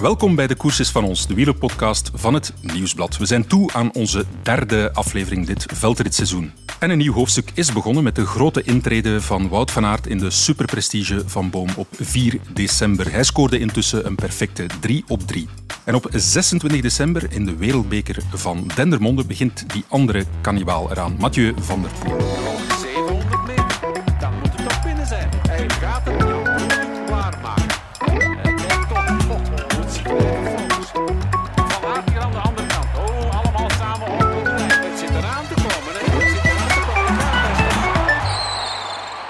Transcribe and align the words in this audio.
Welkom 0.00 0.34
bij 0.34 0.46
de 0.46 0.54
Koers 0.54 0.90
van 0.90 1.04
ons, 1.04 1.26
de 1.26 1.34
wielerpodcast 1.34 2.10
van 2.14 2.34
het 2.34 2.52
Nieuwsblad. 2.60 3.16
We 3.16 3.26
zijn 3.26 3.46
toe 3.46 3.72
aan 3.72 3.92
onze 3.92 4.24
derde 4.42 4.92
aflevering 4.92 5.46
dit 5.46 5.66
veldritseizoen. 5.74 6.52
En 6.78 6.90
een 6.90 6.98
nieuw 6.98 7.12
hoofdstuk 7.12 7.50
is 7.54 7.72
begonnen 7.72 8.02
met 8.04 8.14
de 8.14 8.26
grote 8.26 8.62
intrede 8.62 9.20
van 9.20 9.48
Wout 9.48 9.70
van 9.70 9.84
Aert 9.84 10.06
in 10.06 10.18
de 10.18 10.30
superprestige 10.30 11.22
van 11.26 11.50
Boom 11.50 11.68
op 11.76 11.88
4 11.90 12.40
december. 12.52 13.12
Hij 13.12 13.24
scoorde 13.24 13.58
intussen 13.58 14.06
een 14.06 14.14
perfecte 14.14 14.66
3 14.80 15.04
op 15.08 15.20
3. 15.26 15.48
En 15.84 15.94
op 15.94 16.08
26 16.12 16.80
december 16.80 17.32
in 17.32 17.44
de 17.44 17.56
Wereldbeker 17.56 18.16
van 18.34 18.70
Dendermonde 18.74 19.24
begint 19.24 19.64
die 19.72 19.84
andere 19.88 20.24
kannibaal 20.40 20.90
eraan, 20.90 21.16
Mathieu 21.18 21.54
van 21.60 21.82
der 21.82 21.90
Poel. 21.98 22.16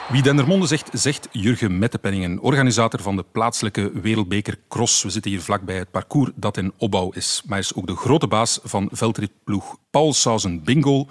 Wie 0.08 0.22
Dendermonde 0.22 0.66
zegt, 0.66 0.88
zegt 0.92 1.28
Jurgen 1.32 1.78
Mettepenningen, 1.78 2.40
organisator 2.40 3.00
van 3.00 3.16
de 3.16 3.24
plaatselijke 3.32 4.00
Wereldbeker 4.00 4.58
Cross. 4.68 5.02
We 5.02 5.10
zitten 5.10 5.30
hier 5.30 5.40
vlakbij 5.40 5.76
het 5.76 5.90
parcours 5.90 6.30
dat 6.34 6.56
in 6.56 6.72
opbouw 6.76 7.10
is. 7.10 7.42
Maar 7.46 7.58
is 7.58 7.74
ook 7.74 7.86
de 7.86 7.96
grote 7.96 8.26
baas 8.26 8.58
van 8.62 8.88
veldritploeg 8.92 9.76
Paul 9.90 10.12
Sausen 10.12 10.64
Bingo, 10.64 11.06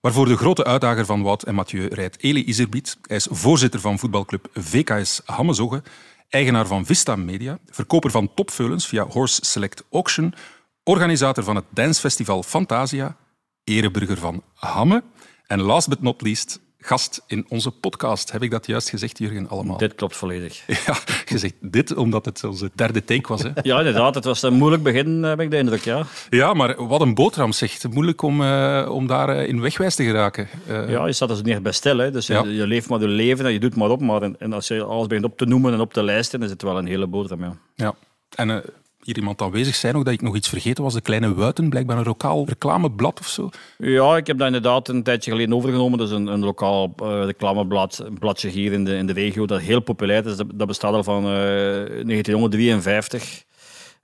waarvoor 0.00 0.26
de 0.26 0.36
grote 0.36 0.64
uitdager 0.64 1.04
van 1.04 1.22
Wout 1.22 1.42
en 1.42 1.54
Mathieu 1.54 1.86
rijdt 1.86 2.22
Eli 2.22 2.44
Iserbiet. 2.44 2.98
Hij 3.02 3.16
is 3.16 3.28
voorzitter 3.30 3.80
van 3.80 3.98
voetbalclub 3.98 4.48
VKS 4.54 5.20
Hammezogge, 5.24 5.82
eigenaar 6.28 6.66
van 6.66 6.86
Vista 6.86 7.16
Media, 7.16 7.58
verkoper 7.66 8.10
van 8.10 8.34
topveulens 8.34 8.86
via 8.86 9.06
Horse 9.06 9.44
Select 9.44 9.84
Auction, 9.90 10.34
organisator 10.82 11.44
van 11.44 11.56
het 11.56 11.64
dancefestival 11.70 12.42
Fantasia, 12.42 13.16
ereburger 13.64 14.18
van 14.18 14.42
Hamme 14.54 15.02
en 15.46 15.60
last 15.60 15.88
but 15.88 16.02
not 16.02 16.22
least 16.22 16.60
gast 16.80 17.22
in 17.26 17.46
onze 17.48 17.70
podcast. 17.70 18.32
Heb 18.32 18.42
ik 18.42 18.50
dat 18.50 18.66
juist 18.66 18.88
gezegd, 18.88 19.18
Jurgen, 19.18 19.48
allemaal? 19.48 19.76
Dit 19.76 19.94
klopt 19.94 20.16
volledig. 20.16 20.62
Ja, 20.86 20.96
je 21.26 21.38
zegt 21.38 21.54
dit 21.60 21.96
omdat 21.96 22.24
het 22.24 22.44
onze 22.44 22.70
derde 22.74 23.04
take 23.04 23.28
was. 23.28 23.42
Hè? 23.42 23.50
Ja, 23.62 23.78
inderdaad. 23.78 24.14
Het 24.14 24.24
was 24.24 24.42
een 24.42 24.54
moeilijk 24.54 24.82
begin, 24.82 25.22
heb 25.22 25.40
ik 25.40 25.50
de 25.50 25.56
indruk. 25.56 25.80
Ja, 25.84 26.06
Ja, 26.30 26.54
maar 26.54 26.86
wat 26.86 27.00
een 27.00 27.14
boterham 27.14 27.52
zegt. 27.52 27.88
Moeilijk 27.88 28.22
om, 28.22 28.42
eh, 28.42 28.88
om 28.90 29.06
daar 29.06 29.28
eh, 29.28 29.48
in 29.48 29.60
wegwijs 29.60 29.94
te 29.94 30.04
geraken. 30.04 30.48
Eh, 30.66 30.90
ja 30.90 31.06
je 31.06 31.12
staat 31.12 31.28
dus 31.28 31.42
niet 31.42 31.62
bij 31.62 31.72
stil. 31.72 31.98
Hè. 31.98 32.10
Dus 32.10 32.26
je, 32.26 32.32
Ja. 32.32 32.42
je 32.44 32.66
leeft 32.66 32.88
maar 32.88 33.00
je 33.00 33.06
leven 33.08 33.46
en 33.46 33.52
je 33.52 33.60
doet 33.60 33.76
maar 33.76 33.90
op. 33.90 34.00
Maar 34.00 34.22
en, 34.22 34.36
en 34.38 34.52
als 34.52 34.68
je 34.68 34.82
alles 34.82 35.06
begint 35.06 35.26
op 35.26 35.36
te 35.38 35.44
noemen 35.46 35.72
en 35.72 35.80
op 35.80 35.92
te 35.92 36.02
lijsten, 36.02 36.42
is 36.42 36.50
het 36.50 36.62
wel 36.62 36.78
een 36.78 36.86
hele 36.86 37.06
boterham. 37.06 37.40
Ja. 37.44 37.56
ja. 37.74 37.94
En 38.36 38.50
eh, 38.50 38.56
hier 39.02 39.16
iemand 39.16 39.42
aanwezig 39.42 39.74
zijn 39.74 39.96
ook 39.96 40.04
dat 40.04 40.14
ik 40.14 40.22
nog 40.22 40.36
iets 40.36 40.48
vergeten 40.48 40.84
was. 40.84 40.94
De 40.94 41.00
Kleine 41.00 41.34
Wuiten, 41.34 41.68
blijkbaar 41.68 41.98
een 41.98 42.04
lokaal 42.04 42.46
reclameblad 42.46 43.20
of 43.20 43.28
zo. 43.28 43.50
ja, 43.78 44.16
ik 44.16 44.26
heb 44.26 44.38
dat 44.38 44.46
inderdaad 44.46 44.88
een 44.88 45.02
tijdje 45.02 45.30
geleden 45.30 45.54
overgenomen. 45.54 45.98
Dus 45.98 46.10
een, 46.10 46.26
een 46.26 46.44
lokaal 46.44 46.92
eh, 46.96 47.24
reclameblad, 47.24 48.02
een 48.04 48.18
bladje 48.18 48.48
hier 48.48 48.72
in 48.72 48.84
de, 48.84 48.96
in 48.96 49.06
de 49.06 49.12
regio, 49.12 49.46
dat 49.46 49.60
heel 49.60 49.80
populair 49.80 50.26
is. 50.26 50.36
Dat, 50.36 50.46
dat 50.54 50.66
bestaat 50.66 50.94
al 50.94 51.04
van 51.04 51.24
eh 51.24 51.30
1953. 51.30 53.44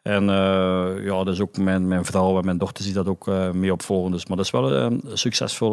En 0.02 0.28
eh, 0.28 1.04
ja, 1.04 1.24
dus 1.24 1.40
ook 1.40 1.56
mijn, 1.56 1.88
mijn 1.88 2.04
vrouw 2.04 2.38
en 2.38 2.44
mijn 2.44 2.58
dochter 2.58 2.84
die 2.84 2.92
dat 2.92 3.08
ook 3.08 3.26
mee 3.52 3.72
opvolgen. 3.72 4.12
Dus, 4.12 4.26
maar 4.26 4.36
dat 4.36 4.46
is 4.46 4.52
wel 4.52 4.72
een 4.72 5.02
succesvol 5.12 5.70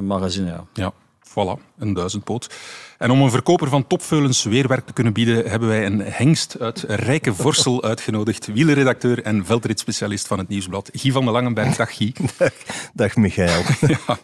magazine, 0.00 0.46
ja. 0.46 0.64
Ja, 0.74 0.92
voilà, 1.28 1.62
een 1.78 1.92
duizendpoot. 1.94 2.54
En 2.98 3.10
om 3.10 3.20
een 3.22 3.30
verkoper 3.30 3.68
van 3.68 3.86
topveulens 3.86 4.42
weerwerk 4.44 4.86
te 4.86 4.92
kunnen 4.92 5.12
bieden, 5.12 5.50
hebben 5.50 5.68
wij 5.68 5.86
een 5.86 6.00
hengst 6.00 6.56
uit 6.60 6.84
rijke 6.88 7.34
Vorsel 7.34 7.82
uitgenodigd. 7.84 8.46
Wielerredacteur 8.46 9.22
en 9.22 9.46
veldritspecialist 9.46 10.26
van 10.26 10.38
het 10.38 10.48
Nieuwsblad, 10.48 10.90
Guy 10.92 11.12
van 11.12 11.24
de 11.24 11.30
Langenberg. 11.30 11.76
Dag 11.76 11.96
Guy. 11.96 12.12
Dag 12.94 13.16
Michael. 13.16 13.62
Ja, 13.80 14.18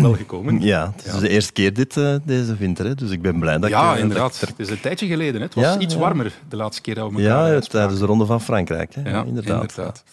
wel 0.00 0.14
gekomen. 0.14 0.60
Ja, 0.60 0.92
het 0.96 1.14
is 1.14 1.20
de 1.20 1.28
eerste 1.28 1.52
keer 1.52 1.72
dit, 1.74 1.96
eh, 1.96 2.14
deze 2.24 2.56
winter, 2.56 2.84
hè, 2.86 2.94
dus 2.94 3.10
ik 3.10 3.22
ben 3.22 3.38
blij 3.38 3.54
dat 3.54 3.64
ik... 3.64 3.70
Ja, 3.70 3.90
eh, 3.90 3.96
ik 3.96 4.02
inderdaad. 4.02 4.40
er- 4.40 4.48
Het 4.48 4.58
is 4.58 4.68
een 4.70 4.80
tijdje 4.80 5.06
geleden. 5.06 5.34
Hè. 5.40 5.46
Het 5.46 5.54
was 5.54 5.64
Ja, 5.64 5.78
iets 5.78 5.94
ja. 5.94 6.00
warmer 6.00 6.32
de 6.48 6.56
laatste 6.56 6.82
keer 6.82 6.94
dat 6.94 7.10
we 7.12 7.22
elkaar 7.22 7.46
ja, 7.48 7.52
ja, 7.54 7.60
tijdens 7.60 7.98
de 8.00 8.06
Ronde 8.06 8.26
van 8.26 8.40
Frankrijk. 8.40 8.94
Hè. 8.94 9.00
Ja, 9.02 9.08
Ja, 9.10 9.24
inderdaad. 9.24 9.60
inderdaad. 9.60 10.04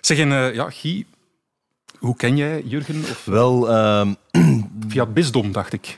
Zeg, 0.00 0.18
en, 0.18 0.32
eh, 0.32 0.54
ja, 0.54 0.70
Guy, 0.70 1.06
hoe 1.98 2.16
ken 2.16 2.36
jij 2.36 2.62
Jurgen? 2.62 3.00
Of 3.00 3.24
Wel, 3.24 3.70
ehm, 3.70 4.14
via 4.88 5.04
het 5.04 5.14
bisdom, 5.14 5.52
dacht 5.52 5.72
ik. 5.72 5.94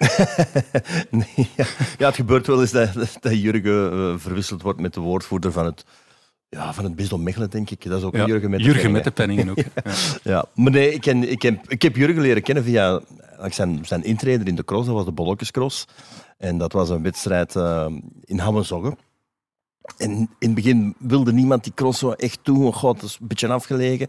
nee, 1.10 1.48
ja, 1.56 1.64
ja, 1.98 2.06
het 2.06 2.14
gebeurt 2.14 2.46
wel 2.46 2.60
eens 2.60 2.70
dat, 2.70 2.94
dat 3.20 3.40
Jurgen 3.40 3.92
eh, 3.92 4.14
verwisseld 4.18 4.62
wordt 4.62 4.80
met 4.80 4.94
de 4.94 5.00
woordvoerder 5.00 5.52
van 5.52 5.64
het, 5.64 5.84
ja, 6.48 6.72
van 6.74 6.84
het 6.84 6.96
bisdom 6.96 7.22
Mechelen, 7.22 7.50
denk 7.50 7.70
ik. 7.70 7.84
Dat 7.84 7.98
is 7.98 8.04
ook 8.04 8.16
Ja, 8.16 8.26
Jurgen 8.26 8.50
met 8.50 8.58
de 8.58 8.64
Jurgen 8.64 8.92
penningen. 8.92 9.04
met 9.04 9.16
de 9.16 9.22
penningen 9.22 9.50
ook. 9.50 9.58
Ja. 10.24 10.32
Ja, 10.32 10.44
maar 10.54 10.72
nee, 10.72 10.92
ik, 10.92 11.00
ken, 11.00 11.30
ik, 11.30 11.42
heb, 11.42 11.70
ik 11.70 11.82
heb 11.82 11.96
Jurgen 11.96 12.22
leren 12.22 12.42
kennen 12.42 12.64
via 12.64 13.00
zijn, 13.48 13.84
zijn 13.84 14.04
intreder 14.04 14.46
in 14.46 14.54
de 14.54 14.64
cross. 14.64 14.86
Dat 14.86 14.94
was 14.94 15.04
de 15.04 15.12
Bolletjescross. 15.12 15.84
En 16.38 16.58
dat 16.58 16.72
was 16.72 16.88
een 16.88 17.02
wedstrijd 17.02 17.56
eh, 17.56 17.86
in 18.24 18.38
Hammenzogge. 18.38 18.96
En 19.96 20.10
in 20.10 20.28
het 20.38 20.54
begin 20.54 20.94
wilde 20.98 21.32
niemand 21.32 21.64
die 21.64 21.72
cross 21.74 21.98
zo 21.98 22.10
echt 22.10 22.38
doen. 22.42 22.66
Oh 22.66 22.74
god, 22.74 23.00
dat 23.00 23.08
is 23.10 23.18
een 23.20 23.26
beetje 23.26 23.48
afgelegen. 23.48 24.08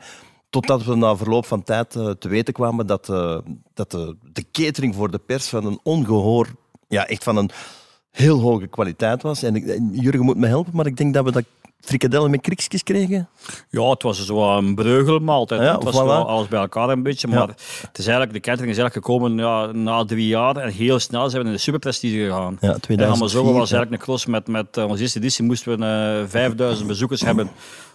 Totdat 0.50 0.84
we 0.84 0.96
na 0.96 1.16
verloop 1.16 1.46
van 1.46 1.64
tijd 1.64 1.96
eh, 1.96 2.10
te 2.10 2.28
weten 2.28 2.54
kwamen 2.54 2.88
dat, 2.88 3.10
eh, 3.10 3.38
dat 3.74 3.92
de, 3.92 4.16
de 4.32 4.46
catering 4.52 4.96
voor 4.96 5.12
de 5.12 5.20
pers 5.20 5.48
van 5.48 5.66
een 5.66 5.80
ongehoor, 5.84 6.48
ja, 6.88 7.08
echt 7.08 7.24
van 7.24 7.38
een 7.38 7.50
heel 8.12 8.40
hoge 8.40 8.68
kwaliteit 8.68 9.22
was. 9.22 9.44
En, 9.44 9.56
ik, 9.56 9.68
en 9.68 9.90
Jurgen 9.94 10.26
moet 10.26 10.38
me 10.38 10.48
helpen, 10.48 10.76
maar 10.76 10.86
ik 10.86 10.98
denk 10.98 11.14
dat 11.14 11.26
we 11.26 11.32
dat 11.32 11.44
frikadellen 11.82 12.32
met 12.32 12.42
kriekjes 12.42 12.84
kregen. 12.84 13.30
Ja, 13.70 13.90
het 13.90 14.04
was 14.04 14.26
zo 14.26 14.58
een 14.58 14.76
breugelmaaltijd. 14.76 15.62
Ja, 15.62 15.74
het 15.74 15.84
was 15.84 15.94
voilà. 15.94 16.06
wel 16.06 16.28
alles 16.28 16.48
bij 16.48 16.60
elkaar 16.60 16.90
een 16.90 17.04
beetje. 17.04 17.28
Maar 17.28 17.48
het 17.48 17.98
is 17.98 18.08
eigenlijk, 18.08 18.34
de 18.34 18.40
catering 18.40 18.72
is 18.72 18.78
eigenlijk 18.78 19.06
gekomen 19.06 19.38
ja, 19.38 19.66
na 19.72 20.06
drie 20.06 20.28
jaar. 20.28 20.56
En 20.58 20.72
heel 20.72 21.00
snel 21.00 21.30
zijn 21.30 21.42
we 21.42 21.48
in 21.48 21.54
de 21.54 21.62
superprestige 21.62 22.18
gegaan. 22.18 22.58
Ja, 22.62 22.74
En 22.74 22.82
2004. 22.82 23.06
Amazon 23.06 23.44
was 23.44 23.72
eigenlijk 23.72 23.92
een 23.92 24.08
cross 24.08 24.26
met, 24.26 24.48
met 24.48 24.78
eh, 24.78 24.86
onze 24.86 25.02
eerste 25.02 25.20
editie 25.20 25.46
moesten 25.46 25.80
we 25.80 25.86
eh 25.86 26.30
5000 26.30 26.88
bezoekers 26.88 27.22
hebben 27.22 27.50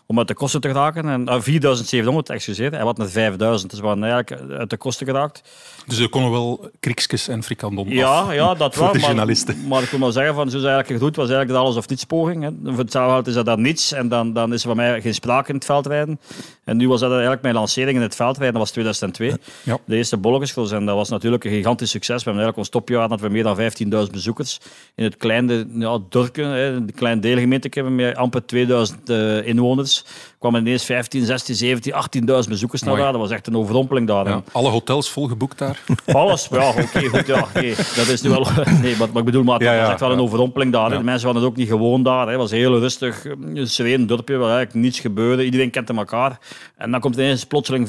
om 0.06 0.18
uit 0.18 0.28
de 0.28 0.34
kosten 0.34 0.60
te 0.60 0.68
geraken. 0.68 1.08
En, 1.08 1.28
ah, 1.28 1.42
4700, 1.42 2.30
excuseer. 2.30 2.72
En 2.72 2.84
wat 2.84 2.98
met 2.98 3.10
5000. 3.10 3.70
Dus 3.70 3.80
we 3.80 3.86
waren 3.86 4.04
eigenlijk 4.04 4.52
uit 4.52 4.70
de 4.70 4.76
kosten 4.76 5.06
geraakt. 5.06 5.42
Dus 5.86 5.98
er 5.98 6.08
konden 6.08 6.30
wel 6.30 6.70
kriekjes 6.80 7.28
en 7.28 7.42
frikandon. 7.42 7.88
Ja, 7.88 8.32
ja 8.32 8.54
dat 8.64 8.74
Voor 8.74 8.82
wel. 8.84 8.92
de 8.92 8.98
Maar, 8.98 9.08
journalisten. 9.08 9.66
maar 9.68 9.82
ik 9.82 9.88
wil 9.88 9.98
maar 9.98 10.12
zeggen, 10.12 10.34
van, 10.34 10.50
zoals 10.50 10.64
eigenlijk 10.64 11.00
gedoet 11.00 11.16
was 11.16 11.28
eigenlijk 11.28 11.58
de 11.58 11.64
alles 11.64 11.76
of 11.76 11.88
niets 11.88 12.04
poging. 12.04 12.42
Hè. 12.42 12.50
Voor 12.64 12.78
hetzelfde 12.78 13.30
is 13.30 13.36
dat 13.36 13.46
dan 13.46 13.60
niets 13.60 13.92
en 13.92 14.08
dan, 14.08 14.32
dan 14.32 14.52
is 14.52 14.62
er 14.62 14.68
van 14.68 14.76
mij 14.76 15.00
geen 15.00 15.14
sprake 15.14 15.48
in 15.48 15.54
het 15.54 15.64
veldrijden. 15.64 16.20
En 16.64 16.76
nu 16.76 16.88
was 16.88 17.00
dat 17.00 17.10
eigenlijk 17.10 17.42
mijn 17.42 17.54
lancering 17.54 17.96
in 17.96 18.02
het 18.02 18.14
veldrijden, 18.14 18.52
dat 18.52 18.62
was 18.62 18.70
2002. 18.70 19.32
Ja. 19.62 19.78
De 19.84 19.96
eerste 19.96 20.16
bolletjescross 20.16 20.72
en 20.72 20.86
dat 20.86 20.96
was 20.96 21.08
natuurlijk 21.08 21.44
een 21.44 21.50
gigantisch 21.50 21.90
succes. 21.90 22.24
We 22.24 22.30
hebben 22.30 22.42
eigenlijk 22.44 22.58
ons 22.58 22.68
topjaar 22.68 23.08
hadden 23.08 23.26
we 23.26 23.32
meer 23.32 23.42
dan 23.42 24.06
15.000 24.06 24.12
bezoekers. 24.12 24.60
In 24.94 25.04
het 25.04 25.16
kleine 25.16 25.66
ja, 25.74 25.98
dorpje, 26.08 26.44
hè, 26.44 26.66
een 26.72 26.92
klein 26.94 27.20
deelgemeente 27.20 27.82
met 27.82 28.16
amper 28.16 28.46
2000 28.46 29.10
eh, 29.10 29.46
inwoners. 29.46 29.93
Kwamen 30.38 30.60
ineens 30.60 30.84
15, 30.84 31.24
16, 31.24 31.54
17, 31.54 31.92
18.000 31.92 32.48
bezoekers 32.48 32.82
naar 32.82 32.96
daar. 32.96 33.12
Dat 33.12 33.20
was 33.20 33.30
echt 33.30 33.46
een 33.46 33.56
overrompeling 33.56 34.06
daar. 34.06 34.28
Ja, 34.28 34.42
alle 34.52 34.68
hotels 34.68 35.10
volgeboekt 35.10 35.58
daar. 35.58 35.82
Alles, 36.06 36.48
ja, 36.50 36.68
oké, 36.68 37.08
goed, 37.08 37.26
ja. 37.26 37.46
Nee, 37.54 37.74
dat 37.74 38.08
is 38.08 38.22
nu 38.22 38.30
wel... 38.30 38.46
Nee, 38.82 38.96
maar, 38.96 39.08
maar 39.08 39.18
ik 39.18 39.24
bedoel, 39.24 39.42
maar 39.42 39.58
het 39.58 39.62
Ja, 39.62 39.80
was 39.80 39.90
echt 39.90 40.00
wel 40.00 40.12
een 40.12 40.20
overrompeling 40.20 40.72
daar. 40.72 40.90
De 40.90 41.02
mensen 41.02 41.26
waren 41.26 41.42
het 41.42 41.50
ook 41.50 41.56
niet 41.56 41.68
gewoon 41.68 42.02
daar. 42.02 42.28
Het 42.28 42.36
was 42.36 42.50
heel 42.50 42.78
rustig, 42.78 43.24
een 43.24 43.68
sereen 43.68 44.06
dorpje, 44.06 44.36
waar 44.36 44.56
eigenlijk 44.56 44.84
niets 44.86 45.00
gebeurde. 45.00 45.44
Iedereen 45.44 45.70
kende 45.70 45.94
elkaar. 45.94 46.38
En 46.76 46.90
dan 46.90 47.00
komt 47.00 47.14
ineens 47.14 47.44
plotseling 47.44 47.88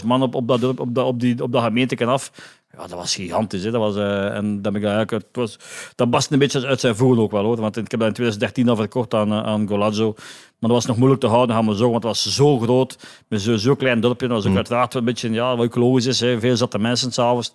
15.000 0.00 0.06
man 0.06 0.22
op, 0.22 0.34
op, 0.34 0.48
dat, 0.48 0.60
dorp, 0.60 0.80
op, 0.80 0.94
dat, 0.94 1.06
op, 1.06 1.20
die, 1.20 1.42
op 1.42 1.52
dat 1.52 1.62
gemeente 1.62 2.06
af. 2.06 2.30
Ja, 2.76 2.80
dat 2.80 2.90
was 2.90 3.14
gigantisch. 3.14 3.64
Hè. 3.64 3.70
Dat, 3.70 3.80
was, 3.80 3.96
eh, 3.96 4.36
en 4.36 4.62
dat, 4.62 4.74
ik 4.74 5.10
het 5.10 5.26
was, 5.32 5.58
dat 5.94 6.30
een 6.30 6.38
beetje 6.38 6.66
uit 6.66 6.80
zijn 6.80 6.96
voegen 6.96 7.22
ook 7.22 7.30
wel. 7.30 7.44
Hoor. 7.44 7.60
Want 7.60 7.76
ik 7.76 7.90
heb 7.90 8.00
dat 8.00 8.08
in 8.08 8.14
2013 8.14 8.68
al 8.68 8.76
verkocht 8.76 9.14
aan, 9.14 9.32
eh, 9.32 9.42
aan 9.42 9.68
Golazzo. 9.68 10.14
Maar 10.58 10.72
dat 10.72 10.82
was 10.82 10.86
nog 10.88 10.96
moeilijk 10.98 11.20
te 11.22 11.26
houden, 11.26 11.56
gaan 11.56 11.66
we 11.66 11.76
zo, 11.76 11.82
want 11.82 11.94
het 11.94 12.02
was 12.04 12.34
zo 12.34 12.58
groot. 12.58 12.98
Met 13.28 13.40
zo'n 13.42 13.58
zo 13.58 13.74
klein 13.74 14.00
dorpje. 14.00 14.28
Dat 14.28 14.36
was 14.42 14.46
ook 14.50 14.56
uiteraard 14.56 14.94
een 14.94 15.04
beetje, 15.04 15.30
ja, 15.30 15.56
wat 15.56 15.66
ook 15.66 15.74
logisch 15.74 16.06
is. 16.06 16.20
Hè. 16.20 16.40
Veel 16.40 16.56
zatte 16.56 16.78
mensen 16.78 17.12
s'avonds. 17.12 17.52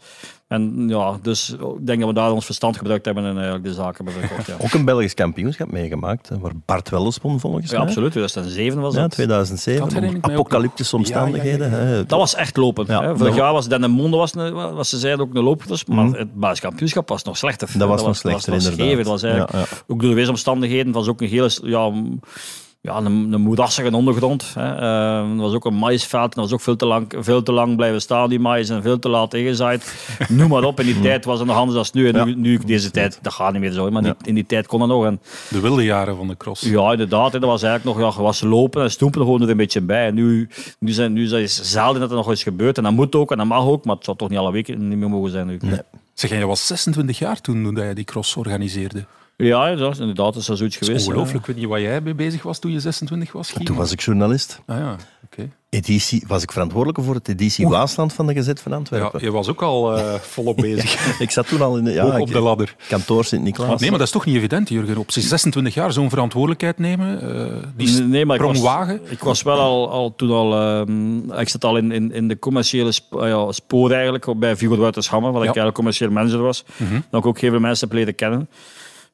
En 0.48 0.86
ja, 0.90 1.18
dus 1.22 1.50
ik 1.50 1.86
denk 1.86 2.00
dat 2.00 2.08
we 2.10 2.14
daar 2.16 2.32
ons 2.32 2.46
verstand 2.46 2.78
gebruikt 2.78 3.06
hebben 3.06 3.24
en 3.26 3.34
eigenlijk 3.36 3.64
de 3.64 3.74
zaken 3.74 4.06
hebben 4.06 4.24
verkocht. 4.28 4.48
Ja. 4.48 4.56
Ook 4.66 4.74
een 4.74 4.86
Belgisch 4.86 5.14
kampioenschap 5.14 5.72
meegemaakt, 5.72 6.30
hè, 6.30 6.40
waar 6.40 6.52
Bart 6.66 6.90
Welles 6.90 7.18
won 7.22 7.40
volgens 7.40 7.72
Ja, 7.72 7.78
mij. 7.78 7.88
absoluut. 7.88 8.12
2007 8.12 8.82
was 8.82 8.94
Ja, 8.96 9.02
dat. 9.02 9.12
2007. 9.12 9.82
Dat 9.84 9.94
herinner 9.94 10.18
ik 10.18 10.26
mij 10.26 10.36
ook 10.38 10.46
Apocalyptische. 10.46 10.98
Ja, 10.98 11.04
ja, 11.04 11.10
ja, 11.14 11.22
omstandigheden. 11.22 11.70
ja. 11.72 11.78
hè. 11.78 12.06
Dat 12.06 12.20
was 12.20 12.36
echt 12.36 12.58
lopen. 12.58 12.86
Ja, 12.88 13.02
hè. 13.02 13.08
Vorig 13.18 13.28
dat- 13.34 13.36
jaar 13.36 13.54
was 13.54 13.68
Dennemonde 13.68 14.18
was, 14.18 14.36
een- 14.36 14.54
was 14.54 14.90
ze 14.90 14.98
zeiden 14.98 15.26
ook 15.26 15.36
een 15.36 15.44
loopcross, 15.44 15.86
maar 15.86 16.06
het 16.06 16.34
basiskampioenschap 16.34 17.10
was 17.10 17.24
nog 17.24 17.38
slechter. 17.38 17.70
Dat 17.78 17.88
was 17.88 18.04
nog 18.04 18.16
slechter, 18.16 18.52
was 18.54 18.64
inderdaad. 18.64 18.80
gegeven. 18.80 18.98
Het 18.98 19.08
was 19.08 19.24
eigenlijk 19.24 19.54
Ja, 19.54 19.60
ja. 19.60 19.66
ook 19.88 20.00
door 20.00 20.10
de 20.10 20.16
weersomstandigheden. 20.16 20.86
Het 20.86 20.96
was 20.96 21.08
ook 21.08 21.22
een 21.22 21.28
hele 21.28 21.50
ja, 21.64 21.92
ja, 22.82 22.98
een, 22.98 23.34
een 23.34 23.42
moerassige 23.42 23.92
ondergrond. 23.96 24.54
Hè. 24.54 24.76
Eh, 24.76 25.30
er 25.32 25.36
was 25.36 25.54
ook 25.54 25.66
een 25.66 25.76
maïsveld. 25.76 26.34
Dat 26.36 26.44
was 26.44 26.54
ook 26.54 26.62
veel 26.62 26.76
te, 26.76 26.86
lang, 26.86 27.14
veel 27.20 27.44
te 27.44 27.52
lang 27.52 27.76
blijven 27.76 28.02
staan, 28.02 28.30
die 28.30 28.40
maïs. 28.40 28.70
En 28.70 28.82
veel 28.82 29.00
te 29.00 29.10
laat 29.10 29.34
ingezaaid. 29.34 29.94
Noem 30.30 30.50
maar 30.50 30.64
op. 30.64 30.80
In 30.80 30.86
die 30.86 31.00
tijd 31.00 31.26
was 31.26 31.40
het 31.40 31.48
nog 31.48 31.58
anders 31.58 31.92
dan 31.92 32.02
nu. 32.04 32.10
En 32.10 32.26
nu, 32.26 32.36
nu, 32.36 32.58
deze 32.66 32.92
tijd, 32.92 33.20
dat 33.22 33.34
gaat 33.34 33.52
niet 33.52 33.62
meer 33.62 33.72
zo. 33.72 33.90
Maar 33.92 34.02
die- 34.04 34.14
in 34.24 34.36
die 34.36 34.46
tijd 34.46 34.68
kon 34.68 34.80
dat 34.80 34.88
nog. 34.88 35.06
En, 35.06 35.20
De 35.50 35.60
wilde 35.60 35.84
jaren 35.84 36.16
van 36.16 36.28
de 36.28 36.38
cross. 36.38 36.62
ja, 36.62 36.92
inderdaad. 36.92 37.34
hè, 37.34 37.40
Dat 37.40 37.50
was 37.50 37.64
eigenlijk 37.64 37.98
nog 38.00 38.16
ja, 38.16 38.22
was 38.22 38.42
lopen 38.42 38.84
en 38.84 38.92
stoempen 38.92 39.22
gewoon 39.22 39.42
er 39.42 39.50
een 39.50 39.58
beetje 39.58 39.82
bij. 39.82 40.08
En 40.08 40.14
nu, 40.14 40.50
nu, 40.80 40.92
zijn, 40.92 41.14
nu 41.14 41.24
is 41.24 41.58
het 41.58 41.68
zelden 41.68 42.02
dat 42.02 42.10
er 42.10 42.16
nog 42.16 42.32
iets 42.32 42.44
gebeurt. 42.44 42.78
En 42.78 42.84
dat 42.84 42.94
moet 42.94 43.16
ook 43.16 43.32
en 43.32 43.38
dat 43.38 43.48
mag 43.48 43.66
ook. 43.66 43.86
Maar 43.86 43.96
het 43.96 44.06
zou 44.06 44.18
toch 44.18 44.30
niet 44.30 44.38
alle 44.40 44.52
weken 44.52 44.88
niet 44.88 44.98
meer 44.98 45.10
mogen 45.10 45.32
zijn. 45.32 45.48
Nu. 45.48 45.60
Zeg, 46.14 46.30
jij 46.30 46.46
was 46.46 46.68
26 46.68 47.20
jaar 47.20 47.42
toen, 47.42 47.64
toen 47.64 47.88
je 47.88 47.94
die 47.94 48.04
cross 48.04 48.36
organiseerde. 48.36 49.06
Ja, 49.44 49.76
dat 49.76 49.92
is 49.94 50.00
inderdaad. 50.00 50.34
Dat 50.34 50.50
is 50.50 50.58
zoiets 50.58 50.78
geweest. 50.78 51.08
ongelooflijk. 51.08 51.40
Ik 51.40 51.46
weet 51.46 51.56
niet 51.56 51.66
waar 51.68 51.82
jij 51.82 52.02
mee 52.02 52.14
bezig 52.14 52.44
was 52.44 52.60
toen 52.60 52.72
je 52.72 52.80
26 52.80 53.32
was. 53.32 53.54
Toen 53.64 53.76
was 53.76 53.92
ik 53.92 54.02
journalist. 54.02 54.60
Ah 54.66 54.78
ja, 54.78 54.96
oké. 55.24 55.50
Editie, 55.70 56.24
was 56.28 56.44
ik 56.44 56.52
verantwoordelijk 56.52 57.04
voor 57.04 57.16
het 57.16 57.28
editie 57.28 57.68
Waasland 57.68 58.14
van 58.14 58.28
de 58.28 58.34
Gazet 58.34 58.62
van 58.62 58.72
Ja, 58.72 58.78
Antwerpen. 58.78 59.22
je 59.24 59.32
was 59.32 59.48
ook 59.48 59.62
al 59.62 59.98
eh, 59.98 60.14
volop 60.14 60.58
bezig. 60.68 61.20
Ik 61.20 61.32
zat 61.32 61.48
toen 61.48 61.62
al 61.62 61.78
in 61.78 61.84
de, 61.84 61.92
ja, 61.92 62.06
op 62.20 62.28
ik- 62.28 62.34
de 62.34 62.40
ladder. 62.40 62.76
kantoor 62.88 63.26
Sint-Niklaas. 63.26 63.80
Nee, 63.80 63.90
maar 63.90 64.00
dat 64.00 64.08
is 64.08 64.14
toch 64.14 64.26
niet 64.26 64.36
evident, 64.36 64.70
Jurgen. 64.70 64.98
Op 64.98 65.12
zijn 65.12 65.26
26 65.26 65.74
jaar 65.74 65.92
zo'n 65.92 66.10
verantwoordelijkheid 66.10 66.78
nemen. 66.78 67.22
eh, 67.22 67.64
die 67.76 68.02
Nee, 68.02 68.26
maar 68.26 68.36
ik 68.36 68.42
sprong 68.42 68.60
was, 68.64 68.74
wagen. 68.74 69.02
ik 69.12 69.20
was 69.24 69.42
wel 69.42 69.60
al, 69.60 69.90
al 69.90 70.14
toen 70.16 70.32
al... 70.32 70.54
ehm, 70.62 71.32
ik 71.40 71.50
zat 71.50 71.64
al 71.64 71.78
in, 71.78 71.92
in, 71.92 72.12
in 72.12 72.28
de 72.28 72.40
commerciële 72.40 72.92
sp 72.92 73.06
ja, 73.20 73.52
spoor 73.52 73.92
eigenlijk, 73.92 74.40
bij 74.40 74.56
Viggo 74.56 74.78
Wuitershammer, 74.78 75.32
waar 75.32 75.44
ik 75.44 75.48
Ja. 75.48 75.62
eigenlijk 75.62 75.76
commercieel 75.76 76.12
manager 76.12 76.42
was. 76.42 76.64
Dat 77.10 77.20
ik 77.22 77.26
ook 77.26 77.40
heel 77.40 77.50
veel 77.52 77.60
mensen 77.60 77.88
heb 77.88 77.98
leren 77.98 78.16
kennen. 78.16 78.50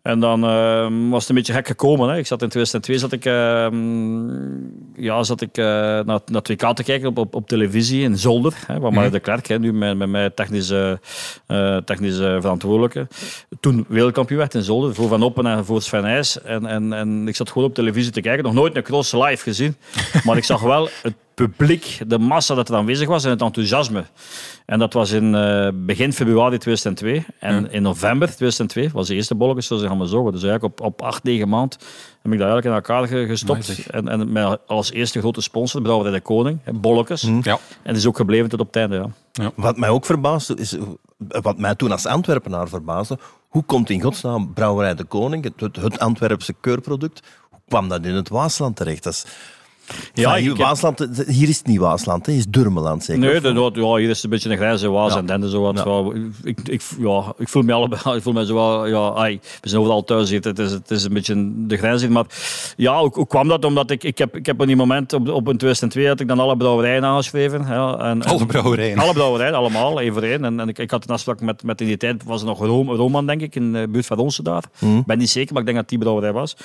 En 0.06 0.20
dan 0.20 0.44
ehm, 0.44 1.10
was 1.10 1.20
het 1.20 1.30
een 1.30 1.36
beetje 1.36 1.54
gek 1.54 1.68
gekomen. 1.68 2.10
Hè. 2.10 2.18
Ik 2.18 2.28
zat 2.28 2.42
in 2.42 2.50
2002 2.50 2.98
zat 2.98 3.12
ik, 3.12 3.26
ehm, 3.26 5.04
ja, 5.04 5.24
zat 5.24 5.42
ik 5.42 5.58
eh, 5.58 5.66
naar, 5.66 6.04
naar 6.06 6.42
het 6.44 6.48
WK 6.48 6.76
te 6.76 6.84
kijken 6.84 7.08
op, 7.08 7.18
op, 7.18 7.36
op 7.36 7.48
televisie 7.48 8.04
in 8.04 8.18
Zolder. 8.18 8.54
Hè, 8.68 8.80
waar 8.80 8.94
Mario 8.94 9.10
de 9.10 9.20
Klerk, 9.20 9.48
hè, 9.48 9.60
nu 9.60 9.74
met, 9.74 9.98
met 9.98 10.10
mij 10.10 10.30
technische, 10.30 11.00
eh 11.48 11.78
technische 11.78 12.38
verantwoordelijke, 12.42 13.08
toen 13.60 13.86
wereldkampioen 13.88 14.40
werd 14.40 14.54
in 14.54 14.64
Zolder. 14.64 14.96
Voor 14.96 15.08
Van 15.08 15.24
Oppen 15.24 15.46
en 15.46 15.66
voor 15.66 15.82
Sven 15.82 16.04
Nys. 16.04 16.42
En, 16.42 16.66
en, 16.66 16.94
en 16.94 17.28
ik 17.28 17.36
zat 17.36 17.50
gewoon 17.50 17.68
op 17.68 17.74
televisie 17.74 18.12
te 18.12 18.22
kijken. 18.22 18.44
Nog 18.44 18.54
nooit 18.54 18.76
een 18.76 18.84
cross 18.84 19.12
live 19.12 19.44
gezien. 19.44 19.76
Maar 20.24 20.38
ik 20.38 20.44
zag 20.44 20.62
wel 20.62 20.90
het 21.02 21.14
publiek, 21.36 22.00
de 22.08 22.20
massa 22.20 22.56
dat 22.56 22.70
er 22.70 22.76
aanwezig 22.76 23.08
was 23.08 23.24
en 23.24 23.30
het 23.30 23.42
enthousiasme. 23.42 24.04
En 24.66 24.80
dat 24.80 24.94
was 24.94 25.12
in 25.12 25.36
eh, 25.36 25.70
begin 25.74 26.14
februari 26.14 26.58
2002. 26.58 27.26
En 27.40 27.72
in 27.72 27.82
november 27.82 28.28
2002 28.28 28.90
was 28.94 29.08
de 29.08 29.16
eerste 29.16 29.36
bolletjes, 29.36 29.68
zoals 29.68 29.82
ze 29.82 29.88
gaan 29.88 29.98
maar 29.98 30.08
zorgen. 30.08 30.32
Dus 30.32 30.44
eigenlijk 30.44 30.80
op, 30.80 30.86
op 30.86 31.02
acht, 31.02 31.24
negen 31.24 31.50
maand 31.50 31.74
heb 32.22 32.34
ik 32.34 32.40
dat 32.40 32.48
eigenlijk 32.50 32.66
in 32.66 32.72
elkaar 32.72 33.08
ge- 33.08 33.26
gestopt. 33.28 33.88
En, 33.90 34.08
en 34.08 34.32
met 34.32 34.60
als 34.68 34.92
eerste 34.92 35.20
grote 35.20 35.42
sponsor, 35.42 35.80
de 35.80 35.86
Brouwerij 35.86 36.14
de 36.14 36.22
Koning, 36.22 36.60
hè, 36.64 36.74
bolletjes. 36.74 37.22
Ja. 37.22 37.52
En 37.52 37.60
het 37.84 37.98
is 37.98 38.06
ook 38.08 38.18
gebleven 38.18 38.50
tot 38.50 38.60
op 38.60 38.68
het 38.68 38.76
einde, 38.76 39.10
ja. 39.34 39.52
Wat 39.56 39.78
mij 39.78 39.90
ook 39.90 40.06
verbaasde, 40.06 40.56
is, 40.56 40.76
wat 41.18 41.58
mij 41.58 41.76
toen 41.76 41.92
als 41.92 42.06
Antwerpenaar 42.06 42.68
verbaasde, 42.68 43.18
hoe 43.48 43.64
komt 43.64 43.90
in 43.90 44.02
godsnaam 44.02 44.54
Brouwerij 44.54 44.96
de 44.96 45.04
Koning, 45.04 45.44
het, 45.44 45.60
het, 45.60 45.76
het 45.76 46.00
Antwerpse 46.00 46.54
keurproduct, 46.62 47.22
hoe 47.50 47.60
kwam 47.68 47.88
dat 47.90 48.06
in 48.06 48.14
het 48.16 48.30
Waasland 48.30 48.76
terecht? 48.76 49.04
Dat 49.04 49.14
is, 49.14 49.26
Ja, 50.14 50.36
hier, 50.36 50.48
heb- 50.50 50.58
Waasland, 50.58 51.08
hier 51.28 51.50
is 51.50 51.58
het 51.58 51.68
niet 51.68 51.80
Waasland, 51.80 52.26
hè, 52.26 52.32
is 52.32 52.46
Durmeland 52.48 53.04
zeker. 53.04 53.22
Nee, 53.22 53.42
de, 53.42 53.52
noord- 53.52 53.76
ja, 53.76 53.96
hier 53.96 54.10
is 54.10 54.16
het 54.16 54.24
een 54.24 54.30
beetje 54.30 54.50
een 54.50 54.58
grijze 54.58 54.90
waas 54.90 55.14
Ja. 55.14 55.20
en 55.20 55.26
dende 55.26 55.50
zo 55.50 55.62
wat. 55.62 55.84
Ja. 55.86 56.20
Ik, 56.44 56.60
ik, 56.68 56.82
ja, 57.00 57.34
ik 57.38 57.50
voel 57.50 57.62
me 57.64 57.74
allebei, 57.74 58.02
ik 58.18 58.22
voel 58.22 58.34
me 58.34 58.46
zo 58.46 58.54
wel, 58.54 58.86
ja, 58.88 59.12
ai, 59.16 59.40
we 59.62 59.70
zijn 59.70 59.82
overal 59.82 60.04
thuis 60.04 60.30
hier. 60.30 60.42
Het 60.42 60.60
is, 60.60 60.72
het 60.72 60.92
is 60.92 61.04
een 61.04 61.14
beetje 61.14 61.52
de 61.68 61.78
grens 61.78 62.02
hier. 62.02 62.12
Maar 62.12 62.26
ja, 62.78 63.00
hoe, 63.00 63.10
hoe 63.14 63.28
kwam 63.28 63.48
dat? 63.48 63.66
Omdat 63.66 63.92
ik, 63.92 64.04
ik 64.04 64.18
heb, 64.18 64.36
ik 64.36 64.46
heb 64.46 64.60
op 64.62 64.68
die 64.68 64.76
moment, 64.76 65.14
op, 65.14 65.22
op 65.30 65.48
een 65.48 65.58
2002 65.58 66.08
had 66.08 66.20
ik 66.20 66.28
dan 66.28 66.40
alle 66.40 66.58
brouwerijen 66.58 67.06
aangeschreven. 67.06 67.66
Ja, 67.68 67.98
en, 67.98 68.24
Alle 68.24 68.46
brouwerijen. 68.46 68.98
Alle 68.98 69.14
brouwerijen, 69.14 69.54
allemaal, 69.54 70.02
één 70.02 70.14
voor 70.14 70.22
één. 70.24 70.46
En, 70.46 70.60
en 70.60 70.68
ik, 70.68 70.78
ik 70.80 70.92
had 70.92 71.04
een 71.08 71.14
afspraak 71.14 71.42
met, 71.42 71.64
met 71.64 71.82
in 71.82 71.88
die 71.88 71.98
tijd, 71.98 72.24
was 72.24 72.42
er 72.42 72.48
nog 72.48 72.60
Rome, 72.60 72.96
Roman, 72.96 73.26
denk 73.26 73.42
ik, 73.42 73.56
in 73.56 73.74
de 73.74 73.88
buurt 73.90 74.06
van 74.06 74.18
Ronsen 74.18 74.44
daar. 74.44 74.64
Ik 74.80 75.06
ben 75.06 75.18
niet 75.18 75.30
zeker, 75.30 75.52
maar 75.54 75.62
ik 75.62 75.68
denk 75.68 75.80
dat 75.80 75.90
die 75.90 75.98
brouwerij 75.98 76.34
was. 76.34 76.56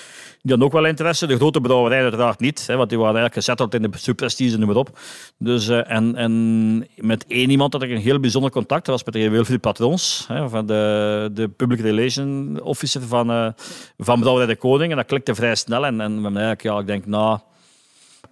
Die 0.42 0.54
had 0.54 0.64
ook 0.64 0.72
wel 0.72 0.86
interesse. 0.86 1.26
De 1.26 1.36
grote 1.36 1.60
brouwerijen 1.60 2.02
uiteraard 2.04 2.40
niet, 2.40 2.64
hè, 2.66 2.76
want 2.76 2.88
die 2.88 2.98
waren 2.98 3.08
eigenlijk 3.14 3.34
gezetteld 3.34 3.74
in 3.74 3.82
de 3.82 3.98
Superprestige, 3.98 4.58
noem 4.58 4.66
maar 4.66 4.76
op. 4.76 4.98
Dus, 5.38 5.68
eh, 5.68 5.90
en, 5.90 6.16
en 6.16 6.88
met 6.96 7.24
één 7.26 7.50
iemand 7.50 7.72
had 7.72 7.82
ik 7.82 7.90
een 7.90 7.96
heel 7.96 8.20
bijzonder 8.20 8.50
contact. 8.50 8.84
Dat 8.86 8.94
was 8.94 9.04
met 9.04 9.14
de 9.14 9.20
heer 9.20 9.30
Wilfried 9.30 9.60
Patrons, 9.60 10.24
hè, 10.28 10.48
van 10.48 10.66
de, 10.66 11.30
de 11.32 11.48
Public 11.48 11.80
Relation 11.80 12.60
Officer 12.62 13.02
van, 13.02 13.30
eh 13.30 13.48
van 13.98 14.20
Brouwerij 14.20 14.48
de 14.48 14.56
Koning. 14.56 14.90
En 14.90 14.96
dat 14.96 15.06
klikte 15.06 15.34
vrij 15.34 15.54
snel. 15.54 15.86
En, 15.86 16.00
en 16.00 16.24
eigenlijk, 16.24 16.62
ja, 16.62 16.78
ik 16.78 16.86
denk, 16.86 17.06
na 17.06 17.42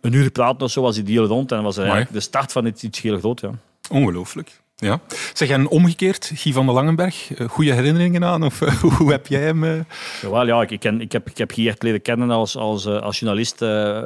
een 0.01 0.13
uur 0.13 0.31
praten 0.31 0.61
of 0.61 0.71
zo 0.71 0.83
was 0.83 0.95
die 0.95 1.05
deal 1.05 1.27
rond. 1.27 1.51
En 1.51 1.57
dat 1.57 1.67
was 1.67 1.77
eigenlijk 1.77 2.13
de 2.13 2.21
start 2.21 2.53
van 2.53 2.67
iets, 2.67 2.83
iets 2.83 3.01
heel 3.01 3.19
groot, 3.19 3.41
ja. 3.41 3.51
Ongelooflijk. 3.91 4.61
Ja. 4.81 5.01
Zeg, 5.33 5.49
en 5.49 5.69
omgekeerd, 5.69 6.31
Guy 6.35 6.53
van 6.53 6.67
de 6.67 6.73
Langenberg, 6.73 7.35
eh, 7.35 7.49
goede 7.49 7.73
herinneringen 7.73 8.25
aan? 8.25 8.43
Of 8.45 8.61
eh, 8.61 8.75
hoe 8.99 9.11
heb 9.11 9.27
jij 9.27 9.41
hem... 9.43 9.85
Jawel, 10.23 10.47
ja, 10.47 10.63
ik, 10.63 10.71
ik, 10.71 10.81
ken, 10.81 11.01
ik, 11.01 11.13
heb, 11.13 11.29
ik 11.31 11.39
heb 11.39 11.51
Guy 11.53 11.69
echt 11.69 11.83
leren 11.83 12.03
kennen 12.03 12.31
als, 12.31 12.57
als, 12.57 12.87
als 12.87 13.19
journalist. 13.19 13.63
eh, 13.63 14.03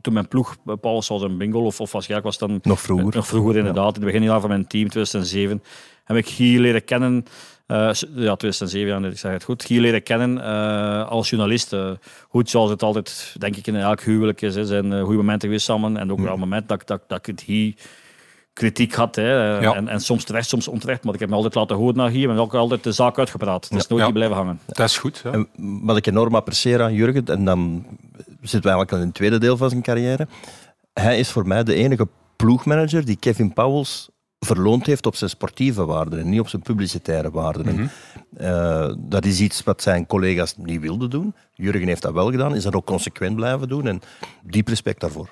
toen 0.00 0.12
mijn 0.12 0.28
ploeg, 0.28 0.56
eh, 0.66 0.74
Paul 0.80 0.94
was 1.08 1.22
een 1.22 1.38
bingo, 1.38 1.60
of, 1.60 1.80
of 1.80 1.92
waarschijnlijk 1.92 2.30
was 2.30 2.38
het 2.40 2.48
dan... 2.48 2.58
Nog 2.72 2.80
vroeger. 2.80 3.14
Nog 3.16 3.26
vroeger, 3.26 3.56
inderdaad. 3.56 3.96
In 3.96 4.02
het 4.02 4.12
beginjaar 4.12 4.40
van 4.40 4.48
mijn 4.48 4.66
team, 4.66 4.88
2007, 4.88 5.62
heb 6.04 6.16
ik 6.16 6.28
Guy 6.28 6.58
leren 6.60 6.84
kennen. 6.84 7.24
eh, 7.66 7.76
ja, 8.14 8.36
2007, 8.36 9.02
ja, 9.02 9.08
ik 9.08 9.18
zeg 9.18 9.32
het 9.32 9.44
goed. 9.44 9.64
Guy 9.64 9.78
leren 9.78 10.02
kennen 10.02 10.44
eh, 10.44 11.08
als 11.08 11.30
journalist. 11.30 11.72
eh, 11.72 11.90
goed, 12.28 12.50
zoals 12.50 12.70
het 12.70 12.82
altijd, 12.82 13.34
denk 13.38 13.56
ik, 13.56 13.66
in 13.66 13.76
elk 13.76 14.00
huwelijk 14.00 14.42
is. 14.42 14.54
Er 14.54 14.66
zijn 14.66 15.00
goede 15.00 15.16
momenten 15.16 15.48
geweest 15.48 15.64
samen. 15.64 15.96
En 15.96 16.12
ook 16.12 16.20
wel 16.20 16.36
momenten 16.36 16.68
dat, 16.68 16.80
ik- 16.80 16.86
dat, 16.86 17.00
dat 17.08 17.18
ik 17.18 17.26
het 17.26 17.42
Guy 17.42 17.76
kritiek 18.54 18.94
had. 18.94 19.14
Hè, 19.16 19.58
Ja. 19.58 19.74
en, 19.74 19.88
en 19.88 20.00
soms 20.00 20.24
terecht, 20.24 20.48
soms 20.48 20.68
onterecht. 20.68 21.04
Maar 21.04 21.14
ik 21.14 21.20
heb 21.20 21.28
me 21.28 21.34
altijd 21.34 21.54
laten 21.54 21.76
horen 21.76 21.96
naar 21.96 22.10
Guy. 22.10 22.28
En 22.28 22.38
ook 22.38 22.54
altijd 22.54 22.82
de 22.82 22.92
zaak 22.92 23.18
uitgepraat. 23.18 23.64
Het 23.68 23.78
is 23.78 23.86
nooit 23.86 24.12
blijven 24.12 24.36
hangen. 24.36 24.60
Dat 24.66 24.88
is 24.88 24.98
goed. 24.98 25.20
Ja. 25.24 25.30
En 25.30 25.48
wat 25.82 25.96
ik 25.96 26.06
enorm 26.06 26.34
apprecieer 26.34 26.82
aan 26.82 26.94
Jurgen, 26.94 27.24
en 27.26 27.44
dan 27.44 27.84
zitten 28.26 28.60
we 28.60 28.68
eigenlijk 28.68 28.92
al 28.92 28.98
in 28.98 29.04
het 29.06 29.14
tweede 29.14 29.38
deel 29.38 29.56
van 29.56 29.70
zijn 29.70 29.82
carrière, 29.82 30.28
hij 30.92 31.18
is 31.18 31.30
voor 31.30 31.46
mij 31.46 31.64
de 31.64 31.74
enige 31.74 32.08
ploegmanager 32.36 33.04
die 33.04 33.16
Kevin 33.16 33.52
Powels 33.52 34.08
verloond 34.38 34.86
heeft 34.86 35.06
op 35.06 35.16
zijn 35.16 35.30
sportieve 35.30 35.84
waarden 35.84 36.18
en 36.18 36.28
niet 36.28 36.40
op 36.40 36.48
zijn 36.48 36.62
publicitaire 36.62 37.30
waarden. 37.30 37.66
En, 37.66 37.90
eh, 38.36 38.94
dat 38.98 39.24
is 39.24 39.40
iets 39.40 39.62
wat 39.62 39.82
zijn 39.82 40.06
collega's 40.06 40.54
niet 40.56 40.80
wilden 40.80 41.10
doen. 41.10 41.34
Jurgen 41.54 41.86
heeft 41.86 42.02
dat 42.02 42.12
wel 42.12 42.30
gedaan, 42.30 42.54
is 42.54 42.62
dat 42.62 42.74
ook 42.74 42.86
consequent 42.86 43.36
blijven 43.36 43.68
doen 43.68 43.86
en 43.86 44.00
diep 44.42 44.68
respect 44.68 45.00
daarvoor. 45.00 45.28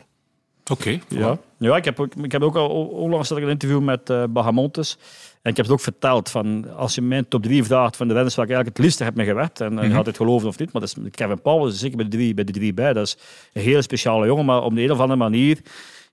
Oké. 0.72 0.98
Ja, 1.08 1.38
ja 1.58 1.76
ik, 1.76 1.84
heb 1.84 2.00
ook, 2.00 2.14
ik 2.14 2.32
heb 2.32 2.42
ook 2.42 2.56
al 2.56 2.68
onlangs 2.86 3.28
had 3.28 3.38
ik 3.38 3.44
een 3.44 3.50
interview 3.50 3.80
met 3.80 4.10
eh 4.10 4.24
Bahamontes. 4.30 4.98
En 5.42 5.50
ik 5.50 5.56
heb 5.56 5.66
het 5.66 5.74
ook 5.74 5.80
verteld 5.80 6.30
van 6.30 6.76
als 6.76 6.94
je 6.94 7.02
mijn 7.02 7.28
top 7.28 7.42
3 7.42 7.64
vraagt 7.64 7.96
van 7.96 8.08
de 8.08 8.14
renners 8.14 8.34
waar 8.34 8.44
ik 8.44 8.50
eigenlijk 8.50 8.78
het 8.78 8.86
liefste 8.86 9.04
heb 9.04 9.14
mee 9.14 9.26
gewerkt. 9.26 9.60
En, 9.60 9.78
en 9.78 9.88
je 9.88 9.94
gaat 9.94 10.06
het 10.06 10.16
geloven 10.16 10.48
of 10.48 10.58
niet, 10.58 10.72
maar 10.72 10.82
dat 10.82 10.96
is 10.96 11.10
Kevin 11.10 11.40
Powell 11.40 11.68
is 11.68 11.78
zeker 11.78 11.96
bij 11.96 12.08
de, 12.08 12.16
drie, 12.16 12.34
bij 12.34 12.44
de 12.44 12.52
drie 12.52 12.74
bij. 12.74 12.92
Dat 12.92 13.06
is 13.06 13.16
een 13.52 13.62
hele 13.62 13.82
speciale 13.82 14.26
jongen, 14.26 14.44
maar 14.44 14.62
op 14.62 14.74
de 14.74 14.82
een 14.82 14.90
of 14.90 14.98
andere 14.98 15.18
manier. 15.18 15.58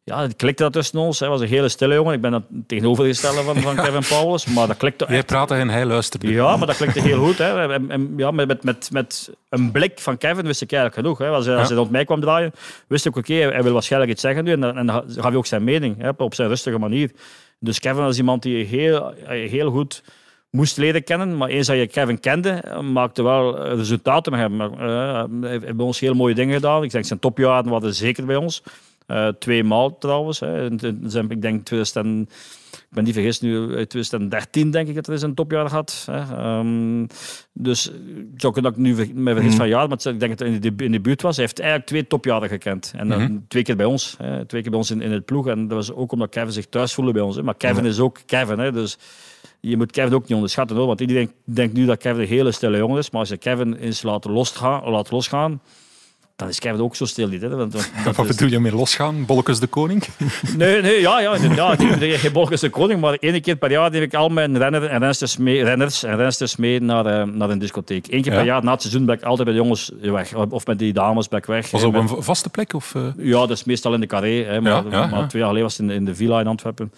Ja, 0.04 0.22
het 0.22 0.36
klikte 0.36 0.64
dat 0.64 0.74
tussen 0.74 1.00
ons. 1.00 1.20
Hij 1.20 1.30
was 1.30 1.42
een 1.42 1.48
hele 1.48 1.70
stille 1.70 1.94
jongen. 1.94 2.14
Ik 2.14 2.22
ben 2.22 2.34
het 2.34 2.44
tegenovergestelde 2.68 3.42
van, 3.42 3.56
van 3.58 3.76
Kevin 3.86 4.04
Powers, 4.18 4.46
maar 4.46 4.68
dat 4.68 4.78
klikte 4.78 5.06
Jij 5.10 5.24
praatte 5.24 5.56
en 5.56 5.70
hij 5.70 5.86
luisterde. 5.86 6.32
Ja, 6.32 6.58
maar 6.58 6.68
dat 6.68 6.76
klikte 6.76 7.02
heel 7.02 7.26
goed. 7.26 7.38
Hè. 7.38 7.74
En, 7.74 7.92
en, 7.92 8.14
ja, 8.18 8.32
met, 8.32 8.64
met, 8.64 8.90
met, 8.92 9.30
een 9.50 9.72
blik 9.72 10.00
van 10.00 10.18
Kevin 10.18 10.46
wist 10.46 10.62
ik 10.62 10.72
eigenlijk 10.72 11.02
genoeg. 11.02 11.18
Hè. 11.18 11.28
Als, 11.36 11.46
hij, 11.46 11.56
als 11.56 11.68
hij 11.68 11.78
rond 11.78 11.92
mij 11.92 12.06
kwam 12.06 12.20
draaien, 12.22 12.52
wist 12.88 13.06
ik, 13.06 13.16
oké, 13.16 13.34
hij 13.34 13.64
wil 13.64 13.74
waarschijnlijk 13.74 14.12
iets 14.12 14.22
zeggen 14.22 14.44
nu. 14.44 14.52
En, 14.52 14.60
dan- 14.60 14.78
en 14.78 14.86
dan 14.86 15.04
gaf 15.08 15.24
hij 15.26 15.36
ook 15.36 15.46
zijn 15.46 15.64
mening, 15.64 16.02
hè, 16.02 16.10
op 16.18 16.34
zijn 16.34 16.48
rustige 16.48 16.78
manier. 16.78 17.12
Dus 17.60 17.80
Kevin 17.80 18.04
was 18.04 18.18
iemand 18.18 18.42
die 18.44 18.66
heel, 18.66 19.14
heel 19.28 19.72
goed 19.72 20.04
moest 20.50 20.78
leren 20.78 21.04
kennen. 21.04 21.38
Maar 21.38 21.50
eens 21.50 21.68
dat 21.68 21.78
je 21.78 21.88
Kevin 21.88 22.20
kende, 22.20 22.64
maakte 22.94 23.24
wel 23.24 23.68
resultaten 23.76 24.32
met 24.32 24.42
hem. 24.42 24.62
Eh, 24.62 25.24
hij 25.42 25.50
heeft 25.50 25.76
bij 25.76 25.86
ons 25.86 26.00
heel 26.00 26.14
mooie 26.14 26.36
dingen 26.36 26.56
gedaan. 26.56 26.84
Ik 26.84 26.92
denk, 26.92 27.06
zijn 27.06 27.20
topjaren 27.20 27.70
waren 27.72 27.96
zeker 27.96 28.26
bij 28.26 28.36
ons. 28.36 28.64
Eh 29.10 29.28
twee 29.28 29.64
maal 29.64 29.98
trouwens. 29.98 30.40
Hè. 30.40 30.66
In- 30.66 30.80
in 30.80 31.04
zijn- 31.06 31.30
Ik 31.30 31.42
denk 31.42 31.66
2000 31.66 32.06
en- 32.06 32.28
ik 32.72 32.96
ben 32.96 33.04
niet 33.04 33.14
vergist 33.14 33.42
nu, 33.42 33.76
uit 33.76 33.90
2013 33.90 34.72
denk 34.72 34.88
ik 34.88 34.96
dat 34.96 35.08
er 35.08 35.14
eens 35.14 35.22
een 35.22 35.34
topjaar 35.34 35.70
had. 35.70 36.04
Hè. 36.12 36.18
Ehm, 36.36 37.06
dus 37.54 37.88
ik 38.34 38.42
zou 38.42 38.54
kunnen 38.54 38.72
dat 38.72 38.80
ik 38.82 38.86
nu 38.88 38.96
ver- 38.96 39.10
me 39.14 39.34
vergis 39.34 39.56
van 39.56 39.68
jaar, 39.68 39.88
maar 39.88 39.98
ik 39.98 40.20
denk 40.20 40.38
dat 40.38 40.48
het 40.48 40.64
in 40.64 40.76
de, 40.78 40.84
in 40.84 40.92
de 40.92 41.00
buurt 41.00 41.22
was. 41.22 41.36
Hij 41.36 41.46
heeft 41.46 41.60
eigenlijk 41.60 41.90
twee 41.90 42.08
topjaren 42.08 42.50
gekend. 42.50 42.94
En 42.98 43.08
dan 43.08 43.46
twee 43.48 43.64
keer 43.64 43.76
bij 43.76 43.86
ons. 43.86 44.16
Hè. 44.18 44.46
Twee 44.46 44.62
keer 44.62 44.70
bij 44.72 44.80
ons 44.80 44.92
in, 44.92 45.02
in 45.02 45.12
het 45.12 45.26
ploeg. 45.26 45.48
En 45.48 45.68
dat 45.68 45.78
was 45.78 45.92
ook 45.94 46.12
omdat 46.12 46.30
Kevin 46.30 46.52
zich 46.52 46.66
thuis 46.66 46.94
voelde 46.94 47.12
bij 47.12 47.22
ons. 47.22 47.36
Hè. 47.36 47.44
Maar 47.44 47.56
Kevin 47.56 47.86
is 47.86 48.00
ook 48.00 48.18
Kevin. 48.26 48.60
Hè. 48.60 48.72
Dus 48.72 48.98
je 49.60 49.78
moet 49.78 49.92
Kevin 49.92 50.14
ook 50.14 50.22
niet 50.24 50.34
onderschatten. 50.34 50.78
Hoor. 50.78 50.88
Want 50.88 51.02
iedereen 51.02 51.32
denkt 51.44 51.74
nu 51.74 51.86
dat 51.86 51.98
Kevin 51.98 52.22
een 52.22 52.28
hele 52.28 52.52
stille 52.52 52.78
jongen 52.78 52.98
is. 52.98 53.10
Maar 53.10 53.20
als 53.20 53.30
je 53.30 53.38
Kevin 53.38 53.74
eens 53.76 54.02
laat 54.02 54.26
losgaan, 54.26 54.90
laat 54.90 55.12
losgaan 55.12 55.62
dan 56.40 56.48
is 56.48 56.60
Kevin 56.60 56.82
ook 56.82 56.96
zo 56.96 57.06
stil 57.06 57.28
niet. 57.28 57.42
Hè? 57.42 57.50
Want, 57.50 57.74
want 57.74 57.92
dat 58.06 58.16
Wat 58.16 58.30
is- 58.30 58.36
bedoel 58.36 58.50
je 58.52 58.60
met 58.60 58.72
losgaan? 58.72 59.26
Bollekes 59.26 59.60
de 59.60 59.68
koning? 59.68 60.04
Nee, 60.58 60.82
nee, 60.82 61.02
ja, 61.02 61.20
ja, 61.20 61.34
inderdaad. 61.36 61.82
Ik 61.82 62.00
ben 62.00 62.20
geen 62.20 62.32
Bolkes 62.32 62.60
de 62.60 62.70
koning, 62.70 63.02
maar 63.02 63.14
één 63.14 63.42
keer 63.42 63.56
per 63.56 63.72
jaar 63.72 63.92
neem 63.92 64.02
ik 64.02 64.14
al 64.14 64.30
mijn 64.30 64.58
renner 64.58 64.86
en 64.86 65.00
rensters 65.00 65.38
mee, 65.38 65.64
renners 65.64 66.04
en 66.04 66.16
rensters 66.18 66.56
mee 66.56 66.82
naar, 66.82 67.06
eh, 67.06 67.24
naar 67.24 67.50
een 67.50 67.60
discotheek. 67.60 68.08
Eén 68.10 68.22
keer 68.22 68.32
Ja. 68.32 68.38
per 68.38 68.48
jaar 68.48 68.64
na 68.64 68.72
het 68.72 68.82
seizoen 68.82 69.06
ben 69.06 69.16
ik 69.16 69.24
altijd 69.24 69.48
met 69.48 69.56
de 69.58 69.62
jongens 69.64 69.92
weg. 70.02 70.34
Of 70.50 70.66
met 70.66 70.80
die 70.80 70.94
dames 70.94 71.28
ben 71.28 71.40
ik 71.40 71.46
weg. 71.46 71.72
Was 71.72 71.82
Eh, 71.84 71.92
dat 71.92 72.02
op 72.02 72.08
met- 72.10 72.18
een 72.18 72.24
vaste 72.24 72.50
plek? 72.50 72.74
Of, 72.74 72.96
eh? 72.96 73.02
Ja, 73.18 73.40
dat 73.40 73.50
is 73.50 73.64
meestal 73.64 73.94
in 73.94 74.00
de 74.00 74.08
carré. 74.08 74.44
Hè, 74.44 74.62
maar, 74.62 74.72
Ja, 74.72 74.84
ja, 74.92 75.06
maar 75.08 75.28
twee 75.28 75.42
jaar 75.42 75.52
geleden 75.52 75.62
was 75.62 75.72
het 75.72 75.82
in 75.82 75.88
de, 75.88 75.94
in 75.94 76.06
de 76.06 76.16
villa 76.16 76.40
in 76.40 76.48
Antwerpen. 76.48 76.92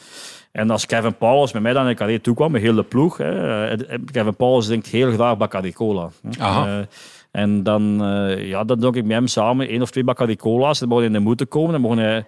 En 0.51 0.69
als 0.69 0.86
Kevin 0.86 1.15
Paulus 1.15 1.51
met 1.51 1.62
mij 1.62 1.74
dan 1.74 1.81
in 1.83 1.89
de 1.89 1.95
carré 1.95 2.19
toekwam, 2.19 2.51
met 2.51 2.62
heel 2.62 2.75
de 2.75 2.83
ploeg. 2.83 3.17
Hè, 3.17 3.67
eh, 3.67 3.98
Kevin 4.12 4.36
Paulus 4.36 4.65
drinkt 4.65 4.88
heel 4.88 5.12
graag 5.12 5.38
Bacardi 5.38 5.74
Cola. 5.74 6.10
hè. 6.31 6.43
Aha. 6.43 6.77
Eh, 6.79 6.86
en 7.31 7.63
dan, 7.63 8.03
eh, 8.03 8.47
ja, 8.47 8.63
dan 8.63 8.79
dronk 8.79 8.95
ik 8.95 9.03
met 9.03 9.11
hem 9.11 9.27
samen 9.27 9.67
één 9.67 9.81
of 9.81 9.91
twee 9.91 10.03
Bacardi 10.03 10.35
Cola's. 10.35 10.79
Dan 10.79 10.89
hij 10.97 11.07
in 11.07 11.13
de 11.13 11.19
moed 11.19 11.38
te 11.38 11.45
komen. 11.45 11.71
Dan 11.71 11.81
hij, 11.97 12.25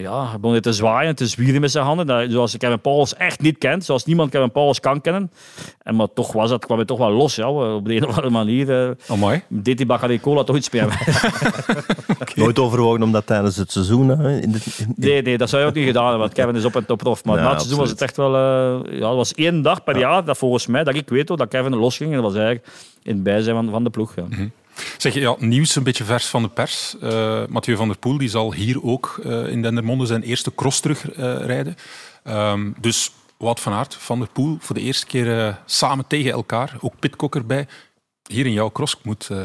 ja, 0.00 0.22
hij 0.28 0.34
begon 0.36 0.50
hij 0.50 0.60
te 0.60 0.72
zwaaien, 0.72 1.14
te 1.14 1.26
zwieren 1.26 1.60
met 1.60 1.70
zijn 1.70 1.84
handen. 1.84 2.06
Dat, 2.06 2.26
zoals 2.30 2.56
Kevin 2.56 2.80
Paulus 2.80 3.14
echt 3.14 3.40
niet 3.40 3.58
kent. 3.58 3.84
Zoals 3.84 4.04
niemand 4.04 4.30
Kevin 4.30 4.50
Paulus 4.52 4.80
kan 4.80 5.00
kennen. 5.00 5.30
En, 5.82 5.96
maar 5.96 6.06
toch 6.14 6.32
was 6.32 6.50
dat, 6.50 6.64
kwam 6.64 6.76
hij 6.76 6.86
toch 6.86 6.98
wel 6.98 7.10
los. 7.12 7.34
Ja, 7.34 7.48
op 7.50 7.84
de 7.84 7.94
een 7.94 8.02
of 8.02 8.08
andere 8.08 8.30
manier 8.30 8.88
eh, 8.88 8.90
Amai. 9.08 9.42
deed 9.48 9.76
die 9.76 9.86
Bacardi 9.86 10.20
Cola 10.20 10.42
toch 10.44 10.56
iets 10.56 10.70
meer. 10.70 10.86
Nooit 12.34 12.58
overwogen 12.58 13.02
om 13.02 13.12
dat 13.12 13.26
tijdens 13.26 13.56
het 13.56 13.72
seizoen. 13.72 14.08
Hè, 14.08 14.38
in 14.40 14.52
de, 14.52 14.58
in- 14.78 14.92
Nee, 14.96 15.22
nee, 15.22 15.38
dat 15.38 15.48
zou 15.48 15.62
je 15.62 15.68
ook 15.68 15.74
niet 15.74 15.86
gedaan 15.86 16.02
hebben, 16.02 16.20
want 16.20 16.32
Kevin 16.32 16.56
is 16.56 16.64
op 16.64 16.76
en 16.76 16.86
top 16.86 16.98
prof. 16.98 17.24
Maar 17.24 17.36
Ja, 17.36 17.42
na 17.42 17.48
het 17.50 17.58
seizoen 17.58 17.80
was 17.80 17.90
het 17.90 18.02
echt 18.02 18.16
wel... 18.16 18.34
eh, 18.34 18.98
ja, 18.98 19.06
het 19.08 19.16
was 19.16 19.34
één 19.34 19.62
dag 19.62 19.84
per 19.84 19.98
jaar 19.98 20.24
dat 20.24 20.38
volgens 20.38 20.66
mij, 20.66 20.84
dat 20.84 20.94
ik 20.94 21.08
weet 21.08 21.28
hoor, 21.28 21.36
dat 21.36 21.48
Kevin 21.48 21.76
losging. 21.76 22.10
En 22.10 22.14
dat 22.22 22.24
was 22.32 22.34
eigenlijk 22.34 22.66
in 23.02 23.14
het 23.14 23.22
bijzijn 23.22 23.56
van, 23.56 23.70
van 23.70 23.84
de 23.84 23.90
ploeg. 23.90 24.14
Ja. 24.16 24.24
Zeg 24.96 25.14
je, 25.14 25.20
ja, 25.20 25.36
nieuws 25.38 25.76
een 25.76 25.82
beetje 25.82 26.04
vers 26.04 26.26
van 26.26 26.42
de 26.42 26.48
pers. 26.48 26.94
Eh 27.00 27.42
Mathieu 27.48 27.76
van 27.76 27.88
der 27.88 27.98
Poel 27.98 28.18
die 28.18 28.28
zal 28.28 28.52
hier 28.52 28.82
ook 28.82 29.20
eh, 29.24 29.46
in 29.48 29.62
Dendermonde 29.62 30.06
zijn 30.06 30.22
eerste 30.22 30.54
cross 30.54 30.80
terugrijden. 30.80 31.76
Ehm 32.24 32.70
dus 32.80 33.10
Wout 33.38 33.60
van 33.60 33.72
Aert, 33.72 33.94
Van 33.94 34.18
der 34.18 34.28
Poel, 34.32 34.56
voor 34.60 34.74
de 34.74 34.80
eerste 34.80 35.06
keer 35.06 35.38
eh, 35.46 35.54
samen 35.66 36.04
tegen 36.06 36.30
elkaar. 36.32 36.76
Ook 36.80 36.94
Pitcock 36.98 37.34
erbij. 37.36 37.66
Hier 38.26 38.46
in 38.46 38.52
jouw 38.52 38.70
cross. 38.72 38.96
Moet, 39.02 39.28
eh, 39.30 39.38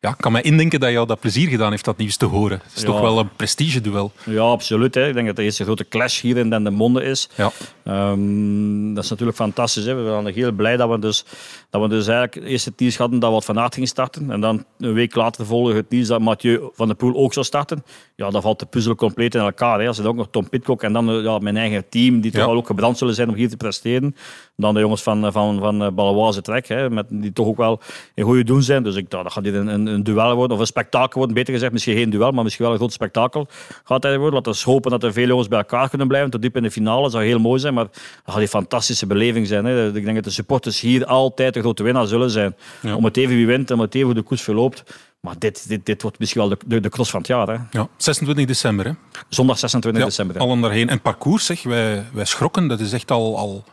ja, 0.00 0.10
ik 0.10 0.16
kan 0.16 0.32
mij 0.32 0.42
indenken 0.42 0.80
dat 0.80 0.90
jou 0.90 1.06
dat 1.06 1.20
plezier 1.20 1.48
gedaan 1.48 1.70
heeft, 1.70 1.84
dat 1.84 1.96
nieuws 1.96 2.16
te 2.16 2.24
horen. 2.24 2.60
Het 2.64 2.72
is 2.76 2.80
Ja. 2.82 2.86
toch 2.86 3.00
wel 3.00 3.18
een 3.18 3.28
prestige-duel. 3.36 4.12
Ja, 4.24 4.40
absoluut. 4.40 4.94
Hè. 4.94 5.08
Ik 5.08 5.14
denk 5.14 5.26
dat 5.26 5.36
de 5.36 5.42
eerste 5.42 5.64
grote 5.64 5.88
clash 5.88 6.20
hier 6.20 6.36
in 6.36 6.50
Dendermonde 6.50 7.02
is. 7.04 7.28
Ja. 7.36 7.52
Ehm, 7.84 8.94
dat 8.94 9.04
is 9.04 9.10
natuurlijk 9.10 9.38
fantastisch. 9.38 9.84
Hè. 9.84 9.94
We 9.94 10.02
waren 10.02 10.32
heel 10.32 10.52
blij 10.52 10.76
dat 10.76 10.90
we 10.90 10.98
dus, 10.98 11.24
dat 11.70 11.82
we 11.82 11.88
dus 11.88 12.06
eigenlijk 12.06 12.34
het 12.34 12.44
eerste 12.44 12.72
nieuws 12.76 12.96
hadden 12.96 13.18
dat 13.18 13.30
Wout 13.30 13.44
van 13.44 13.58
Aert 13.58 13.74
ging 13.74 13.88
starten. 13.88 14.30
En 14.30 14.40
dan 14.40 14.64
een 14.78 14.92
week 14.92 15.14
later 15.14 15.46
volgde 15.46 15.74
het 15.74 15.90
nieuws 15.90 16.06
dat 16.06 16.20
Mathieu 16.20 16.60
van 16.72 16.86
der 16.86 16.96
Poel 16.96 17.14
ook 17.14 17.32
zou 17.32 17.46
starten. 17.46 17.84
Ja, 18.16 18.30
dan 18.30 18.42
valt 18.42 18.58
de 18.58 18.66
puzzel 18.66 18.94
compleet 18.94 19.34
in 19.34 19.40
elkaar. 19.40 19.80
Hè. 19.80 19.86
Als 19.86 19.96
het 19.96 20.06
ook 20.06 20.16
nog 20.16 20.28
Tom 20.30 20.48
Pitcock 20.48 20.82
en 20.82 20.92
dan 20.92 21.22
ja, 21.22 21.38
mijn 21.38 21.56
eigen 21.56 21.88
team, 21.88 22.20
die 22.20 22.30
toch 22.30 22.46
wel 22.46 22.56
ook 22.56 22.66
gebrand 22.66 22.98
zullen 22.98 23.14
zijn 23.14 23.28
om 23.28 23.34
hier 23.34 23.48
te 23.48 23.56
presteren. 23.56 24.16
Dan 24.56 24.74
de 24.74 24.80
jongens 24.80 25.02
van, 25.02 25.32
van, 25.32 25.58
van 25.58 25.82
eh, 25.82 25.90
Baloise 25.90 26.42
Trek, 26.42 26.68
hè, 26.68 26.90
met, 26.90 27.06
die 27.08 27.32
toch 27.32 27.46
ook 27.46 27.56
wel 27.56 27.80
in 28.14 28.24
goede 28.24 28.44
doen 28.44 28.62
zijn. 28.62 28.82
Dus 28.82 28.96
ik, 28.96 29.12
ja, 29.12 29.22
dat 29.22 29.32
gaat 29.32 29.44
hier 29.44 29.54
een, 29.54 29.66
een, 29.66 29.86
een 29.86 30.02
duel 30.02 30.34
worden, 30.34 30.56
of 30.56 30.60
een 30.60 30.66
spektakel 30.66 31.18
worden, 31.18 31.34
beter 31.34 31.52
gezegd. 31.52 31.72
Misschien 31.72 31.96
geen 31.96 32.10
duel, 32.10 32.30
maar 32.30 32.44
misschien 32.44 32.64
wel 32.64 32.74
een 32.74 32.80
groot 32.80 32.92
spektakel 32.92 33.46
gaat 33.84 34.02
hij 34.02 34.18
worden. 34.18 34.34
Laten 34.34 34.64
we 34.64 34.70
hopen 34.70 34.90
dat 34.90 35.02
er 35.02 35.12
veel 35.12 35.26
jongens 35.26 35.48
bij 35.48 35.58
elkaar 35.58 35.88
kunnen 35.88 36.08
blijven 36.08 36.30
tot 36.30 36.42
diep 36.42 36.56
in 36.56 36.62
de 36.62 36.70
finale. 36.70 37.10
Zou 37.10 37.24
heel 37.24 37.38
mooi 37.38 37.60
zijn, 37.60 37.73
maar 37.74 37.84
dat 38.24 38.34
gaat 38.34 38.36
een 38.40 38.48
fantastische 38.48 39.06
beleving 39.06 39.46
zijn. 39.46 39.64
Hè. 39.64 39.86
Ik 39.96 40.04
denk 40.04 40.14
dat 40.14 40.24
de 40.24 40.30
supporters 40.30 40.80
hier 40.80 41.06
altijd 41.06 41.54
de 41.54 41.60
grote 41.60 41.82
winnaar 41.82 42.06
zullen 42.06 42.30
zijn. 42.30 42.56
Ja. 42.80 42.94
Om 42.96 43.04
het 43.04 43.16
even 43.16 43.34
wie 43.36 43.46
wint, 43.46 43.70
om 43.70 43.80
het 43.80 43.94
even 43.94 44.06
hoe 44.06 44.14
de 44.14 44.22
koers 44.22 44.42
verloopt. 44.42 44.82
Maar 45.20 45.34
dit, 45.38 45.68
dit, 45.68 45.86
dit 45.86 46.02
wordt 46.02 46.18
misschien 46.18 46.40
wel 46.40 46.50
de, 46.50 46.56
de, 46.66 46.80
de 46.80 46.88
cross 46.88 47.10
van 47.10 47.18
het 47.20 47.28
jaar. 47.28 47.48
Hè. 47.48 47.56
Ja, 47.70 47.88
26 47.96 48.46
december. 48.46 48.84
Hè? 48.86 48.92
Zondag 49.28 49.58
26 49.58 50.02
Ja, 50.02 50.08
december. 50.08 50.36
hè. 50.36 50.42
allen 50.42 50.60
daarheen. 50.60 50.88
En 50.88 51.00
parcours, 51.00 51.44
zeg, 51.46 51.62
wij, 51.62 52.04
wij 52.12 52.24
schrokken. 52.24 52.66
Dat 52.68 52.80
is 52.80 52.92
echt 52.92 53.10
al, 53.10 53.38
al 53.38 53.64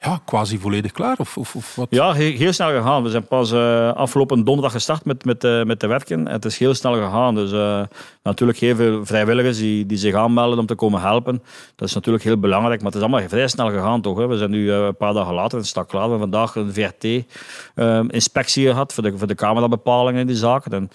ja, 0.00 0.20
quasi 0.24 0.58
volledig 0.58 0.92
klaar. 0.92 1.16
Of, 1.18 1.36
of, 1.36 1.54
of 1.56 1.74
wat? 1.76 1.86
Ja, 1.90 2.14
he- 2.14 2.22
heel 2.22 2.52
snel 2.52 2.68
gegaan. 2.70 3.02
We 3.02 3.10
zijn 3.10 3.26
pas 3.26 3.52
eh, 3.52 3.92
afgelopen 3.92 4.44
donderdag 4.44 4.72
gestart 4.72 5.04
met, 5.04 5.24
met, 5.24 5.44
eh, 5.44 5.62
met 5.62 5.78
te 5.78 5.86
werken. 5.86 6.26
En 6.26 6.32
het 6.32 6.44
is 6.44 6.58
heel 6.58 6.74
snel 6.74 6.94
gegaan. 6.94 7.34
Dus 7.34 7.52
eh, 7.52 7.82
natuurlijk 8.22 8.58
heel 8.58 8.76
veel 8.76 9.06
vrijwilligers 9.06 9.58
die, 9.58 9.86
die 9.86 9.98
zich 9.98 10.14
aanmelden 10.14 10.58
om 10.58 10.66
te 10.66 10.74
komen 10.74 11.00
helpen. 11.00 11.42
Dat 11.76 11.88
is 11.88 11.94
natuurlijk 11.94 12.24
heel 12.24 12.38
belangrijk. 12.38 12.82
Maar 12.82 12.92
het 12.92 13.00
is 13.00 13.06
allemaal 13.08 13.28
vrij 13.28 13.48
snel 13.48 13.70
gegaan 13.70 14.00
toch. 14.00 14.18
Hè. 14.18 14.26
We 14.26 14.36
zijn 14.36 14.50
nu 14.50 14.72
een 14.72 14.96
paar 14.96 15.12
dagen 15.12 15.34
later, 15.34 15.58
het 15.58 15.66
staat 15.66 15.86
klaar. 15.86 16.04
We 16.04 16.10
hebben 16.10 16.30
vandaag 16.30 16.54
een 16.54 16.72
VRT-inspectie 16.72 18.64
eh, 18.66 18.70
gehad 18.70 18.92
voor 18.92 19.02
de, 19.02 19.18
voor 19.18 19.26
de 19.26 19.34
camerabepalingen 19.34 20.20
in 20.20 20.26
die 20.26 20.36
zaken. 20.36 20.72
En, 20.72 20.90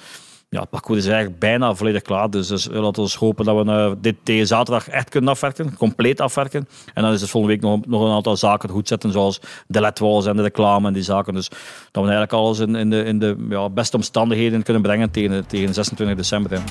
ja, 0.53 0.59
het 0.59 0.69
parcours 0.69 0.99
is 0.99 1.05
eigenlijk 1.05 1.39
bijna 1.39 1.75
volledig 1.75 2.01
klaar. 2.01 2.29
Dus, 2.29 2.47
dus 2.47 2.67
laten 2.71 3.03
we 3.03 3.11
hopen 3.19 3.45
dat 3.45 3.65
we 3.65 3.71
eh, 3.71 3.91
dit 4.01 4.15
tegen 4.23 4.47
zaterdag 4.47 4.87
echt 4.89 5.09
kunnen 5.09 5.29
afwerken. 5.29 5.77
Compleet 5.77 6.21
afwerken. 6.21 6.67
En 6.93 7.03
dan 7.03 7.11
is 7.13 7.21
het 7.21 7.29
volgende 7.29 7.55
week 7.55 7.65
nog, 7.65 7.85
nog 7.85 8.01
een 8.01 8.15
aantal 8.15 8.37
zaken 8.37 8.69
goed 8.69 8.87
zetten. 8.87 9.11
Zoals 9.11 9.39
de 9.67 9.81
ledwalls 9.81 10.25
en 10.25 10.35
de 10.35 10.41
reclame 10.41 10.87
en 10.87 10.93
die 10.93 11.03
zaken. 11.03 11.33
Dus 11.33 11.49
dat 11.91 12.03
we 12.03 12.09
eigenlijk 12.09 12.33
alles 12.33 12.59
in, 12.59 12.75
in 12.75 12.89
de, 12.89 13.03
in 13.03 13.19
de 13.19 13.45
ja, 13.49 13.69
beste 13.69 13.95
omstandigheden 13.95 14.63
kunnen 14.63 14.81
brengen 14.81 15.11
tegen, 15.11 15.45
tegen 15.45 15.73
26 15.73 16.15
december. 16.15 16.61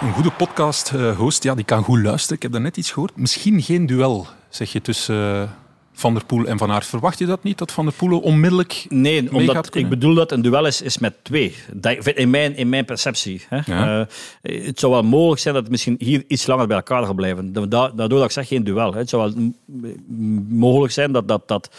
Een 0.00 0.12
goede 0.12 0.30
podcast-host, 0.30 1.42
ja, 1.42 1.54
die 1.54 1.64
kan 1.64 1.82
goed 1.82 2.02
luisteren. 2.02 2.36
Ik 2.36 2.42
heb 2.42 2.52
daarnet 2.52 2.76
iets 2.76 2.90
gehoord. 2.90 3.16
Misschien 3.16 3.62
geen 3.62 3.86
duel, 3.86 4.26
zeg 4.48 4.72
je, 4.72 4.80
tussen 4.80 5.42
eh, 5.42 5.48
Van 6.02 6.14
der 6.14 6.24
Poel 6.24 6.44
en 6.46 6.58
Van 6.58 6.70
Aert. 6.70 6.86
Verwacht 6.86 7.18
je 7.18 7.26
dat 7.26 7.42
niet, 7.42 7.58
dat 7.58 7.72
Van 7.72 7.84
der 7.84 7.94
Poel 7.94 8.18
onmiddellijk 8.18 8.86
Nee, 8.88 9.34
omdat 9.34 9.74
ik 9.74 9.88
bedoel 9.88 10.14
dat 10.14 10.32
een 10.32 10.42
duel 10.42 10.66
is, 10.66 10.82
is 10.82 10.98
met 10.98 11.14
twee. 11.22 11.54
In 12.14 12.30
mijn, 12.30 12.56
in 12.56 12.68
mijn 12.68 12.84
perceptie. 12.84 13.42
Hè. 13.48 13.58
Ja. 13.66 14.06
Eh, 14.42 14.64
het 14.66 14.78
zou 14.78 14.92
wel 14.92 15.02
mogelijk 15.02 15.40
zijn 15.40 15.54
dat 15.54 15.62
het 15.62 15.72
misschien 15.72 15.94
hier 15.98 16.24
iets 16.28 16.46
langer 16.46 16.66
bij 16.66 16.76
elkaar 16.76 17.04
gaat 17.04 17.14
blijven. 17.16 17.52
Da- 17.52 17.66
da- 17.66 17.88
Daardoor 17.88 18.18
dat 18.18 18.26
ik 18.26 18.32
zeg 18.32 18.48
geen 18.48 18.64
duel. 18.64 18.92
Hè. 18.92 18.98
Het 18.98 19.08
zou 19.08 19.22
wel 19.22 19.52
mogelijk 20.48 20.92
zijn 20.92 21.12
dat, 21.12 21.28
dat, 21.28 21.48
dat, 21.48 21.70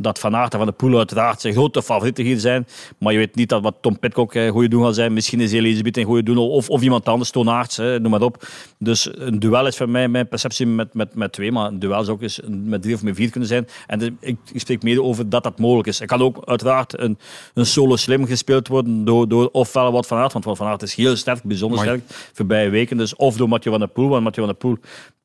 dat 0.00 0.18
Van 0.18 0.36
Aert 0.36 0.52
en 0.52 0.58
Van 0.58 0.66
de 0.68 0.72
Poel 0.74 0.96
uiteraard 0.96 1.40
zijn 1.40 1.54
grote 1.54 1.82
favorieten 1.82 2.24
hier 2.24 2.38
zijn. 2.40 2.66
Maar 2.98 3.12
je 3.12 3.18
weet 3.18 3.34
niet 3.34 3.48
dat 3.48 3.62
wat 3.62 3.74
Tom 3.80 3.98
Pitcock 3.98 4.34
een 4.34 4.50
goede 4.50 4.68
doen 4.68 4.84
gaat 4.84 4.94
zijn. 4.94 5.12
Misschien 5.12 5.40
is 5.40 5.52
Elisabeth 5.52 5.96
een 5.96 6.04
goede 6.04 6.22
doen 6.22 6.38
of, 6.38 6.70
of 6.70 6.82
iemand 6.82 7.06
anders, 7.08 7.30
Toon 7.30 7.48
Aerts, 7.48 7.76
hè, 7.76 8.00
noem 8.00 8.10
maar 8.10 8.22
op. 8.22 8.46
Dus 8.78 9.08
een 9.12 9.38
duel 9.38 9.66
is 9.66 9.76
voor 9.76 9.88
mij 9.88 10.08
mijn 10.08 10.28
perceptie 10.28 10.66
met, 10.66 10.94
met, 10.94 11.14
met 11.14 11.32
twee. 11.32 11.52
Maar 11.52 11.66
een 11.66 11.78
duel 11.78 12.04
zou 12.04 12.16
ook 12.16 12.22
eens 12.22 12.40
met 12.46 12.82
drie 12.82 12.94
of 12.94 13.02
met 13.02 13.16
vier 13.16 13.30
kunnen 13.30 13.48
zijn. 13.48 13.66
En 13.86 13.98
de- 13.98 14.12
ik, 14.20 14.36
ik 14.52 14.60
spreek 14.60 14.82
mede 14.82 15.02
over 15.02 15.28
dat 15.28 15.42
dat 15.42 15.58
mogelijk 15.58 15.88
is. 15.88 16.00
Er 16.00 16.06
kan 16.06 16.20
ook 16.22 16.42
uiteraard 16.44 16.98
een, 17.00 17.18
een 17.54 17.66
solo 17.66 17.96
slim 17.96 18.26
gespeeld 18.26 18.68
worden 18.68 19.04
door, 19.04 19.28
door 19.28 19.48
ofwel 19.52 19.92
wat 19.92 20.06
Van 20.06 20.18
Aert. 20.18 20.32
Want 20.32 20.44
van 20.58 20.66
Aert 20.66 20.82
is 20.82 20.94
heel 20.94 21.16
sterk, 21.16 21.42
bijzonder 21.42 21.78
sterk, 21.78 22.02
voorbije 22.32 22.68
weken. 22.70 22.96
Dus 22.96 23.16
of 23.16 23.36
door 23.36 23.48
Mathieu 23.48 23.70
van 23.70 23.80
der 23.80 23.88
Poel. 23.88 24.08
Want 24.08 24.24
Mathieu 24.24 24.44
van 24.46 24.54
der 24.58 24.62
Poel, 24.68 24.78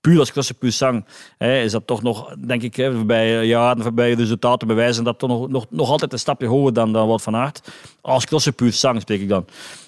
puur 0.03 0.19
als 0.19 0.31
klasse 0.31 0.53
puur 0.53 0.71
zang, 0.71 1.05
hè, 1.37 1.61
is 1.61 1.71
dat 1.71 1.87
toch 1.87 2.01
nog, 2.01 2.35
denk 2.47 2.61
ik, 2.61 2.75
hè, 2.75 2.93
voorbij 2.95 3.45
jaren, 3.45 3.83
voorbij 3.83 4.13
resultaten 4.13 4.67
bewijzen 4.67 5.03
dat 5.03 5.19
toch 5.19 5.29
nog, 5.29 5.49
nog, 5.49 5.65
nog 5.69 5.89
altijd 5.89 6.13
een 6.13 6.19
stapje 6.19 6.47
hoger 6.47 6.73
dan, 6.73 6.93
dan 6.93 7.07
Wout 7.07 7.21
van 7.21 7.35
Aert. 7.35 7.71
Als 8.01 8.25
klasse 8.25 8.51
puur 8.51 8.71
zang 8.73 9.01
spreek 9.01 9.21
ik 9.21 9.29
dan. 9.29 9.45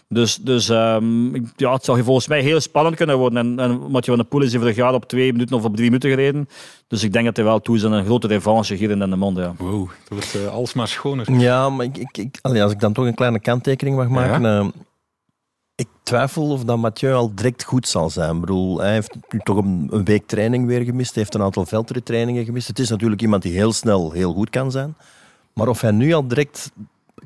Dus, 0.10 0.36
dus 0.36 0.70
ehm, 0.70 1.36
ik- 1.36 1.48
ja, 1.56 1.74
het 1.74 1.86
zou 1.86 2.04
volgens 2.04 2.28
mij 2.28 2.42
heel 2.42 2.60
spannend 2.60 2.96
kunnen 2.96 3.18
worden. 3.18 3.38
En, 3.40 3.60
en 3.60 3.72
Mathieu 3.80 4.16
van 4.16 4.18
der 4.18 4.26
Poel 4.26 4.42
is 4.42 4.52
hier 4.52 4.60
vorig 4.60 4.76
jaar 4.76 4.94
op 4.94 5.06
twee 5.06 5.32
minuten 5.32 5.56
of 5.56 5.64
op 5.64 5.74
drie 5.76 5.86
minuten 5.88 6.10
gereden. 6.10 6.50
Dus 6.88 7.04
ik 7.04 7.14
denk 7.14 7.26
dat 7.26 7.36
hij 7.36 7.46
wel 7.46 7.60
toe 7.62 7.76
is 7.76 7.86
aan 7.86 7.92
een 7.92 8.06
grote 8.06 8.28
revanche 8.28 8.74
hier 8.76 8.90
in 8.92 9.00
de 9.00 9.16
mond. 9.16 9.38
Ja. 9.38 9.54
Wow, 9.58 9.88
dat 9.88 10.08
wordt 10.10 10.36
eh, 10.36 10.48
alsmaar 10.54 10.88
schoner. 10.88 11.32
Ja, 11.40 11.70
maar 11.70 11.86
ik, 11.86 11.98
ik, 11.98 12.18
ik, 12.18 12.40
allee, 12.42 12.64
als 12.64 12.72
ik 12.72 12.80
dan 12.80 12.94
toch 12.94 13.06
een 13.06 13.14
kleine 13.16 13.40
kanttekening 13.40 13.96
mag 13.96 14.08
maken. 14.08 14.46
eh, 14.46 14.68
ik 15.76 15.88
twijfel 16.04 16.52
of 16.52 16.64
dat 16.64 16.78
Mathieu 16.78 17.14
al 17.14 17.36
direct 17.36 17.64
goed 17.64 17.88
zal 17.88 18.10
zijn. 18.10 18.36
Ik 18.36 18.40
bedoel, 18.40 18.80
hij 18.80 18.94
heeft 18.94 19.16
nu 19.30 19.40
toch 19.44 19.58
een, 19.58 19.88
een 19.92 20.06
week 20.06 20.28
training 20.28 20.68
weer 20.68 20.82
gemist. 20.82 21.14
Hij 21.14 21.24
heeft 21.24 21.36
een 21.36 21.42
aantal 21.42 21.66
veldrittrainingen 21.66 22.46
gemist. 22.46 22.68
Het 22.68 22.80
is 22.80 22.90
natuurlijk 22.90 23.22
iemand 23.22 23.42
die 23.42 23.54
heel 23.54 23.74
snel 23.74 24.12
heel 24.12 24.34
goed 24.34 24.50
kan 24.50 24.72
zijn. 24.72 24.96
Maar 25.54 25.68
of 25.68 25.82
hij 25.82 25.92
nu 25.92 26.14
al 26.14 26.28
direct 26.28 26.72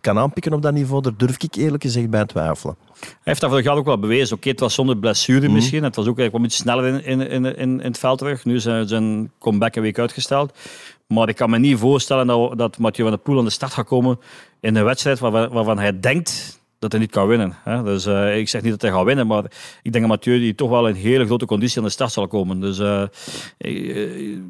kan 0.01 0.17
aanpikken 0.17 0.53
op 0.53 0.61
dat 0.61 0.73
niveau, 0.73 1.01
daar 1.01 1.17
durf 1.17 1.43
ik 1.43 1.55
eerlijk 1.55 1.83
gezegd 1.83 2.09
bij 2.09 2.25
twijfelen. 2.25 2.75
Hij 2.99 3.09
heeft 3.23 3.41
dat 3.41 3.49
vorig 3.49 3.65
jaar 3.65 3.75
ook 3.75 3.85
wel 3.85 3.99
bewezen. 3.99 4.35
Oké, 4.35 4.49
het 4.49 4.59
was 4.59 4.73
zonder 4.73 4.97
blessure 4.97 5.49
misschien. 5.49 5.83
Het 5.83 5.95
was 5.95 6.07
ook, 6.07 6.15
kwam 6.15 6.43
iets 6.43 6.55
sneller 6.55 6.85
in, 6.85 7.03
in, 7.03 7.21
in, 7.21 7.55
in, 7.55 7.79
het 7.79 7.97
veld 7.97 8.17
terug. 8.17 8.45
Nu 8.45 8.59
zijn, 8.59 8.87
zijn 8.87 9.31
comeback 9.39 9.75
een 9.75 9.81
week 9.81 9.99
uitgesteld. 9.99 10.57
Maar 11.07 11.29
ik 11.29 11.35
kan 11.35 11.49
me 11.49 11.59
niet 11.59 11.77
voorstellen 11.77 12.27
dat, 12.27 12.57
dat 12.57 12.77
Mathieu 12.77 13.07
van 13.07 13.15
der 13.15 13.23
Poel 13.23 13.37
aan 13.37 13.45
de 13.45 13.51
start 13.51 13.73
gaat 13.73 13.85
komen 13.85 14.19
in 14.59 14.75
een 14.75 14.83
wedstrijd 14.83 15.19
waarvan, 15.19 15.49
waarvan 15.49 15.79
hij 15.79 15.99
denkt 15.99 16.58
dat 16.79 16.91
hij 16.91 17.01
niet 17.01 17.11
kan 17.11 17.27
winnen. 17.27 17.55
Hè. 17.63 17.83
Dus 17.83 18.05
eh, 18.05 18.37
ik 18.37 18.49
zeg 18.49 18.61
niet 18.61 18.71
dat 18.71 18.81
hij 18.81 18.91
gaat 18.91 19.03
winnen, 19.05 19.27
maar 19.27 19.43
ik 19.81 19.91
denk 19.91 20.07
dat 20.07 20.07
Mathieu 20.07 20.39
die 20.39 20.55
toch 20.55 20.69
wel 20.69 20.87
in 20.87 20.95
hele 20.95 21.25
grote 21.25 21.45
conditie 21.45 21.77
aan 21.77 21.83
de 21.83 21.89
start 21.89 22.11
zal 22.11 22.27
komen. 22.27 22.59
Dus 22.59 22.79
eh, 22.79 23.01
eh, 23.01 23.09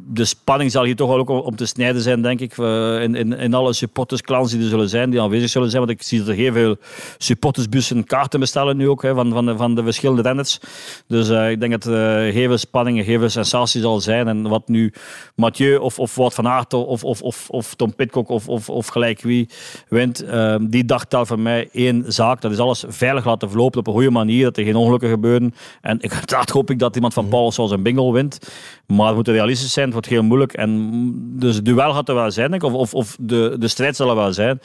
de 0.07 0.25
spanning 0.25 0.71
zal 0.71 0.83
hier 0.83 0.95
toch 0.95 1.09
wel 1.09 1.17
ook 1.17 1.29
om 1.29 1.55
te 1.55 1.65
snijden 1.65 2.01
zijn, 2.01 2.21
denk 2.21 2.39
ik, 2.39 2.57
in, 2.57 3.15
in, 3.15 3.33
in 3.33 3.53
alle 3.53 3.74
supportersclans 3.74 4.51
die 4.51 4.62
er 4.62 4.67
zullen 4.67 4.89
zijn, 4.89 5.09
die 5.09 5.21
aanwezig 5.21 5.50
zullen 5.50 5.69
zijn. 5.69 5.86
Want 5.86 6.00
ik 6.00 6.05
zie 6.05 6.19
dat 6.19 6.27
er 6.27 6.33
heel 6.33 6.53
veel 6.53 6.75
supportersbussen 7.17 8.03
kaarten 8.03 8.39
bestellen 8.39 8.77
nu 8.77 8.89
ook, 8.89 9.01
hè, 9.01 9.13
van, 9.13 9.31
van, 9.31 9.45
de, 9.45 9.57
van 9.57 9.75
de 9.75 9.83
verschillende 9.83 10.21
renners. 10.21 10.59
Dus 11.07 11.29
ik 11.29 11.59
denk 11.59 11.71
dat 11.71 11.86
er 11.86 12.31
heel 12.31 12.48
veel 12.48 12.57
spanning 12.57 13.03
heel 13.03 13.19
veel 13.19 13.29
sensatie 13.29 13.81
zal 13.81 14.00
zijn. 14.00 14.27
En 14.27 14.48
wat 14.48 14.67
nu 14.67 14.93
Mathieu 15.36 15.77
of, 15.77 16.00
of 16.00 16.13
van 16.13 16.48
Aert 16.48 16.74
of, 16.74 17.03
of, 17.03 17.50
of, 17.50 17.75
Tom 17.75 17.95
Pitcock 17.95 18.29
of, 18.29 18.48
of, 18.48 18.69
of 18.69 18.88
gelijk 18.88 19.21
wie 19.21 19.50
wint, 19.88 20.25
die 20.62 20.86
dag 20.86 21.05
telt 21.05 21.27
voor 21.27 21.39
mij 21.39 21.69
één 21.71 22.13
zaak. 22.19 22.41
Dat 22.41 22.51
is 22.51 22.59
alles 22.59 22.83
veilig 22.88 23.25
laten 23.25 23.49
verlopen 23.49 23.79
op 23.79 23.88
een 23.88 23.93
goede 23.93 24.09
manier, 24.09 24.43
dat 24.43 24.57
er 24.57 24.63
geen 24.63 24.75
ongelukken 24.75 25.09
gebeuren. 25.09 25.53
En 25.81 25.97
ik, 26.01 26.13
uiteraard 26.21 26.49
hoop 26.49 26.69
ik 26.69 26.79
dat 26.79 26.95
iemand 26.95 27.13
van 27.13 27.27
Paul 27.27 27.51
zoals 27.51 27.71
een 27.71 27.83
bingo 27.83 28.11
wint. 28.11 28.39
Maar 28.85 29.09
we 29.09 29.15
moeten 29.15 29.33
realistisch 29.33 29.73
zijn, 29.73 29.85
het 29.85 29.93
wordt 29.93 30.09
heel 30.09 30.23
moeilijk. 30.23 30.53
En 30.53 31.11
dus 31.39 31.55
het 31.55 31.65
duel 31.65 31.93
gaat 31.93 32.09
er 32.09 32.15
wel 32.15 32.31
zijn, 32.31 32.51
denk 32.51 32.63
ik, 32.63 32.69
of, 32.69 32.73
of, 32.73 32.93
of 32.93 33.17
de, 33.19 33.55
de 33.59 33.67
strijd 33.67 33.95
zal 33.95 34.09
er 34.09 34.15
wel 34.15 34.33
zijn. 34.33 34.59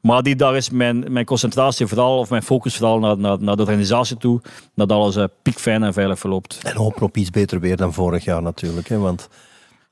Maar 0.00 0.22
die 0.22 0.36
dag 0.36 0.54
is 0.54 0.70
mijn, 0.70 1.12
mijn 1.12 1.24
concentratie 1.24 1.86
vooral, 1.86 2.18
of 2.18 2.30
mijn 2.30 2.42
focus 2.42 2.76
vooral 2.76 2.98
naar, 2.98 3.18
naar, 3.18 3.36
naar 3.40 3.56
de 3.56 3.62
organisatie 3.62 4.16
toe, 4.16 4.40
dat 4.74 4.92
alles 4.92 5.16
eh, 5.16 5.24
piekfijn 5.42 5.82
en 5.82 5.92
veilig 5.92 6.18
verloopt. 6.18 6.60
En 6.62 6.76
hopen 6.76 7.02
op 7.02 7.16
iets 7.16 7.30
beter 7.30 7.60
weer 7.60 7.76
dan 7.76 7.92
vorig 7.92 8.24
jaar 8.24 8.42
natuurlijk. 8.42 8.88
Hè, 8.88 8.98
want 8.98 9.28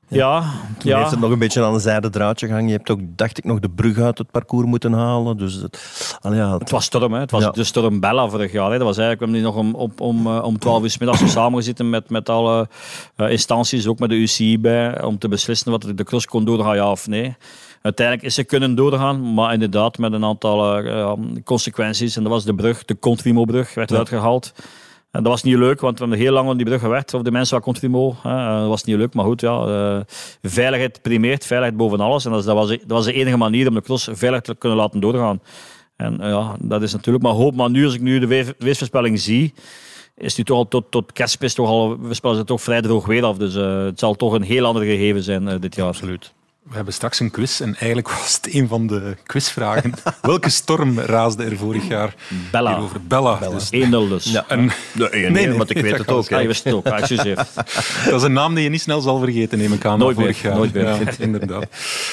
Ja, 0.07 0.41
toen 0.77 0.91
ja. 0.91 0.97
heeft 0.97 1.11
het 1.11 1.19
nog 1.19 1.31
een 1.31 1.39
beetje 1.39 1.63
aan 1.63 1.73
een 1.73 1.79
zijde 1.79 2.09
draadje 2.09 2.47
gehangen. 2.47 2.67
Je 2.69 2.75
hebt 2.75 2.89
ook, 2.89 2.99
dacht 3.15 3.37
ik, 3.37 3.43
nog 3.43 3.59
de 3.59 3.69
brug 3.69 3.97
uit 3.99 4.17
het 4.17 4.31
parcours 4.31 4.65
moeten 4.65 4.93
halen. 4.93 5.37
Dus 5.37 5.53
het, 5.53 6.17
ja, 6.21 6.57
Het 6.57 6.69
was 6.69 6.85
storm, 6.85 7.13
hè. 7.13 7.19
het 7.19 7.31
was 7.31 7.43
Ja. 7.43 7.49
de 7.51 7.63
storm 7.63 7.99
Bella 7.99 8.29
vorig 8.29 8.51
jaar. 8.51 8.71
Hè. 8.71 8.77
Dat 8.77 8.87
was 8.87 8.97
eigenlijk, 8.97 9.31
we 9.31 9.37
hebben 9.37 9.53
die 9.53 9.63
nog 9.63 9.75
om, 9.75 9.91
om, 9.99 10.17
om, 10.25 10.27
eh, 10.37 10.43
om 10.43 10.59
12 10.59 10.83
uur 10.83 10.89
's 10.89 10.97
middags 10.97 11.31
samengezeten 11.31 11.89
met, 11.89 12.09
met 12.09 12.29
alle 12.29 12.67
eh, 13.15 13.29
instanties, 13.31 13.87
ook 13.87 13.99
met 13.99 14.09
de 14.09 14.15
UCI 14.15 14.59
bij, 14.59 15.03
om 15.03 15.17
te 15.17 15.27
beslissen 15.27 15.71
wat 15.71 15.91
de 15.95 16.03
cross 16.03 16.25
kon 16.25 16.45
doorgaan, 16.45 16.75
ja 16.75 16.91
of 16.91 17.07
nee. 17.07 17.35
Uiteindelijk 17.81 18.27
is 18.27 18.33
ze 18.35 18.43
kunnen 18.43 18.75
doorgaan, 18.75 19.33
maar 19.33 19.53
inderdaad 19.53 19.97
met 19.97 20.13
een 20.13 20.25
aantal 20.25 20.77
eh, 20.77 20.85
ja, 20.85 21.15
consequenties. 21.43 22.15
En 22.15 22.23
dat 22.23 22.31
was 22.31 22.43
de 22.43 22.55
brug, 22.55 22.85
de 22.85 22.99
Contrimo-brug, 22.99 23.73
werd 23.73 23.91
eruit 23.91 24.09
gehaald. 24.09 24.53
Dat 25.21 25.23
was 25.27 25.43
niet 25.43 25.55
leuk, 25.55 25.81
want 25.81 25.93
we 25.99 26.03
hebben 26.05 26.21
heel 26.23 26.33
lang 26.33 26.49
aan 26.49 26.57
die 26.57 26.65
brug 26.65 26.79
gewerkt, 26.81 27.13
of 27.13 27.21
de 27.21 27.31
mensen 27.31 27.55
van 27.55 27.65
Contrimo. 27.65 28.15
Dat 28.23 28.67
was 28.67 28.83
niet 28.83 28.95
leuk, 28.95 29.13
maar 29.13 29.25
goed, 29.25 29.41
ja. 29.41 29.65
eh, 29.65 29.99
veiligheid 30.41 31.01
primeert, 31.01 31.45
veiligheid 31.45 31.79
boven 31.79 31.99
alles. 31.99 32.25
En 32.25 32.31
dat, 32.31 32.45
was, 32.45 32.67
dat 32.69 32.79
was 32.87 33.05
de 33.05 33.13
enige 33.13 33.37
manier 33.37 33.67
om 33.67 33.73
de 33.73 33.81
cross 33.81 34.09
veilig 34.11 34.41
te 34.41 34.55
kunnen 34.55 34.77
laten 34.77 34.99
doorgaan. 34.99 35.41
En 35.95 36.21
eh, 36.21 36.29
ja, 36.29 36.55
dat 36.59 36.81
is 36.81 36.93
natuurlijk 36.93 37.23
maar 37.23 37.33
hoop. 37.33 37.55
Maar 37.55 37.69
nu, 37.69 37.85
als 37.85 37.93
ik 37.93 38.01
nu 38.01 38.19
de 38.19 38.27
we- 38.27 38.55
weersvoorspelling 38.57 39.19
zie, 39.19 39.53
is 40.17 40.35
nu 40.35 40.43
toch 40.43 40.57
al 40.57 40.67
tot, 40.67 40.91
tot 40.91 41.11
kerstmis 41.11 41.53
toch 41.53 41.67
al, 41.67 41.99
we 41.99 42.13
spelen 42.13 42.35
ze 42.35 42.43
toch 42.43 42.61
vrij 42.61 42.81
droog 42.81 43.05
weer 43.05 43.23
af. 43.23 43.37
Dus 43.37 43.55
eh, 43.55 43.83
het 43.83 43.99
zal 43.99 44.15
toch 44.15 44.33
een 44.33 44.41
heel 44.41 44.65
ander 44.65 44.83
gegeven 44.83 45.23
zijn 45.23 45.59
dit 45.59 45.75
jaar. 45.75 45.87
Absoluut. 45.87 46.33
We 46.63 46.75
hebben 46.75 46.93
straks 46.93 47.19
een 47.19 47.31
quiz 47.31 47.61
en 47.61 47.75
eigenlijk 47.75 48.09
was 48.19 48.39
het 48.41 48.53
een 48.53 48.67
van 48.67 48.87
de 48.87 49.17
quizvragen. 49.25 49.93
Welke 50.21 50.49
storm 50.49 50.99
raasde 50.99 51.43
er 51.43 51.57
vorig 51.57 51.87
jaar 51.87 52.15
Bella. 52.51 52.71
hierover? 52.71 53.01
Bella. 53.01 53.37
Dus 53.49 53.65
1-0 53.65 53.69
dus. 53.89 54.31
Ja. 54.31 54.45
een, 54.47 54.71
Nee, 54.93 55.09
nee, 55.11 55.29
nee, 55.29 55.51
want 55.51 55.69
ik 55.69 55.81
weet 55.81 55.91
dat 55.91 55.99
het 55.99 56.09
ook. 56.09 56.21
Ook. 56.73 56.85
Ah, 56.85 56.97
excuseer. 56.97 57.35
dat 58.09 58.13
is 58.13 58.21
een 58.23 58.33
naam 58.33 58.55
die 58.55 58.63
je 58.63 58.69
niet 58.69 58.81
snel 58.81 59.01
zal 59.01 59.19
vergeten, 59.19 59.57
neem 59.57 59.73
ik 59.73 59.85
aan. 59.85 59.99
Nooit 59.99 60.17
meer, 60.17 60.25
vorig 60.25 60.41
jaar. 60.41 60.55
nooit 60.55 60.73
meer. 60.73 60.83
Ja, 60.83 60.99
inderdaad. 61.19 61.65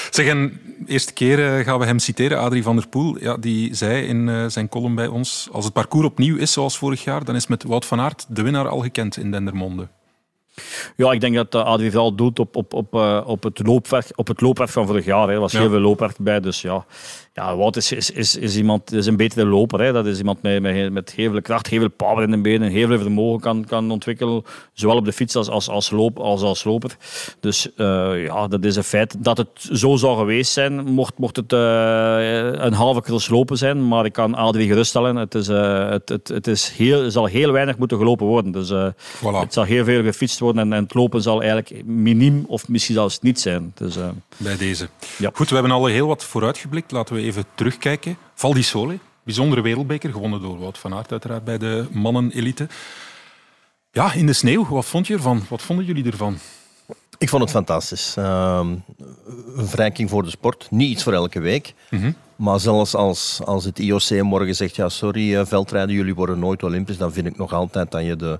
Zeg, 0.09 0.25
en 0.27 0.59
eerste 0.85 1.13
keer 1.13 1.57
eh, 1.57 1.65
gaan 1.65 1.79
we 1.79 1.85
hem 1.85 1.99
citeren, 1.99 2.39
Adrie 2.39 2.63
van 2.63 2.75
der 2.75 2.87
Poel. 2.87 3.17
Ja, 3.19 3.37
die 3.37 3.75
zei 3.75 4.05
in 4.05 4.29
eh, 4.29 4.45
zijn 4.47 4.69
column 4.69 4.95
bij 4.95 5.07
ons, 5.07 5.47
als 5.51 5.65
het 5.65 5.73
parcours 5.73 6.05
opnieuw 6.05 6.37
is 6.37 6.51
zoals 6.51 6.77
vorig 6.77 7.03
jaar, 7.03 7.23
dan 7.23 7.35
is 7.35 7.47
met 7.47 7.63
Wout 7.63 7.85
van 7.85 7.99
Aert 7.99 8.25
de 8.27 8.41
winnaar 8.41 8.67
al 8.67 8.79
gekend 8.79 9.17
in 9.17 9.31
Dendermonde. 9.31 9.87
Ja, 10.95 11.11
ik 11.11 11.19
denk 11.21 11.35
dat 11.35 11.55
uh, 11.55 11.63
Adrie 11.63 11.91
vooral 11.91 12.15
doet 12.15 12.39
op, 12.39 12.55
op, 12.55 12.73
op, 12.73 12.93
eh, 12.95 13.21
op, 13.25 13.43
het 13.43 13.67
loopwerk, 13.67 14.05
op 14.15 14.27
het 14.27 14.41
loopwerk 14.41 14.69
van 14.69 14.87
vorig 14.87 15.05
jaar. 15.05 15.27
Hè. 15.27 15.33
Er 15.33 15.39
was 15.39 15.51
Ja. 15.51 15.59
heel 15.59 15.69
veel 15.69 15.79
loopwerk 15.79 16.15
bij. 16.19 16.39
Dus 16.39 16.61
ja, 16.61 16.85
ja 17.33 17.55
Wout 17.55 17.75
is, 17.75 17.91
is, 17.91 18.11
is, 18.11 18.35
is 18.35 18.57
iemand, 18.57 18.93
is 18.93 19.05
een 19.05 19.17
betere 19.17 19.45
loper. 19.45 19.81
Hè. 19.81 19.91
Dat 19.91 20.05
is 20.05 20.17
iemand 20.17 20.41
met, 20.41 20.61
met, 20.61 20.91
met 20.91 21.11
heel 21.11 21.31
veel 21.31 21.41
kracht, 21.41 21.67
heel 21.67 21.79
veel 21.79 21.89
power 21.89 22.23
in 22.23 22.31
de 22.31 22.37
benen, 22.37 22.71
heel 22.71 22.87
veel 22.87 22.99
vermogen 22.99 23.39
kan, 23.39 23.65
kan 23.65 23.91
ontwikkelen. 23.91 24.43
Zowel 24.73 24.97
op 24.97 25.05
de 25.05 25.13
fiets 25.13 25.35
als 25.35 25.49
als, 25.49 25.69
als, 25.69 25.89
loop, 25.89 26.19
als, 26.19 26.41
als 26.41 26.63
loper. 26.63 26.97
Dus 27.39 27.73
eh, 27.75 28.23
ja, 28.25 28.47
dat 28.47 28.65
is 28.65 28.75
een 28.75 28.83
feit. 28.83 29.15
Dat 29.19 29.37
het 29.37 29.69
zo 29.71 29.95
zou 29.95 30.17
geweest 30.17 30.51
zijn, 30.51 30.83
mocht, 30.83 31.17
mocht 31.17 31.35
het 31.35 31.53
eh, 31.53 31.59
een 32.51 32.73
halve 32.73 33.01
cross 33.01 33.29
lopen 33.29 33.57
zijn. 33.57 33.87
Maar 33.87 34.05
ik 34.05 34.13
kan 34.13 34.35
Adrie 34.35 34.67
geruststellen, 34.67 35.15
het, 35.15 35.35
is, 35.35 35.47
eh, 35.47 35.89
het, 35.89 36.09
het, 36.09 36.27
het 36.27 36.47
is 36.47 36.69
heel, 36.69 37.11
zal 37.11 37.25
heel 37.25 37.51
weinig 37.51 37.77
moeten 37.77 37.97
gelopen 37.97 38.25
worden. 38.25 38.51
Dus 38.51 38.69
Voilà. 39.17 39.39
het 39.39 39.53
zal 39.53 39.63
heel 39.63 39.83
veel 39.83 40.03
gefietst 40.03 40.39
worden 40.39 40.61
en, 40.61 40.73
en 40.73 40.83
het 40.83 40.93
lopen 40.93 41.21
zal 41.21 41.41
eigenlijk 41.41 41.85
miniem 41.85 42.43
of 42.47 42.67
misschien 42.67 42.95
zelfs 42.95 43.19
niet 43.19 43.39
zijn. 43.39 43.71
Dus, 43.75 43.95
bij 44.37 44.57
deze. 44.57 44.89
Ja. 45.17 45.29
Goed, 45.33 45.47
we 45.49 45.53
hebben 45.53 45.73
al 45.73 45.85
heel 45.85 46.07
wat 46.07 46.23
vooruitgeblikt. 46.23 46.91
Laten 46.91 47.15
we 47.15 47.20
even 47.21 47.45
terugkijken. 47.55 48.17
Val 48.35 48.53
di 48.53 48.63
Sole, 48.63 48.99
bijzondere 49.23 49.61
wereldbeker, 49.61 50.11
gewonnen 50.11 50.41
door 50.41 50.59
Wout 50.59 50.77
van 50.77 50.93
Aert 50.93 51.11
uiteraard 51.11 51.43
bij 51.43 51.57
de 51.57 51.87
mannen-elite. 51.91 52.67
Ja, 53.91 54.13
in 54.13 54.25
de 54.25 54.33
sneeuw, 54.33 54.67
wat 54.67 54.85
vond 54.85 55.07
je 55.07 55.13
ervan? 55.13 55.43
Wat 55.49 55.61
vonden 55.61 55.85
jullie 55.85 56.05
ervan? 56.05 56.37
Ik 57.17 57.29
vond 57.29 57.41
het 57.41 57.51
fantastisch. 57.51 58.13
Ehm, 58.17 58.67
een 59.55 59.67
verrijking 59.67 60.09
voor 60.09 60.23
de 60.23 60.29
sport. 60.29 60.67
Niet 60.69 60.89
iets 60.89 61.03
voor 61.03 61.13
elke 61.13 61.39
week. 61.39 61.73
Maar 62.35 62.59
zelfs 62.59 62.95
als, 62.95 63.39
als 63.45 63.65
het 63.65 63.79
IOC 63.79 64.21
morgen 64.21 64.55
zegt, 64.55 64.75
ja 64.75 64.89
sorry 64.89 65.35
eh, 65.35 65.45
veldrijden, 65.45 65.95
jullie 65.95 66.15
worden 66.15 66.39
nooit 66.39 66.63
Olympisch, 66.63 66.97
dan 66.97 67.13
vind 67.13 67.27
ik 67.27 67.37
nog 67.37 67.53
altijd 67.53 67.91
dat 67.91 68.05
je 68.05 68.15
de, 68.15 68.39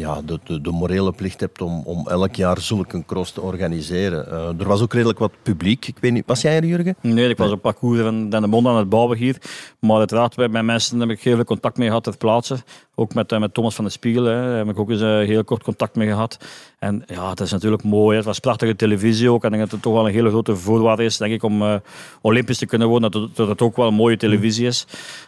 ja, 0.00 0.22
de, 0.24 0.40
de, 0.44 0.60
de 0.60 0.70
morele 0.70 1.12
plicht 1.12 1.40
hebt 1.40 1.62
om, 1.62 1.82
om 1.84 2.08
elk 2.08 2.34
jaar 2.34 2.60
zulke 2.60 2.96
een 2.96 3.04
cross 3.04 3.32
te 3.32 3.40
organiseren. 3.40 4.30
Eh, 4.30 4.60
er 4.60 4.68
was 4.68 4.82
ook 4.82 4.92
redelijk 4.92 5.18
wat 5.18 5.32
publiek. 5.42 5.86
Ik 5.86 5.98
weet 6.00 6.12
niet, 6.12 6.26
was 6.26 6.40
jij 6.40 6.56
er 6.56 6.64
Jurgen? 6.64 6.96
nee, 7.00 7.28
ik 7.28 7.36
was 7.36 7.50
op 7.50 7.62
parcours 7.62 8.00
van 8.00 8.28
Den 8.30 8.40
de 8.40 8.46
Mond 8.46 8.66
aan 8.66 8.76
het 8.76 8.88
bouwen 8.88 9.18
hier. 9.18 9.36
Maar 9.80 9.98
uiteraard, 9.98 10.36
met 10.36 10.50
mijn 10.50 10.64
mensen 10.64 11.00
heb 11.00 11.10
ik 11.10 11.20
heel 11.20 11.34
veel 11.34 11.44
contact 11.44 11.76
mee 11.76 11.86
gehad 11.86 12.04
ter 12.04 12.16
plaatse. 12.16 12.56
Ook 12.94 13.14
met, 13.14 13.32
eh, 13.32 13.40
met 13.40 13.54
Thomas 13.54 13.74
van 13.74 13.84
de 13.84 13.90
Spiegel 13.90 14.24
hè, 14.24 14.32
daar 14.34 14.56
heb 14.56 14.68
ik 14.68 14.78
ook 14.78 14.90
eens 14.90 15.00
eh, 15.00 15.08
heel 15.08 15.44
kort 15.44 15.62
contact 15.62 15.96
mee 15.96 16.08
gehad. 16.08 16.38
En 16.78 17.02
ja, 17.06 17.30
het 17.30 17.40
is 17.40 17.50
natuurlijk 17.50 17.82
mooi. 17.82 18.10
hè. 18.10 18.16
Het 18.16 18.24
was 18.24 18.38
prachtige 18.38 18.76
televisie 18.76 19.30
ook. 19.30 19.44
En 19.44 19.52
ik 19.52 19.56
denk 19.58 19.62
dat 19.62 19.72
het 19.72 19.82
toch 19.82 19.92
wel 19.94 20.06
een 20.06 20.14
hele 20.14 20.28
grote 20.28 20.56
voorwaarde 20.56 21.04
is, 21.04 21.16
denk 21.16 21.32
ik, 21.32 21.42
om 21.42 21.80
Olympisch 22.20 22.58
te 22.58 22.66
kunnen 22.66 22.88
worden. 22.88 23.10
Dat 23.10 23.36
dat 23.36 23.48
het 23.48 23.62
ook 23.62 23.76
wel 23.76 23.86
een 23.86 23.94
mooie 23.94 24.16
televisie 24.16 24.66
is. 24.66 24.86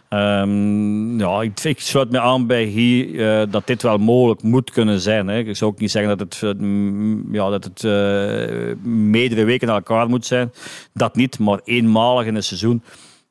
Ehm, 0.08 1.18
ja, 1.18 1.42
ik, 1.42 1.60
ik 1.60 1.80
sluit 1.80 2.10
me 2.10 2.20
aan 2.20 2.46
bij 2.46 2.64
hier 2.64 3.28
eh, 3.40 3.52
dat 3.52 3.66
dit 3.66 3.82
wel 3.82 3.98
mogelijk 3.98 4.42
moet 4.42 4.70
kunnen 4.70 5.00
zijn. 5.00 5.28
Hè. 5.28 5.38
Ik 5.38 5.56
zou 5.56 5.70
ook 5.70 5.80
niet 5.80 5.90
zeggen 5.90 6.18
dat 6.18 6.34
het, 6.34 6.42
eh, 6.42 6.62
mm, 6.62 7.34
ja, 7.34 7.50
dat 7.50 7.64
het 7.64 7.84
eh, 7.84 8.76
meerdere 8.86 9.44
weken 9.44 9.66
naar 9.66 9.76
elkaar 9.76 10.08
moet 10.08 10.26
zijn. 10.26 10.52
Dat 10.92 11.16
niet, 11.16 11.38
maar 11.38 11.60
eenmalig 11.64 12.26
in 12.26 12.34
een 12.34 12.42
seizoen 12.42 12.82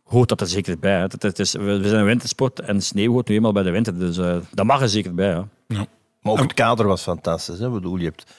hoort 0.07 0.29
dat 0.29 0.41
er 0.41 0.47
zeker 0.47 0.79
bij. 0.79 0.95
Hè. 0.95 1.01
Het, 1.01 1.23
het 1.23 1.39
is, 1.39 1.51
we 1.51 1.77
we 1.77 1.87
zijn 1.87 1.99
een 1.99 2.05
wintersport 2.05 2.59
en 2.59 2.81
sneeuw 2.81 3.11
hoort 3.11 3.27
nu 3.27 3.35
eenmaal 3.35 3.51
bij 3.51 3.63
de 3.63 3.71
winter. 3.71 3.99
Dus 3.99 4.17
eh, 4.17 4.37
dat 4.51 4.65
mag 4.65 4.81
er 4.81 4.89
zeker 4.89 5.13
bij. 5.13 5.29
Hè. 5.29 5.41
Maar 6.21 6.33
ook 6.33 6.39
het 6.39 6.53
kader 6.53 6.87
was 6.87 7.01
fantastisch. 7.01 7.59
Hè? 7.59 7.67
Ik 7.67 7.73
bedoel, 7.73 7.97
je 7.97 8.03
hebt 8.03 8.35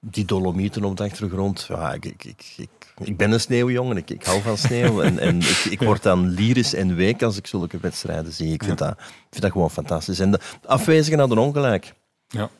die 0.00 0.24
dolomieten 0.24 0.84
op 0.84 0.96
de 0.96 1.04
achtergrond. 1.04 1.66
Ja, 1.68 1.92
ik, 1.92 2.04
ik, 2.04 2.24
ik, 2.56 2.68
ik, 3.04 3.16
ben 3.16 3.32
een 3.32 3.40
sneeuwjongen, 3.40 3.96
ik, 3.96 4.10
ik 4.10 4.24
hou 4.24 4.40
van 4.42 4.56
sneeuw. 4.56 5.00
en 5.02 5.18
en 5.18 5.40
ik, 5.40 5.66
ik 5.70 5.80
word 5.82 6.02
dan 6.02 6.28
lyrisch 6.28 6.74
en 6.74 6.94
week 6.94 7.22
als 7.22 7.36
ik 7.36 7.46
zulke 7.46 7.78
wedstrijden 7.80 8.32
zie. 8.32 8.52
Ik 8.52 8.64
vind, 8.64 8.78
dat, 8.78 8.90
ik 8.90 9.26
vind 9.30 9.42
dat 9.42 9.52
gewoon 9.52 9.70
fantastisch. 9.70 10.18
En 10.20 10.30
de 10.30 10.40
afwezigen 10.66 11.18
hadden 11.18 11.38
ongelijk. 11.38 11.94
Ja. 12.28 12.50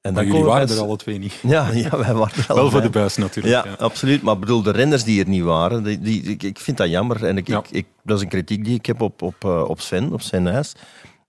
En 0.00 0.12
Maar 0.12 0.22
dan 0.22 0.32
jullie 0.32 0.48
waren 0.48 0.68
er 0.68 0.80
alle 0.82 0.96
twee 0.96 1.18
niet. 1.18 1.32
Ja, 1.42 1.70
ja, 1.70 1.98
wij 1.98 2.14
waren 2.14 2.44
er 2.48 2.54
Wel 2.54 2.70
voor 2.70 2.80
de 2.80 2.90
buis 2.90 3.16
natuurlijk. 3.16 3.64
Ja, 3.64 3.74
absoluut. 3.74 4.22
Maar 4.22 4.38
bedoel, 4.38 4.62
de 4.62 4.70
renners 4.70 5.04
die 5.04 5.22
er 5.22 5.28
niet 5.28 5.42
waren, 5.42 5.82
die, 5.82 6.00
die, 6.00 6.22
ik, 6.22 6.42
ik 6.42 6.58
vind 6.58 6.76
dat 6.76 6.88
jammer. 6.88 7.24
En 7.24 7.36
ik, 7.36 7.46
Ja. 7.46 7.58
ik, 7.58 7.70
ik, 7.70 7.86
dat 8.04 8.16
is 8.16 8.22
een 8.22 8.28
kritiek 8.28 8.64
die 8.64 8.74
ik 8.74 8.86
heb 8.86 9.00
op, 9.00 9.22
op, 9.22 9.34
eh, 9.44 9.62
op 9.62 9.80
Sven, 9.80 10.12
op 10.12 10.20
Sven 10.22 10.42
Nys. 10.42 10.72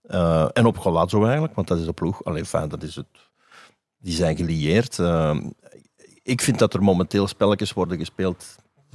Eh, 0.03 0.45
en 0.53 0.65
op 0.65 0.77
Golazzo 0.77 1.23
eigenlijk, 1.23 1.55
want 1.55 1.67
dat 1.67 1.79
is 1.79 1.85
de 1.85 1.93
ploeg. 1.93 2.23
Alleen, 2.23 2.45
fijn, 2.45 2.69
dat 2.69 2.83
is 2.83 2.95
het. 2.95 3.05
Die 3.99 4.13
zijn 4.13 4.35
gelieerd. 4.35 4.99
Eh, 4.99 5.37
ik 6.31 6.41
vind 6.41 6.59
dat 6.59 6.73
er 6.73 6.83
momenteel 6.83 7.27
spelletjes 7.27 7.73
worden 7.73 7.97
gespeeld 7.97 8.45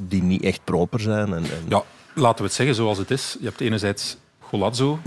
die 0.01 0.22
niet 0.22 0.42
echt 0.42 0.64
proper 0.64 1.01
zijn. 1.01 1.35
En, 1.35 1.44
en, 1.44 1.64
Ja, 1.68 1.83
laten 2.14 2.38
we 2.38 2.44
het 2.44 2.53
zeggen 2.53 2.75
zoals 2.75 2.99
het 2.99 3.11
is. 3.11 3.37
Je 3.40 3.46
hebt 3.46 3.61
enerzijds 3.61 4.16
Golazzo 4.40 4.99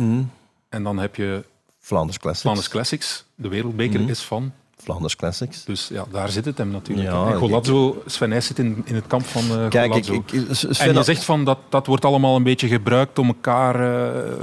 en 0.70 0.84
dan 0.84 0.98
heb 0.98 1.16
je 1.16 1.44
Flanders 1.80 2.18
Classics. 2.18 2.42
Flanders 2.42 2.70
Classics. 2.70 3.26
De 3.36 3.48
wereldbeker 3.48 4.10
is 4.10 4.22
van. 4.22 4.52
Flanders 4.78 5.16
Classics. 5.16 5.64
Dus 5.64 5.88
ja, 5.88 6.06
daar 6.12 6.30
zit 6.30 6.46
het 6.46 6.58
hem 6.58 6.72
natuurlijk. 6.72 7.10
Ja, 7.10 7.32
en 7.32 7.38
Golazzo, 7.38 8.04
Sven 8.06 8.44
zit 8.44 8.60
in, 8.60 8.82
in 8.86 8.96
het 8.96 9.08
kamp 9.08 9.26
van 9.26 9.44
eh 9.60 9.68
Kijk, 9.68 9.96
ik, 9.96 10.08
ik, 10.08 10.46
Sven, 10.52 10.88
en 10.88 10.94
je 10.94 11.04
zegt 11.04 11.24
van 11.24 11.44
dat, 11.44 11.58
dat 11.70 11.88
wordt 11.88 12.06
allemaal 12.06 12.36
een 12.36 12.44
beetje 12.44 12.68
gebruikt 12.68 13.20
om 13.20 13.28
elkaar 13.28 13.76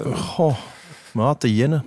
eh, 0.06 0.16
Goh, 0.16 0.56
maar 1.12 1.36
te 1.36 1.54
jennen. 1.54 1.84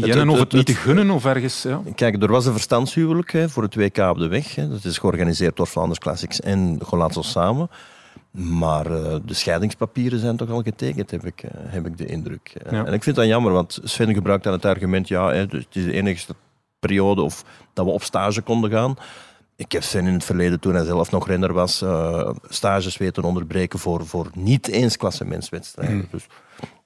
Te 0.00 0.06
Het- 0.06 0.16
jennen 0.16 0.34
of 0.34 0.40
het- 0.40 0.52
het 0.52 0.66
niet 0.66 0.76
te 0.76 0.82
gunnen 0.82 1.10
of 1.10 1.24
ergens. 1.24 1.62
Ja. 1.62 1.82
Kijk, 1.94 2.22
er 2.22 2.30
was 2.32 2.46
een 2.46 2.52
verstandshuwelijk 2.52 3.32
hè, 3.32 3.48
voor 3.48 3.62
het 3.62 3.74
WK 3.74 3.98
op 3.98 4.18
de 4.18 4.28
weg. 4.28 4.54
Hè. 4.54 4.68
Dat 4.68 4.84
is 4.84 4.98
georganiseerd 4.98 5.56
door 5.56 5.66
Flanders 5.66 5.98
Classics 5.98 6.40
en 6.40 6.78
Golazzo 6.82 7.22
samen. 7.22 7.70
Maar 8.30 8.86
uh, 8.90 9.16
de 9.24 9.34
scheidingspapieren 9.34 10.18
zijn 10.18 10.36
toch 10.36 10.50
al 10.50 10.62
getekend, 10.62 11.10
heb 11.10 11.26
ik, 11.26 11.42
uh, 11.42 11.50
heb 11.54 11.86
ik 11.86 11.98
de 11.98 12.06
indruk. 12.06 12.52
Ja. 12.70 12.84
En 12.84 12.92
ik 12.92 13.02
vind 13.02 13.16
dat 13.16 13.26
jammer, 13.26 13.52
want 13.52 13.78
Sven 13.82 14.14
gebruikt 14.14 14.44
dan 14.44 14.52
het 14.52 14.64
argument, 14.64 15.08
ja, 15.08 15.32
hè, 15.32 15.46
dus 15.46 15.64
het 15.64 15.76
is 15.76 15.84
de 15.84 15.92
enige 15.92 16.34
periode 16.78 17.22
of, 17.22 17.44
dat 17.72 17.84
we 17.84 17.90
op 17.90 18.02
stage 18.02 18.40
konden 18.42 18.70
gaan. 18.70 18.96
Ik 19.56 19.72
heb 19.72 19.82
Sven 19.82 20.06
in 20.06 20.12
het 20.12 20.24
verleden, 20.24 20.60
toen 20.60 20.74
hij 20.74 20.84
zelf 20.84 21.10
nog 21.10 21.26
renner 21.26 21.52
was, 21.52 21.82
uh, 21.82 22.30
stages 22.48 22.96
weten 22.96 23.22
onderbreken 23.22 23.78
voor, 23.78 24.06
voor 24.06 24.26
niet 24.34 24.68
eens 24.68 24.96
klassementswedstrijden. 24.96 25.96
Mm. 25.96 26.08
Dus 26.10 26.26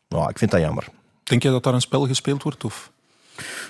nou, 0.08 0.28
ik 0.28 0.38
vind 0.38 0.50
dat 0.50 0.60
jammer. 0.60 0.84
Denk 1.22 1.42
jij 1.42 1.52
dat 1.52 1.62
daar 1.62 1.74
een 1.74 1.80
spel 1.80 2.06
gespeeld 2.06 2.42
wordt? 2.42 2.64
Of? 2.64 2.92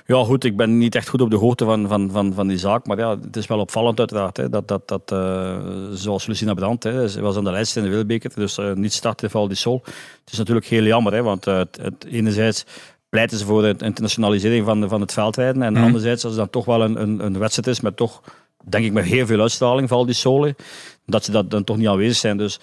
Ja, 0.06 0.24
goed, 0.24 0.44
ik 0.44 0.56
ben 0.56 0.78
niet 0.78 0.94
echt 0.94 1.08
goed 1.08 1.20
op 1.20 1.30
de 1.30 1.36
hoogte 1.36 1.64
van, 1.64 1.88
van, 1.88 2.10
van, 2.12 2.32
van 2.34 2.48
die 2.48 2.58
zaak. 2.58 2.86
Maar 2.86 2.98
ja, 2.98 3.18
het 3.20 3.36
is 3.36 3.46
wel 3.46 3.58
opvallend 3.58 3.98
uiteraard. 3.98 4.36
Hè, 4.36 4.48
dat, 4.48 4.68
dat, 4.68 4.88
dat 4.88 5.12
uh, 5.12 5.56
zoals 5.92 6.26
Lucina 6.26 6.54
Brandt, 6.54 6.84
hè, 6.84 7.08
ze 7.08 7.20
was 7.20 7.36
aan 7.36 7.44
de 7.44 7.50
lijst 7.50 7.76
in 7.76 7.82
de 7.82 7.88
Wilbeker. 7.88 8.30
Dus 8.34 8.58
uh, 8.58 8.72
niet 8.72 8.92
starten 8.92 9.30
Val 9.30 9.48
di 9.48 9.54
Sol. 9.54 9.82
Het 10.24 10.32
is 10.32 10.38
natuurlijk 10.38 10.66
heel 10.66 10.84
jammer, 10.84 11.12
hè, 11.12 11.22
want 11.22 11.46
uh, 11.46 11.56
het, 11.56 11.78
het, 11.82 12.06
enerzijds 12.10 12.64
pleiten 13.08 13.38
ze 13.38 13.44
voor 13.44 13.62
de 13.62 13.84
internationalisering 13.84 14.64
van, 14.64 14.88
van 14.88 15.00
het 15.00 15.12
veldrijden. 15.12 15.62
En 15.62 15.72
Mhm. 15.72 15.82
anderzijds, 15.82 16.24
als 16.24 16.32
het 16.32 16.42
dan 16.42 16.50
toch 16.50 16.64
wel 16.64 16.82
een, 16.82 17.00
een, 17.02 17.24
een 17.24 17.38
wedstrijd 17.38 17.68
is 17.68 17.80
met 17.80 17.96
toch, 17.96 18.22
denk 18.64 18.84
ik, 18.84 18.92
met 18.92 19.04
heel 19.04 19.26
veel 19.26 19.40
uitstraling, 19.40 19.88
Val 19.88 20.06
di 20.06 20.12
Sole, 20.12 20.56
dat 21.06 21.24
ze 21.24 21.30
dat 21.30 21.50
dan 21.50 21.64
toch 21.64 21.76
niet 21.76 21.88
aanwezig 21.88 22.16
zijn. 22.16 22.36
Dus 22.36 22.60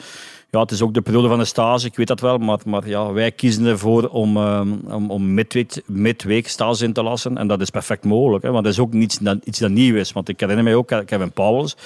ja, 0.56 0.62
het 0.62 0.72
is 0.72 0.82
ook 0.82 0.94
de 0.94 1.02
periode 1.02 1.28
van 1.28 1.40
de 1.40 1.46
stage, 1.46 1.86
ik 1.86 1.96
weet 1.96 2.08
dat 2.08 2.20
wel, 2.20 2.38
maar, 2.38 2.60
maar 2.66 2.88
ja, 2.88 3.12
wij 3.12 3.32
kiezen 3.32 3.66
ervoor 3.66 4.08
om, 4.08 4.38
um, 4.38 4.82
om, 5.08 5.34
midweek, 5.34 5.82
midweek 5.86 6.48
stage 6.48 6.84
in 6.84 6.94
te 6.94 7.04
lassen. 7.04 7.38
En 7.38 7.48
dat 7.48 7.62
is 7.62 7.70
perfect 7.70 8.04
mogelijk, 8.04 8.44
hè, 8.44 8.52
want 8.52 8.64
dat 8.64 8.74
is 8.74 8.80
ook 8.80 8.94
niets 8.94 9.20
iets 9.44 9.60
dat 9.60 9.70
nieuw 9.70 9.96
is. 9.96 10.12
Want 10.12 10.30
ik 10.30 10.40
herinner 10.40 10.64
mij 10.64 10.76
ook 10.76 10.88
Kevin 11.06 11.32
Powels, 11.32 11.78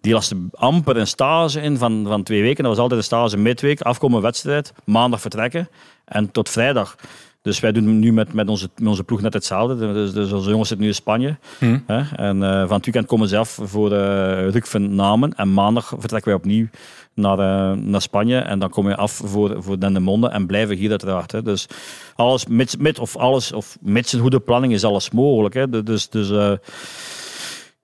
die 0.00 0.12
laste 0.12 0.36
amper 0.52 0.96
een 0.96 1.06
stage 1.06 1.60
in 1.60 1.78
van, 1.78 2.04
van 2.06 2.22
twee 2.22 2.42
weken. 2.42 2.64
Dat 2.64 2.72
was 2.72 2.82
altijd 2.82 3.00
een 3.00 3.06
stage 3.06 3.36
midweek, 3.36 3.80
afkomen 3.80 4.22
wedstrijd, 4.22 4.72
maandag 4.84 5.20
vertrekken 5.20 5.68
en 6.04 6.30
tot 6.30 6.50
vrijdag. 6.50 6.96
Dus 7.44 7.60
wij 7.60 7.72
doen 7.72 7.98
nu 7.98 8.12
met, 8.12 8.32
met, 8.32 8.48
onze, 8.48 8.68
met 8.76 8.88
onze 8.88 9.04
ploeg 9.04 9.20
net 9.20 9.32
hetzelfde. 9.32 9.92
Dus, 9.92 10.12
dus 10.12 10.32
onze 10.32 10.50
jongens 10.50 10.68
zitten 10.68 10.86
nu 10.86 10.92
in 10.92 10.98
Spanje. 10.98 11.36
Hm. 11.58 11.78
Hè? 11.86 12.02
En 12.16 12.36
uh, 12.36 12.66
van 12.66 12.76
het 12.76 12.84
weekend 12.84 13.06
komen 13.06 13.28
ze 13.28 13.36
af 13.36 13.58
voor 13.62 13.92
uh, 13.92 14.48
Rukven 14.48 14.94
Namen. 14.94 15.34
En 15.34 15.52
maandag 15.52 15.88
vertrekken 15.88 16.24
wij 16.24 16.34
opnieuw 16.34 16.66
naar, 17.14 17.38
uh, 17.38 17.78
naar 17.82 18.00
Spanje. 18.00 18.38
En 18.38 18.58
dan 18.58 18.68
kom 18.68 18.88
je 18.88 18.96
af 18.96 19.12
voor, 19.24 19.62
voor 19.62 19.80
Dendermonde 19.80 20.28
en 20.28 20.46
blijven 20.46 20.76
hier 20.76 20.90
uiteraard. 20.90 21.32
Hè. 21.32 21.42
Dus 21.42 21.66
alles, 22.14 22.46
mits, 22.46 22.76
mit, 22.76 22.98
of 22.98 23.16
alles, 23.16 23.52
of 23.52 23.76
mits 23.80 24.12
een 24.12 24.20
goede 24.20 24.40
planning 24.40 24.72
is 24.72 24.84
alles 24.84 25.10
mogelijk. 25.10 25.54
Hè. 25.54 25.82
Dus, 25.82 26.08
dus 26.08 26.30
uh, 26.30 26.52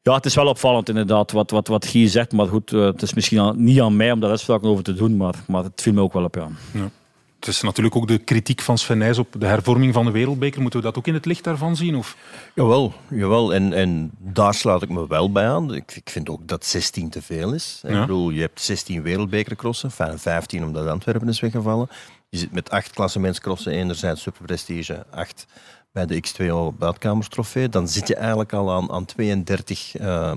ja, 0.02 0.14
het 0.14 0.26
is 0.26 0.34
wel 0.34 0.46
opvallend 0.46 0.88
inderdaad 0.88 1.32
wat, 1.32 1.50
wat, 1.50 1.68
wat 1.68 1.86
Guy 1.86 2.08
zegt. 2.08 2.32
Maar 2.32 2.46
goed, 2.46 2.70
het 2.70 3.02
is 3.02 3.14
misschien 3.14 3.40
aan, 3.40 3.64
niet 3.64 3.80
aan 3.80 3.96
mij 3.96 4.12
om 4.12 4.20
daar 4.20 4.30
uitspraken 4.30 4.68
over 4.68 4.84
te 4.84 4.94
doen. 4.94 5.16
Maar, 5.16 5.34
maar 5.46 5.64
het 5.64 5.80
viel 5.82 5.92
me 5.92 6.00
ook 6.00 6.12
wel 6.12 6.24
op, 6.24 6.34
ja. 6.34 6.48
ja. 6.72 6.90
Het 7.40 7.48
is 7.48 7.60
natuurlijk 7.60 7.96
ook 7.96 8.08
de 8.08 8.18
kritiek 8.18 8.60
van 8.60 8.78
Sven 8.78 8.98
Nijs 8.98 9.18
op 9.18 9.34
de 9.38 9.46
hervorming 9.46 9.94
van 9.94 10.04
de 10.04 10.10
wereldbeker. 10.10 10.60
Moeten 10.60 10.80
we 10.80 10.86
dat 10.86 10.98
ook 10.98 11.06
in 11.06 11.14
het 11.14 11.24
licht 11.24 11.44
daarvan 11.44 11.76
zien? 11.76 11.96
Of? 11.96 12.16
Jawel, 12.54 12.92
jawel. 13.08 13.54
En, 13.54 13.72
en 13.72 14.10
daar 14.18 14.54
sluit 14.54 14.82
ik 14.82 14.88
me 14.88 15.06
wel 15.06 15.32
bij 15.32 15.48
aan. 15.48 15.74
Ik, 15.74 15.96
ik 15.96 16.10
vind 16.10 16.28
ook 16.28 16.48
dat 16.48 16.64
16 16.64 17.08
te 17.08 17.22
veel 17.22 17.52
is. 17.52 17.80
Ja. 17.82 17.88
Ik 17.88 18.00
bedoel, 18.00 18.30
je 18.30 18.40
hebt 18.40 18.60
16 18.60 19.02
wereldbekercrossen, 19.02 19.90
enfin 19.98 20.18
15 20.18 20.64
omdat 20.64 20.86
Antwerpen 20.86 21.28
is 21.28 21.40
weggevallen. 21.40 21.88
Je 22.28 22.38
zit 22.38 22.52
met 22.52 22.70
acht 22.70 22.90
klassementscrossen, 22.90 23.72
enerzijds 23.72 24.22
superprestige, 24.22 25.06
acht 25.10 25.46
bij 25.92 26.06
de 26.06 26.22
X2O 26.26 26.78
buitenkamerstrofee. 26.78 27.68
Dan 27.68 27.88
zit 27.88 28.08
je 28.08 28.14
eigenlijk 28.14 28.52
al 28.52 28.72
aan, 28.72 28.90
aan 28.90 29.04
32 29.04 30.00
uh, 30.00 30.32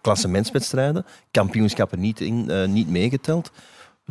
klassementswedstrijden. 0.00 1.06
Kampioenschappen 1.30 2.00
niet, 2.00 2.20
in, 2.20 2.46
uh, 2.48 2.66
niet 2.66 2.88
meegeteld. 2.88 3.50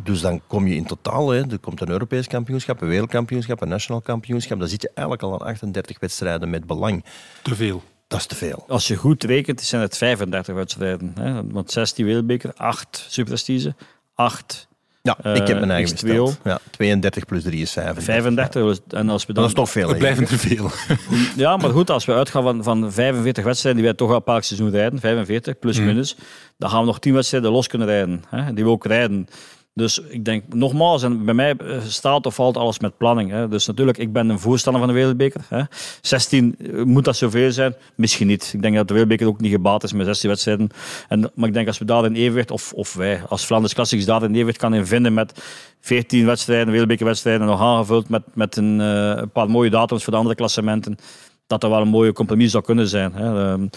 Dus 0.02 0.20
dan 0.20 0.40
kom 0.46 0.66
je 0.66 0.74
in 0.74 0.86
totaal, 0.86 1.30
hè, 1.30 1.50
er 1.50 1.58
komt 1.58 1.80
een 1.80 1.88
Europees 1.90 2.26
kampioenschap, 2.26 2.80
een 2.80 2.88
wereldkampioenschap, 2.88 3.60
een 3.60 3.68
nationaal 3.68 4.00
kampioenschap. 4.00 4.58
Dan 4.58 4.68
zit 4.68 4.82
je 4.82 4.90
eigenlijk 4.94 5.22
al 5.22 5.32
aan 5.32 5.46
38 5.46 5.98
wedstrijden 6.00 6.50
met 6.50 6.66
belang. 6.66 7.04
Te 7.42 7.54
veel. 7.54 7.82
Dat 8.08 8.18
is 8.18 8.26
te 8.26 8.34
veel. 8.34 8.64
Als 8.68 8.86
je 8.86 8.96
goed 8.96 9.24
rekent, 9.24 9.60
zijn 9.60 9.82
het 9.82 9.96
35 9.96 10.54
wedstrijden. 10.54 11.12
Hè? 11.20 11.46
Want 11.46 11.70
16 11.70 12.04
wereldbeker, 12.04 12.52
8 12.56 13.06
superprestige, 13.08 13.74
8 14.14 14.68
ja, 15.06 15.16
uh, 15.26 15.34
ik 15.34 15.46
heb 15.46 15.58
mijn 15.58 15.70
eigen 15.70 15.96
X2O. 15.96 16.00
besteld. 16.00 16.38
Ja, 16.44 16.58
32 16.70 17.24
plus 17.26 17.42
3 17.42 17.60
is 17.60 17.72
35. 17.72 18.14
35. 18.14 18.98
En 19.00 19.08
als 19.08 19.26
we 19.26 19.32
dan... 19.32 19.42
Dat 19.42 19.52
is 19.52 19.58
toch 19.58 19.70
veel. 19.70 19.88
Het 19.88 19.98
blijven 19.98 20.28
er 20.28 20.38
veel. 20.38 20.70
ja, 21.44 21.56
maar 21.56 21.70
goed, 21.70 21.90
als 21.90 22.04
we 22.04 22.12
uitgaan 22.12 22.42
van, 22.42 22.62
van 22.62 22.92
45 22.92 23.44
wedstrijden 23.44 23.80
die 23.82 23.90
wij 23.90 23.98
toch 23.98 24.10
al 24.10 24.16
een 24.16 24.22
paar 24.22 24.44
seizoen 24.44 24.70
rijden, 24.70 25.00
45 25.00 25.58
plus 25.58 25.78
Mm. 25.78 25.84
minus, 25.84 26.16
dan 26.58 26.70
gaan 26.70 26.80
we 26.80 26.86
nog 26.86 26.98
10 26.98 27.14
wedstrijden 27.14 27.50
los 27.50 27.66
kunnen 27.66 27.88
rijden. 27.88 28.24
Hè? 28.28 28.52
Die 28.52 28.64
we 28.64 28.70
ook 28.70 28.86
rijden. 28.86 29.28
Dus 29.76 29.98
ik 29.98 30.24
denk, 30.24 30.54
nogmaals, 30.54 31.02
en 31.02 31.24
bij 31.24 31.34
mij 31.34 31.56
eh, 31.56 31.80
staat 31.86 32.26
of 32.26 32.34
valt 32.34 32.56
alles 32.56 32.78
met 32.78 32.96
planning. 32.96 33.30
Hè. 33.30 33.48
Dus 33.48 33.66
natuurlijk, 33.66 33.98
ik 33.98 34.12
ben 34.12 34.28
een 34.28 34.38
voorstander 34.38 34.82
van 34.82 34.90
de 34.90 34.98
Wereldbeker. 34.98 35.40
Hè. 35.48 35.62
16, 36.00 36.56
moet 36.84 37.04
dat 37.04 37.16
zoveel 37.16 37.52
zijn? 37.52 37.74
Misschien 37.94 38.26
niet. 38.26 38.50
Ik 38.54 38.62
denk 38.62 38.74
dat 38.76 38.88
de 38.88 38.92
Wereldbeker 38.92 39.26
ook 39.26 39.40
niet 39.40 39.52
gebaat 39.52 39.82
is 39.82 39.92
met 39.92 40.06
16 40.06 40.28
wedstrijden. 40.28 40.68
En, 41.08 41.30
maar 41.34 41.48
ik 41.48 41.54
denk 41.54 41.66
als 41.66 41.78
we 41.78 41.84
daar 41.84 42.04
in 42.04 42.14
evenwicht, 42.14 42.50
of, 42.50 42.72
of 42.72 42.94
wij 42.94 43.22
als 43.28 43.44
Flanders 43.44 43.74
Classics 43.74 44.04
daar 44.04 44.22
in 44.22 44.34
evenwicht 44.34 44.58
kan 44.58 44.74
in 44.74 44.86
vinden 44.86 45.14
met 45.14 45.42
14 45.80 46.26
wedstrijden, 46.26 46.70
Wereldbekerwedstrijden, 46.70 47.46
nog 47.46 47.60
aangevuld 47.60 48.08
met, 48.08 48.22
met 48.34 48.56
een, 48.56 48.80
uh, 48.80 49.12
een 49.16 49.30
paar 49.30 49.50
mooie 49.50 49.70
datums 49.70 50.04
voor 50.04 50.12
de 50.12 50.18
andere 50.18 50.36
klassementen 50.36 50.98
dat 51.46 51.62
er 51.62 51.70
wel 51.70 51.80
een 51.80 51.88
mooie 51.88 52.12
compromis 52.12 52.50
zou 52.50 52.64
kunnen 52.64 52.88
zijn. 52.88 53.12
Hè. 53.12 53.52
Um, 53.52 53.70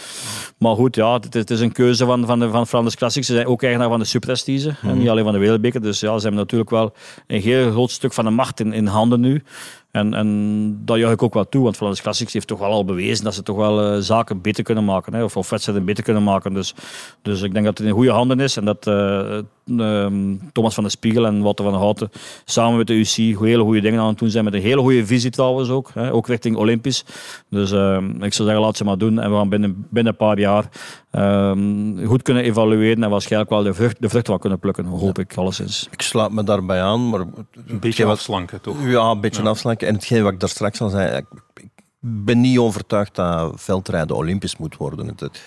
maar 0.57 0.75
goed, 0.75 0.95
ja, 0.95 1.13
het, 1.13 1.33
het, 1.33 1.49
is 1.49 1.59
een 1.59 1.71
keuze 1.71 2.05
van, 2.05 2.25
van, 2.25 2.39
de, 2.39 2.49
van 2.49 2.67
Flanders 2.67 2.95
Classics. 2.95 3.27
Ze 3.27 3.33
zijn 3.33 3.47
ook 3.47 3.63
eigenaar 3.63 3.89
van 3.89 3.99
de 3.99 4.05
Superprestige, 4.05 4.75
mm. 4.81 4.97
niet 4.97 5.09
alleen 5.09 5.23
van 5.23 5.33
de 5.33 5.39
Wereldbeker. 5.39 5.81
Dus 5.81 5.99
ja, 5.99 6.15
ze 6.15 6.21
hebben 6.21 6.39
natuurlijk 6.39 6.69
wel 6.69 6.93
een 7.27 7.41
heel 7.41 7.71
groot 7.71 7.91
stuk 7.91 8.13
van 8.13 8.25
de 8.25 8.31
macht 8.31 8.59
in, 8.59 8.73
in 8.73 8.85
handen 8.85 9.19
nu. 9.19 9.43
En, 9.91 10.13
en 10.13 10.81
dat 10.85 10.97
juich 10.97 11.13
ik 11.13 11.23
ook 11.23 11.33
wel 11.33 11.49
toe, 11.49 11.63
want 11.63 11.77
Flanders 11.77 12.01
Classics 12.01 12.33
heeft 12.33 12.47
toch 12.47 12.59
wel 12.59 12.71
al 12.71 12.85
bewezen 12.85 13.23
dat 13.23 13.33
ze 13.33 13.43
toch 13.43 13.57
wel 13.57 13.95
uh, 13.95 14.01
zaken 14.01 14.41
beter 14.41 14.63
kunnen 14.63 14.85
maken, 14.85 15.13
hè, 15.13 15.23
of, 15.23 15.37
of 15.37 15.49
wedstrijden 15.49 15.85
beter 15.85 16.03
kunnen 16.03 16.23
maken. 16.23 16.53
Dus, 16.53 16.75
dus 17.21 17.41
ik 17.41 17.53
denk 17.53 17.65
dat 17.65 17.77
het 17.77 17.87
in 17.87 17.93
goede 17.93 18.11
handen 18.11 18.39
is 18.39 18.57
en 18.57 18.65
dat 18.65 18.87
uh, 18.87 19.39
um, 19.65 20.39
Thomas 20.51 20.73
van 20.73 20.83
der 20.83 20.91
Spiegel 20.91 21.25
en 21.25 21.41
Wouter 21.41 21.63
van 21.63 21.73
der 21.73 21.83
Houten 21.83 22.09
samen 22.45 22.77
met 22.77 22.87
de 22.87 22.93
UC 22.93 23.39
hele 23.39 23.63
goede 23.63 23.81
dingen 23.81 23.99
aan 23.99 24.07
het 24.07 24.17
doen 24.17 24.29
zijn, 24.29 24.43
met 24.43 24.53
een 24.53 24.61
hele 24.61 24.81
goede 24.81 25.05
visie 25.05 25.31
trouwens 25.31 25.69
ook, 25.69 25.91
hè, 25.93 26.13
ook 26.13 26.27
richting 26.27 26.55
Olympisch. 26.55 27.05
Dus 27.49 27.71
uh, 27.71 27.97
ik 28.19 28.33
zou 28.33 28.47
zeggen, 28.47 28.59
laat 28.59 28.77
ze 28.77 28.83
maar 28.83 28.97
doen 28.97 29.19
en 29.19 29.29
we 29.29 29.35
gaan 29.35 29.49
binnen, 29.49 29.87
binnen 29.89 30.11
een 30.11 30.19
paar 30.19 30.39
jaar 30.39 30.69
um, 31.11 32.05
goed 32.05 32.21
kunnen 32.21 32.43
evalueren 32.43 33.03
en 33.03 33.09
waarschijnlijk 33.09 33.51
wel 33.51 33.63
de 33.63 33.73
vrucht, 33.73 34.01
de 34.01 34.09
vrucht 34.09 34.27
wel 34.27 34.37
kunnen 34.37 34.59
plukken, 34.59 34.85
hoop 34.85 35.17
ja. 35.17 35.23
ik 35.23 35.35
alleszins. 35.35 35.87
Ik 35.91 36.01
sluit 36.01 36.31
me 36.31 36.43
daarbij 36.43 36.81
aan, 36.81 37.09
maar... 37.09 37.19
Een 37.19 37.79
beetje 37.79 38.05
wat, 38.05 38.13
afslanken, 38.13 38.61
toch? 38.61 38.85
Ja, 38.85 39.09
een 39.09 39.21
beetje 39.21 39.43
ja. 39.43 39.49
afslanken. 39.49 39.87
En 39.87 39.93
hetgeen 39.93 40.23
wat 40.23 40.33
ik 40.33 40.39
daar 40.39 40.49
straks 40.49 40.81
al 40.81 40.89
zei, 40.89 41.17
ik, 41.17 41.25
ik 41.53 41.85
ben 41.99 42.41
niet 42.41 42.57
overtuigd 42.57 43.15
dat 43.15 43.61
veldrijden 43.61 44.15
olympisch 44.15 44.57
moet 44.57 44.77
worden. 44.77 45.07
Het, 45.07 45.19
het, 45.19 45.41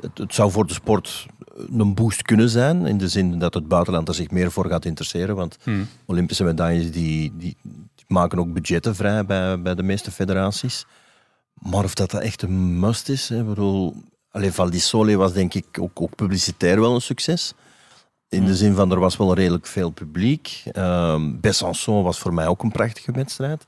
het, 0.00 0.18
het, 0.18 0.34
zou 0.34 0.50
voor 0.50 0.66
de 0.66 0.72
sport 0.72 1.26
een 1.78 1.94
boost 1.94 2.22
kunnen 2.22 2.48
zijn, 2.48 2.86
in 2.86 2.98
de 2.98 3.08
zin 3.08 3.38
dat 3.38 3.54
het 3.54 3.68
buitenland 3.68 4.08
er 4.08 4.14
zich 4.14 4.30
meer 4.30 4.50
voor 4.50 4.66
gaat 4.68 4.84
interesseren, 4.84 5.36
want 5.36 5.58
hmm. 5.62 5.88
Olympische 6.06 6.44
medailles 6.44 6.92
die, 6.92 7.32
die, 7.36 7.56
die, 7.62 7.76
maken 8.06 8.38
ook 8.38 8.52
budgetten 8.52 8.94
vrij 8.94 9.24
bij, 9.24 9.62
bij 9.62 9.74
de 9.74 9.82
meeste 9.82 10.10
federaties. 10.10 10.86
Maar 11.52 11.84
of 11.84 11.94
dat, 11.94 12.10
dat 12.10 12.20
echt 12.20 12.42
een 12.42 12.78
must 12.80 13.08
is, 13.08 13.28
hè, 13.28 13.44
bedoel... 13.44 13.94
Allee, 14.30 14.52
Val 14.52 14.70
di 14.70 14.80
Sole 14.80 15.16
was 15.16 15.32
denk 15.32 15.54
ik 15.54 15.66
ook, 15.80 16.00
ook 16.00 16.14
publicitair 16.14 16.80
wel 16.80 16.94
een 16.94 17.00
succes. 17.00 17.54
In 18.28 18.44
de 18.44 18.56
zin 18.56 18.74
van, 18.74 18.92
er 18.92 19.00
was 19.00 19.16
wel 19.16 19.34
redelijk 19.34 19.66
veel 19.66 19.90
publiek. 19.90 20.62
Um, 20.76 21.40
Besançon 21.40 22.02
was 22.02 22.18
voor 22.18 22.34
mij 22.34 22.46
ook 22.46 22.62
een 22.62 22.72
prachtige 22.72 23.12
wedstrijd. 23.12 23.66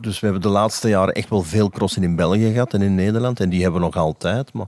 Dus 0.00 0.20
we 0.20 0.26
hebben 0.26 0.42
de 0.42 0.48
laatste 0.48 0.88
jaren 0.88 1.14
echt 1.14 1.28
wel 1.28 1.42
veel 1.42 1.70
crossen 1.70 2.02
in 2.02 2.16
België 2.16 2.52
gehad 2.52 2.74
en 2.74 2.82
in 2.82 2.94
Nederland. 2.94 3.40
En 3.40 3.48
die 3.48 3.62
hebben 3.62 3.80
we 3.80 3.86
nog 3.86 3.96
altijd. 3.96 4.52
Maar 4.52 4.66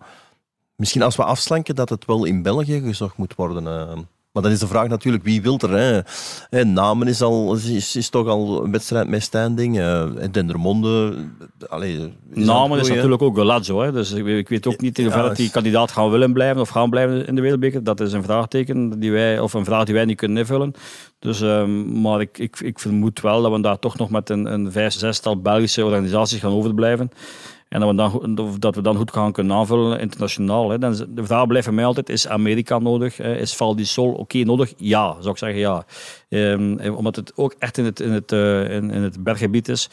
misschien 0.77 1.03
als 1.03 1.17
we 1.17 1.25
afslanken 1.25 1.75
dat 1.75 1.89
het 1.89 2.05
wel 2.05 2.25
in 2.25 2.43
België 2.43 2.81
gezocht 2.81 3.17
moet 3.17 3.35
worden. 3.35 3.65
Uh, 3.65 3.99
maar 4.33 4.43
dan 4.43 4.53
is 4.53 4.59
de 4.59 4.67
vraag 4.67 4.89
natuurlijk, 4.89 5.25
wie 5.25 5.43
wil 5.43 5.59
er? 5.59 6.05
Hè? 6.49 6.65
Namen 6.65 7.09
is, 7.09 7.23
al, 7.23 7.55
is, 7.55 7.97
is 7.97 8.09
toch 8.09 8.27
al 8.27 8.65
een 8.65 8.73
wedstrijd 8.73 9.09
met 9.09 9.23
standing. 9.23 9.79
Uh, 9.79 10.05
Dendermonde... 10.31 11.15
Allee, 11.69 12.13
is 12.33 12.45
Namen 12.45 12.81
is 12.81 12.89
natuurlijk 12.89 13.23
ook 13.23 13.37
Golazzo. 13.37 13.81
Hè? 13.81 13.93
Dus 13.93 14.13
ik, 14.13 14.27
ik, 14.27 14.49
weet 14.49 14.67
ook 14.67 14.81
niet 14.81 14.99
in 14.99 15.05
hoeverre 15.05 15.29
ja, 15.29 15.35
die 15.35 15.51
kandidaat 15.51 15.91
gaan 15.91 16.11
willen 16.11 16.33
blijven 16.33 16.61
of 16.61 16.69
gaan 16.69 16.91
blijven 16.91 17.27
in 17.27 17.35
de 17.35 17.41
Wereldbeker. 17.41 17.85
Dat 17.85 18.01
is 18.01 18.13
een 18.13 18.23
vraagteken 18.23 19.01
die 19.01 19.13
wij, 19.13 19.41
of 19.41 19.53
een 19.53 19.65
vraag 19.65 19.85
die 19.85 19.95
wij 19.95 20.05
niet 20.05 20.17
kunnen 20.17 20.39
invullen. 20.39 20.75
Dus, 21.19 21.41
um, 21.41 22.01
maar 22.01 22.21
ik, 22.21 22.39
ik, 22.39 22.61
ik 22.61 22.79
vermoed 22.79 23.21
wel 23.21 23.43
dat 23.43 23.53
we 23.53 23.61
daar 23.61 23.79
toch 23.79 23.99
nog 23.99 24.11
met 24.11 24.31
een, 24.31 24.53
een 24.53 24.73
vijf, 24.73 24.93
zestal 24.93 25.41
Belgische 25.41 25.85
organisaties 25.85 26.41
gaan 26.41 26.53
overblijven. 26.53 27.11
En 27.73 27.81
dat 27.81 27.89
we 27.89 27.95
dan, 28.35 28.57
dat 28.59 28.75
we 28.75 28.83
dan 28.83 28.97
goed 28.97 29.13
gaan 29.13 29.33
kunnen 29.33 29.57
aanvullen 29.57 30.01
internationaal. 30.01 30.71
Hè. 30.71 30.79
Dan 30.79 31.07
de 31.09 31.25
vraag 31.25 31.47
blijft 31.47 31.67
voor 31.67 31.75
mij 31.75 31.85
altijd, 31.85 32.09
is 32.09 32.29
Amerika 32.29 32.79
nodig? 32.79 33.17
Hè? 33.17 33.37
Is 33.37 33.55
Val 33.55 33.77
di 33.77 33.85
Sol 33.85 34.13
oké 34.13 34.39
nodig? 34.39 34.73
Ja, 34.77 35.17
zou 35.21 35.31
ik 35.31 35.39
zeggen 35.39 35.59
ja. 35.59 35.85
Ehm, 36.29 36.95
omdat 36.95 37.17
het 37.17 37.33
ook 37.37 37.55
echt 37.59 37.79
in 37.79 37.85
het, 37.85 38.01
in 38.01 38.11
het, 38.11 38.33
eh, 38.33 38.71
in, 38.71 38.91
in 38.91 39.03
het 39.03 39.25
berggebied 39.25 39.69
is. 39.69 39.91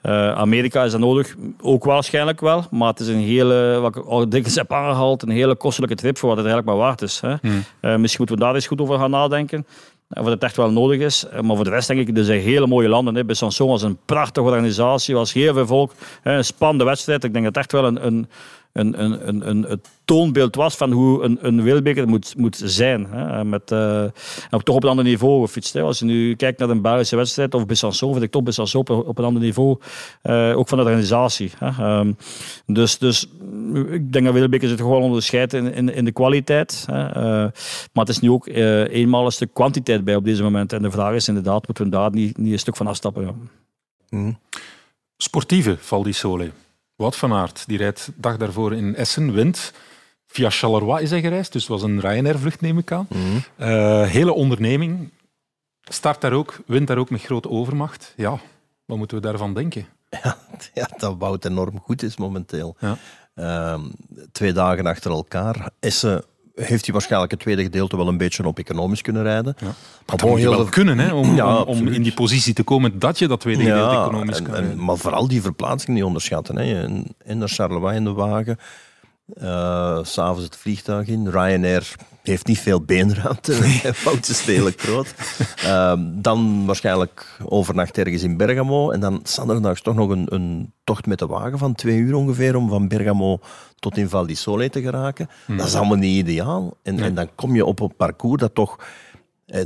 Eh, 0.00 0.32
Amerika 0.32 0.84
is 0.84 0.90
dat 0.90 1.00
nodig, 1.00 1.36
ook 1.60 1.84
waarschijnlijk 1.84 2.40
wel. 2.40 2.64
Maar 2.70 2.88
het 2.88 3.00
is 3.00 3.08
een 3.08 3.20
hele, 3.20 3.78
wat 3.80 3.96
ik 3.96 4.04
al 4.04 4.28
dikwijls 4.28 4.54
heb 4.54 4.72
aangehaald, 4.72 5.22
een 5.22 5.28
hele 5.28 5.56
kostelijke 5.56 5.96
trip 5.96 6.18
voor 6.18 6.28
wat 6.28 6.38
het 6.38 6.46
eigenlijk 6.46 6.76
maar 6.76 6.86
waard 6.86 7.02
is. 7.02 7.20
Hè. 7.20 7.34
Eh, 7.80 7.96
misschien 7.96 8.16
moeten 8.18 8.36
we 8.36 8.42
daar 8.42 8.54
eens 8.54 8.66
goed 8.66 8.80
over 8.80 8.98
gaan 8.98 9.10
nadenken. 9.10 9.66
Of 10.10 10.26
het 10.26 10.42
echt 10.42 10.56
wel 10.56 10.70
nodig 10.70 11.00
is. 11.00 11.24
Eh, 11.28 11.40
Maar 11.40 11.56
voor 11.56 11.64
de 11.64 11.70
rest 11.70 11.88
denk 11.88 12.08
ik, 12.08 12.16
er 12.16 12.24
zijn 12.24 12.40
hele 12.40 12.66
mooie 12.66 12.88
landen. 12.88 13.14
Hè. 13.14 13.24
Besançon 13.24 13.66
was 13.66 13.82
een 13.82 13.98
prachtige 14.04 14.46
organisatie, 14.46 15.14
was 15.14 15.32
heel 15.32 15.54
veel 15.54 15.66
volk. 15.66 15.92
Een 16.22 16.44
spannende 16.44 16.84
wedstrijd. 16.84 17.24
Ik 17.24 17.32
denk 17.32 17.44
dat 17.44 17.54
het 17.54 17.64
echt 17.64 17.72
wel 17.72 17.84
een, 17.84 18.06
een, 18.06 18.28
een, 18.72 19.02
een, 19.02 19.28
een, 19.28 19.48
een, 19.48 19.72
een 19.72 19.80
toonbeeld 20.04 20.54
was 20.54 20.76
van 20.76 20.92
hoe 20.92 21.22
een, 21.22 21.38
een 21.40 21.62
wereldbeker 21.62 22.08
moet, 22.08 22.34
moet 22.36 22.60
zijn. 22.64 23.06
Hè. 23.10 23.44
Met, 23.44 23.70
eh, 23.70 24.02
en 24.50 24.62
toch 24.62 24.76
op 24.76 24.82
een 24.82 24.88
ander 24.88 25.04
niveau 25.04 25.46
gefietst. 25.46 25.72
Hè. 25.72 25.82
Als 25.82 25.98
je 25.98 26.04
nu 26.04 26.34
kijkt 26.36 26.58
naar 26.58 26.68
een 26.68 26.82
Belgische 26.82 27.16
wedstrijd 27.16 27.54
of 27.54 27.66
Besançon, 27.66 28.12
vind 28.12 28.22
ik 28.22 28.30
toch 28.30 28.42
Besançon 28.42 28.80
op, 28.80 28.90
op 28.90 29.18
een 29.18 29.24
ander 29.24 29.42
niveau. 29.42 29.78
eh, 30.22 30.56
ook 30.56 30.68
van 30.68 30.78
de 30.78 30.84
organisatie. 30.84 31.50
Hè. 31.58 31.66
Ehm, 31.66 32.12
dus, 32.66 32.98
dus 32.98 33.28
ik 33.90 34.12
denk 34.12 34.24
dat 34.24 34.32
wereldbeker 34.32 34.68
zich 34.68 34.78
gewoon 34.78 35.02
onderscheidt 35.02 35.52
in, 35.52 35.74
in, 35.74 35.94
in 35.94 36.04
de 36.04 36.12
kwaliteit. 36.12 36.84
Hè. 36.90 37.06
Eh, 37.08 37.22
maar 37.92 38.04
het 38.04 38.08
is 38.08 38.20
nu 38.20 38.30
ook 38.30 38.46
eenmaal 38.46 39.24
een 39.24 39.32
stuk 39.32 39.54
kwantiteit 39.54 40.04
bij 40.04 40.16
op 40.16 40.24
deze 40.24 40.42
moment. 40.42 40.72
En 40.72 40.82
de 40.82 40.90
vraag 40.90 41.14
is 41.14 41.28
inderdaad, 41.28 41.66
moeten 41.66 41.84
we 41.84 41.90
daar 41.90 42.10
niet, 42.10 42.38
niet 42.38 42.52
een 42.52 42.58
stuk 42.58 42.76
van 42.76 42.86
afstappen? 42.86 43.36
Ja. 44.10 44.38
Sportieve 45.16 45.76
Val 45.80 46.02
di 46.02 46.12
Sole. 46.12 46.50
Wout 46.98 47.16
van 47.16 47.32
Aert, 47.32 47.64
die 47.66 47.78
rijdt 47.78 48.10
dag 48.14 48.36
daarvoor 48.36 48.74
in 48.74 48.94
Essen, 48.94 49.32
wint. 49.32 49.72
Via 50.26 50.50
Charleroi 50.50 51.02
is 51.02 51.10
hij 51.10 51.20
gereisd, 51.20 51.52
dus 51.52 51.66
was 51.66 51.82
een 51.82 52.00
Ryanair-vlucht, 52.00 52.60
neem 52.60 52.78
ik 52.78 52.92
aan. 52.92 53.08
Eh, 53.56 54.02
hele 54.02 54.32
onderneming. 54.32 55.10
Start 55.82 56.20
daar 56.20 56.32
ook, 56.32 56.60
wint 56.66 56.86
daar 56.86 56.98
ook 56.98 57.10
met 57.10 57.22
grote 57.22 57.48
overmacht. 57.48 58.12
Ja, 58.16 58.38
wat 58.84 58.98
moeten 58.98 59.16
we 59.16 59.22
daarvan 59.22 59.54
denken? 59.54 59.86
Ja, 60.74 60.88
dat 60.96 61.16
Wout 61.18 61.44
enorm 61.44 61.80
goed 61.80 62.02
is 62.02 62.16
momenteel. 62.16 62.76
Ja. 62.78 62.96
Ehm, 63.34 63.80
twee 64.32 64.52
dagen 64.52 64.86
achter 64.86 65.10
elkaar. 65.10 65.70
Essen 65.80 66.24
heeft 66.58 66.84
hij 66.84 66.92
waarschijnlijk 66.92 67.30
het 67.32 67.40
tweede 67.40 67.62
gedeelte 67.62 67.96
wel 67.96 68.08
een 68.08 68.16
beetje 68.16 68.46
op 68.46 68.58
economisch 68.58 69.02
kunnen 69.02 69.22
rijden. 69.22 69.54
Ja. 69.58 69.64
Maar 69.66 69.74
Dat 70.06 70.20
bon, 70.20 70.30
moet 70.30 70.38
je 70.38 70.44
heel 70.46 70.56
wel 70.56 70.64
de- 70.64 70.70
kunnen, 70.70 70.98
hè, 70.98 71.12
om, 71.12 71.34
Ja, 71.34 71.60
om, 71.60 71.88
in 71.88 72.02
die 72.02 72.14
positie 72.14 72.54
te 72.54 72.62
komen 72.62 72.98
dat 72.98 73.18
je 73.18 73.28
dat 73.28 73.40
tweede 73.40 73.62
gedeelte 73.62 73.96
economisch 73.96 74.36
en- 74.38 74.44
kan 74.44 74.54
en- 74.54 74.60
rijden. 74.60 74.84
maar 74.84 74.96
vooral 74.96 75.28
die 75.28 75.42
verplaatsing 75.42 75.94
niet 75.96 76.04
onderschatten. 76.06 76.56
Hè. 76.58 76.82
En, 76.82 77.04
en 77.24 77.38
naar 77.38 77.48
Charleroi 77.48 77.96
in 77.96 78.04
de 78.04 78.12
wagen. 78.12 78.58
Eh, 79.34 79.98
S'avonds 80.02 80.44
het 80.44 80.56
vliegtuig 80.56 81.06
in. 81.06 81.28
Ryanair 81.28 81.94
heeft 82.22 82.46
niet 82.46 82.58
veel 82.58 82.80
beenruimte. 82.82 83.52
Fout 83.94 84.28
is 84.28 84.44
redelijk 84.44 84.80
groot. 84.80 85.14
Ehm, 85.56 86.00
dan 86.12 86.66
waarschijnlijk 86.66 87.38
overnacht 87.44 87.98
ergens 87.98 88.22
in 88.22 88.36
Bergamo. 88.36 88.90
En 88.90 89.00
dan 89.00 89.20
zanderdags 89.24 89.82
toch 89.82 89.94
nog 89.94 90.10
een, 90.10 90.26
een 90.34 90.72
tocht 90.84 91.06
met 91.06 91.18
de 91.18 91.26
wagen 91.26 91.58
van 91.58 91.74
twee 91.74 91.98
uur 91.98 92.14
ongeveer. 92.14 92.56
Om 92.56 92.68
van 92.68 92.88
Bergamo 92.88 93.40
tot 93.78 93.96
in 93.96 94.08
Val 94.08 94.26
di 94.26 94.34
Sole 94.34 94.70
te 94.70 94.80
geraken. 94.80 95.28
Dat 95.46 95.66
is 95.66 95.74
allemaal 95.74 95.96
niet 95.96 96.16
ideaal. 96.16 96.76
En, 96.82 97.00
en 97.00 97.14
dan 97.14 97.28
kom 97.34 97.54
je 97.54 97.64
op 97.64 97.80
een 97.80 97.96
parcours 97.96 98.40
dat 98.40 98.54
toch... 98.54 98.78
eh, 99.46 99.62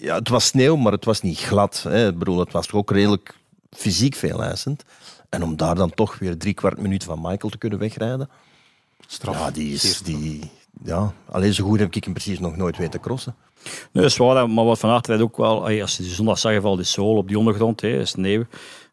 ja, 0.00 0.14
het 0.14 0.28
was 0.28 0.46
sneeuw, 0.46 0.76
maar 0.76 0.92
het 0.92 1.04
was 1.04 1.20
niet 1.20 1.38
glad. 1.38 1.84
Hè. 1.88 2.08
Ik 2.08 2.18
bedoel, 2.18 2.38
het 2.38 2.52
was 2.52 2.66
toch 2.66 2.80
ook 2.80 2.90
redelijk 2.90 3.34
fysiek 3.70 4.14
veel 4.14 4.42
eisend. 4.42 4.84
En 5.28 5.42
om 5.42 5.56
daar 5.56 5.74
dan 5.74 5.90
toch 5.90 6.18
weer 6.18 6.38
drie 6.38 6.54
kwart 6.54 6.78
minuut 6.78 7.04
van 7.04 7.20
Michael 7.20 7.50
te 7.50 7.58
kunnen 7.58 7.78
wegrijden. 7.78 8.28
Straf. 9.06 9.34
Ja, 9.34 9.50
die 9.50 9.72
is... 9.72 10.00
Die, 10.02 10.50
ja, 10.84 11.12
alleen 11.30 11.54
zo 11.54 11.64
goed 11.64 11.78
heb 11.78 11.94
ik 11.94 12.04
hem 12.04 12.12
precies 12.12 12.38
nog 12.38 12.56
nooit 12.56 12.76
weten 12.76 13.00
crossen. 13.00 13.34
Nee, 13.64 14.02
dat 14.02 14.04
is 14.04 14.16
waar, 14.16 14.50
maar 14.50 14.64
wat 14.64 14.78
van 14.78 14.90
Aert 14.90 15.20
ook 15.20 15.36
wel, 15.36 15.80
als 15.80 15.96
je 15.96 16.02
die 16.02 16.12
zondag 16.12 16.38
zag, 16.38 16.60
valt 16.60 16.76
die 16.76 16.86
zool 16.86 17.16
op 17.16 17.28
die 17.28 17.38
ondergrond, 17.38 17.80
hè, 17.80 18.04
sneeuw. 18.04 18.44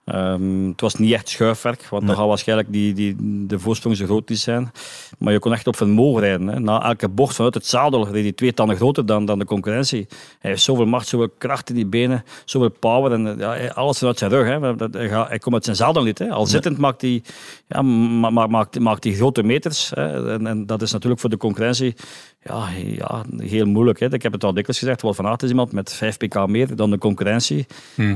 Ehm, 0.06 0.68
het 0.68 0.82
was 0.82 0.96
niet 0.96 1.14
echt 1.14 1.30
schuifwerk, 1.30 1.88
want 1.90 2.08
dan 2.08 2.16
gaat 2.16 2.28
waarschijnlijk 2.28 2.72
die, 2.72 2.94
die, 2.94 3.16
de 3.48 3.60
voorsprong 3.60 3.98
zo 3.98 4.06
groot 4.06 4.30
niet 4.30 4.40
zijn. 4.40 4.72
Maar 5.18 5.34
je 5.34 5.40
kon 5.40 5.54
echt 5.54 5.68
op 5.68 5.76
vermogen 5.76 6.22
rijden. 6.22 6.48
Hè. 6.48 6.60
Na 6.60 6.84
elke 6.84 7.10
bocht 7.10 7.36
vanuit 7.36 7.54
het 7.54 7.66
zadel 7.66 8.08
reed 8.08 8.24
hij 8.24 8.32
twee 8.32 8.54
tanden 8.54 8.76
groter 8.76 9.06
dan, 9.06 9.26
dan 9.26 9.40
de 9.40 9.46
concurrentie. 9.46 10.06
Hij 10.40 10.50
heeft 10.52 10.64
zoveel 10.64 10.86
macht, 10.86 11.08
zoveel 11.08 11.30
kracht 11.38 11.70
in 11.70 11.76
die 11.76 11.86
benen, 11.86 12.24
zoveel 12.46 12.70
power. 12.80 13.12
En, 13.12 13.36
ja, 13.38 13.68
alles 13.68 13.98
vanuit 13.98 14.18
zijn 14.18 14.32
rug. 14.32 14.48
Hè. 14.48 14.76
Dat- 14.76 14.94
Hij, 14.94 15.10
gaat- 15.10 15.28
hij 15.28 15.40
komt 15.40 15.56
uit 15.56 15.64
zijn 15.64 15.76
zadel 15.76 16.04
niet. 16.04 16.20
Hè. 16.20 16.30
Al 16.30 16.46
zittend 16.46 16.78
maakt 16.78 17.02
hij, 17.02 17.24
ja, 17.68 17.82
ma- 17.82 18.30
ma- 18.30 18.48
maakt, 18.48 18.80
maakt 18.80 19.04
hij 19.04 19.14
grote 19.14 19.44
meters. 19.44 19.90
Hè. 19.94 20.32
En, 20.34 20.48
en 20.48 20.66
dat 20.66 20.82
is 20.82 20.92
natuurlijk 20.92 21.22
voor 21.22 21.30
de 21.30 21.38
concurrentie 21.38 21.96
ja, 22.44 22.68
ja, 22.86 23.24
heel 23.38 23.66
moeilijk. 23.66 24.00
Hè. 24.00 24.14
Ik 24.14 24.24
heb 24.24 24.32
het 24.32 24.44
al 24.44 24.54
dikwijls 24.54 24.80
gezegd, 24.80 25.02
Wout 25.02 25.16
van 25.16 25.36
is 25.38 25.50
iemand 25.50 25.72
met 25.72 25.94
5 25.94 26.18
pk 26.18 26.48
meer 26.48 26.76
dan 26.76 26.90
de 26.90 26.98
concurrentie. 26.98 27.66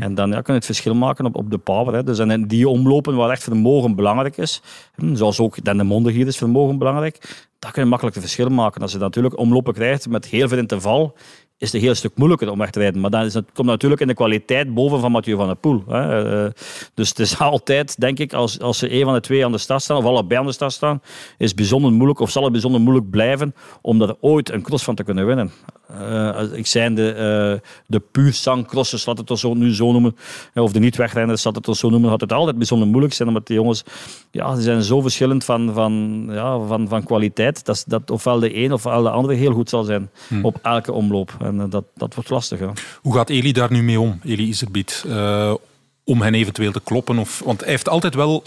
En 0.01 0.15
dan 0.15 0.29
ja, 0.29 0.35
kan 0.35 0.43
je 0.45 0.53
het 0.53 0.65
verschil 0.65 0.95
maken 0.95 1.25
op, 1.25 1.35
op 1.35 1.51
de 1.51 1.57
power. 1.57 1.75
Dus 1.85 2.19
in 2.19 2.47
die 2.47 2.69
omlopen 2.69 3.15
waar 3.15 3.29
echt 3.29 3.43
vermogen 3.43 3.95
belangrijk 3.95 4.37
is, 4.37 4.61
hm, 4.95 5.15
zoals 5.15 5.39
ook 5.39 5.63
Dan 5.63 5.77
de 5.77 5.83
Monde 5.83 6.11
hier 6.11 6.27
is 6.27 6.37
vermogen 6.37 6.77
belangrijk, 6.77 7.47
dat 7.59 7.71
kun 7.71 7.83
je 7.83 7.89
makkelijk 7.89 8.15
het 8.15 8.25
verschil 8.25 8.49
maken. 8.49 8.81
Als 8.81 8.91
je 8.91 8.97
natuurlijk 8.97 9.37
omlopen 9.37 9.73
krijgt 9.73 10.09
met 10.09 10.25
heel 10.25 10.47
veel 10.47 10.57
interval, 10.57 11.15
is 11.57 11.71
het 11.71 11.73
een 11.73 11.87
heel 11.87 11.95
stuk 11.95 12.11
moeilijker 12.15 12.51
om 12.51 12.57
weg 12.57 12.69
te 12.69 12.79
rijden. 12.79 13.01
Maar 13.01 13.09
dan 13.09 13.23
is 13.23 13.33
het, 13.33 13.45
komt 13.53 13.67
natuurlijk 13.67 14.01
in 14.01 14.07
de 14.07 14.13
kwaliteit 14.13 14.73
boven 14.73 14.99
van 14.99 15.11
Mathieu 15.11 15.35
van 15.35 15.45
der 15.45 15.55
Poel. 15.55 15.83
Hè. 15.87 16.45
Eh, 16.45 16.51
dus 16.93 17.09
het 17.09 17.19
is 17.19 17.39
altijd, 17.51 17.99
denk 17.99 18.19
ik, 18.19 18.33
als, 18.33 18.59
als 18.59 18.77
ze 18.77 18.93
een 18.93 19.03
van 19.03 19.13
de 19.13 19.19
twee 19.19 19.45
aan 19.45 19.51
de 19.51 19.57
start 19.57 19.81
staan, 19.81 19.97
of 19.97 20.05
allebei 20.05 20.39
aan 20.39 20.45
de 20.45 20.51
start 20.51 20.71
staan, 20.71 21.01
is 21.37 21.47
het 21.47 21.55
bijzonder 21.55 21.91
moeilijk, 21.91 22.19
of 22.19 22.29
zal 22.29 22.43
het 22.43 22.51
bijzonder 22.51 22.81
moeilijk 22.81 23.09
blijven, 23.09 23.55
om 23.81 24.01
er 24.01 24.15
ooit 24.19 24.51
een 24.51 24.61
cross 24.61 24.83
van 24.83 24.95
te 24.95 25.03
kunnen 25.03 25.25
winnen. 25.25 25.51
Eh, 25.87 26.41
ik 26.53 26.67
zijn 26.67 26.95
de, 26.95 27.11
eh 27.11 27.69
de 27.87 27.99
puur 27.99 28.63
crossers, 28.67 29.05
laat 29.05 29.17
het 29.17 29.39
zo, 29.39 29.53
nu 29.53 29.75
zo 29.75 29.91
noemen, 29.91 30.15
of 30.53 30.71
de 30.71 30.79
niet-wegrenners, 30.79 31.43
laat 31.43 31.55
het 31.55 31.77
zo 31.77 31.89
noemen, 31.89 32.09
had 32.09 32.21
het 32.21 32.33
altijd 32.33 32.57
bijzonder 32.57 32.87
moeilijk 32.87 33.13
zijn, 33.13 33.27
omdat 33.27 33.47
die 33.47 33.55
jongens, 33.55 33.83
ja, 34.31 34.53
die 34.53 34.63
zijn 34.63 34.81
zo 34.83 35.01
verschillend 35.01 35.45
van, 35.45 35.73
van, 35.73 36.23
ja, 36.29 36.59
van, 36.59 36.87
van 36.87 37.03
kwaliteit, 37.03 37.65
dat, 37.65 37.83
dat 37.87 38.11
ofwel 38.11 38.39
de 38.39 38.55
een 38.55 38.73
ofwel 38.73 39.03
de 39.03 39.09
andere 39.09 39.33
heel 39.33 39.51
goed 39.53 39.69
zal 39.69 39.83
zijn 39.83 40.09
op 40.41 40.59
elke 40.61 40.91
omloop. 40.91 41.37
En 41.47 41.61
eh, 41.61 41.69
dat, 41.69 41.85
dat 41.95 42.13
wordt 42.13 42.29
lastig. 42.29 42.59
Ja. 42.59 42.73
Hoe 43.01 43.13
gaat 43.13 43.29
Eli 43.29 43.51
daar 43.51 43.71
nu 43.71 43.83
mee 43.83 43.99
om, 43.99 44.19
Eli 44.23 44.47
Iserbiet? 44.47 45.03
Eh, 45.07 45.53
om 46.03 46.21
hen 46.21 46.33
eventueel 46.33 46.71
te 46.71 46.81
kloppen? 46.83 47.17
Of, 47.17 47.41
want 47.45 47.59
hij 47.59 47.69
heeft 47.69 47.89
altijd 47.89 48.15
wel, 48.15 48.43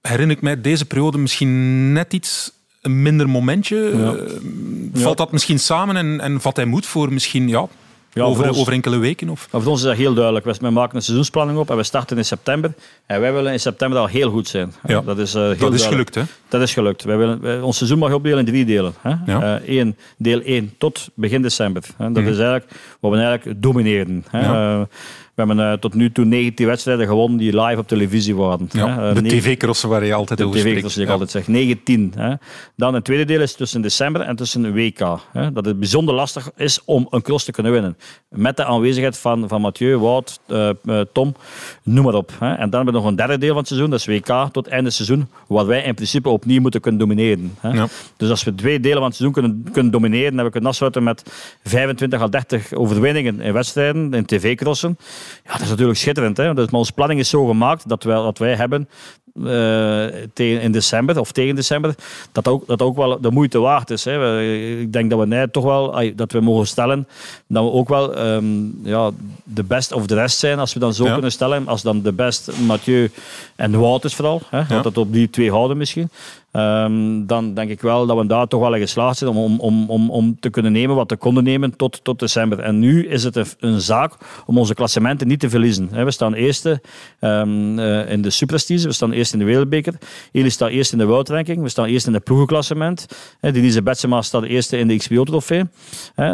herinner 0.00 0.36
ik 0.36 0.42
mij, 0.42 0.60
deze 0.60 0.84
periode 0.84 1.18
misschien 1.18 1.92
net 1.92 2.12
iets 2.12 2.52
een 2.80 3.02
minder 3.02 3.28
momentje. 3.28 3.90
Eh, 3.90 5.02
valt 5.02 5.16
dat 5.16 5.32
misschien 5.32 5.58
samen 5.58 5.96
en, 5.96 6.20
en 6.20 6.40
vat 6.40 6.56
hij 6.56 6.64
moed 6.64 6.86
voor 6.86 7.12
misschien 7.12 7.48
ja, 7.48 7.66
Ja, 8.14 8.22
over, 8.22 8.48
ons- 8.48 8.58
over 8.58 8.72
enkele 8.72 8.96
weken? 8.98 9.28
Of? 9.28 9.48
Voor 9.50 9.66
ons 9.66 9.80
is 9.80 9.86
dat 9.86 9.96
heel 9.96 10.14
duidelijk. 10.14 10.44
We- 10.44 10.70
maken 10.70 10.96
een 10.96 11.02
seizoensplanning 11.02 11.58
op 11.58 11.70
en 11.70 11.76
we 11.76 11.82
starten 11.82 12.16
in 12.16 12.24
september. 12.24 12.74
En 13.06 13.20
wij 13.20 13.32
willen 13.32 13.52
in 13.52 13.60
september 13.60 13.98
al 13.98 14.06
heel 14.06 14.30
goed 14.30 14.48
zijn. 14.48 14.72
Ja, 14.86 15.00
dat 15.00 15.18
is, 15.18 15.34
eh, 15.34 15.42
heel 15.42 15.56
dat 15.58 15.74
is 15.74 15.86
gelukt, 15.86 16.14
hè? 16.14 16.22
Dat 16.48 16.60
is 16.60 16.72
gelukt. 16.72 17.04
Wij 17.04 17.16
willen, 17.16 17.40
wij- 17.40 17.60
ons 17.60 17.76
seizoen 17.76 17.98
mag 17.98 18.08
je 18.08 18.14
opdelen 18.14 18.38
in 18.38 18.44
drie 18.44 18.64
delen. 18.64 18.94
Hè? 19.00 19.14
Ja. 19.26 19.58
Eh, 19.58 19.68
één, 19.78 19.96
deel 20.18 20.40
1 20.44 20.74
tot 20.78 21.08
begin 21.14 21.42
december. 21.42 21.82
Hè? 21.96 22.12
Dat 22.12 22.22
is 22.22 22.28
eigenlijk 22.38 22.66
wat 23.00 23.12
we 23.12 23.18
eigenlijk 23.18 23.62
domineren. 23.62 24.24
Hè? 24.30 24.40
Mhm. 24.40 24.52
Ja. 24.52 24.80
Eh, 24.80 24.86
we 25.34 25.42
hebben 25.44 25.70
eh, 25.70 25.78
tot 25.78 25.94
nu 25.94 26.12
toe 26.12 26.24
19 26.24 26.66
wedstrijden 26.66 27.06
gewonnen 27.06 27.38
die 27.38 27.60
live 27.60 27.78
op 27.80 27.88
televisie 27.88 28.36
waren. 28.36 28.68
Ja, 28.72 28.88
hè? 28.88 29.08
Eh, 29.08 29.14
de 29.14 29.22
tv-crossen 29.28 29.88
waar 29.88 30.04
je 30.04 30.14
altijd 30.14 30.38
de 30.38 30.44
over 30.46 30.58
spreekt. 30.58 30.78
zoals 30.78 30.96
ik 30.96 31.06
Ja. 31.06 31.12
altijd 31.12 31.30
zeg. 31.30 31.48
19. 31.48 32.12
Hè. 32.16 32.34
Dan 32.76 32.94
het 32.94 33.04
tweede 33.04 33.24
deel 33.24 33.40
is 33.40 33.54
tussen 33.54 33.80
december 33.82 34.20
en 34.22 34.36
tussen 34.36 34.72
WK. 34.72 34.98
Hè. 35.32 35.52
Dat 35.52 35.64
het 35.64 35.78
bijzonder 35.78 36.14
lastig 36.14 36.50
is 36.56 36.80
om 36.84 37.06
een 37.10 37.22
cross 37.22 37.44
te 37.44 37.52
kunnen 37.52 37.72
winnen. 37.72 37.96
Met 38.28 38.56
de 38.56 38.64
aanwezigheid 38.64 39.18
van, 39.18 39.48
van 39.48 39.60
Mathieu, 39.60 39.98
Wout, 39.98 40.40
eh, 40.46 40.70
Tom, 41.12 41.34
noem 41.82 42.04
maar 42.04 42.14
op. 42.14 42.32
Hè. 42.38 42.46
En 42.54 42.70
dan 42.70 42.84
hebben 42.84 42.86
we 42.94 43.00
nog 43.00 43.04
een 43.04 43.16
derde 43.16 43.38
deel 43.38 43.48
van 43.48 43.58
het 43.58 43.66
seizoen, 43.66 43.90
dat 43.90 43.98
is 43.98 44.06
WK 44.06 44.48
tot 44.52 44.66
einde 44.66 44.90
seizoen, 44.90 45.28
wat 45.46 45.66
wij 45.66 45.82
in 45.82 45.94
principe 45.94 46.28
opnieuw 46.28 46.60
moeten 46.60 46.80
kunnen 46.80 47.00
domineren. 47.00 47.54
Hè. 47.60 47.68
Ja. 47.68 47.86
Dus 48.16 48.30
als 48.30 48.44
we 48.44 48.54
twee 48.54 48.80
delen 48.80 48.96
van 48.98 49.06
het 49.06 49.14
seizoen 49.16 49.42
kunnen, 49.42 49.66
kunnen 49.72 49.92
domineren 49.92 50.38
en 50.38 50.44
we 50.44 50.50
kunnen 50.50 50.70
afsluiten 50.70 51.02
met 51.02 51.22
25 51.64 52.20
à 52.20 52.28
30 52.28 52.72
overwinningen 52.72 53.40
in 53.40 53.52
wedstrijden, 53.52 54.12
in 54.14 54.24
tv-crossen, 54.24 54.98
ja, 55.44 55.52
dat 55.52 55.60
is 55.60 55.68
natuurlijk 55.68 55.98
schitterend. 55.98 56.36
Hè? 56.36 56.54
Dus, 56.54 56.64
maar 56.70 56.80
onze 56.80 56.92
planning 56.92 57.20
is 57.20 57.28
zo 57.28 57.46
gemaakt 57.46 57.88
dat 57.88 58.02
wij, 58.02 58.14
dat 58.16 58.38
wij 58.38 58.54
hebben 58.54 58.88
eh, 59.34 60.06
tegen, 60.32 60.60
in 60.60 60.72
december 60.72 61.20
of 61.20 61.32
tegen 61.32 61.54
december, 61.54 61.94
dat 62.32 62.48
ook, 62.48 62.66
dat 62.66 62.82
ook 62.82 62.96
wel 62.96 63.20
de 63.20 63.30
moeite 63.30 63.58
waard 63.58 63.90
is. 63.90 64.04
Hè. 64.04 64.42
Ik 64.80 64.92
denk 64.92 65.10
dat 65.10 65.18
we 65.18 65.26
nee, 65.26 65.50
toch 65.50 65.64
wel, 65.64 66.12
dat 66.16 66.32
we 66.32 66.40
mogen 66.40 66.66
stellen 66.66 67.08
dat 67.46 67.64
we 67.64 67.70
ook 67.70 67.88
wel 67.88 68.14
ehm, 68.14 68.44
ja, 68.82 69.10
de 69.44 69.62
best 69.62 69.92
of 69.92 70.06
de 70.06 70.14
rest 70.14 70.38
zijn, 70.38 70.58
als 70.58 70.74
we 70.74 70.80
dan 70.80 70.94
zo 70.94 71.04
Ja. 71.04 71.12
kunnen 71.12 71.32
stellen. 71.32 71.68
Als 71.68 71.82
dan 71.82 72.02
de 72.02 72.12
best 72.12 72.50
Mathieu 72.66 73.10
en 73.56 73.78
Wout 73.80 74.04
is 74.04 74.14
vooral, 74.14 74.42
hè, 74.50 74.64
want 74.68 74.84
dat 74.84 74.98
op 74.98 75.12
die 75.12 75.30
twee 75.30 75.50
houden 75.50 75.76
misschien. 75.76 76.10
Ehm, 76.54 77.26
dan 77.26 77.54
denk 77.54 77.70
ik 77.70 77.80
wel 77.80 78.06
dat 78.06 78.16
we 78.16 78.26
daar 78.26 78.46
toch 78.46 78.60
wel 78.60 78.74
in 78.74 78.80
geslaagd 78.80 79.18
zijn 79.18 79.30
om, 79.30 79.60
om, 79.60 79.90
om, 79.90 80.10
om 80.10 80.40
te 80.40 80.50
kunnen 80.50 80.72
nemen 80.72 80.96
wat 80.96 81.10
we 81.10 81.16
konden 81.16 81.44
nemen 81.44 81.76
tot, 81.76 82.04
tot 82.04 82.18
december. 82.18 82.58
En 82.58 82.78
nu 82.78 83.06
is 83.06 83.24
het 83.24 83.56
een, 83.58 83.80
zaak 83.80 84.12
om 84.46 84.58
onze 84.58 84.74
klassementen 84.74 85.28
niet 85.28 85.40
te 85.40 85.50
verliezen. 85.50 86.04
We 86.04 86.10
staan 86.10 86.34
eerste 86.34 86.80
ehm, 87.20 87.78
eh, 87.78 88.10
in 88.10 88.22
de 88.22 88.30
Superstige, 88.30 88.86
we 88.86 88.92
staan 88.92 89.12
eerst 89.12 89.32
in 89.32 89.38
de 89.38 89.44
Wereldbeker. 89.44 89.94
Eli 90.32 90.50
staat 90.50 90.70
eerst 90.70 90.92
in 90.92 90.98
de 90.98 91.06
World 91.06 91.28
Ranking, 91.28 91.62
we 91.62 91.68
staan 91.68 91.86
eerst 91.86 92.06
in 92.06 92.14
het 92.14 92.24
ploegenklassement. 92.24 93.06
Hè, 93.40 93.52
Denise 93.52 93.82
Betsema 93.82 94.22
staat 94.22 94.42
eerste 94.42 94.78
in 94.78 94.88
de 94.88 94.96
XPO-trofee. 94.96 95.64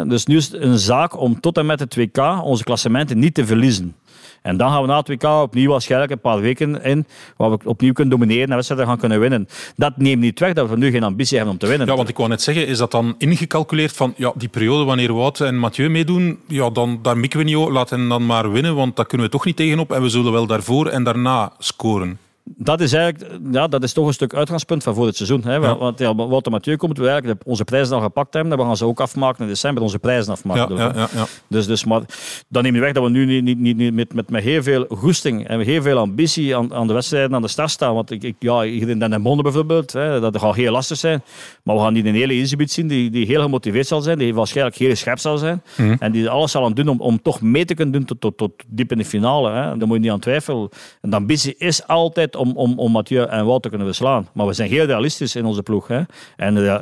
Dus 0.07 0.25
nu 0.25 0.37
is 0.37 0.51
het 0.51 0.61
een 0.61 0.79
zaak 0.79 1.19
om 1.19 1.39
tot 1.39 1.57
en 1.57 1.65
met 1.65 1.79
het 1.79 1.95
WK 1.95 2.43
onze 2.43 2.63
klassementen 2.63 3.19
niet 3.19 3.33
te 3.33 3.45
verliezen. 3.45 3.95
En 4.41 4.57
dan 4.57 4.71
gaan 4.71 4.81
we 4.81 4.87
na 4.87 4.97
het 4.97 5.07
WK 5.07 5.23
opnieuw 5.23 5.69
waarschijnlijk 5.69 6.11
een 6.11 6.19
paar 6.19 6.39
weken 6.39 6.83
in, 6.83 7.05
waar 7.37 7.51
we 7.51 7.57
opnieuw 7.63 7.93
kunnen 7.93 8.13
domineren 8.13 8.49
en 8.49 8.55
wedstrijden 8.55 8.87
gaan 8.87 8.97
kunnen 8.97 9.19
winnen. 9.19 9.47
Dat 9.75 9.97
neemt 9.97 10.21
niet 10.21 10.39
weg 10.39 10.53
dat 10.53 10.69
we 10.69 10.77
nu 10.77 10.91
geen 10.91 11.03
ambitie 11.03 11.35
hebben 11.37 11.53
om 11.53 11.59
te 11.59 11.67
winnen. 11.67 11.87
Ja, 11.87 11.95
want 11.95 12.09
ik 12.09 12.17
wou 12.17 12.29
net 12.29 12.41
zeggen, 12.41 12.67
is 12.67 12.77
dat 12.77 12.91
dan 12.91 13.15
ingecalculeerd 13.17 13.95
van 13.95 14.13
ja, 14.17 14.33
die 14.35 14.49
periode 14.49 14.83
wanneer 14.83 15.13
Wout 15.13 15.39
en 15.39 15.57
Mathieu 15.57 15.89
meedoen, 15.89 16.39
ja, 16.47 16.69
dan, 16.69 16.99
daar 17.01 17.17
mikken 17.17 17.39
we 17.39 17.45
niet 17.45 17.55
op, 17.55 17.69
laat 17.69 17.89
hen 17.89 18.07
dan 18.07 18.25
maar 18.25 18.51
winnen, 18.51 18.75
want 18.75 18.95
daar 18.95 19.05
kunnen 19.05 19.27
we 19.27 19.33
toch 19.33 19.45
niet 19.45 19.55
tegenop 19.55 19.91
en 19.91 20.01
we 20.01 20.09
zullen 20.09 20.31
wel 20.31 20.45
daarvoor 20.45 20.87
en 20.87 21.03
daarna 21.03 21.51
scoren. 21.57 22.19
Dat 22.43 22.81
is 22.81 22.93
eigenlijk 22.93 23.39
ja, 23.51 23.67
dat 23.67 23.83
is 23.83 23.93
toch 23.93 24.07
een 24.07 24.13
stuk 24.13 24.33
uitgangspunt 24.33 24.83
van 24.83 24.95
voor 24.95 25.05
het 25.05 25.15
seizoen. 25.15 25.43
Hè? 25.43 25.55
Ja. 25.55 25.77
Want 25.77 25.99
ja, 25.99 26.15
Wouter 26.15 26.51
Mathieu 26.51 26.75
komt 26.75 26.97
we 26.97 27.07
eigenlijk 27.07 27.41
onze 27.45 27.63
prijzen 27.63 27.95
al 27.95 28.01
gepakt 28.01 28.33
hebben. 28.33 28.57
Dan 28.57 28.65
gaan 28.65 28.77
ze 28.77 28.85
ook 28.85 28.99
afmaken 28.99 29.43
in 29.43 29.47
december, 29.49 29.83
onze 29.83 29.99
prijzen 29.99 30.31
afmaken. 30.31 30.75
Ja, 30.75 30.89
ik, 30.89 30.95
ja. 30.95 31.25
Dus, 31.47 31.67
dus, 31.67 31.85
maar 31.85 32.01
dat 32.47 32.61
neemt 32.61 32.73
niet 32.73 32.83
weg 32.83 32.93
dat 32.93 33.03
we 33.03 33.09
nu 33.09 33.25
niet, 33.25 33.43
niet, 33.43 33.59
niet, 33.59 33.77
niet 33.77 33.93
met, 33.93 34.13
met, 34.13 34.29
met 34.29 34.43
heel 34.43 34.63
veel 34.63 34.85
goesting 34.89 35.47
en 35.47 35.59
heel 35.59 35.81
veel 35.81 35.97
ambitie 35.97 36.55
aan, 36.55 36.73
aan 36.73 36.87
de 36.87 36.93
wedstrijden 36.93 37.35
aan 37.35 37.41
de 37.41 37.47
start 37.47 37.69
staan. 37.69 37.93
Want 37.93 38.11
ik, 38.11 38.23
ik, 38.23 38.35
ja, 38.39 38.61
hier 38.61 38.89
in 38.89 38.99
Den 38.99 39.21
Bonden 39.21 39.43
bijvoorbeeld, 39.43 39.93
hè, 39.93 40.19
dat 40.19 40.39
gaat 40.39 40.55
heel 40.55 40.71
lastig 40.71 40.97
zijn. 40.97 41.23
Maar 41.63 41.75
we 41.75 41.81
gaan 41.81 41.93
niet 41.93 42.05
een 42.05 42.15
hele 42.15 42.33
exhibitie 42.33 42.73
zien 42.73 42.87
die, 42.87 43.09
die 43.09 43.25
heel 43.25 43.41
gemotiveerd 43.41 43.87
zal 43.87 44.01
zijn, 44.01 44.17
die 44.17 44.33
waarschijnlijk 44.33 44.77
heel 44.77 44.95
scherp 44.95 45.19
zal 45.19 45.37
zijn. 45.37 45.61
Mhm. 45.77 45.95
En 45.99 46.11
die 46.11 46.29
alles 46.29 46.51
zal 46.51 46.65
aan 46.65 46.73
doen 46.73 46.87
om, 46.87 46.99
om 46.99 47.21
toch 47.21 47.41
mee 47.41 47.65
te 47.65 47.73
kunnen 47.73 47.93
doen 47.93 48.05
tot, 48.05 48.21
tot, 48.21 48.37
tot 48.37 48.51
diep 48.67 48.91
in 48.91 48.97
de 48.97 49.05
finale. 49.05 49.51
Hè. 49.51 49.77
Daar 49.77 49.87
moet 49.87 49.97
je 49.97 50.03
niet 50.03 50.11
aan 50.11 50.19
twijfelen. 50.19 50.69
En 51.01 51.09
de 51.09 51.15
ambitie 51.15 51.55
is 51.57 51.87
altijd 51.87 52.30
om, 52.35 52.51
om, 52.55 52.79
om 52.79 52.91
Mathieu 52.91 53.23
en 53.25 53.45
Wout 53.45 53.61
te 53.61 53.69
kunnen 53.69 53.87
verslaan. 53.87 54.27
Maar 54.33 54.45
we 54.47 54.53
zijn 54.53 54.69
heel 54.69 54.85
realistisch 54.85 55.35
in 55.35 55.45
onze 55.45 55.63
ploeg. 55.63 55.87
Hè. 55.87 56.01
En 56.35 56.65
eh, 56.67 56.81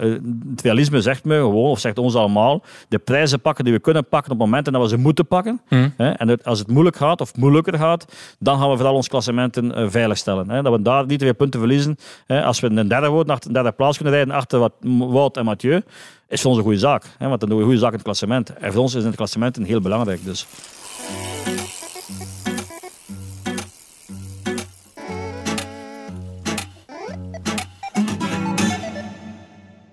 het 0.50 0.62
realisme 0.62 1.02
zegt 1.02 1.24
me 1.26 1.36
gewoon, 1.36 1.70
of 1.70 1.80
zegt 1.80 1.98
ons 1.98 2.16
allemaal, 2.16 2.64
de 2.88 2.98
prijzen 3.00 3.42
pakken 3.42 3.64
die 3.64 3.74
we 3.74 3.80
kunnen 3.80 4.08
pakken 4.08 4.32
op 4.32 4.38
momenten 4.38 4.74
dat 4.74 4.82
we 4.82 4.88
ze 4.88 4.98
moeten 4.98 5.28
pakken. 5.28 5.62
Mhm. 5.70 5.90
Hè. 5.98 6.10
En 6.10 6.28
het- 6.28 6.46
als 6.46 6.60
het 6.60 6.68
moeilijk 6.68 6.96
gaat 6.96 7.22
of 7.22 7.36
moeilijker 7.36 7.78
gaat, 7.78 8.06
dan 8.40 8.60
gaan 8.60 8.70
we 8.70 8.76
vooral 8.76 8.96
ons 8.96 9.08
klassementen 9.08 9.76
eh, 9.76 9.86
veiligstellen. 9.90 10.50
Hè. 10.50 10.62
Dat 10.62 10.74
we 10.74 10.82
daar 10.82 11.06
niet 11.06 11.22
veel 11.22 11.36
punten 11.36 11.60
verliezen. 11.60 11.98
Hè. 12.26 12.44
Als 12.44 12.60
we 12.60 12.70
een 12.70 12.88
derde 12.88 13.08
worden, 13.08 13.28
naar 13.28 13.40
de 13.40 13.52
derde 13.54 13.72
plaats 13.72 13.96
kunnen 13.98 14.14
rijden 14.16 14.34
achter 14.36 14.60
wat 14.60 14.74
Wout 14.98 15.38
en 15.38 15.46
Mathieu, 15.46 15.82
is 16.28 16.42
voor 16.42 16.50
ons 16.50 16.58
een 16.60 16.66
goede 16.66 16.80
zaak. 16.80 17.04
Hè. 17.18 17.28
Want 17.28 17.40
dan 17.40 17.50
doen 17.50 17.58
we 17.58 17.64
een 17.64 17.70
goede 17.70 17.84
zaak 17.84 17.92
in 17.92 17.96
het 17.98 18.06
klassement. 18.06 18.54
En 18.54 18.72
voor 18.74 18.82
ons 18.82 18.94
is 18.96 19.04
het 19.04 19.16
klassement 19.16 19.58
een 19.58 19.64
heel 19.66 19.82
belangrijk. 19.82 20.26
Dus. 20.26 20.48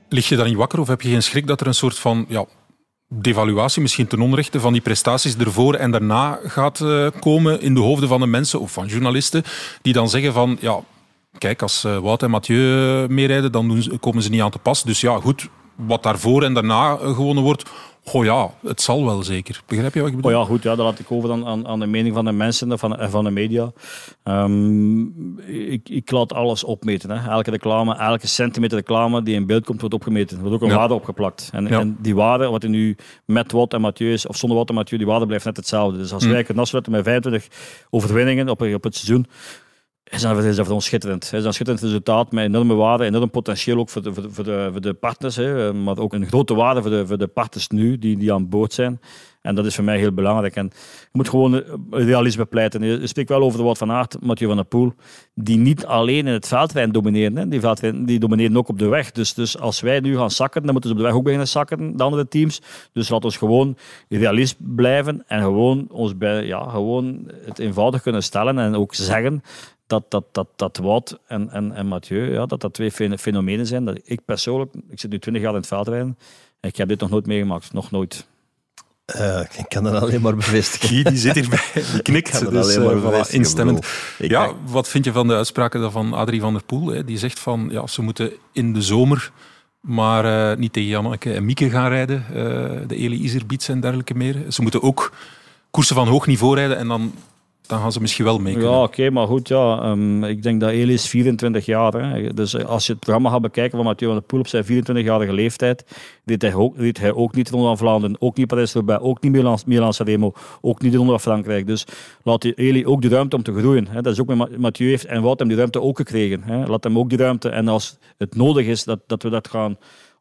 Lig 0.09 0.29
je 0.29 0.37
dan 0.37 0.47
niet 0.47 0.57
wakker 0.57 0.81
of 0.81 0.89
heb 0.89 1.03
je 1.03 1.09
geen 1.09 1.23
schrik 1.23 1.47
dat 1.47 1.61
er 1.61 1.67
een 1.67 1.75
soort 1.75 1.99
van 1.99 2.25
ja, 2.29 2.45
devaluatie, 3.09 3.83
misschien 3.83 4.07
ten 4.07 4.21
onrechte, 4.21 4.61
van 4.61 4.73
die 4.73 4.83
prestaties 4.83 5.37
ervoor 5.37 5.75
en 5.75 5.91
daarna 5.91 6.39
gaat 6.45 6.81
eh, 6.81 7.07
komen 7.21 7.61
in 7.61 7.75
de 7.75 7.81
hoofden 7.81 8.09
van 8.09 8.21
de 8.21 8.27
mensen 8.27 8.61
of 8.61 8.73
van 8.73 8.87
journalisten 8.87 9.43
die 9.83 9.93
dan 9.93 10.09
zeggen 10.09 10.33
van 10.33 10.57
ja, 10.61 10.81
kijk, 11.39 11.63
als 11.63 11.85
eh, 11.85 11.99
Wout 11.99 12.23
en 12.23 12.31
Mathieu 12.31 13.07
meerijden, 13.09 13.53
dan 13.53 13.69
doen 13.69 13.99
komen 14.01 14.23
ze 14.23 14.31
niet 14.31 14.41
aan 14.41 14.51
te 14.51 14.59
pas. 14.59 14.83
Dus 14.83 15.01
ja, 15.01 15.21
goed, 15.21 15.49
wat 15.77 16.03
daarvoor 16.03 16.43
en 16.43 16.55
daarna 16.55 16.91
eh, 16.97 17.15
gewonnen 17.15 17.45
wordt, 17.45 17.71
goh 18.05 18.25
ja, 18.25 18.51
het 18.67 18.81
zal 18.81 19.05
wel 19.05 19.23
zeker. 19.23 19.63
Begrijp 19.67 19.95
je 19.95 20.01
wat 20.01 20.09
ik 20.11 20.17
bedoel? 20.17 20.31
Oh 20.33 20.39
ja, 20.39 20.45
goed, 20.45 20.63
ja, 20.63 20.75
dat 20.75 20.85
laat 20.85 20.99
ik 20.99 21.11
over 21.13 21.31
aan, 21.33 21.47
aan, 21.47 21.67
aan 21.67 21.81
de 21.81 21.87
mening 21.87 22.15
van 22.15 22.25
de 22.25 22.33
mensen 22.33 22.71
en 22.71 22.79
van, 22.79 22.97
van 23.11 23.25
de 23.25 23.31
media. 23.31 23.73
Ehm, 24.23 25.01
ik, 25.71 25.89
ik 25.89 26.11
laat 26.11 26.33
alles 26.33 26.65
opmeten. 26.65 27.11
Hè. 27.11 27.31
Elke 27.31 27.51
reclame, 27.51 27.95
elke 27.97 28.27
centimeter 28.27 28.77
reclame 28.79 29.23
die 29.23 29.35
in 29.35 29.47
beeld 29.47 29.65
komt, 29.65 29.81
wordt 29.81 29.95
opgemeten. 29.95 30.37
Er 30.37 30.43
wordt 30.43 30.57
ook 30.57 30.63
een 30.63 30.69
Ja. 30.69 30.77
waarde 30.79 30.95
opgeplakt. 30.95 31.49
En, 31.53 31.67
Ja. 31.67 31.81
en 31.81 31.97
die 32.01 32.15
waarde, 32.15 32.47
wat 32.49 32.63
er 32.63 32.69
nu 32.69 32.97
met 33.25 33.53
Wout 33.53 33.73
en 33.75 33.81
Mathieu 33.81 34.13
is, 34.13 34.27
of 34.27 34.37
zonder 34.37 34.57
Wout 34.57 34.69
en 34.69 34.75
Mathieu, 34.75 34.99
die 34.99 35.07
waarde 35.07 35.27
blijft 35.27 35.45
net 35.45 35.57
hetzelfde. 35.57 35.99
Dus 35.99 36.13
als 36.13 36.25
Mm. 36.25 36.31
wij 36.31 36.43
kunnen 36.43 36.63
afsluiten 36.63 36.93
met 36.93 37.05
25 37.05 37.49
overwinningen 37.91 38.49
op, 38.49 38.61
op 38.63 38.85
het 38.85 38.95
seizoen, 38.97 39.27
is 40.11 40.23
dat, 40.23 40.45
is 40.45 40.57
dat 40.57 40.83
schitterend. 40.83 41.33
Is 41.33 41.45
een 41.45 41.53
schitterend 41.53 41.85
resultaat 41.85 42.33
met 42.33 42.45
enorme 42.45 42.75
waarde, 42.75 43.05
enorm 43.05 43.31
potentieel 43.31 43.79
ook 43.79 43.89
voor 43.89 44.03
de, 44.03 44.15
voor 44.15 44.45
de, 44.45 44.69
voor 44.73 44.81
de, 44.81 44.95
partners, 44.95 45.37
hè, 45.37 45.73
maar 45.73 45.99
ook 45.99 46.13
een 46.13 46.27
grote 46.27 46.55
waarde 46.55 46.83
voor 46.83 46.91
de, 46.91 47.07
voor 47.07 47.19
de 47.19 47.27
partners 47.27 47.69
nu 47.69 47.99
die, 47.99 48.17
die 48.17 48.33
aan 48.33 48.49
boord 48.49 48.73
zijn. 48.73 49.01
En 49.47 49.55
dat 49.55 49.67
is 49.67 49.75
voor 49.75 49.85
mij 49.85 49.99
heel 49.99 50.13
belangrijk. 50.13 50.57
En 50.57 50.71
je 50.73 51.09
moet 51.13 51.29
gewoon 51.29 51.55
eh, 51.55 51.63
realisme 51.91 52.45
pleiten. 52.45 52.83
Je 52.83 53.07
spreekt 53.07 53.29
wel 53.29 53.43
over 53.43 53.59
de 53.59 53.65
Wout 53.65 53.79
van 53.79 53.93
Aert, 53.93 54.17
Mathieu 54.21 54.47
van 54.47 54.57
der 54.57 54.67
Poel, 54.67 54.93
die 55.35 55.57
niet 55.57 55.87
alleen 55.87 56.27
in 56.27 56.33
het 56.33 56.49
veldrijden 56.49 56.93
domineren. 56.93 57.37
Hè. 57.37 57.49
Die, 57.49 57.61
veldrijden, 57.61 58.05
die 58.05 58.19
domineren 58.19 58.57
ook 58.57 58.69
op 58.69 58.79
de 58.79 58.89
weg. 58.89 59.13
Dus, 59.13 59.35
dus 59.35 59.59
als 59.59 59.81
wij 59.81 60.01
nu 60.01 60.17
gaan 60.17 60.31
zakken, 60.31 60.63
dan 60.63 60.73
moeten 60.73 60.91
ze 60.91 60.97
op 60.97 61.03
de 61.03 61.09
weg 61.09 61.17
ook 61.17 61.25
beginnen 61.25 61.49
zakken, 61.49 61.97
de 61.97 62.03
andere 62.03 62.29
teams. 62.29 62.63
Dus 62.93 63.09
laat 63.09 63.25
ons 63.25 63.37
gewoon 63.37 63.77
realist 64.09 64.57
blijven 64.59 65.25
en 65.27 65.43
gewoon, 65.43 65.87
ons 65.91 66.17
bij, 66.17 66.47
ja, 66.47 66.69
gewoon 66.69 67.31
het 67.45 67.59
eenvoudig 67.59 68.03
kunnen 68.03 68.23
stellen 68.23 68.59
en 68.59 68.75
ook 68.75 68.95
zeggen 68.95 69.43
dat, 69.87 70.05
dat, 70.11 70.25
dat, 70.33 70.49
dat 70.57 70.77
Wout 70.77 71.19
en, 71.27 71.51
en, 71.51 71.73
en 71.73 71.87
Mathieu, 71.87 72.33
ja, 72.33 72.47
dat 72.47 72.61
dat 72.61 72.75
twee 72.75 72.91
fen- 72.93 73.19
fenomenen 73.19 73.67
zijn. 73.67 73.85
Dat 73.85 73.99
ik 74.05 74.25
persoonlijk, 74.25 74.73
ik 74.91 75.01
zit 75.01 75.11
nu 75.11 75.19
20 75.19 75.43
jaar 75.43 75.53
in 75.53 75.59
het 75.59 75.67
veldrijden, 75.69 76.19
en 76.61 76.69
ik 76.69 76.77
heb 76.77 76.89
dit 76.89 77.01
nog 77.01 77.11
nooit 77.11 77.27
meegemaakt. 77.27 77.73
Nog 77.73 77.91
nooit. 77.91 78.27
Eh, 79.05 79.41
ik 79.41 79.65
kan 79.69 79.83
dat 79.85 79.95
alleen 80.03 80.21
maar 80.21 80.37
bevestigen. 80.37 80.89
Die, 80.89 81.05
die 81.05 81.19
zit 81.19 81.35
hierbij, 81.35 81.61
die 81.93 82.03
knikt. 82.03 82.31
kan 82.31 82.41
het 82.43 82.51
Dus, 82.51 82.77
alleen 82.77 83.03
maar 83.03 83.13
eh, 83.13 83.27
voilà, 83.27 83.31
instemmend. 83.31 83.87
Ik- 84.19 84.31
Ja, 84.31 84.53
wat 84.67 84.89
vind 84.89 85.05
je 85.05 85.13
van 85.13 85.29
de 85.29 85.35
uitspraken 85.35 85.93
van 85.93 86.13
Adrie 86.13 86.41
van 86.41 86.53
der 86.53 86.65
Poel? 86.65 86.87
Hè? 86.89 87.05
Die 87.05 87.19
zegt 87.19 87.39
van, 87.39 87.69
ja, 87.71 87.87
ze 87.87 88.03
moeten 88.03 88.33
in 88.53 88.73
de 88.73 88.83
zomer 88.83 89.31
maar 89.81 90.51
eh, 90.51 90.59
niet 90.59 90.73
tegen 90.73 90.89
Janneke 90.89 91.33
en 91.33 91.45
Mieke 91.45 91.71
gaan 91.71 91.89
rijden, 91.89 92.25
eh, 92.29 92.35
de 92.87 92.97
Eli 92.97 93.21
Iserbiets 93.23 93.69
en 93.69 93.81
dergelijke 93.81 94.15
meer. 94.15 94.37
Ze 94.49 94.63
moeten 94.63 94.83
ook 94.83 95.13
koersen 95.71 95.95
van 95.97 96.09
hoog 96.09 96.27
niveau 96.27 96.55
rijden 96.55 96.77
en 96.79 96.89
dan, 96.89 97.13
dan 97.67 97.81
gaan 97.81 97.93
ze 97.93 98.01
misschien 98.01 98.25
wel 98.25 98.39
mee 98.39 98.53
kunnen. 98.53 98.73
Ja, 98.73 98.83
oké, 98.83 99.11
maar 99.11 99.27
goed, 99.27 99.49
ja, 99.49 99.81
ehm, 99.83 100.25
ik 100.25 100.43
denk 100.43 100.61
dat 100.61 100.71
Eli 100.71 100.93
is 100.93 101.09
24 101.09 101.67
jaar. 101.67 101.93
Hè. 101.93 102.35
Dus 102.35 102.55
eh, 102.55 102.65
als 102.65 102.87
je 102.87 102.93
het 102.93 103.01
programma 103.01 103.31
gaat 103.31 103.41
bekijken 103.43 103.77
van 103.77 103.87
Mathieu 103.87 104.09
van 104.09 104.19
der 104.19 104.27
Poel 104.27 104.41
op 104.41 104.49
zijn 104.49 104.65
24-jarige 104.65 105.33
leeftijd, 105.33 105.85
reed 106.25 106.43
hij 106.43 106.55
ook, 106.55 106.77
hij 106.77 107.13
ook 107.13 107.35
niet 107.35 107.47
de 107.47 107.53
Ronde 107.53 107.67
van 107.67 107.79
Vlaanderen, 107.79 108.17
ook 108.19 108.37
niet 108.37 108.47
Parijs-Roubaix, 108.47 109.03
ook 109.03 109.23
niet 109.23 109.33
Milan, 109.33 109.59
Milan 109.67 109.95
Sanremo, 109.95 110.33
ook 110.61 110.83
niet 110.83 110.93
de 110.93 110.97
Ronde 110.97 111.13
van 111.13 111.21
Frankrijk. 111.21 111.67
Dus 111.67 111.85
laat 112.23 112.43
die 112.43 112.55
Eli 112.55 112.87
ook 112.87 113.03
de 113.03 113.09
ruimte 113.09 113.37
om 113.37 113.43
te 113.43 113.59
groeien. 113.59 113.87
Hè. 113.89 114.03
Dat 114.03 114.13
is 114.13 114.21
ook 114.21 114.27
met 114.27 114.37
Ma- 114.37 114.49
Mathieu 114.59 114.89
heeft 114.89 115.05
en 115.05 115.23
Wout 115.23 115.39
hem 115.39 115.49
die 115.49 115.57
ruimte 115.57 115.81
ook 115.81 115.97
gekregen. 115.97 116.43
Hè. 116.43 116.67
Laat 116.67 116.85
hem 116.85 116.99
ook 116.99 117.09
die 117.09 117.19
ruimte. 117.19 117.49
En 117.49 117.69
als 117.69 117.99
het 118.19 118.37
nodig 118.37 118.67
is 118.67 118.85
dat, 118.85 119.01
dat 119.07 119.23
we 119.23 119.29
dat 119.29 119.49
gaan 119.49 119.77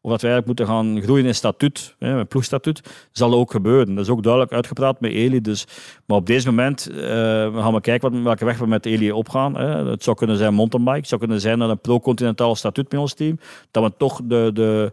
of 0.06 0.12
dat 0.12 0.20
we 0.20 0.28
eigenlijk 0.28 0.46
moeten 0.46 0.66
gaan 0.66 1.02
groeien 1.02 1.26
in 1.26 1.34
statuut, 1.34 1.94
hè, 1.98 2.14
met 2.14 2.28
ploegstatuut, 2.28 2.80
zal 3.12 3.32
ook 3.32 3.50
gebeuren. 3.50 3.94
Dat 3.94 4.04
is 4.04 4.10
ook 4.10 4.22
duidelijk 4.22 4.52
uitgepraat 4.52 5.00
met 5.00 5.12
Eli. 5.12 5.40
Dus, 5.40 5.66
maar 6.06 6.16
op 6.16 6.26
deze 6.26 6.46
moment 6.46 6.84
we 6.84 7.52
gaan 7.54 7.72
we 7.72 7.80
kijken 7.80 8.12
wat, 8.12 8.22
welke 8.22 8.44
weg 8.44 8.58
we 8.58 8.66
met 8.66 8.86
Eli 8.86 9.12
opgaan. 9.12 9.56
Hè. 9.56 9.90
Het 9.90 10.02
zou 10.02 10.16
kunnen 10.16 10.36
zijn 10.36 10.54
mountainbike, 10.54 10.98
het 10.98 11.08
zou 11.08 11.20
kunnen 11.20 11.40
zijn 11.40 11.60
een 11.60 11.78
pro-continentaal 11.78 12.54
statuut 12.54 12.92
met 12.92 13.00
ons 13.00 13.14
team, 13.14 13.38
dat 13.70 13.82
we 13.82 13.92
toch 13.96 14.20
de, 14.24 14.50
de, 14.54 14.92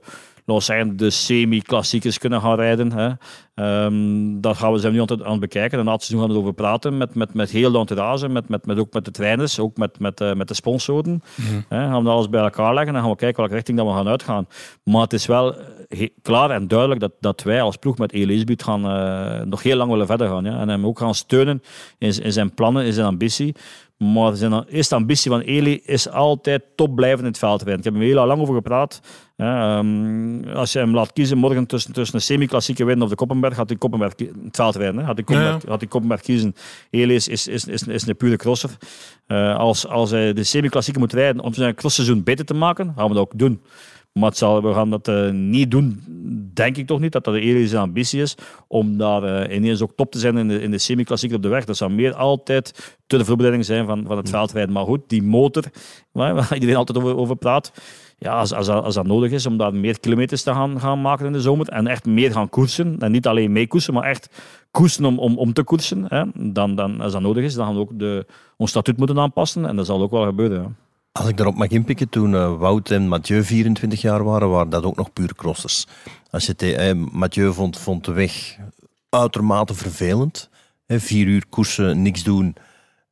de 0.95 1.09
semi-klassiekers 1.09 2.17
kunnen 2.17 2.41
gaan 2.41 2.55
rijden. 2.55 2.91
Hè. 2.91 3.09
Ehm, 3.53 4.41
dat 4.41 4.57
gaan 4.57 4.71
we 4.71 4.79
zijn 4.79 4.93
nu 4.93 4.99
aan 4.99 5.07
het, 5.07 5.23
aan 5.23 5.31
het 5.31 5.39
bekijken. 5.39 5.79
En 5.79 5.85
na 5.85 5.91
het 5.91 6.03
seizoen 6.03 6.19
gaan 6.19 6.29
we 6.29 6.35
erover 6.39 6.55
praten 6.55 6.97
met, 6.97 7.15
met, 7.15 7.33
met 7.33 7.49
heel 7.49 7.71
de 7.71 7.77
entourage, 7.77 8.29
met, 8.29 8.49
met, 8.49 8.65
met, 8.65 8.79
ook 8.79 8.93
met 8.93 9.05
de 9.05 9.11
trainers, 9.11 9.59
ook 9.59 9.77
met, 9.77 9.99
met, 9.99 10.21
eh, 10.21 10.33
met 10.33 10.47
de 10.47 10.53
sponsoren. 10.53 11.23
Hè, 11.69 11.77
gaan 11.77 12.03
we 12.03 12.09
alles 12.09 12.29
bij 12.29 12.41
elkaar 12.41 12.73
leggen 12.73 12.95
en 12.95 13.01
gaan 13.01 13.09
we 13.09 13.15
kijken 13.15 13.39
welke 13.39 13.55
richting 13.55 13.77
dat 13.77 13.87
we 13.87 13.93
gaan 13.93 14.07
uitgaan. 14.07 14.47
Maar 14.83 15.01
het 15.01 15.13
is 15.13 15.25
wel 15.25 15.55
eh, 15.89 16.09
klaar 16.21 16.49
en 16.49 16.67
duidelijk 16.67 16.99
dat, 16.99 17.11
dat 17.19 17.43
wij 17.43 17.61
als 17.61 17.77
ploeg 17.77 17.97
met 17.97 18.13
Elisabeth 18.13 18.63
gaan 18.63 18.85
eh, 18.85 19.45
nog 19.45 19.63
heel 19.63 19.77
lang 19.77 19.91
willen 19.91 20.07
verder 20.07 20.27
gaan. 20.27 20.43
Ja? 20.43 20.59
En 20.59 20.69
hem 20.69 20.85
ook 20.85 20.99
gaan 20.99 21.15
steunen 21.15 21.61
in, 21.97 22.23
in 22.23 22.33
zijn 22.33 22.53
plannen, 22.53 22.85
in 22.85 22.93
zijn 22.93 23.07
ambitie. 23.07 23.55
Maar 23.97 24.35
zijn 24.35 24.63
eerste 24.63 24.95
ambitie 24.95 25.31
van 25.31 25.39
Eli 25.39 25.81
is 25.85 26.09
altijd 26.09 26.63
top 26.75 26.95
blijven 26.95 27.19
in 27.19 27.25
het 27.25 27.37
veldrijden. 27.37 27.77
Ik 27.77 27.83
heb 27.83 27.93
er 27.93 28.01
heel 28.01 28.25
lang 28.25 28.41
over 28.41 28.55
gepraat. 28.55 29.01
Ehm, 29.37 30.49
als 30.53 30.71
je 30.71 30.79
hem 30.79 30.93
laat 30.93 31.13
kiezen 31.13 31.37
morgen 31.37 31.65
tussen, 31.65 31.93
tussen 31.93 32.15
een 32.15 32.21
semi-klassieke 32.21 32.85
win 32.85 33.01
of 33.01 33.09
de 33.09 33.15
Koppenberg, 33.43 33.55
gaat 33.55 33.69
hij 33.69 33.77
Koppenberg 33.77 34.51
veldrijden. 34.51 34.97
Hè? 34.99 35.05
Had 35.05 35.15
hij 35.15 35.23
Koppenberg, 35.23 35.63
Ja. 35.63 35.69
had 35.69 35.79
hij 35.79 35.89
Koppenberg 35.89 36.21
kiezen. 36.21 36.55
Eli 36.89 37.15
is, 37.15 37.27
is, 37.27 37.47
is, 37.47 37.65
is, 37.87 38.07
een 38.07 38.15
pure 38.17 38.35
crosser. 38.35 38.69
Eh, 39.27 39.55
als, 39.55 39.87
als 39.87 40.11
hij 40.11 40.33
de 40.33 40.43
semi-klassieke 40.43 40.99
moet 40.99 41.13
rijden 41.13 41.41
om 41.41 41.53
zijn 41.53 41.75
crossseizoen 41.75 42.23
beter 42.23 42.45
te 42.45 42.53
maken, 42.53 42.93
gaan 42.95 43.07
we 43.07 43.13
dat 43.13 43.23
ook 43.23 43.37
doen. 43.39 43.61
Maar 44.13 44.29
het 44.29 44.37
zal, 44.37 44.63
we 44.63 44.73
gaan 44.73 44.89
dat 44.89 45.07
eh, 45.07 45.29
niet 45.29 45.71
doen, 45.71 46.03
denk 46.53 46.77
ik 46.77 46.87
toch 46.87 46.99
niet, 46.99 47.11
dat 47.11 47.23
dat 47.23 47.33
de 47.33 47.39
Elische 47.39 47.77
ambitie 47.77 48.21
is 48.21 48.35
om 48.67 48.97
daar 48.97 49.23
eh, 49.23 49.55
ineens 49.55 49.81
ook 49.81 49.95
top 49.95 50.11
te 50.11 50.19
zijn 50.19 50.37
in 50.37 50.47
de, 50.47 50.61
in 50.61 50.71
de 50.71 50.77
semi-klassieker 50.77 51.37
op 51.37 51.43
de 51.43 51.49
weg. 51.49 51.65
Dat 51.65 51.77
zou 51.77 51.91
meer 51.91 52.13
altijd 52.13 52.97
ter 53.07 53.25
voorbereiding 53.25 53.65
zijn 53.65 53.85
van, 53.85 54.03
van 54.07 54.17
het 54.17 54.29
veldrijden. 54.29 54.73
Maar 54.73 54.85
goed, 54.85 55.01
die 55.07 55.23
motor, 55.23 55.63
waar, 56.11 56.35
waar 56.35 56.53
iedereen 56.53 56.75
altijd 56.75 56.97
over, 56.97 57.15
over 57.17 57.35
praat, 57.35 57.71
ja, 58.23 58.33
als, 58.33 58.53
als, 58.53 58.69
als 58.69 58.95
dat 58.95 59.05
nodig 59.05 59.31
is 59.31 59.45
om 59.45 59.57
daar 59.57 59.73
meer 59.73 59.99
kilometers 59.99 60.43
te 60.43 60.51
gaan, 60.51 60.79
gaan 60.79 61.01
maken 61.01 61.25
in 61.25 61.31
de 61.31 61.41
zomer 61.41 61.69
en 61.69 61.87
echt 61.87 62.05
meer 62.05 62.31
gaan 62.31 62.49
koersen, 62.49 62.99
en 62.99 63.11
niet 63.11 63.27
alleen 63.27 63.51
mee 63.51 63.67
koersen, 63.67 63.93
maar 63.93 64.03
echt 64.03 64.29
koersen 64.71 65.05
om, 65.05 65.19
om, 65.19 65.37
om 65.37 65.53
te 65.53 65.63
koersen, 65.63 66.05
hè, 66.07 66.23
dan, 66.33 66.75
dan, 66.75 67.01
als 67.01 67.11
dat 67.11 67.21
nodig 67.21 67.43
is, 67.43 67.53
dan 67.53 67.65
gaan 67.65 67.75
we 67.75 67.81
ook 67.81 67.99
de, 67.99 68.25
ons 68.57 68.69
statuut 68.69 68.97
moeten 68.97 69.19
aanpassen 69.19 69.65
en 69.65 69.75
dat 69.75 69.85
zal 69.85 70.01
ook 70.01 70.11
wel 70.11 70.25
gebeuren. 70.25 70.77
Als 71.11 71.27
ik 71.27 71.37
daarop 71.37 71.55
mag 71.55 71.67
inpikken, 71.67 72.09
toen 72.09 72.35
eh, 72.35 72.57
Wout 72.57 72.91
en 72.91 73.07
Mathieu 73.07 73.43
24 73.43 74.01
jaar 74.01 74.23
waren, 74.23 74.49
waren 74.49 74.69
dat 74.69 74.83
ook 74.83 74.95
nog 74.95 75.13
puur 75.13 75.35
crossers. 75.35 75.87
Als 76.29 76.45
je 76.45 76.75
eh, 76.75 76.95
Mathieu 77.11 77.53
vond, 77.53 77.77
vond 77.77 78.05
de 78.05 78.11
weg 78.11 78.57
uitermate 79.09 79.73
vervelend. 79.73 80.49
Vier 80.87 81.27
uur 81.27 81.43
koersen, 81.49 82.01
niks 82.01 82.23
doen. 82.23 82.55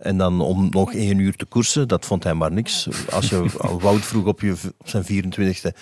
En 0.01 0.17
dan 0.17 0.41
om 0.41 0.67
nog 0.69 0.93
één 0.93 1.17
uur 1.17 1.35
te 1.35 1.45
koersen, 1.45 1.87
dat 1.87 2.05
vond 2.05 2.23
hij 2.23 2.33
maar 2.33 2.51
niks. 2.51 2.87
Als 3.11 3.29
je 3.29 3.45
Wout 3.81 4.01
vroeg 4.05 4.25
op, 4.25 4.41
je, 4.41 4.55
op 4.77 4.89
zijn 4.89 5.03
24e, 5.03 5.77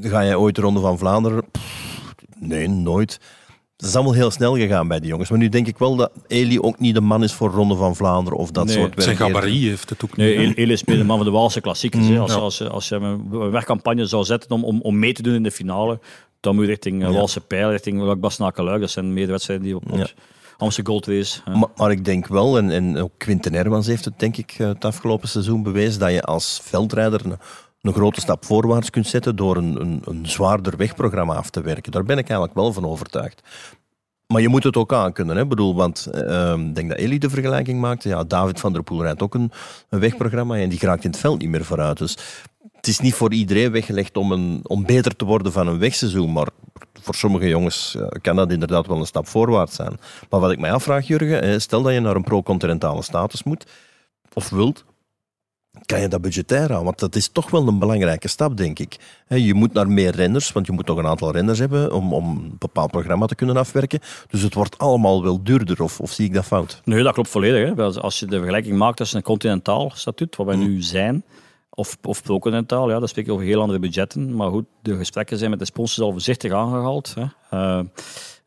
ga 0.00 0.24
jij 0.24 0.34
ooit 0.34 0.54
de 0.54 0.60
Ronde 0.60 0.80
van 0.80 0.98
Vlaanderen? 0.98 1.44
Pff, 1.50 2.14
nee, 2.38 2.68
nooit. 2.68 3.20
Het 3.76 3.86
is 3.86 3.94
allemaal 3.94 4.12
heel 4.12 4.30
snel 4.30 4.56
gegaan 4.56 4.88
bij 4.88 5.00
die 5.00 5.08
jongens. 5.08 5.30
Maar 5.30 5.38
nu 5.38 5.48
denk 5.48 5.66
ik 5.66 5.78
wel 5.78 5.96
dat 5.96 6.10
Eli 6.26 6.60
ook 6.60 6.78
niet 6.78 6.94
de 6.94 7.00
man 7.00 7.22
is 7.22 7.32
voor 7.32 7.50
Ronde 7.50 7.74
van 7.74 7.96
Vlaanderen 7.96 8.38
of 8.38 8.50
dat 8.50 8.64
Nee, 8.64 8.74
soort 8.74 8.88
werk. 8.94 9.00
Zijn 9.02 9.16
gabarit 9.16 9.62
heeft 9.62 9.90
het 9.90 10.04
ook 10.04 10.16
Nee, 10.16 10.38
niet. 10.38 10.56
El- 10.56 10.62
Eli 10.62 10.72
is 10.72 10.84
meer 10.84 10.96
de 10.96 11.04
man 11.04 11.16
van 11.16 11.26
de 11.26 11.32
Waalse 11.32 11.60
klassiekers. 11.60 12.08
hè. 12.08 12.18
Als, 12.18 12.32
ja. 12.32 12.38
als, 12.38 12.68
als 12.68 12.88
je 12.88 12.94
een 12.94 13.50
wegcampagne 13.50 14.06
zou 14.06 14.24
zetten 14.24 14.50
om, 14.50 14.64
om, 14.64 14.80
om 14.80 14.98
mee 14.98 15.12
te 15.12 15.22
doen 15.22 15.34
in 15.34 15.42
de 15.42 15.50
finale, 15.50 15.98
dan 16.40 16.54
moet 16.54 16.64
je 16.64 16.70
richting 16.70 17.02
uh, 17.02 17.10
Waalse 17.10 17.40
Pijl, 17.40 17.70
richting 17.70 18.18
Basnakeluik. 18.20 18.80
Dat 18.80 18.90
zijn 18.90 19.12
meer 19.12 19.26
de 19.26 19.32
wedstrijden 19.32 19.64
die 19.66 19.76
op, 19.76 19.82
Ja. 19.92 20.06
Amsterdam 20.58 20.92
Gold 20.92 21.06
Race. 21.06 21.40
Maar, 21.58 21.68
maar 21.76 21.90
ik 21.90 22.04
denk 22.04 22.26
wel, 22.26 22.58
en, 22.58 22.70
en 22.70 22.96
ook 22.96 23.12
Quinten 23.16 23.54
Hermans 23.54 23.86
heeft 23.86 24.04
het 24.04 24.18
denk 24.18 24.36
ik 24.36 24.54
eh, 24.58 24.66
het 24.66 24.84
afgelopen 24.84 25.28
seizoen 25.28 25.62
bewezen, 25.62 26.00
dat 26.00 26.10
je 26.10 26.22
als 26.22 26.60
veldrijder 26.62 27.20
een, 27.24 27.92
grote 27.92 28.20
stap 28.20 28.44
voorwaarts 28.44 28.90
kunt 28.90 29.06
zetten 29.06 29.36
door 29.36 29.56
een, 29.56 29.80
een, 29.80 30.02
een 30.04 30.26
zwaarder 30.26 30.76
wegprogramma 30.76 31.34
af 31.34 31.50
te 31.50 31.60
werken. 31.60 31.92
Daar 31.92 32.04
ben 32.04 32.18
ik 32.18 32.28
eigenlijk 32.28 32.58
wel 32.58 32.72
van 32.72 32.86
overtuigd. 32.86 33.42
Maar 34.26 34.40
je 34.40 34.48
moet 34.48 34.64
het 34.64 34.76
ook 34.76 34.92
aankunnen. 34.92 35.36
Hè? 35.36 35.46
Bedoel, 35.46 35.74
want 35.74 36.06
eh, 36.06 36.54
ik 36.58 36.74
denk 36.74 36.88
dat 36.88 36.98
Elie 36.98 37.18
de 37.18 37.30
vergelijking 37.30 37.80
maakte. 37.80 38.08
Ja, 38.08 38.24
David 38.24 38.60
van 38.60 38.72
der 38.72 38.82
Poel 38.82 39.02
rijdt 39.02 39.22
ook 39.22 39.34
een, 39.34 39.52
een 39.88 40.00
wegprogramma 40.00 40.56
en 40.56 40.68
die 40.68 40.78
geraakt 40.78 41.04
in 41.04 41.10
het 41.10 41.20
veld 41.20 41.40
niet 41.40 41.48
meer 41.48 41.64
vooruit. 41.64 41.98
Dus 41.98 42.16
het 42.72 42.86
is 42.86 42.98
niet 42.98 43.14
voor 43.14 43.32
iedereen 43.32 43.70
weggelegd 43.72 44.16
om, 44.16 44.32
een, 44.32 44.60
om 44.62 44.86
beter 44.86 45.16
te 45.16 45.24
worden 45.24 45.52
van 45.52 45.66
een 45.66 45.78
wegseizoen. 45.78 46.32
Maar 46.32 46.48
voor 47.00 47.14
sommige 47.14 47.48
jongens 47.48 47.96
kan 48.20 48.36
dat 48.36 48.52
inderdaad 48.52 48.86
wel 48.86 48.98
een 48.98 49.06
stap 49.06 49.26
voorwaarts 49.28 49.74
zijn. 49.76 49.98
Maar 50.30 50.40
wat 50.40 50.50
ik 50.50 50.58
mij 50.58 50.72
afvraag, 50.72 51.06
Jurgen, 51.06 51.60
stel 51.60 51.82
dat 51.82 51.92
je 51.92 52.00
naar 52.00 52.16
een 52.16 52.22
pro-continentale 52.24 53.02
status 53.02 53.42
moet, 53.42 53.66
of 54.32 54.48
wilt, 54.50 54.84
kan 55.86 56.00
je 56.00 56.08
dat 56.08 56.20
budgetair 56.20 56.74
aan? 56.74 56.84
Want 56.84 56.98
dat 56.98 57.14
is 57.16 57.28
toch 57.28 57.50
wel 57.50 57.68
een 57.68 57.78
belangrijke 57.78 58.28
stap, 58.28 58.56
denk 58.56 58.78
ik. 58.78 58.96
Je 59.28 59.54
moet 59.54 59.72
naar 59.72 59.88
meer 59.88 60.14
renners, 60.14 60.52
want 60.52 60.66
je 60.66 60.72
moet 60.72 60.86
toch 60.86 60.98
een 60.98 61.06
aantal 61.06 61.32
renners 61.32 61.58
hebben 61.58 61.92
om, 61.92 62.12
om 62.12 62.28
een 62.38 62.56
bepaald 62.58 62.90
programma 62.90 63.26
te 63.26 63.34
kunnen 63.34 63.56
afwerken. 63.56 64.00
Dus 64.30 64.42
het 64.42 64.54
wordt 64.54 64.78
allemaal 64.78 65.22
wel 65.22 65.42
duurder, 65.42 65.82
of, 65.82 66.00
of 66.00 66.12
zie 66.12 66.26
ik 66.26 66.34
dat 66.34 66.44
fout? 66.44 66.80
Nee, 66.84 67.02
dat 67.02 67.12
klopt 67.14 67.28
volledig. 67.28 67.74
Hè. 67.76 67.82
Als- 67.82 67.98
Als 67.98 68.18
je 68.18 68.26
de 68.26 68.36
vergelijking 68.36 68.76
maakt 68.76 68.96
tussen 68.96 69.16
een 69.16 69.22
continentaal 69.22 69.90
statuut, 69.94 70.36
waar 70.36 70.46
wij 70.46 70.56
nu 70.56 70.82
zijn, 70.82 71.24
of, 71.78 71.98
of 72.02 72.22
pro-continentaal, 72.22 72.90
ja, 72.90 72.98
dan 72.98 73.08
spreek 73.08 73.26
je 73.26 73.32
over 73.32 73.44
heel 73.44 73.60
andere 73.60 73.78
budgetten. 73.78 74.34
Maar 74.34 74.50
goed, 74.50 74.64
de 74.82 74.96
gesprekken 74.96 75.38
zijn 75.38 75.50
met 75.50 75.58
de 75.58 75.64
sponsors 75.64 76.06
al 76.06 76.12
voorzichtig 76.12 76.52
aangehaald. 76.52 77.14
Hè. 77.14 77.24
Eh, 77.50 77.84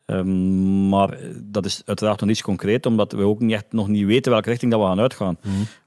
ehm, 0.06 0.88
maar 0.88 1.18
dat 1.42 1.64
is 1.64 1.82
uiteraard 1.84 2.20
nog 2.20 2.28
niets 2.28 2.42
concreet, 2.42 2.86
omdat 2.86 3.12
we 3.12 3.22
ook 3.22 3.40
niet 3.40 3.52
echt 3.52 3.66
nog 3.70 3.88
niet 3.88 4.06
weten 4.06 4.32
welke 4.32 4.48
richting 4.48 4.70
dat 4.70 4.80
we 4.80 4.86
gaan 4.86 5.00
uitgaan. 5.00 5.38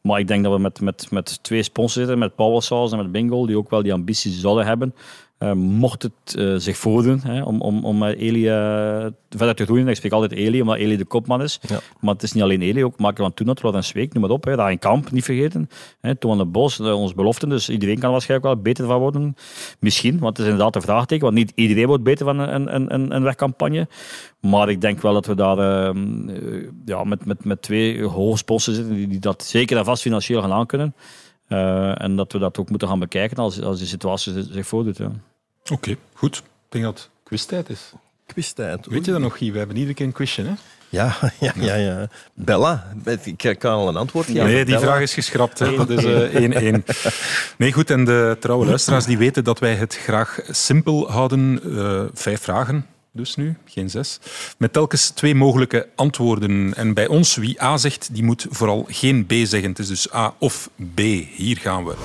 Maar 0.02 0.20
ik 0.20 0.28
denk 0.28 0.44
dat 0.44 0.54
we 0.54 0.60
met, 0.60 0.82
met, 0.82 1.12
met 1.12 1.44
twee 1.44 1.64
sponsors 1.64 1.94
zitten, 1.94 2.20
met 2.20 2.36
Powersauce 2.36 2.96
en 2.96 3.02
met 3.02 3.12
Bingo, 3.12 3.46
die 3.46 3.58
ook 3.58 3.70
wel 3.70 3.84
die 3.84 3.94
ambitie 3.94 4.32
zouden 4.32 4.66
hebben. 4.66 4.96
Eh, 5.38 5.52
mocht 5.54 6.04
het 6.04 6.36
eh, 6.36 6.56
zich 6.56 6.78
voordoen 6.78 7.20
hè, 7.24 7.44
om, 7.44 7.62
om, 7.62 7.86
om 7.86 7.98
met 7.98 8.18
Eli 8.18 8.48
eh, 8.48 9.06
verder 9.30 9.56
te 9.56 9.66
groeien. 9.66 9.88
Ik 9.88 9.96
spreek 9.96 10.12
altijd 10.12 10.32
Eli, 10.32 10.62
omdat 10.62 10.78
Eli 10.78 10.98
de 10.98 11.06
kopman 11.06 11.42
is. 11.42 11.60
Ja. 11.68 11.80
Maar 12.00 12.14
het 12.14 12.24
is 12.24 12.32
niet 12.32 12.44
alleen 12.44 12.62
Eli, 12.62 12.84
ook 12.84 13.00
Marco 13.00 13.24
van 13.24 13.34
Toenat, 13.34 13.62
Laurent 13.62 13.86
Zweek, 13.86 14.14
noem 14.14 14.24
maar 14.24 14.32
op. 14.32 14.44
Hè. 14.44 14.56
Rijn 14.56 14.80
Kamp, 14.80 15.12
niet 15.12 15.24
vergeten. 15.24 15.70
Hè. 16.02 16.16
Toon 16.16 16.38
de 16.38 16.46
Bos, 16.46 16.80
eh, 16.80 17.00
ons 17.00 17.14
beloften. 17.14 17.50
Dus 17.50 17.70
iedereen 17.70 18.00
kan 18.00 18.12
waarschijnlijk 18.12 18.54
wel 18.54 18.64
beter 18.64 18.86
van 18.86 19.00
worden. 19.00 19.36
Misschien, 19.80 20.20
want 20.20 20.38
het 20.38 20.46
is 20.46 20.52
inderdaad 20.52 20.76
een 20.76 20.82
vraagteken. 20.82 21.24
Want 21.24 21.38
niet 21.38 21.52
iedereen 21.56 21.88
wordt 21.88 22.04
beter 22.04 22.26
van 22.26 22.40
een, 22.40 22.76
een, 22.76 22.94
een, 22.94 23.16
een 23.16 23.24
wegcampagne. 23.24 23.88
Maar 24.40 24.70
ik 24.70 24.82
denk 24.82 25.02
wel 25.02 25.14
dat 25.14 25.26
we 25.26 25.36
daar 25.36 25.58
ehm, 25.58 26.30
eh, 26.30 26.70
ja, 26.86 27.04
met, 27.04 27.26
met, 27.26 27.46
met 27.46 27.62
twee 27.62 28.04
hoge 28.04 28.38
sponsors 28.38 28.76
zitten 28.76 28.96
die, 28.96 29.08
die 29.08 29.20
dat 29.20 29.44
zeker 29.44 29.78
en 29.78 29.86
vast 29.86 30.02
financieel 30.02 30.42
gaan 30.42 30.52
aankunnen. 30.52 30.96
Eh, 31.48 32.02
en 32.02 32.16
dat 32.16 32.32
we 32.32 32.40
dat 32.40 32.58
ook 32.58 32.70
moeten 32.70 32.88
gaan 32.88 33.00
bekijken 33.00 33.38
als, 33.38 33.62
als 33.62 33.78
die 33.78 33.88
situatie 33.88 34.44
zich- 34.52 34.68
voordoet. 34.68 34.98
Ja. 34.98 35.12
Oké, 35.72 35.96
goed. 36.14 36.38
Ik 36.38 36.44
denk 36.70 36.84
dat 36.84 36.98
het 36.98 37.10
quiztijd 37.24 37.70
is. 37.70 37.92
Quiztijd. 38.26 38.86
Weet 38.86 39.06
je 39.06 39.12
dat 39.12 39.22
nog, 39.22 39.38
Guy? 39.38 39.52
We 39.52 39.58
hebben 39.58 39.76
iedere 39.76 39.94
keer 39.96 40.06
een 40.06 40.12
quizje, 40.12 40.44
hè? 40.44 40.54
Ja, 40.90 41.16
ja, 41.40 41.52
ja, 41.56 41.76
ja. 41.76 42.08
Bella, 42.34 42.94
ik 43.36 43.56
kan 43.60 43.72
al 43.74 43.88
een 43.88 43.96
antwoord 43.96 44.26
geven. 44.26 44.44
Nee, 44.44 44.56
die 44.56 44.74
Bella. 44.74 44.80
vraag 44.88 45.02
is 45.02 45.14
geschrapt. 45.14 45.60
Hè. 45.60 45.76
Dat 45.86 45.90
is 45.90 46.04
eh, 46.04 46.74
1-1. 46.74 46.84
nee, 47.58 47.74
goed. 47.74 47.90
En 47.90 48.06
de 48.06 48.38
trouwe 48.40 48.66
luisteraars 48.66 49.06
die 49.06 49.18
weten 49.18 49.44
dat 49.44 49.60
wij 49.60 49.76
het 49.76 49.96
graag 49.96 50.40
simpel 50.50 51.12
houden. 51.12 51.60
Eh, 51.78 52.02
vijf 52.14 52.42
vragen, 52.42 52.86
dus 53.16 53.36
nu, 53.36 53.56
geen 53.66 53.90
zes. 53.90 54.20
Met 54.58 54.74
telkens 54.74 55.10
twee 55.10 55.36
mogelijke 55.36 55.90
antwoorden. 55.96 56.74
En 56.74 56.94
bij 56.94 57.08
ons, 57.08 57.36
wie 57.36 57.64
A 57.64 57.78
zegt, 57.78 58.10
die 58.12 58.24
moet 58.24 58.46
vooral 58.50 58.86
geen 58.88 59.26
B 59.26 59.34
zeggen. 59.34 59.70
Het 59.70 59.80
is 59.80 59.88
dus 59.88 60.14
A 60.14 60.34
of 60.40 60.70
B. 60.94 61.00
Hier 61.36 61.58
gaan 61.58 61.86
we. 61.86 61.96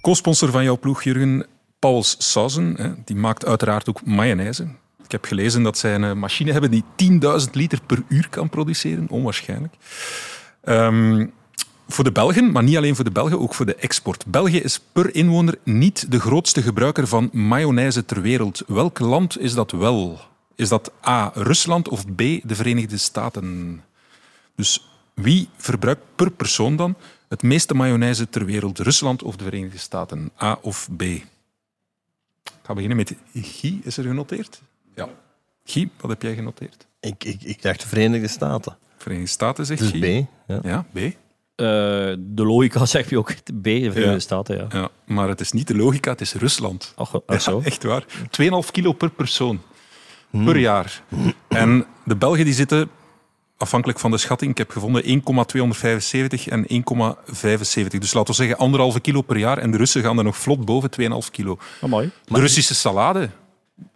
Co-sponsor 0.00 0.50
van 0.50 0.64
jouw 0.64 0.78
ploeg, 0.78 1.02
Jurgen, 1.02 1.46
Pauls 1.78 2.16
Sauzen, 2.18 2.96
die 3.04 3.16
maakt 3.16 3.46
uiteraard 3.46 3.88
ook 3.88 4.04
mayonaise. 4.04 4.66
Ik 5.04 5.10
heb 5.10 5.24
gelezen 5.24 5.62
dat 5.62 5.78
zij 5.78 5.94
een 5.94 6.18
machine 6.18 6.52
hebben 6.52 6.70
die 6.70 6.84
10.000 7.46 7.50
liter 7.52 7.80
per 7.86 8.02
uur 8.08 8.28
kan 8.28 8.48
produceren. 8.48 9.06
Onwaarschijnlijk. 9.08 9.74
Ehm, 10.60 11.26
voor 11.88 12.04
de 12.04 12.12
Belgen, 12.12 12.52
maar 12.52 12.62
niet 12.62 12.76
alleen 12.76 12.94
voor 12.94 13.04
de 13.04 13.10
Belgen, 13.10 13.40
ook 13.40 13.54
voor 13.54 13.66
de 13.66 13.74
export. 13.74 14.26
België 14.26 14.60
is 14.60 14.80
per 14.92 15.14
inwoner 15.14 15.58
niet 15.62 16.10
de 16.10 16.20
grootste 16.20 16.62
gebruiker 16.62 17.06
van 17.06 17.28
mayonaise 17.32 18.04
ter 18.04 18.20
wereld. 18.20 18.62
Welk 18.66 18.98
land 18.98 19.40
is 19.40 19.54
dat 19.54 19.70
wel? 19.70 20.20
Is 20.56 20.68
dat 20.68 20.92
A. 21.06 21.30
Rusland 21.34 21.88
of 21.88 22.04
B. 22.14 22.18
de 22.18 22.54
Verenigde 22.54 22.96
Staten? 22.96 23.82
Dus 24.56 24.88
wie 25.14 25.48
verbruikt 25.56 26.02
per 26.14 26.30
persoon 26.30 26.76
dan 26.76 26.94
het 27.28 27.42
meeste 27.42 27.74
mayonaise 27.74 28.28
ter 28.28 28.44
wereld? 28.44 28.78
Rusland 28.78 29.22
of 29.22 29.36
de 29.36 29.44
Verenigde 29.44 29.78
Staten? 29.78 30.30
A 30.42 30.58
of 30.62 30.88
B? 30.96 31.02
Ik 31.02 31.22
ga 32.62 32.72
beginnen 32.74 32.96
met 32.96 33.14
Guy. 33.34 33.80
Is 33.84 33.96
er 33.96 34.04
genoteerd? 34.04 34.62
Ja. 34.94 35.08
Guy, 35.64 35.90
wat 36.00 36.10
heb 36.10 36.22
jij 36.22 36.34
genoteerd? 36.34 36.86
Ik, 37.00 37.24
ik, 37.24 37.42
ik 37.42 37.62
dacht 37.62 37.80
de 37.80 37.88
Verenigde 37.88 38.28
Staten. 38.28 38.76
Verenigde 38.96 39.30
Staten 39.30 39.66
zegt 39.66 39.80
Dus 39.80 39.90
Guy. 39.90 40.22
B. 40.22 40.26
Ja. 40.46 40.58
Ja, 40.62 40.86
B. 40.92 40.96
Eh, 40.96 41.12
de 42.18 42.44
logica 42.44 42.86
zeg 42.96 43.10
je 43.10 43.18
ook 43.18 43.34
B, 43.34 43.42
de 43.44 43.60
Verenigde 43.62 44.00
Ja. 44.00 44.18
Staten. 44.18 44.56
Ja. 44.56 44.66
Ja, 44.78 44.88
maar 45.04 45.28
het 45.28 45.40
is 45.40 45.52
niet 45.52 45.66
de 45.66 45.76
logica, 45.76 46.10
het 46.10 46.20
is 46.20 46.32
Rusland. 46.34 46.92
Ach, 46.96 47.20
ach 47.26 47.40
zo. 47.42 47.58
Ja, 47.58 47.64
echt 47.70 47.82
waar. 47.82 48.04
2,5 48.40 48.70
kilo 48.70 48.92
per 48.92 49.10
persoon. 49.10 49.60
Per 50.44 50.56
jaar. 50.58 51.02
En 51.48 51.86
de 52.04 52.16
Belgen 52.16 52.44
die 52.44 52.54
zitten, 52.54 52.88
afhankelijk 53.56 53.98
van 53.98 54.10
de 54.10 54.18
schatting, 54.18 54.50
ik 54.50 54.58
heb 54.58 54.70
gevonden 54.70 55.02
1,275 55.04 56.48
en 56.48 56.66
1,75. 56.68 56.68
Dus 57.98 58.12
laten 58.14 58.30
we 58.30 58.32
zeggen 58.34 58.56
anderhalve 58.58 59.00
kilo 59.00 59.22
per 59.22 59.36
jaar. 59.36 59.58
En 59.58 59.70
de 59.70 59.76
Russen 59.76 60.02
gaan 60.02 60.18
er 60.18 60.24
nog 60.24 60.36
vlot 60.36 60.64
boven 60.64 60.90
2,5 61.00 61.06
kilo. 61.30 61.58
Oh, 61.80 61.90
mooi. 61.90 62.10
De 62.24 62.40
Russische 62.40 62.74
salade, 62.74 63.28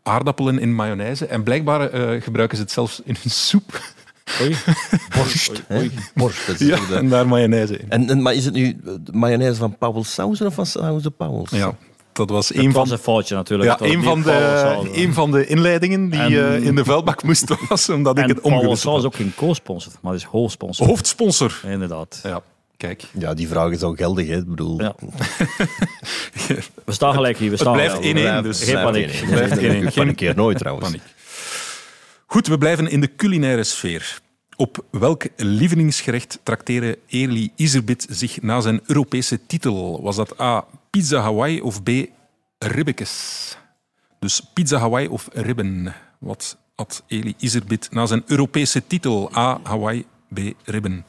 aardappelen 0.02 0.58
in 0.58 0.74
mayonaise. 0.74 1.26
En 1.26 1.42
blijkbaar 1.42 1.80
eh, 1.90 2.22
gebruiken 2.22 2.56
ze 2.56 2.62
het 2.62 2.72
zelfs 2.72 3.00
in 3.04 3.16
hun 3.22 3.30
soep. 3.30 3.80
Oei. 4.42 4.56
Borst. 5.16 5.62
hè? 5.66 5.86
Borst. 6.14 6.46
dat 6.46 6.60
is 6.60 6.66
Ja, 6.68 6.76
de- 6.88 6.94
en 6.94 7.08
daar 7.08 7.28
mayonaise 7.28 7.78
in. 7.78 7.90
En, 7.90 8.08
en, 8.10 8.22
maar 8.22 8.34
is 8.34 8.44
het 8.44 8.54
nu 8.54 8.76
de 8.82 9.12
mayonaise 9.12 9.58
van 9.58 9.76
Paul 9.78 10.04
Sauzen 10.04 10.46
of 10.46 10.54
van 10.54 10.66
Sauzen 10.66 11.16
Pauwels? 11.16 11.50
Ja, 11.50 11.74
dat 12.18 12.30
was 12.30 12.48
Het 12.48 12.56
een 12.56 12.62
van 12.72 12.80
was 12.80 12.90
een 12.90 12.98
foutje 12.98 13.34
natuurlijk. 13.34 13.68
Ja, 13.68 13.74
Het 13.74 13.84
was 13.84 13.90
een 13.94 14.02
van, 14.02 14.22
de, 14.22 14.88
een 14.92 15.14
van 15.14 15.30
de 15.30 15.46
inleidingen 15.46 16.10
die 16.10 16.20
En- 16.20 16.52
eh, 16.52 16.62
in 16.64 16.74
de 16.74 16.84
vuilbak 16.84 17.22
moest 17.22 17.44
was, 17.68 17.88
omdat 17.88 18.18
ik 18.18 18.26
het 18.28 18.40
omgewisseld 18.40 18.96
had. 18.96 19.04
ook 19.04 19.14
geen 19.14 19.32
co-sponsor, 19.36 19.92
maar 20.02 20.14
is 20.14 20.22
hoofdsponsor. 20.22 20.86
Hoofdsponsor. 20.86 21.60
Inderdaad. 21.66 22.20
Ja, 22.22 22.40
kijk. 22.76 23.02
Ja, 23.18 23.34
die 23.34 23.48
vraag 23.48 23.70
is 23.70 23.82
ook 23.82 23.96
geldig. 23.96 24.26
Hè? 24.28 24.36
Ik 24.36 24.48
bedoel, 24.48 24.80
Ja. 24.80 24.94
We 26.84 26.92
staan 26.92 27.14
gelijk 27.14 27.36
hier. 27.38 27.46
We 27.46 27.52
Het 27.52 27.60
staan 27.60 27.72
blijft 27.72 27.94
gelijk. 27.94 28.16
1-1, 28.16 28.20
Blijft- 28.20 28.42
dus 28.42 28.58
Geen 28.62 28.66
blijft 28.70 28.90
paniek. 28.92 29.10
één-één. 29.10 29.30
Blijft 29.30 29.58
één-één. 29.58 29.86
Ik 29.86 29.94
panikeer 29.94 30.34
nooit 30.36 30.58
trouwens. 30.58 30.86
paniek. 30.86 31.02
Goed, 32.26 32.46
we 32.46 32.58
blijven 32.58 32.86
in 32.90 33.00
de 33.00 33.14
culinaire 33.16 33.64
sfeer. 33.64 34.18
Op 34.60 34.84
welk 34.90 35.24
lievelingsgerecht 35.36 36.38
trakteren 36.42 36.96
Early 37.08 37.50
Iserbit 37.56 38.06
zich 38.10 38.42
na 38.42 38.60
zijn 38.60 38.80
Europese 38.86 39.46
titel? 39.46 40.02
Was 40.02 40.16
dat 40.16 40.40
A. 40.40 40.64
Pizza 40.90 41.20
Hawaii 41.20 41.60
of 41.60 41.82
B. 41.82 41.90
Ribbekes? 42.58 43.56
Dus 44.18 44.40
pizza 44.54 44.78
Hawaii 44.78 45.08
of 45.08 45.28
ribben? 45.32 45.94
Wat 46.18 46.56
had 46.74 47.02
Early 47.06 47.34
Iserbit 47.38 47.88
na 47.90 48.06
zijn 48.06 48.22
Europese 48.26 48.86
titel? 48.86 49.36
A. 49.36 49.60
Hawaii, 49.62 50.06
B. 50.34 50.38
Ribben. 50.64 51.04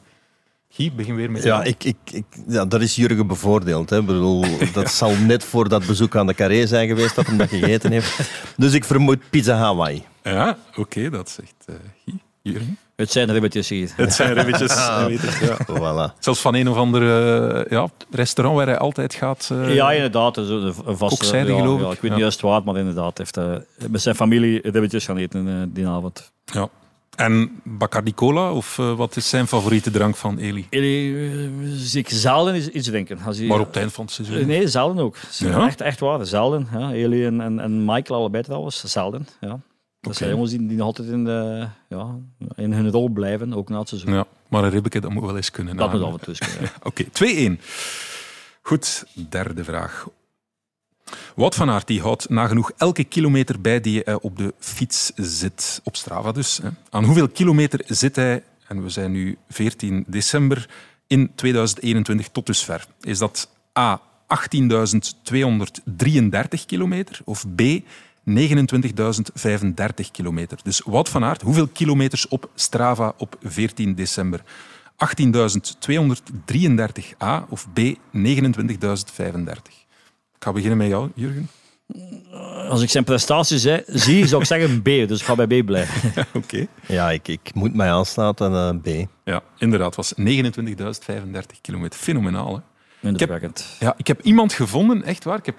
Guy, 0.68 0.92
begin 0.96 1.14
weer 1.14 1.30
met 1.30 1.42
Ja, 1.42 1.62
ik, 1.62 1.84
ik, 1.84 1.96
ik, 2.10 2.24
ja, 2.46 2.64
dat 2.64 2.80
is 2.80 2.96
Jurgen 2.96 3.26
bevoordeeld. 3.26 3.90
Hè. 3.90 3.98
Ik 3.98 4.06
bedoel, 4.06 4.44
dat 4.72 4.90
zal 5.00 5.16
net 5.16 5.44
voor 5.44 5.68
dat 5.68 5.86
bezoek 5.86 6.16
aan 6.16 6.26
de 6.26 6.34
Carré 6.34 6.66
zijn 6.66 6.88
geweest 6.88 7.14
dat 7.14 7.26
hij 7.26 7.36
dat 7.36 7.48
gegeten 7.48 7.92
heeft. 7.92 8.30
Dus 8.56 8.72
ik 8.72 8.84
vermoed 8.84 9.30
pizza 9.30 9.56
Hawaii. 9.56 10.04
Ja, 10.22 10.58
oké, 10.76 11.10
dat 11.10 11.30
zegt 11.30 11.54
eh 11.66 11.74
Guy. 12.04 12.20
Jurgen? 12.42 12.78
Het 12.96 13.10
zijn 13.12 13.32
ribbetjes 13.32 13.68
hier. 13.68 13.90
Het 13.96 14.12
zijn 14.12 14.32
ribbetjes. 14.32 14.70
het, 14.88 15.38
ja. 15.40 15.56
Voilà. 15.66 16.18
Zelfs 16.18 16.40
van 16.40 16.54
een 16.54 16.68
of 16.68 16.76
ander 16.76 17.02
eh, 17.02 17.70
ja, 17.70 17.88
restaurant 18.10 18.56
waar 18.56 18.66
hij 18.66 18.78
altijd 18.78 19.14
gaat. 19.14 19.48
eh, 19.52 19.74
Ja, 19.74 19.92
inderdaad. 19.92 20.34
Zo 20.34 20.42
een 20.42 20.64
een 20.84 20.96
vaste, 20.96 21.16
Kokzijde, 21.18 21.52
ja, 21.52 21.58
geloof 21.58 21.80
ik. 21.80 21.86
Ja, 21.86 21.92
ik 21.92 22.00
weet 22.00 22.02
Ja. 22.02 22.10
niet 22.10 22.18
juist 22.20 22.40
waar, 22.40 22.62
maar 22.64 22.76
inderdaad. 22.76 23.18
Heeft 23.18 23.36
uh, 23.38 23.54
met 23.88 24.02
zijn 24.02 24.14
familie 24.14 24.60
ribbetjes 24.62 25.04
gaan 25.04 25.16
eten 25.16 25.46
uh, 25.46 25.54
die 25.68 25.86
avond. 25.88 26.32
Ja. 26.44 26.68
En 27.16 27.60
Bacardi 27.64 28.14
Cola, 28.14 28.52
of 28.52 28.78
uh, 28.78 28.92
wat 28.92 29.16
is 29.16 29.28
zijn 29.28 29.46
favoriete 29.46 29.90
drank 29.90 30.16
van 30.16 30.38
Eli? 30.38 30.66
Eli, 30.70 31.08
uh, 31.10 31.48
zie 31.74 32.00
ik 32.00 32.08
zelden 32.10 32.56
iets, 32.56 32.68
iets 32.68 32.88
drinken. 32.88 33.18
Als 33.24 33.38
hij, 33.38 33.46
maar 33.46 33.60
op 33.60 33.66
het 33.66 33.76
eind 33.76 33.92
van 33.92 34.04
het 34.04 34.14
seizoen? 34.14 34.46
Nee, 34.46 34.68
zelden 34.68 35.04
ook. 35.04 35.16
Ja? 35.38 35.66
Echt, 35.66 35.80
echt 35.80 36.00
waar, 36.00 36.26
zelden. 36.26 36.68
Ja. 36.78 36.92
Eli 36.92 37.24
en, 37.26 37.40
en, 37.40 37.60
en 37.60 37.84
Michael 37.84 38.18
allebei 38.20 38.42
trouwens, 38.42 38.84
zelden. 38.84 39.26
Ja. 39.40 39.58
Dat 40.00 40.14
okay. 40.14 40.14
zijn 40.14 40.30
jongens 40.30 40.50
die, 40.50 40.66
die 40.66 40.76
nog 40.76 40.86
altijd 40.86 41.08
in, 41.08 41.24
de, 41.24 41.68
ja, 41.88 42.18
in 42.54 42.72
hun 42.72 42.90
rol 42.90 43.08
blijven, 43.08 43.54
ook 43.54 43.68
na 43.68 43.78
het 43.78 43.88
seizoen. 43.88 44.12
Ja, 44.12 44.26
maar 44.48 44.64
een 44.64 44.70
ribbeke, 44.70 45.00
dat 45.00 45.10
moet 45.10 45.24
wel 45.24 45.36
eens 45.36 45.50
kunnen. 45.50 45.76
Dat 45.76 45.92
moet 45.92 46.02
af 46.02 46.12
en 46.12 46.20
toe 46.20 46.34
kunnen. 46.34 46.70
Oké, 46.82 47.04
okay, 47.12 47.58
2-1. 47.58 47.62
Goed, 48.62 49.04
derde 49.28 49.64
vraag. 49.64 50.08
Wout 51.34 51.54
van 51.54 51.70
Aert 51.70 51.86
die 51.86 52.00
houdt 52.00 52.28
nagenoeg 52.28 52.72
elke 52.76 53.04
kilometer 53.04 53.60
bij 53.60 53.80
die 53.80 54.00
hij 54.04 54.14
op 54.14 54.36
de 54.36 54.54
fiets 54.58 55.12
zit. 55.16 55.80
Op 55.84 55.96
Strava 55.96 56.32
dus. 56.32 56.58
Hè. 56.62 56.68
Aan 56.90 57.04
hoeveel 57.04 57.28
kilometer 57.28 57.82
zit 57.86 58.16
hij, 58.16 58.42
en 58.66 58.82
we 58.82 58.88
zijn 58.88 59.12
nu 59.12 59.38
14 59.48 60.04
december, 60.06 60.68
in 61.06 61.30
2021 61.34 62.28
tot 62.28 62.46
dusver? 62.46 62.86
Is 63.00 63.18
dat 63.18 63.48
A. 63.78 64.00
18.233 64.30 64.36
kilometer 66.66 67.20
of 67.24 67.46
B. 67.54 67.60
29.035 68.30 70.10
kilometer. 70.12 70.58
Dus 70.62 70.82
Wout 70.84 71.08
van 71.08 71.24
Aert, 71.24 71.42
hoeveel 71.42 71.66
kilometers 71.66 72.28
op 72.28 72.50
Strava 72.54 73.12
op 73.16 73.36
14 73.42 73.94
december? 73.94 74.42
18.233 74.92 74.98
A 77.22 77.46
of 77.48 77.66
B. 77.72 77.78
29.035? 77.78 77.92
Ik 80.34 80.46
ga 80.46 80.52
beginnen 80.52 80.78
met 80.78 80.88
jou, 80.88 81.10
Jurgen. 81.14 81.48
Als 82.68 82.82
ik 82.82 82.90
zijn 82.90 83.04
prestaties 83.04 83.62
he, 83.62 83.82
zie, 83.86 84.26
zou 84.26 84.40
ik 84.40 84.46
zeggen 84.46 84.82
B. 84.82 84.84
Dus 84.84 85.20
ik 85.20 85.26
ga 85.26 85.34
bij 85.34 85.62
B 85.62 85.66
blijven. 85.66 86.10
Oké. 86.34 86.36
Okay. 86.36 86.68
Ja, 86.86 87.10
ik, 87.10 87.28
ik 87.28 87.54
moet 87.54 87.74
mij 87.74 87.90
aansluiten 87.90 88.52
aan 88.52 88.80
uh, 88.84 89.04
B. 89.04 89.08
Ja, 89.24 89.42
inderdaad. 89.58 89.96
Het 89.96 89.96
was 89.96 90.14
29.035 90.18 91.60
kilometer. 91.60 91.98
Fenomenaal, 91.98 92.54
hè? 92.54 92.60
Ik 93.10 93.20
heb, 93.20 93.52
ja, 93.78 93.94
ik 93.96 94.06
heb 94.06 94.22
iemand 94.22 94.52
gevonden, 94.52 95.02
echt 95.02 95.24
waar. 95.24 95.38
Ik 95.38 95.46
heb 95.46 95.58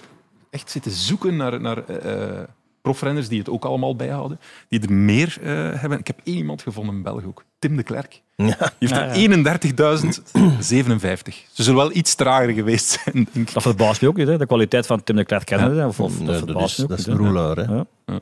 echt 0.49 0.71
zitten 0.71 0.91
zoeken 0.91 1.35
naar, 1.35 1.61
naar 1.61 1.83
uh, 2.05 2.39
profrenners 2.81 3.27
die 3.27 3.39
het 3.39 3.49
ook 3.49 3.65
allemaal 3.65 3.95
bijhouden. 3.95 4.39
Die 4.67 4.81
er 4.81 4.93
meer 4.93 5.37
uh, 5.41 5.47
hebben. 5.79 5.99
Ik 5.99 6.07
heb 6.07 6.19
één 6.23 6.37
iemand 6.37 6.61
gevonden 6.61 6.95
in 6.95 7.01
België 7.01 7.25
ook. 7.25 7.43
Tim 7.59 7.75
de 7.75 7.83
Klerk. 7.83 8.21
Ja. 8.35 8.71
Die 8.79 8.95
heeft 8.95 9.63
er 9.63 9.73
31.057. 9.73 11.33
Ze 11.51 11.63
zullen 11.63 11.79
wel 11.79 11.95
iets 11.95 12.15
trager 12.15 12.53
geweest 12.53 12.99
zijn, 13.03 13.27
denk 13.33 13.47
ik. 13.47 13.53
Dat 13.53 13.63
verbaast 13.63 14.01
me 14.01 14.07
ook 14.07 14.17
niet, 14.17 14.27
hè? 14.27 14.37
de 14.37 14.45
kwaliteit 14.45 14.85
van 14.85 15.03
Tim 15.03 15.15
de 15.15 15.25
Klerk 15.25 15.45
kennen. 15.45 15.75
Ja. 15.75 15.87
Of, 15.87 15.99
of, 15.99 16.17
dat, 16.17 16.25
dat, 16.25 16.27
dat 16.27 16.43
verbaast 16.45 16.71
is, 16.71 16.77
me 16.77 16.83
ook 16.83 16.89
dat 16.89 16.99
is 16.99 17.05
een 17.05 17.17
rouleur. 17.17 17.57
Hè? 17.57 17.73
Ja. 17.73 17.85
Ja. 18.05 18.19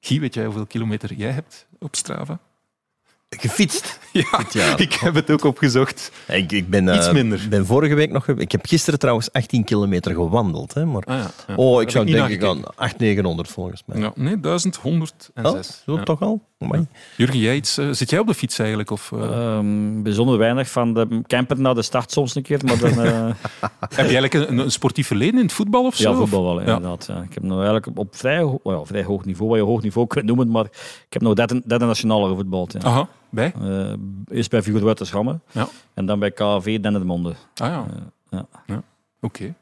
Guy, 0.00 0.20
weet 0.20 0.34
jij 0.34 0.44
hoeveel 0.44 0.66
kilometer 0.66 1.14
jij 1.14 1.30
hebt 1.30 1.66
op 1.78 1.96
Strava? 1.96 2.38
Gefietst. 3.38 4.00
Ja, 4.12 4.44
ja, 4.50 4.76
ik 4.76 4.92
heb 4.92 5.14
het 5.14 5.30
ook 5.30 5.44
opgezocht. 5.44 6.12
Ik, 6.28 6.52
ik 6.52 6.68
ben, 6.68 6.86
uh, 6.86 6.94
Iets 6.94 7.12
minder. 7.12 7.46
ben 7.50 7.66
vorige 7.66 7.94
week 7.94 8.10
nog... 8.10 8.28
Ik 8.28 8.52
heb 8.52 8.66
gisteren 8.66 8.98
trouwens 8.98 9.32
18 9.32 9.64
kilometer 9.64 10.14
gewandeld. 10.14 10.74
Hè, 10.74 10.84
maar, 10.84 11.02
ah, 11.02 11.18
ja, 11.18 11.30
ja. 11.46 11.54
Oh, 11.54 11.82
ik 11.82 11.90
zou 11.90 12.06
denken 12.06 12.48
aan 12.48 12.64
800, 12.64 12.98
900 12.98 13.48
volgens 13.48 13.82
mij. 13.86 14.00
Ja, 14.00 14.12
nee, 14.14 14.40
1106. 14.40 15.30
Oh, 15.42 15.60
zo 15.84 16.02
toch 16.02 16.20
al? 16.20 16.42
Ja. 16.58 16.84
Jurgen, 17.16 17.38
jij 17.38 17.56
iets, 17.56 17.78
uh, 17.78 17.88
zit 17.90 18.10
jij 18.10 18.18
op 18.18 18.26
de 18.26 18.34
fiets 18.34 18.58
eigenlijk? 18.58 18.90
Of, 18.90 19.10
uh... 19.10 19.56
um, 19.56 20.02
bijzonder 20.02 20.38
weinig 20.38 20.70
van 20.70 20.94
de 20.94 21.22
camper 21.26 21.60
naar 21.60 21.74
de 21.74 21.82
start 21.82 22.12
soms 22.12 22.34
een 22.34 22.42
keer. 22.42 22.60
Maar 22.64 22.78
dan, 22.78 22.92
heb 22.98 24.08
je 24.08 24.18
eigenlijk 24.18 24.34
een, 24.34 24.58
een, 24.58 24.70
sportief 24.70 25.06
verleden 25.06 25.38
in 25.38 25.44
het 25.44 25.52
voetbal 25.52 25.84
of 25.84 25.94
zo? 25.94 26.10
Ja, 26.10 26.16
voetbal 26.16 26.44
wel, 26.44 26.58
inderdaad. 26.58 27.06
Ja. 27.08 27.22
Ik 27.22 27.34
heb 27.34 27.42
nog 27.42 27.56
eigenlijk 27.56 27.86
op 27.94 28.16
vrij, 28.16 28.40
ho 28.40 28.60
well, 28.62 28.80
vrij 28.84 29.04
hoog 29.04 29.24
niveau, 29.24 29.50
wat 29.50 29.58
je 29.58 29.64
hoog 29.64 29.82
niveau 29.82 30.06
kunt 30.06 30.24
noemen, 30.24 30.50
maar 30.50 30.64
ik 30.64 31.12
heb 31.12 31.22
nog 31.22 31.34
derde, 31.34 31.62
derde 31.66 31.84
nationale 31.84 32.28
gevoetbald. 32.28 32.72
Ja. 32.72 32.80
Aha, 32.80 33.08
bij? 33.32 33.52
Uh, 33.62 33.92
eerst 34.28 34.50
bij 34.50 34.62
Figuur 34.62 34.96
Schamme 35.00 35.40
ja. 35.50 35.68
en 35.94 36.06
dan 36.06 36.18
bij 36.18 36.30
KV 36.30 36.80
Dendermonde. 36.80 37.34
Ah 37.54 37.68
ja. 37.68 37.86
ja. 38.30 38.46
ja. 38.66 38.82
Oké. 39.20 39.54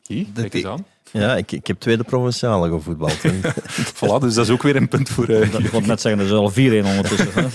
Okay. 0.00 0.26
Kijk 0.34 0.54
eens 0.54 0.66
aan. 0.66 0.84
Ja, 1.10 1.36
ik, 1.36 1.52
ik 1.52 1.66
heb 1.66 1.80
tweede 1.80 2.04
provinciale 2.04 2.68
gevoetbald. 2.70 3.18
voilà, 3.98 4.20
dus 4.20 4.34
dat 4.34 4.44
is 4.44 4.50
ook 4.50 4.62
weer 4.62 4.76
een 4.76 4.88
punt 4.88 5.08
voor... 5.08 5.30
Uh, 5.30 5.54
ik 5.54 5.70
wil 5.70 5.80
net 5.80 6.00
zeggen, 6.00 6.20
er 6.20 6.26
is 6.26 6.32
al 6.32 6.52
4-1 6.52 6.54
ondertussen. 6.86 7.50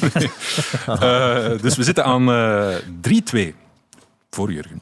uh, 0.90 1.62
dus 1.64 1.76
we 1.76 1.84
zitten 1.84 2.04
aan 2.04 2.30
uh, 2.30 2.76
3-2 3.52 3.56
voor 4.30 4.52
Jurgen. 4.52 4.82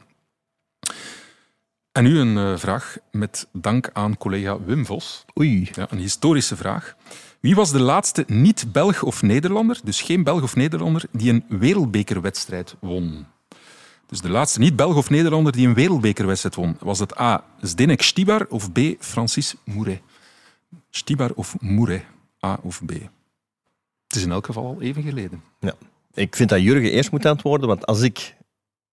En 1.92 2.04
nu 2.04 2.20
een 2.20 2.38
uh, 2.38 2.58
vraag 2.58 2.98
met 3.12 3.48
dank 3.52 3.90
aan 3.94 4.18
collega 4.18 4.58
Wim 4.66 4.86
Vos. 4.86 5.26
Oei. 5.40 5.70
Ja, 5.74 5.88
een 5.90 5.98
historische 5.98 6.56
vraag. 6.56 6.96
Wie 7.46 7.56
was 7.56 7.72
de 7.72 7.80
laatste 7.80 8.24
niet-Belg 8.28 9.04
of 9.04 9.22
Nederlander, 9.22 9.80
dus 9.84 10.02
geen 10.02 10.24
Belg 10.24 10.44
of 10.44 10.56
Nederlander, 10.56 11.06
die 11.12 11.32
een 11.32 11.46
wereldbekerwedstrijd 11.48 12.76
won? 12.80 13.26
Dus 14.06 14.22
de 14.22 14.30
laatste 14.30 14.60
niet-Belg 14.60 14.96
of 14.96 15.10
Nederlander 15.10 15.52
die 15.52 15.68
een 15.68 15.74
wereldbekerwedstrijd 15.74 16.56
won. 16.56 16.78
Was 16.80 17.00
het 17.00 17.20
A. 17.20 17.44
Zdenek 17.62 18.02
Stibar 18.02 18.46
of 18.50 18.72
B. 18.72 18.80
Francis 19.00 19.56
Mouret? 19.64 20.02
Stibar 20.90 21.32
of 21.36 21.56
Mouret? 21.60 22.04
A 22.46 22.60
of 22.62 22.82
B? 22.86 22.90
Het 24.08 24.16
is 24.16 24.24
in 24.24 24.32
elk 24.32 24.46
geval 24.46 24.66
al 24.66 24.82
even 24.82 25.04
geleden. 25.04 25.44
Ja. 25.60 25.74
Ik 26.14 26.36
vind 26.36 26.50
dat 26.50 26.62
Jurgen 26.62 26.92
eerst 26.92 27.12
moet 27.12 27.26
antwoorden, 27.26 27.68
want 27.68 27.86
als 27.86 28.02
ik 28.02 28.36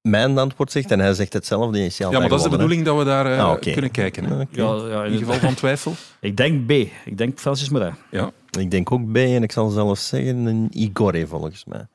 mijn 0.02 0.38
antwoord 0.38 0.72
zeg 0.72 0.84
en 0.84 1.00
hij 1.00 1.14
zegt 1.14 1.32
hetzelfde, 1.32 1.84
is 1.84 1.98
hij 1.98 2.10
Ja, 2.10 2.18
maar 2.18 2.28
dat 2.28 2.38
is 2.38 2.44
de 2.44 2.50
bedoeling 2.50 2.84
dat 2.84 2.98
we 2.98 3.04
daar 3.04 3.26
uh, 3.26 3.44
ah, 3.44 3.50
okay. 3.50 3.72
kunnen 3.72 3.90
kijken. 3.90 4.24
Hè? 4.24 4.34
Okay. 4.34 4.46
Ja, 4.50 4.88
ja, 4.88 5.04
in 5.04 5.18
geval 5.18 5.34
van 5.34 5.54
twijfel. 5.54 5.94
Ik 6.20 6.36
denk 6.36 6.66
B. 6.66 6.70
Ik 7.04 7.18
denk 7.18 7.38
Francis 7.38 7.68
Mouret. 7.68 7.94
Ja. 8.10 8.30
Ik 8.58 8.70
denk 8.70 8.92
ook 8.92 9.12
B 9.12 9.16
en 9.16 9.42
ik 9.42 9.52
zal 9.52 9.68
zelfs 9.68 10.08
zeggen 10.08 10.46
een 10.46 10.68
Igor 10.70 11.26
volgens 11.26 11.64
mij. 11.64 11.86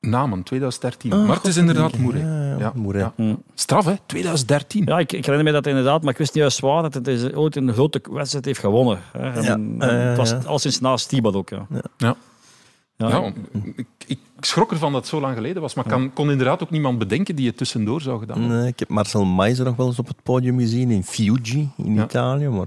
Namen, 0.00 0.42
2013. 0.42 1.12
Oh, 1.12 1.26
maar 1.26 1.36
het 1.36 1.46
is 1.46 1.56
inderdaad 1.56 1.98
Moeré. 1.98 2.18
Ja, 2.58 2.72
ja, 2.74 2.98
ja. 2.98 3.12
Mm. 3.16 3.42
Straf, 3.54 3.84
hè? 3.84 3.94
2013. 4.06 4.84
Ja, 4.84 4.98
ik, 4.98 5.12
ik 5.12 5.24
herinner 5.24 5.44
me 5.44 5.52
dat 5.52 5.66
inderdaad, 5.66 6.02
maar 6.02 6.12
ik 6.12 6.18
wist 6.18 6.34
niet 6.34 6.42
juist 6.42 6.60
waar 6.60 6.82
dat 6.82 6.94
het 6.94 7.06
is, 7.06 7.32
ooit 7.32 7.56
een 7.56 7.72
grote 7.72 8.00
wedstrijd 8.10 8.44
heeft 8.44 8.60
gewonnen. 8.60 9.00
Hè. 9.12 9.40
Ja. 9.40 9.52
En, 9.52 9.74
uh, 9.78 9.88
het 9.88 10.16
was 10.16 10.46
al 10.46 10.58
sinds 10.58 10.80
naast 10.80 11.04
Stibat 11.04 11.34
ook. 11.34 11.50
Ja. 11.96 12.16
Ja. 13.08 13.08
Ja, 13.08 13.32
ik, 13.76 13.86
ik, 14.06 14.18
schrok 14.40 14.70
ervan 14.70 14.92
dat 14.92 15.00
het 15.00 15.10
zo 15.10 15.20
lang 15.20 15.34
geleden 15.34 15.62
was, 15.62 15.74
maar 15.74 15.84
kan, 15.84 16.12
kon 16.12 16.30
inderdaad 16.30 16.62
ook 16.62 16.70
niemand 16.70 16.98
bedenken 16.98 17.36
die 17.36 17.46
het 17.46 17.56
tussendoor 17.56 18.00
zou 18.00 18.18
gedaan 18.18 18.40
hebben. 18.40 18.58
Nee, 18.58 18.68
ik 18.68 18.78
heb 18.78 18.88
Marcel 18.88 19.24
Meiser 19.24 19.64
nog 19.64 19.76
wel 19.76 19.86
eens 19.86 19.98
op 19.98 20.08
het 20.08 20.22
podium 20.22 20.58
gezien 20.58 20.90
in 20.90 21.04
Fiuggi 21.04 21.68
in 21.76 21.94
Ja. 21.94 22.04
Italië, 22.04 22.48
maar 22.48 22.66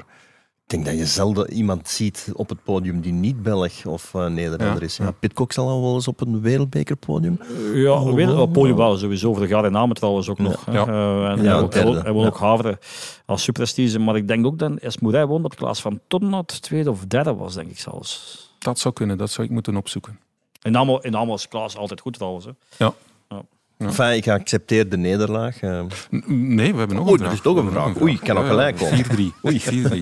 ik 0.63 0.69
denk 0.69 0.85
dat 0.85 0.97
je 0.97 1.05
zelden 1.05 1.51
iemand 1.53 1.87
ziet 1.89 2.31
op 2.33 2.49
het 2.49 2.63
podium 2.63 3.01
die 3.01 3.11
niet 3.13 3.43
Belg 3.43 3.85
of 3.85 4.13
uh, 4.15 4.27
Nederlander 4.27 4.79
Ja, 4.79 4.85
is. 4.85 4.97
Ja. 4.97 5.11
Pitcock 5.11 5.51
zal 5.51 5.69
al 5.69 5.81
wel 5.81 5.93
eens 5.93 6.07
op 6.07 6.21
een 6.21 6.41
wereldbekerpodium. 6.41 7.39
Ja, 7.73 7.91
Oh, 7.91 8.13
weet, 8.13 8.27
wow. 8.27 8.39
op 8.39 8.53
podium 8.53 8.75
wel, 8.77 8.97
sowieso. 8.97 9.33
Voor 9.33 9.41
de 9.41 9.47
Gare 9.47 9.69
Namen 9.69 9.95
trouwens 9.95 10.29
ook 10.29 10.39
nog. 10.39 10.65
Ja. 10.71 10.87
Eh, 10.87 11.29
en 11.31 11.43
Ja, 11.43 11.61
derde. 11.63 11.99
hij 12.01 12.11
won 12.11 12.21
Ja. 12.21 12.27
ook 12.27 12.37
Havre 12.37 12.79
als 13.25 13.43
superprestige. 13.43 13.99
Maar 13.99 14.15
ik 14.15 14.27
denk 14.27 14.45
ook 14.45 14.59
dat 14.59 14.71
Esmoerij 14.75 15.25
won 15.25 15.41
dat 15.41 15.55
Klaas 15.55 15.81
van 15.81 15.99
Tonnat 16.07 16.61
tweede 16.61 16.89
of 16.89 17.05
derde 17.05 17.33
was, 17.35 17.53
denk 17.53 17.69
ik 17.69 17.79
zelfs. 17.79 18.41
Dat 18.63 18.79
zou 18.79 18.93
kunnen, 18.93 19.17
dat 19.17 19.31
zou 19.31 19.47
ik 19.47 19.53
moeten 19.53 19.75
opzoeken. 19.77 20.19
In 20.61 20.77
Amo, 20.77 20.97
in 20.97 21.15
Amo 21.15 21.33
is 21.33 21.47
Klaas 21.47 21.77
altijd 21.77 21.99
goed 22.01 22.13
trouwens. 22.13 22.45
Hè. 22.45 22.51
Ja. 22.77 22.93
Ja. 23.29 23.41
Enfin, 23.77 24.15
ik 24.15 24.27
accepteer 24.27 24.89
de 24.89 24.97
nederlaag. 24.97 25.59
eh. 25.61 25.83
Nee, 26.27 26.71
we 26.71 26.77
hebben 26.79 26.95
nog 26.97 27.05
Oei, 27.07 27.13
een 27.13 27.19
er 27.19 27.25
vraag. 27.25 27.33
is 27.33 27.41
toch 27.41 27.57
een 27.57 27.71
vraag. 27.71 28.01
Oei, 28.01 28.13
ik 28.13 28.19
kan 28.19 28.35
nog 28.35 28.47
gelijk 28.47 28.77
komen. 28.77 29.05
4-3. 29.05 29.07
Oei, 29.45 29.61
4-3. 29.61 29.99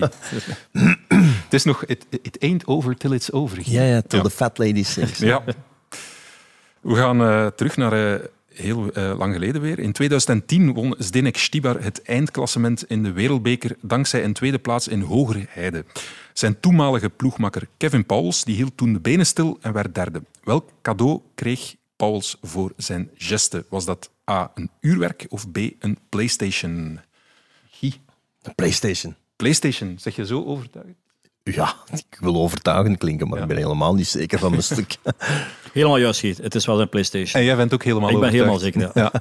het 1.44 1.52
is 1.54 1.64
nog... 1.64 1.84
It, 1.84 2.06
it 2.22 2.40
ain't 2.40 2.66
over 2.66 2.96
till 2.96 3.12
it's 3.12 3.30
over. 3.32 3.58
Ja, 3.64 3.82
ja, 3.82 4.00
till 4.06 4.18
Ja. 4.18 4.24
the 4.24 4.30
fat 4.30 4.58
lady 4.58 4.82
sings. 4.82 5.18
Ja. 5.18 5.42
We 6.80 6.94
gaan 6.94 7.22
eh, 7.22 7.46
terug 7.46 7.76
naar 7.76 8.12
eh, 8.14 8.20
heel 8.62 8.92
eh, 8.92 9.18
lang 9.18 9.32
geleden 9.32 9.60
weer. 9.60 9.78
In 9.78 9.92
2010 9.92 10.72
won 10.72 10.94
Zdenek 10.98 11.36
Stibar 11.36 11.82
het 11.82 12.02
eindklassement 12.02 12.84
in 12.88 13.02
de 13.02 13.12
Wereldbeker 13.12 13.76
dankzij 13.80 14.24
een 14.24 14.32
tweede 14.32 14.58
plaats 14.58 14.88
in 14.88 15.00
Hogere 15.00 15.46
Heide. 15.48 15.84
Zijn 16.32 16.60
toenmalige 16.60 17.08
ploegmakker 17.08 17.68
Kevin 17.76 18.06
Pauwels 18.06 18.44
die 18.44 18.56
hield 18.56 18.76
toen 18.76 18.92
de 18.92 19.00
benen 19.00 19.26
stil 19.26 19.58
en 19.60 19.72
werd 19.72 19.94
derde. 19.94 20.22
Welk 20.44 20.68
cadeau 20.82 21.20
kreeg 21.34 21.74
Pauwels 21.96 22.38
voor 22.42 22.72
zijn 22.76 23.10
geste? 23.16 23.64
Was 23.68 23.84
dat 23.84 24.10
A, 24.30 24.50
een 24.54 24.70
uurwerk 24.80 25.26
of 25.28 25.50
B, 25.50 25.56
een 25.78 25.98
Playstation? 26.08 27.00
Guy. 27.70 27.92
De 28.42 28.52
PlayStation. 28.54 29.14
Playstation, 29.36 29.96
zeg 29.98 30.16
je 30.16 30.26
zo 30.26 30.44
overtuigend? 30.44 30.96
Ja, 31.42 31.76
ik 31.92 32.18
wil 32.20 32.36
overtuigend 32.36 32.98
klinken, 32.98 33.28
maar 33.28 33.40
ik 33.40 33.46
ben 33.46 33.56
helemaal 33.56 33.94
niet 33.94 34.08
zeker 34.08 34.38
van 34.38 34.50
mijn 34.50 34.62
stuk. 34.72 34.96
Helemaal 35.72 35.98
juist, 35.98 36.20
Giet. 36.20 36.38
Het 36.42 36.54
is 36.54 36.66
wel 36.66 36.80
een 36.80 36.88
PlayStation. 36.88 37.40
En 37.40 37.46
jij 37.46 37.56
bent 37.56 37.74
ook 37.74 37.82
helemaal 37.84 38.10
ik 38.10 38.20
ben 38.20 38.30
helemaal 38.30 38.58
zeker, 38.58 38.80
ja. 38.80 38.90
Ja. 38.94 39.12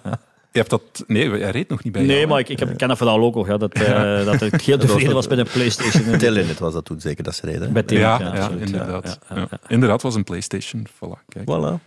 Je 0.51 0.57
hebt 0.59 0.69
dat... 0.69 0.81
Nee, 1.07 1.29
hij 1.29 1.51
reed 1.51 1.69
nog 1.69 1.83
niet 1.83 1.93
bij 1.93 2.01
Nee, 2.01 2.15
jou, 2.15 2.27
maar 2.27 2.39
ik, 2.39 2.49
ik, 2.49 2.59
heb, 2.59 2.69
ik 2.69 2.77
ken 2.77 2.87
dat 2.87 2.97
verhaal 2.97 3.19
ook 3.21 3.35
nog, 3.35 3.47
ja, 3.47 3.57
dat, 3.57 3.73
eh, 3.73 4.25
dat 4.31 4.41
ik 4.41 4.61
heel 4.61 4.77
tevreden 4.77 5.13
was 5.13 5.27
met 5.27 5.37
een 5.37 5.47
PlayStation. 5.53 6.17
Telenet 6.17 6.59
was 6.59 6.73
dat 6.73 6.85
toen 6.85 6.99
zeker, 7.01 7.23
dat 7.23 7.35
ze 7.35 7.45
reden. 7.45 7.73
Bij 7.73 7.83
Telenet, 7.83 8.19
Ja, 8.19 8.25
ja, 8.27 8.35
ja, 8.35 8.41
absoluut, 8.41 8.69
ja, 8.69 8.75
inderdaad. 8.79 9.19
ja, 9.29 9.35
ja, 9.35 9.47
Ja. 9.51 9.59
Inderdaad, 9.67 10.01
was 10.01 10.15
een 10.15 10.23
PlayStation. 10.23 10.87
Voilà, 10.87 11.25
kijk. 11.27 11.43
Voilà. 11.49 11.83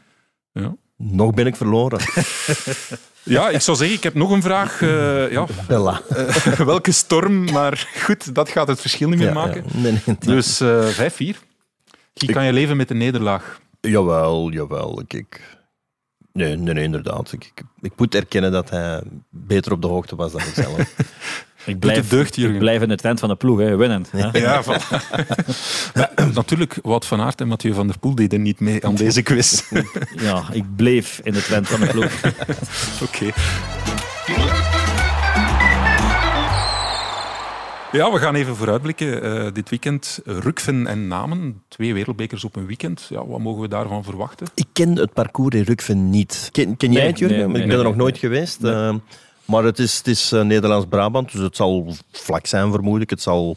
Ja. 0.52 0.74
Nog 0.96 1.34
ben 1.34 1.46
ik 1.46 1.56
verloren. 1.56 2.00
ja, 3.22 3.48
ik 3.50 3.60
zou 3.60 3.76
zeggen, 3.76 3.96
ik 3.96 4.02
heb 4.02 4.14
nog 4.14 4.30
een 4.30 4.42
vraag. 4.42 4.82
eh, 4.82 5.30
ja, 5.32 5.46
eh, 5.68 5.96
welke 6.72 6.92
storm? 6.92 7.44
Maar 7.52 7.88
goed, 8.02 8.34
dat 8.34 8.48
gaat 8.48 8.68
het 8.68 8.80
verschil 8.80 9.08
niet 9.08 9.18
meer 9.18 9.26
Ja, 9.28 9.32
maken. 9.34 9.64
ja. 9.66 9.80
Nee, 9.80 9.92
nee, 9.92 10.00
nee. 10.06 10.16
Dus 10.18 10.60
eh 10.60 10.88
5-4. 10.88 11.38
Guy, 12.14 12.32
kan 12.32 12.44
je 12.44 12.52
leven 12.52 12.76
met 12.76 12.88
de 12.88 12.94
nederlaag? 12.94 13.60
Jawel, 13.90 14.50
jawel. 14.50 15.00
Ik, 15.00 15.12
ik... 15.12 15.58
Nee, 16.32 16.56
nee, 16.56 16.74
nee, 16.74 16.84
inderdaad. 16.84 17.32
Ik, 17.32 17.44
ik, 17.44 17.62
ik 17.80 17.92
moet 17.96 18.14
erkennen 18.14 18.52
dat 18.52 18.70
hij 18.70 19.02
beter 19.30 19.72
op 19.72 19.82
de 19.82 19.88
hoogte 19.88 20.16
was 20.16 20.32
dan 20.32 20.40
ikzelf. 20.40 20.94
Ik 21.66 21.78
blijf, 21.78 22.08
deugd, 22.08 22.36
Jurgen. 22.36 22.54
ik 22.54 22.60
blijf 22.60 22.82
in 22.82 22.88
de 22.88 22.96
trend 22.96 23.20
van 23.20 23.28
de 23.28 23.34
ploeg, 23.36 23.58
hè, 23.58 23.76
winnen. 23.76 24.04
hè. 24.10 24.38
Ja, 24.38 24.62
voilà. 24.64 24.88
Maar, 25.94 26.10
natuurlijk, 26.34 26.78
Wout 26.82 27.06
van 27.06 27.20
Aert 27.20 27.40
en 27.40 27.48
Mathieu 27.48 27.74
van 27.74 27.86
der 27.86 27.98
Poel 27.98 28.14
deden 28.14 28.42
niet 28.42 28.60
mee 28.60 28.86
aan 28.86 28.94
deze 28.94 29.22
quiz. 29.22 29.62
Ja, 30.16 30.44
ik 30.52 30.76
bleef 30.76 31.20
in 31.22 31.32
de 31.32 31.42
trend 31.42 31.68
van 31.68 31.80
de 31.80 31.86
ploeg. 31.86 32.12
Oké. 33.06 33.32
Ja, 37.94 38.12
we 38.12 38.18
gaan 38.18 38.34
even 38.34 38.56
vooruitblikken. 38.56 39.22
Eh, 39.22 39.52
dit 39.52 39.70
weekend 39.70 40.20
Rukven 40.24 40.86
en 40.86 41.08
Namen. 41.08 41.62
Twee 41.68 41.94
wereldbekers 41.94 42.44
op 42.44 42.56
een 42.56 42.66
weekend. 42.66 43.06
Ja, 43.10 43.26
wat 43.26 43.38
mogen 43.40 43.62
we 43.62 43.68
daarvan 43.68 44.04
verwachten? 44.04 44.46
ik 44.54 44.66
ken 44.72 44.96
het 44.96 45.12
parcours 45.12 45.54
in 45.54 45.62
Rukven 45.62 46.10
niet. 46.10 46.48
Ken, 46.52 46.76
ken 46.76 46.92
jij 46.92 47.00
Nee, 47.00 47.10
het, 47.10 47.18
Jurgen? 47.18 47.38
nee, 47.38 47.46
nee, 47.46 47.56
ik 47.56 47.60
ben 47.60 47.68
nee, 47.68 47.76
er 47.78 47.82
nog 47.84 47.92
nee. 47.92 48.02
nooit 48.02 48.18
geweest. 48.18 48.64
eh, 48.64 48.94
maar 49.44 49.64
het 49.64 49.78
is, 49.78 49.96
het 49.96 50.06
is 50.06 50.32
eh, 50.32 50.42
Nederlands-Brabant, 50.42 51.32
dus 51.32 51.40
het 51.40 51.56
zal 51.56 51.94
vlak 52.12 52.46
zijn, 52.46 52.70
vermoed 52.72 53.00
ik. 53.00 53.10
Het 53.10 53.22
zal... 53.22 53.56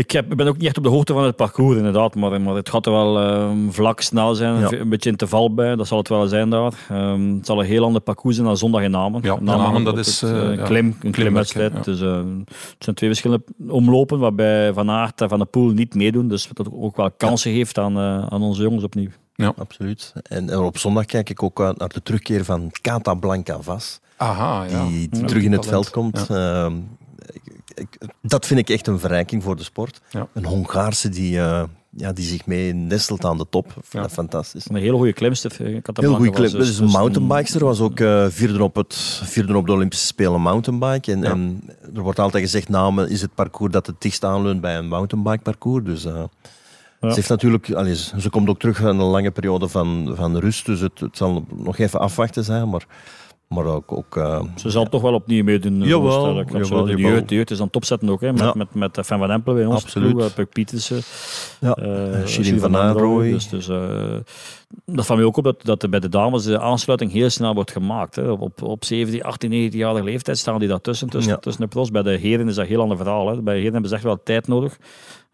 Ik, 0.00 0.10
heb, 0.10 0.30
ik 0.30 0.36
ben 0.36 0.46
ook 0.46 0.56
niet 0.56 0.66
echt 0.66 0.76
op 0.76 0.82
de 0.82 0.88
hoogte 0.88 1.12
van 1.12 1.24
het 1.24 1.36
parcours, 1.36 1.76
inderdaad. 1.76 2.14
Maar, 2.14 2.40
maar 2.40 2.54
het 2.54 2.68
gaat 2.68 2.86
er 2.86 2.92
wel 2.92 3.20
ehm, 3.20 3.70
vlak, 3.70 4.00
snel 4.00 4.34
zijn. 4.34 4.58
Ja. 4.58 4.72
Een 4.72 4.88
beetje 4.88 5.10
interval 5.10 5.54
bij, 5.54 5.76
dat 5.76 5.86
zal 5.86 5.98
het 5.98 6.08
wel 6.08 6.26
zijn 6.26 6.50
daar. 6.50 6.72
Ehm, 6.88 7.34
het 7.36 7.46
zal 7.46 7.60
een 7.60 7.66
heel 7.66 7.84
ander 7.84 8.00
parcours 8.00 8.34
zijn 8.34 8.46
dan 8.46 8.56
zondag 8.56 8.82
in 8.82 8.90
Namen. 8.90 9.22
Ja, 9.22 9.40
Namen, 9.40 9.84
dat 9.84 9.98
is, 9.98 10.20
het, 10.20 10.30
eh, 10.30 10.50
eh, 10.50 10.56
ja, 10.58 10.64
klim, 10.64 10.96
een 11.02 11.10
klimwedstrijd. 11.10 11.72
ja. 11.72 11.80
Dus, 11.80 12.00
eh, 12.00 12.16
het 12.46 12.84
zijn 12.84 12.96
twee 12.96 13.08
verschillende 13.10 13.44
omlopen, 13.68 14.18
waarbij 14.18 14.72
Van 14.72 14.90
Aert 14.90 15.20
en 15.20 15.28
Van 15.28 15.38
der 15.38 15.46
Poel 15.46 15.70
niet 15.70 15.94
meedoen. 15.94 16.28
Dus 16.28 16.48
dat 16.52 16.68
ook 16.72 16.96
wel 16.96 17.10
kansen 17.10 17.52
geeft 17.52 17.78
aan, 17.78 17.96
eh, 17.96 18.26
aan 18.28 18.42
onze 18.42 18.62
jongens 18.62 18.84
opnieuw. 18.84 19.10
Absoluut. 19.56 20.12
En, 20.22 20.50
en 20.50 20.58
op 20.58 20.78
zondag 20.78 21.04
kijk 21.04 21.30
ik 21.30 21.42
ook 21.42 21.60
uit 21.60 21.78
naar 21.78 21.88
de 21.88 22.02
terugkeer 22.02 22.44
van 22.44 22.70
Cata 22.82 23.14
Blanca 23.14 23.60
Vas, 23.60 24.00
Aha, 24.16 24.64
ja. 24.70 24.86
die, 24.86 25.08
die 25.08 25.20
Ja, 25.20 25.26
terug 25.26 25.42
in 25.42 25.52
het 25.52 25.62
talent. 25.62 25.88
veld 25.88 25.90
komt. 25.90 26.26
Ehm, 26.30 26.72
ik- 27.74 27.98
dat 28.22 28.46
vind 28.46 28.60
ik 28.60 28.68
echt 28.70 28.86
een 28.86 28.98
verrijking 28.98 29.42
voor 29.42 29.56
de 29.56 29.62
sport. 29.62 30.00
Ja. 30.10 30.26
Een 30.32 30.44
Hongaarse 30.44 31.08
die, 31.08 31.38
eh, 31.40 31.62
ja, 31.96 32.12
die 32.12 32.24
zich 32.24 32.46
mee 32.46 32.72
nestelt 32.74 33.24
aan 33.24 33.38
de 33.38 33.46
top. 33.50 33.74
Ja. 33.90 34.00
dat 34.00 34.12
fantastisch. 34.12 34.68
Een 34.68 34.76
hele 34.76 34.96
goede 34.96 35.12
klimster. 35.12 35.52
eh, 35.60 35.78
Heel 35.94 36.14
goede 36.14 36.30
clip. 36.30 36.50
dus- 36.50 36.66
Dus 36.66 36.78
een 36.78 36.84
dus 36.84 36.94
mountainbikester 36.94 37.64
was 37.64 37.80
ook 37.80 38.00
eh, 38.00 38.26
vierde, 38.28 38.62
op 38.62 38.74
het, 38.74 38.94
vierde 39.24 39.56
op 39.56 39.66
de 39.66 39.72
Olympische 39.72 40.06
Spelen 40.06 40.40
mountainbike. 40.40 41.12
En, 41.12 41.20
Ja. 41.22 41.30
en 41.30 41.62
er 41.94 42.02
wordt 42.02 42.18
altijd 42.18 42.42
gezegd, 42.44 42.68
Namen 42.68 43.08
is 43.08 43.20
het 43.20 43.34
parcours 43.34 43.72
dat 43.72 43.86
het 43.86 43.96
dichtst 44.00 44.24
aanleunt 44.24 44.60
bij 44.60 44.76
een 44.76 44.88
mountainbike 44.88 45.42
parcours. 45.42 45.84
Dus 45.84 46.02
Ja. 46.02 46.28
ze 47.00 47.14
heeft 47.14 47.28
natuurlijk, 47.28 47.72
allee, 47.72 47.96
ze 47.96 48.20
ze 48.20 48.30
komt 48.30 48.48
ook 48.48 48.58
terug 48.58 48.80
aan 48.82 48.98
een 49.00 49.06
lange 49.06 49.30
periode 49.30 49.68
van, 49.68 50.12
van 50.14 50.36
rust. 50.36 50.66
Dus 50.66 50.80
het, 50.80 51.00
het 51.00 51.16
zal 51.16 51.44
nog 51.56 51.78
even 51.78 52.00
afwachten 52.00 52.44
zijn. 52.44 52.68
Maar, 52.68 52.86
maar 53.54 53.64
ook, 53.64 53.92
ook 53.92 54.16
eh, 54.16 54.42
Ze 54.56 54.70
zal 54.70 54.88
toch 54.88 55.02
wel 55.02 55.14
opnieuw 55.14 55.44
meedoen. 55.44 55.82
eh, 55.82 55.88
Jawel, 55.88 56.40
ik. 56.40 56.50
De 56.52 56.58
jawel. 56.58 56.88
jeugd, 56.88 57.28
de 57.28 57.34
jeugd 57.34 57.50
is 57.50 57.60
aan 57.60 57.66
het 57.66 57.76
opzetten 57.76 58.08
ook. 58.10 58.20
Hè, 58.20 58.32
met, 58.32 58.40
Ja. 58.40 58.52
met, 58.56 58.74
met 58.74 58.98
Fan 59.06 59.18
van 59.18 59.30
Empel 59.30 59.54
bij 59.54 59.66
ons. 59.66 59.82
Absoluut. 59.84 60.12
Ploeg, 60.14 60.28
eh, 60.28 60.34
Puk 60.34 60.48
Pietersen. 60.48 61.00
ja, 61.60 61.74
eh, 61.74 61.86
Shirin 62.26 62.26
Shirin 62.44 62.60
van 62.60 62.74
Anrooy. 62.74 63.02
Aanrooy. 63.02 63.30
Dus, 63.30 63.48
dus, 63.48 63.68
eh, 63.68 64.16
dat 64.84 65.06
valt 65.06 65.18
mij 65.18 65.28
ook 65.28 65.36
op 65.36 65.44
dat, 65.44 65.62
dat 65.64 65.90
bij 65.90 66.00
de 66.00 66.08
dames 66.08 66.44
de 66.44 66.60
aansluiting 66.60 67.12
heel 67.12 67.30
snel 67.30 67.54
wordt 67.54 67.70
gemaakt. 67.70 68.16
Hè. 68.16 68.30
Op, 68.30 68.40
op, 68.40 68.62
op 68.62 68.84
17, 68.84 69.22
18, 69.22 69.50
19-jarige 69.72 70.04
leeftijd 70.04 70.38
staan 70.38 70.58
die 70.58 70.68
daartussen, 70.68 71.08
tussen, 71.08 71.32
Ja. 71.32 71.38
tussen 71.38 71.62
de 71.62 71.68
pros. 71.68 71.90
Bij 71.90 72.02
de 72.02 72.10
heren 72.16 72.48
is 72.48 72.54
dat 72.54 72.64
een 72.64 72.70
heel 72.70 72.80
ander 72.80 72.96
verhaal. 72.96 73.28
Hè. 73.28 73.34
Bij 73.42 73.52
de 73.54 73.58
heren 73.58 73.72
hebben 73.72 73.88
ze 73.90 73.94
echt 73.96 74.04
wel 74.04 74.20
tijd 74.24 74.48
nodig. 74.48 74.76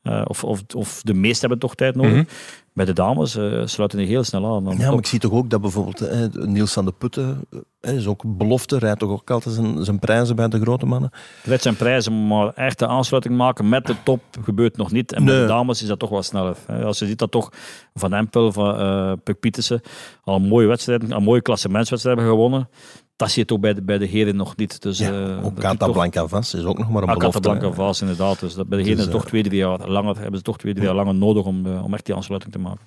Eh, 0.06 0.22
of, 0.24 0.44
of, 0.44 0.62
of 0.74 1.00
de 1.02 1.14
meesten 1.14 1.40
hebben 1.40 1.58
toch 1.58 1.74
tijd 1.74 1.94
nodig. 1.94 2.12
Mhm. 2.12 2.24
Bij 2.72 2.84
de 2.84 2.92
dames 2.92 3.36
eh, 3.36 3.62
sluiten 3.64 3.98
die 3.98 4.06
heel 4.06 4.24
snel 4.24 4.54
aan. 4.54 4.76
Ja, 4.78 4.88
maar 4.90 4.98
ik 4.98 5.06
zie 5.06 5.18
toch 5.18 5.32
ook 5.32 5.50
dat 5.50 5.60
bijvoorbeeld 5.60 6.00
eh, 6.00 6.20
Niels 6.32 6.72
van 6.72 6.84
de 6.84 6.92
Putten, 6.98 7.44
eh, 7.80 7.92
is 7.92 8.06
ook 8.06 8.22
belofte, 8.26 8.78
rijdt 8.78 8.98
toch 8.98 9.10
ook 9.10 9.30
altijd 9.30 9.54
zijn, 9.54 9.84
zijn 9.84 9.98
prijzen 9.98 10.36
bij 10.36 10.48
de 10.48 10.60
grote 10.60 10.86
mannen. 10.86 11.10
Red 11.44 11.62
zijn 11.62 11.76
prijzen, 11.76 12.26
maar 12.26 12.52
echt 12.54 12.78
de 12.78 12.86
aansluiting 12.86 13.36
maken 13.36 13.68
met 13.68 13.86
de 13.86 13.94
top 14.04 14.20
gebeurt 14.44 14.76
nog 14.76 14.90
niet. 14.92 15.12
En 15.12 15.24
bij 15.24 15.32
Nee. 15.34 15.42
de 15.42 15.48
dames 15.48 15.82
is 15.82 15.88
dat 15.88 15.98
toch 15.98 16.10
wel 16.10 16.22
sneller. 16.22 16.56
hè. 16.66 16.84
Als 16.84 16.98
je 16.98 17.06
ziet 17.06 17.18
dat 17.18 17.30
toch 17.30 17.52
Van 17.94 18.12
Empel, 18.12 18.52
van 18.52 18.80
uh, 18.80 19.12
Puk 19.24 19.40
Pietersen 19.40 19.80
al 20.24 20.36
een 20.36 20.48
mooie 20.48 20.66
wedstrijd, 20.66 21.10
een 21.10 21.22
mooie 21.22 21.42
klassementswedstrijd 21.42 22.16
hebben 22.16 22.34
gewonnen. 22.34 22.68
Dat 23.16 23.30
zie 23.30 23.40
je 23.42 23.48
toch 23.48 23.60
bij 23.60 23.74
de, 23.74 23.82
bij 23.82 23.98
de 23.98 24.06
heren 24.06 24.36
nog 24.36 24.56
niet. 24.56 24.82
Dus, 24.82 24.98
Ja, 24.98 25.06
eh, 25.10 25.36
ook 25.36 25.42
dat 25.42 25.54
doet 25.54 25.58
Cata 25.58 25.86
toch- 25.86 25.94
Blanca 25.94 26.26
Vas 26.28 26.54
is 26.54 26.64
ook 26.64 26.78
nog 26.78 26.90
maar 26.90 27.02
een 27.02 27.08
Ah, 27.08 27.16
belofte. 27.16 27.40
Casablanca 27.40 27.76
Vaas, 27.76 28.00
inderdaad. 28.00 28.40
Dus 28.40 28.54
dat 28.54 28.68
bij 28.68 28.78
de 28.78 28.84
heren 28.84 29.04
Dus, 29.04 29.12
toch 29.12 29.22
eh, 29.22 29.28
twee, 29.28 29.42
drie 29.42 29.58
jaar 29.58 29.88
langer, 29.88 30.16
hebben 30.18 30.36
ze 30.36 30.42
toch 30.42 30.58
twee, 30.58 30.72
drie 30.74 30.86
jaar 30.86 30.94
langer 30.94 31.14
nodig 31.14 31.44
om, 31.44 31.66
eh, 31.66 31.84
om 31.84 31.94
echt 31.94 32.06
die 32.06 32.14
aansluiting 32.14 32.52
te 32.52 32.58
maken. 32.58 32.80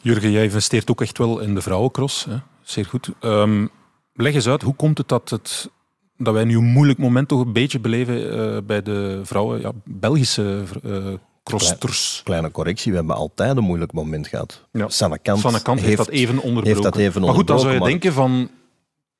Jurgen, 0.00 0.30
jij 0.30 0.44
investeert 0.44 0.90
ook 0.90 1.00
echt 1.00 1.18
wel 1.18 1.38
in 1.38 1.54
de 1.54 1.60
vrouwencross. 1.62 2.24
Hè? 2.24 2.36
Zeer 2.62 2.84
goed. 2.84 3.10
Ehm, 3.20 3.66
leg 4.14 4.34
eens 4.34 4.48
uit, 4.48 4.62
hoe 4.62 4.74
komt 4.74 4.98
het 4.98 5.08
dat, 5.08 5.30
het 5.30 5.70
dat 6.16 6.34
wij 6.34 6.44
nu 6.44 6.56
een 6.56 6.64
moeilijk 6.64 6.98
moment 6.98 7.28
toch 7.28 7.40
een 7.40 7.52
beetje 7.52 7.80
beleven 7.80 8.32
eh, 8.56 8.62
bij 8.66 8.82
de 8.82 9.20
vrouwen, 9.22 9.60
ja, 9.60 9.72
Belgische 9.84 10.62
eh 10.84 11.06
crossters? 11.44 12.20
Kleine 12.24 12.50
correctie, 12.50 12.90
we 12.92 12.96
hebben 12.98 13.16
altijd 13.16 13.56
een 13.56 13.64
moeilijk 13.64 13.92
moment 13.92 14.26
gehad. 14.28 14.64
Ja. 14.72 14.88
Sanne 14.88 15.18
Kant, 15.18 15.40
Van 15.40 15.52
de 15.52 15.62
kant 15.62 15.80
heeft, 15.80 15.96
dat 15.96 16.08
even 16.08 16.34
onderbroken. 16.34 16.68
heeft 16.70 16.82
dat 16.82 16.96
even 16.96 17.20
maar 17.20 17.34
goed, 17.34 17.46
dan 17.46 17.60
zou 17.60 17.72
je 17.74 17.80
denken 17.80 18.12
van, 18.12 18.48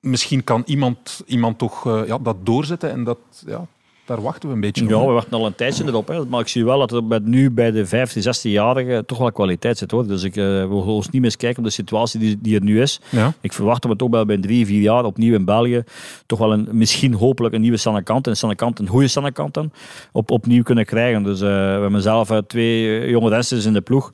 misschien 0.06 0.44
kan 0.44 0.62
iemand, 0.66 1.22
iemand 1.26 1.58
toch 1.58 1.86
eh, 1.86 2.06
ja, 2.06 2.18
dat 2.18 2.36
doorzetten 2.42 2.90
en 2.90 3.04
dat, 3.04 3.18
ja, 3.46 3.66
daar 4.06 4.22
wachten 4.22 4.48
we 4.48 4.54
een 4.54 4.60
beetje 4.60 4.88
Ja, 4.88 4.96
op. 4.96 5.06
we 5.06 5.12
wachten 5.12 5.32
al 5.32 5.46
een 5.46 5.54
tijdje 5.54 5.84
erop. 5.84 6.08
Hè. 6.08 6.24
Maar 6.24 6.40
ik 6.40 6.48
zie 6.48 6.64
wel 6.64 6.78
dat 6.78 6.92
er 6.92 7.06
bij, 7.06 7.20
nu 7.22 7.50
bij 7.50 7.70
de 7.70 7.86
15, 7.86 8.22
16-jarigen 8.22 9.06
toch 9.06 9.18
wel 9.18 9.32
kwaliteit 9.32 9.78
zit. 9.78 9.90
Hoor. 9.90 10.06
Dus 10.06 10.22
ik 10.22 10.36
uh, 10.36 10.44
wil 10.44 10.80
ons 10.80 11.10
niet 11.10 11.22
meer 11.22 11.36
kijken 11.36 11.58
op 11.58 11.64
de 11.64 11.70
situatie 11.70 12.20
die, 12.20 12.38
die 12.40 12.54
er 12.54 12.62
nu 12.62 12.80
is. 12.80 13.00
Ja. 13.10 13.32
Ik 13.40 13.52
verwacht 13.52 13.82
dat 13.82 13.90
we 13.90 13.96
toch 13.96 14.10
wel 14.10 14.24
bij 14.24 14.38
drie, 14.38 14.66
vier 14.66 14.80
jaar 14.80 15.04
opnieuw 15.04 15.34
in 15.34 15.44
België 15.44 15.82
toch 16.26 16.38
wel 16.38 16.52
een, 16.52 16.68
misschien 16.70 17.14
hopelijk 17.14 17.54
een 17.54 17.60
nieuwe 17.60 17.76
Sannekant. 17.76 18.24
En 18.24 18.30
een 18.30 18.36
Sannekant, 18.36 18.78
een 18.78 18.88
goede 18.88 19.08
Sannekant 19.08 19.54
dan, 19.54 19.70
op, 20.12 20.30
opnieuw 20.30 20.62
kunnen 20.62 20.84
krijgen. 20.84 21.22
Dus 21.22 21.40
uh, 21.40 21.48
we 21.48 21.80
hebben 21.80 22.02
zelf 22.02 22.30
uh, 22.30 22.38
twee 22.38 23.08
jonge 23.10 23.28
rensters 23.28 23.64
in 23.64 23.72
de 23.72 23.80
ploeg. 23.80 24.12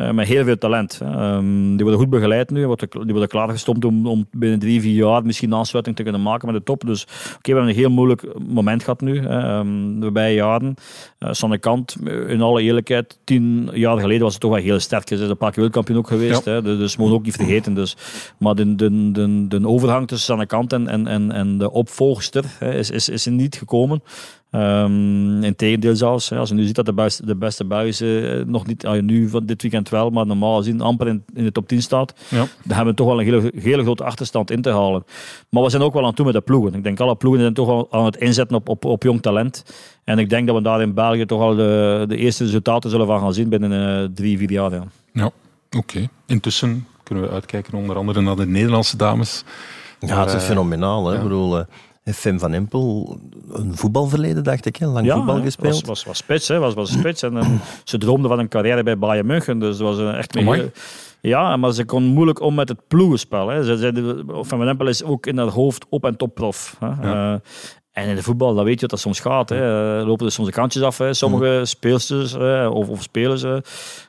Uh, 0.00 0.10
met 0.10 0.26
heel 0.26 0.44
veel 0.44 0.58
talent. 0.58 1.00
Um, 1.02 1.76
die 1.76 1.84
worden 1.84 2.00
goed 2.00 2.10
begeleid 2.10 2.50
nu. 2.50 2.56
Die 2.56 2.66
worden 2.90 3.28
klaargestomd 3.28 3.84
om, 3.84 4.06
om 4.06 4.26
binnen 4.30 4.58
drie, 4.58 4.80
vier 4.80 4.94
jaar 4.94 5.24
misschien 5.24 5.54
aansluiting 5.54 5.96
te 5.96 6.02
kunnen 6.02 6.22
maken 6.22 6.46
met 6.46 6.56
de 6.56 6.62
top. 6.62 6.86
Dus 6.86 7.02
oké, 7.02 7.12
okay, 7.12 7.36
we 7.42 7.50
hebben 7.52 7.68
een 7.68 7.80
heel 7.80 7.90
moeilijk 7.90 8.24
moment 8.48 8.82
gehad 8.82 9.00
nu. 9.00 9.18
Um, 9.18 9.94
de 9.94 10.02
voorbije 10.02 10.34
jaren. 10.34 10.74
Uh, 11.18 11.28
Sanne 11.32 11.58
Kant, 11.58 11.96
in 12.26 12.40
alle 12.40 12.62
eerlijkheid, 12.62 13.18
tien 13.24 13.70
jaar 13.72 13.98
geleden 13.98 14.22
was 14.22 14.32
het 14.32 14.40
toch 14.40 14.50
wel 14.50 14.62
heel 14.62 14.78
sterk. 14.78 15.08
Ze 15.08 15.14
is 15.14 15.20
een 15.20 15.36
paar 15.36 15.52
keer 15.52 15.62
wereldkampioen 15.62 15.98
ook 15.98 16.08
geweest. 16.08 16.44
Ja. 16.44 16.52
Hè, 16.52 16.62
dus 16.62 16.96
we 16.96 17.00
moeten 17.00 17.18
ook 17.18 17.24
niet 17.24 17.36
vergeten. 17.36 17.74
Dus. 17.74 17.96
Maar 18.38 18.54
de, 18.54 18.74
de, 18.74 19.10
de, 19.12 19.46
de 19.48 19.66
overgang 19.66 20.08
tussen 20.08 20.26
Sanne 20.26 20.46
Kant 20.46 20.72
en, 20.72 20.88
en, 20.88 21.06
en, 21.06 21.32
en 21.32 21.58
de 21.58 21.70
opvolgster 21.70 22.44
hè, 22.58 22.74
is, 22.74 22.90
is, 22.90 23.08
is 23.08 23.26
er 23.26 23.32
niet 23.32 23.56
gekomen. 23.56 24.02
Um, 24.52 25.42
in 25.42 25.56
tegendeel 25.56 25.96
zelfs, 25.96 26.28
hè, 26.28 26.38
als 26.38 26.48
je 26.48 26.54
nu 26.54 26.64
ziet 26.64 26.74
dat 26.74 26.86
de 26.86 26.92
beste, 26.92 27.26
de 27.26 27.36
beste 27.36 27.64
Belgische 27.64 28.38
uh, 28.38 28.44
nog 28.46 28.66
niet, 28.66 29.00
nu 29.00 29.28
van 29.28 29.46
dit 29.46 29.62
weekend 29.62 29.88
wel, 29.88 30.10
maar 30.10 30.26
normaal 30.26 30.56
gezien 30.56 30.80
amper 30.80 31.08
in, 31.08 31.24
in 31.34 31.44
de 31.44 31.52
top 31.52 31.68
10 31.68 31.82
staat, 31.82 32.14
ja. 32.28 32.36
dan 32.38 32.76
hebben 32.76 32.86
we 32.86 32.94
toch 32.94 33.06
wel 33.06 33.20
een 33.20 33.24
hele, 33.24 33.52
hele 33.56 33.82
grote 33.82 34.04
achterstand 34.04 34.50
in 34.50 34.62
te 34.62 34.70
halen. 34.70 35.04
Maar 35.48 35.62
we 35.62 35.70
zijn 35.70 35.82
ook 35.82 35.94
wel 35.94 36.06
aan 36.06 36.14
toe 36.14 36.24
met 36.24 36.34
de 36.34 36.40
ploegen. 36.40 36.74
Ik 36.74 36.82
denk 36.82 37.00
alle 37.00 37.16
ploegen 37.16 37.40
zijn 37.40 37.54
toch 37.54 37.66
wel 37.66 37.88
aan 37.90 38.04
het 38.04 38.16
inzetten 38.16 38.56
op, 38.56 38.68
op, 38.68 38.84
op 38.84 39.02
jong 39.02 39.22
talent. 39.22 39.64
En 40.04 40.18
ik 40.18 40.30
denk 40.30 40.46
dat 40.46 40.56
we 40.56 40.62
daar 40.62 40.82
in 40.82 40.94
België 40.94 41.26
toch 41.26 41.40
al 41.40 41.54
de, 41.54 42.04
de 42.08 42.16
eerste 42.16 42.44
resultaten 42.44 42.90
zullen 42.90 43.06
van 43.06 43.20
gaan 43.20 43.34
zien 43.34 43.48
binnen 43.48 44.02
uh, 44.02 44.08
drie, 44.14 44.38
vier 44.38 44.50
jaar. 44.50 44.70
Ja, 44.70 44.84
ja 45.12 45.26
oké. 45.26 45.76
Okay. 45.76 46.08
Intussen 46.26 46.86
kunnen 47.02 47.24
we 47.24 47.30
uitkijken 47.30 47.74
onder 47.74 47.96
andere 47.96 48.20
naar 48.20 48.36
de 48.36 48.46
Nederlandse 48.46 48.96
dames. 48.96 49.44
Ja, 50.00 50.20
het 50.20 50.28
is 50.28 50.34
uh, 50.34 50.40
fenomenaal. 50.40 51.06
Hè? 51.06 51.12
Ja. 51.12 51.16
Ik 51.16 51.22
bedoel, 51.22 51.58
uh, 51.58 51.64
Fem 52.04 52.38
van 52.38 52.52
Empel, 52.52 53.18
een 53.52 53.76
voetbalverleden, 53.76 54.44
dacht 54.44 54.66
ik. 54.66 54.76
Hè? 54.76 54.86
Lang 54.86 55.06
ja, 55.06 55.16
voetbal 55.16 55.40
gespeeld. 55.42 55.72
Was, 55.74 55.82
was, 55.86 56.04
was 56.04 56.16
spits, 56.16 56.48
hè? 56.48 56.58
Was, 56.58 56.74
was 56.74 56.92
spits. 56.92 57.22
en, 57.22 57.36
en 57.36 57.60
ze 57.84 57.98
droomde 57.98 58.28
van 58.28 58.38
een 58.38 58.48
carrière 58.48 58.82
bij 58.82 58.98
Bayern 58.98 59.26
München. 59.26 59.58
Dus 59.58 59.76
dat 59.76 59.86
was 59.86 59.98
uh, 59.98 60.18
echt 60.18 60.36
een 60.36 60.46
hele... 60.46 60.70
Ja, 61.20 61.56
maar 61.56 61.72
ze 61.72 61.84
kon 61.84 62.02
moeilijk 62.04 62.40
om 62.40 62.54
met 62.54 62.68
het 62.68 62.78
ploegenspel. 62.88 63.48
Hè. 63.48 63.64
Ze, 63.64 63.76
ze, 63.78 64.22
Van 64.26 64.68
Empel 64.68 64.86
is 64.88 65.02
ook 65.04 65.26
in 65.26 65.38
haar 65.38 65.46
hoofd 65.48 65.86
op- 65.88 66.04
en 66.04 66.16
top 66.16 66.34
prof. 66.34 66.76
Hè. 66.78 66.86
Ja. 67.08 67.32
Uh, 67.32 67.38
En 67.92 68.08
in 68.08 68.14
de 68.14 68.22
voetbal, 68.22 68.54
dan 68.54 68.64
weet 68.64 68.74
je 68.74 68.80
dat 68.80 68.90
dat 68.90 68.98
soms 69.00 69.20
gaat. 69.20 69.48
Hè. 69.48 69.98
Eh, 70.00 70.06
Lopen 70.06 70.26
er 70.26 70.32
soms 70.32 70.48
de 70.48 70.54
kantjes 70.54 70.82
af, 70.82 70.98
hè. 70.98 71.14
sommige 71.14 71.60
speelsters 71.64 72.32
hè, 72.32 72.66
of, 72.66 72.88
of 72.88 73.02
spelers. 73.02 73.42
hè. 73.42 73.58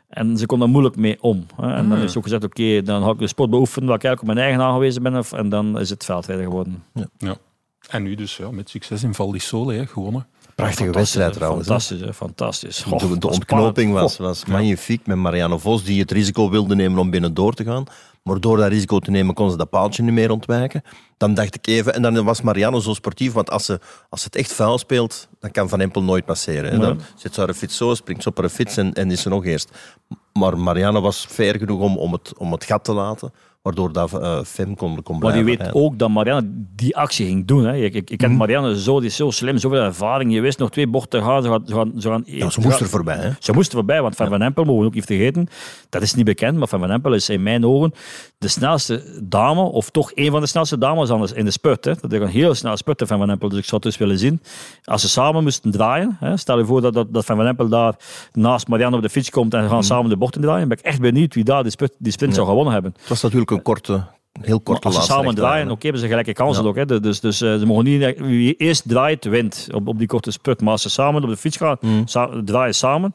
En 0.09 0.37
ze 0.37 0.45
kon 0.45 0.59
daar 0.59 0.69
moeilijk 0.69 0.95
mee 0.95 1.17
om. 1.21 1.45
Hè. 1.61 1.73
En 1.75 1.89
dan 1.89 1.97
heeft 1.97 2.11
ze 2.11 2.17
ook 2.17 2.23
gezegd, 2.23 2.43
oké, 2.43 2.81
dan 2.81 3.03
ga 3.03 3.09
ik 3.11 3.19
de 3.19 3.27
sport 3.27 3.49
beoefenen 3.49 3.87
waar 3.87 3.97
ik 3.97 4.03
eigenlijk 4.03 4.33
op 4.33 4.35
mijn 4.39 4.47
eigen 4.49 4.71
aangewezen 4.71 5.03
ben. 5.03 5.15
of- 5.17 5.33
En 5.33 5.49
dan 5.49 5.79
is 5.79 5.89
het 5.89 6.05
veldrijden 6.05 6.45
geworden. 6.45 6.83
Ja. 7.17 7.35
En 7.91 8.03
nu 8.03 8.15
dus 8.15 8.37
ja, 8.37 8.51
met 8.51 8.69
succes 8.69 9.03
in 9.03 9.13
Val 9.13 9.31
di 9.31 9.39
Sole 9.39 9.73
hè, 9.73 9.87
gewonnen. 9.87 10.27
Prachtige 10.55 10.91
wedstrijd 10.91 11.33
trouwens. 11.33 11.67
Fantastisch, 11.67 11.99
hè. 11.99 12.13
fantastisch. 12.13 12.77
De, 12.77 12.83
Goh, 12.83 13.19
de 13.19 13.29
ontknoping 13.29 13.93
was, 13.93 14.17
was 14.17 14.45
magnifiek 14.45 15.05
met 15.05 15.17
Mariano 15.17 15.57
Vos, 15.57 15.83
die 15.83 15.99
het 15.99 16.11
risico 16.11 16.49
wilde 16.49 16.75
nemen 16.75 16.99
om 16.99 17.09
binnen 17.09 17.33
door 17.33 17.53
te 17.53 17.63
gaan. 17.63 17.83
Maar 18.23 18.39
door 18.39 18.57
dat 18.57 18.67
risico 18.67 18.99
te 18.99 19.11
nemen 19.11 19.33
kon 19.33 19.51
ze 19.51 19.57
dat 19.57 19.69
paaltje 19.69 20.03
niet 20.03 20.13
meer 20.13 20.31
ontwijken. 20.31 20.81
Dan 21.17 21.33
dacht 21.33 21.55
ik 21.55 21.67
even, 21.67 21.93
en 21.93 22.01
dan 22.01 22.23
was 22.23 22.41
Mariano 22.41 22.79
zo 22.79 22.93
sportief, 22.93 23.33
want 23.33 23.49
als 23.49 23.65
ze, 23.65 23.79
als 24.09 24.21
ze 24.21 24.25
het 24.25 24.35
echt 24.35 24.53
vuil 24.53 24.77
speelt, 24.77 25.27
dan 25.39 25.51
kan 25.51 25.69
Van 25.69 25.79
Empel 25.79 26.03
nooit 26.03 26.25
passeren. 26.25 26.71
hè. 26.71 26.77
Dan 26.77 27.01
zit 27.15 27.33
ze 27.33 27.39
haar 27.39 27.53
fiets 27.53 27.77
zo, 27.77 27.95
springt 27.95 28.23
ze 28.23 28.29
op 28.29 28.37
haar 28.37 28.49
fiets 28.49 28.77
en, 28.77 28.93
en 28.93 29.11
is 29.11 29.21
ze 29.21 29.29
nog 29.29 29.45
eerst. 29.45 29.69
Maar 30.33 30.57
Mariano 30.57 31.01
was 31.01 31.25
fair 31.29 31.57
genoeg 31.57 31.81
om, 31.81 31.97
om, 31.97 32.11
het, 32.11 32.37
om 32.37 32.51
het 32.51 32.63
gat 32.63 32.83
te 32.83 32.93
laten, 32.93 33.33
waardoor 33.61 33.93
dat 33.93 34.13
eh 34.13 34.43
Fem 34.43 34.75
kon, 34.75 35.03
kon 35.03 35.19
Maar 35.19 35.31
blijven 35.31 35.51
je 35.51 35.57
weet 35.57 35.73
ook 35.73 35.99
dat 35.99 36.09
Marianne 36.09 36.49
die 36.75 36.97
actie 36.97 37.25
ging 37.25 37.47
doen. 37.47 37.65
Hè. 37.65 37.75
Ik, 37.75 37.93
ik, 37.93 38.09
ik 38.09 38.17
ken 38.17 38.35
Marianne 38.35 38.81
zo, 38.81 38.99
die 38.99 39.09
is 39.09 39.15
zo 39.15 39.29
slim, 39.29 39.57
zoveel 39.57 39.81
ervaring. 39.81 40.33
Je 40.33 40.41
wist 40.41 40.59
nog 40.59 40.69
twee 40.69 40.87
bochten 40.87 41.23
gaan. 41.23 41.43
Ze 41.43 41.49
gaan, 41.49 41.63
ze 41.65 41.73
gaan, 41.73 41.91
ze 41.97 42.09
gaan, 42.09 42.23
Ja, 42.25 42.49
ze 42.49 42.61
moest 42.61 42.79
er 42.79 42.89
voorbij. 42.89 43.17
Hè? 43.17 43.29
Ze 43.39 43.53
moest 43.53 43.69
er 43.69 43.75
voorbij, 43.75 44.01
want 44.01 44.15
Van 44.15 44.27
Van 44.27 44.41
Empel, 44.41 44.63
mogen 44.63 44.81
we 44.81 44.87
ook 44.87 44.93
niet 44.93 45.05
vergeten, 45.05 45.47
dat 45.89 46.01
is 46.01 46.13
niet 46.13 46.25
bekend, 46.25 46.57
maar 46.57 46.67
Van 46.67 46.79
Van 46.79 46.91
Empel 46.91 47.13
is 47.13 47.29
in 47.29 47.43
mijn 47.43 47.65
ogen 47.65 47.93
de 48.37 48.47
snelste 48.47 49.19
dame, 49.23 49.61
of 49.61 49.89
toch 49.89 50.11
een 50.15 50.31
van 50.31 50.41
de 50.41 50.47
snelste 50.47 50.77
dames 50.77 51.09
anders 51.09 51.31
in 51.31 51.45
de 51.45 51.51
spurt. 51.51 51.85
Hè. 51.85 51.93
Dat 52.01 52.11
is 52.11 52.19
een 52.19 52.27
heel 52.27 52.53
snel 52.55 52.77
spurten 52.77 53.07
Van 53.07 53.17
Van 53.17 53.29
Empel, 53.29 53.49
dus 53.49 53.57
ik 53.57 53.65
zou 53.65 53.75
het 53.75 53.83
dus 53.83 53.97
willen 53.97 54.19
zien. 54.19 54.41
Als 54.83 55.01
ze 55.01 55.09
samen 55.09 55.43
moesten 55.43 55.71
draaien, 55.71 56.17
hè. 56.19 56.37
stel 56.37 56.57
je 56.57 56.65
voor 56.65 56.81
dat, 56.81 56.93
dat, 56.93 57.13
dat 57.13 57.25
Van 57.25 57.35
Van 57.35 57.45
Empel 57.45 57.67
daar 57.67 57.95
naast 58.33 58.67
Marianne 58.67 58.95
op 58.95 59.01
de 59.01 59.09
fiets 59.09 59.29
komt 59.29 59.53
en 59.53 59.63
ze 59.63 59.69
gaan 59.69 59.83
samen 59.83 60.09
de 60.09 60.17
bochten 60.17 60.41
draaien, 60.41 60.67
ben 60.67 60.77
ik 60.77 60.83
echt 60.83 60.99
benieuwd 60.99 61.33
wie 61.33 61.43
daar 61.43 61.63
die, 61.63 61.71
spurt, 61.71 61.93
die 61.97 62.11
sprint 62.11 62.35
zou 62.35 62.47
gewonnen 62.47 62.73
hebben. 62.73 62.93
Het 62.97 63.09
was 63.09 63.21
natuurlijk 63.21 63.50
een 63.51 63.61
korte, 63.61 64.03
heel 64.41 64.59
korte 64.59 64.87
als 64.87 64.95
ze 64.95 65.01
samen 65.01 65.35
draaien, 65.35 65.71
oké, 65.71 65.81
hebben 65.83 66.01
ze 66.01 66.07
gelijke 66.07 66.33
kansen 66.33 66.65
ook. 66.65 66.75
Hè. 66.75 66.85
Dus, 66.85 67.19
dus 67.19 67.41
eh, 67.41 67.57
ze 67.57 67.65
mogen 67.65 67.83
niet, 67.83 68.19
wie 68.19 68.55
eerst 68.55 68.83
draait, 68.87 69.25
wint 69.25 69.67
op, 69.73 69.87
op 69.87 69.97
die 69.97 70.07
korte 70.07 70.31
spurt. 70.31 70.61
Maar 70.61 70.71
als 70.71 70.81
ze 70.81 70.89
samen 70.89 71.23
op 71.23 71.29
de 71.29 71.37
fiets 71.37 71.57
gaan, 71.57 71.77
sa- 72.05 72.41
draaien 72.45 72.75
samen, 72.75 73.13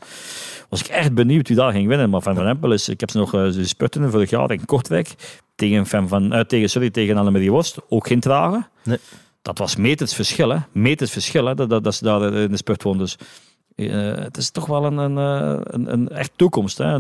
was 0.68 0.80
ik 0.80 0.87
echt 0.87 1.14
benieuwd 1.14 1.49
wie 1.49 1.57
daar 1.57 1.72
ging 1.72 1.89
winnen. 1.89 2.11
Maar 2.11 2.22
Van 2.22 2.34
Van 2.34 2.47
Empel 2.47 2.72
is, 2.72 2.89
ik 2.89 3.01
heb 3.01 3.11
ze 3.11 3.18
nog 3.18 3.34
eh, 3.34 3.49
ze 3.49 3.64
spurten 3.68 4.11
vorig 4.11 4.30
jaar 4.30 4.51
in 4.51 4.64
Kortrijk 4.64 5.14
tegen, 5.55 5.87
Van 5.87 6.09
Van, 6.09 6.32
eh, 6.32 6.41
tegen, 6.41 6.70
sorry, 6.70 6.91
tegen 6.91 7.16
Annemarie 7.16 7.51
Worst, 7.51 7.78
ook 7.89 8.07
geen 8.07 8.20
trage. 8.20 8.66
Nee. 8.84 8.99
Dat 9.43 9.59
was 9.59 9.76
meters 9.76 10.14
verschil, 10.14 10.49
hè. 10.49 10.59
Meters 10.72 11.11
verschil, 11.11 11.47
hè, 11.47 11.55
dat, 11.55 11.70
dat, 11.70 11.84
dat 11.84 11.95
ze 11.95 12.05
daar 12.05 12.32
in 12.34 12.51
de 12.51 12.57
spurt 12.57 12.82
won. 12.82 12.99
Dus 12.99 13.16
eh, 13.77 14.14
het 14.24 14.37
is 14.37 14.51
toch 14.51 14.66
wel 14.66 14.85
een, 14.85 14.97
een, 14.99 15.18
eh, 15.18 15.61
een, 15.62 15.93
een 15.93 16.09
echt 16.09 16.31
toekomst. 16.37 16.79
Hè. 16.79 16.99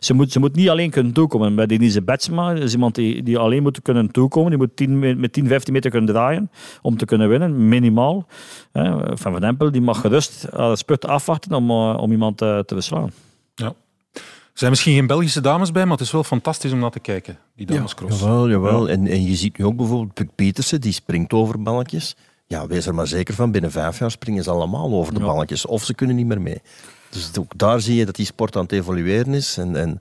Ze, 0.00 0.14
moet, 0.14 0.32
ze 0.32 0.38
moet 0.38 0.54
niet 0.54 0.68
alleen 0.68 0.90
kunnen 0.90 1.12
toekomen. 1.12 1.54
Bij 1.54 1.66
Denise 1.66 2.02
Betsma 2.02 2.52
is 2.52 2.72
iemand 2.72 2.94
die, 2.94 3.22
die 3.22 3.38
alleen 3.38 3.62
moet 3.62 3.82
kunnen 3.82 4.10
toekomen. 4.10 4.48
Die 4.50 4.58
moet 4.58 4.76
10, 4.76 4.98
me- 4.98 5.14
met 5.14 5.32
10, 5.32 5.46
15 5.46 5.72
meter 5.72 5.90
kunnen 5.90 6.14
draaien 6.14 6.50
om 6.82 6.96
te 6.96 7.04
kunnen 7.04 7.28
winnen, 7.28 7.68
minimaal. 7.68 8.26
Hè. 8.72 9.16
Van 9.16 9.32
Van 9.32 9.42
Empel 9.44 9.70
die 9.70 9.80
mag 9.80 10.00
gerust 10.00 10.40
de 10.50 10.76
spurt 10.76 11.06
afwachten 11.06 11.52
om, 11.52 11.70
eh, 11.70 11.96
om 12.00 12.10
iemand 12.12 12.38
te 12.38 12.64
verslaan. 12.66 13.10
Ja. 13.54 13.74
Er 14.12 14.62
zijn 14.62 14.70
misschien 14.70 14.94
geen 14.94 15.06
Belgische 15.06 15.40
dames 15.40 15.72
bij, 15.72 15.82
maar 15.82 15.96
het 15.96 16.06
is 16.06 16.12
wel 16.12 16.24
fantastisch 16.24 16.72
om 16.72 16.78
naar 16.78 16.90
te 16.90 17.00
kijken, 17.00 17.38
die 17.56 17.66
damescross. 17.66 18.20
Jawel, 18.20 18.48
jawel. 18.48 18.88
En, 18.88 19.06
en 19.06 19.22
je 19.22 19.34
ziet 19.36 19.58
nu 19.58 19.64
ook 19.64 19.76
bijvoorbeeld 19.76 20.14
Puk 20.14 20.28
Pietersen, 20.34 20.80
die 20.80 20.92
springt 20.92 21.32
over 21.32 21.62
balletjes. 21.62 22.16
Ja, 22.46 22.66
wees 22.66 22.86
er 22.86 22.94
maar 22.94 23.06
zeker 23.06 23.34
van, 23.34 23.50
binnen 23.50 23.70
vijf 23.70 23.98
jaar 23.98 24.10
springen 24.10 24.44
ze 24.44 24.50
allemaal 24.50 24.92
over 24.92 25.14
de 25.14 25.20
balletjes. 25.20 25.66
Of 25.66 25.84
ze 25.84 25.94
kunnen 25.94 26.16
niet 26.16 26.26
meer 26.26 26.40
mee. 26.40 26.62
Dus 27.10 27.30
ook 27.38 27.58
daar 27.58 27.80
zie 27.80 27.96
je 27.96 28.04
dat 28.04 28.14
die 28.14 28.26
sport 28.26 28.56
aan 28.56 28.62
het 28.62 28.72
evolueren 28.72 29.34
is. 29.34 29.58
En, 29.58 29.76
en 29.76 29.98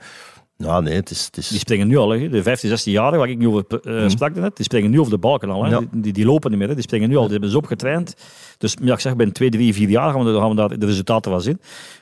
nou, 0.57 0.83
nee, 0.83 0.93
het 0.95 1.09
is... 1.09 1.25
Het 1.25 1.37
is 1.37 1.47
Die 1.47 1.59
springen 1.59 1.87
nu 1.87 1.97
al, 1.97 2.09
hè. 2.09 2.29
de 2.29 2.43
15, 2.43 2.69
16-jarigen 2.69 3.17
waar 3.17 3.29
ik 3.29 3.37
nu 3.37 3.47
over 3.47 3.65
eh, 3.83 4.09
sprak 4.09 4.35
net, 4.35 4.55
die 4.55 4.65
springen 4.65 4.91
nu 4.91 4.99
over 4.99 5.11
de 5.11 5.17
balken 5.17 5.49
al. 5.49 5.63
Hè. 5.63 5.69
Ja. 5.69 5.81
Die, 5.91 6.13
die 6.13 6.25
lopen 6.25 6.49
niet 6.49 6.59
meer, 6.59 6.67
hè. 6.67 6.73
die 6.73 6.83
springen 6.83 7.09
nu 7.09 7.15
al, 7.15 7.23
die 7.23 7.31
hebben 7.31 7.49
ze 7.49 7.57
opgetraind. 7.57 8.15
Dus 8.57 8.75
ja, 8.81 8.93
ik 8.93 8.99
zeg, 8.99 9.15
binnen 9.15 9.35
2, 9.35 9.49
3, 9.49 9.73
4 9.73 9.89
jaar 9.89 10.11
gaan 10.13 10.25
we, 10.25 10.39
gaan 10.39 10.49
we 10.49 10.55
daar 10.55 10.79
de 10.79 10.85
resultaten 10.85 11.31
van 11.31 11.41
zien. 11.41 11.57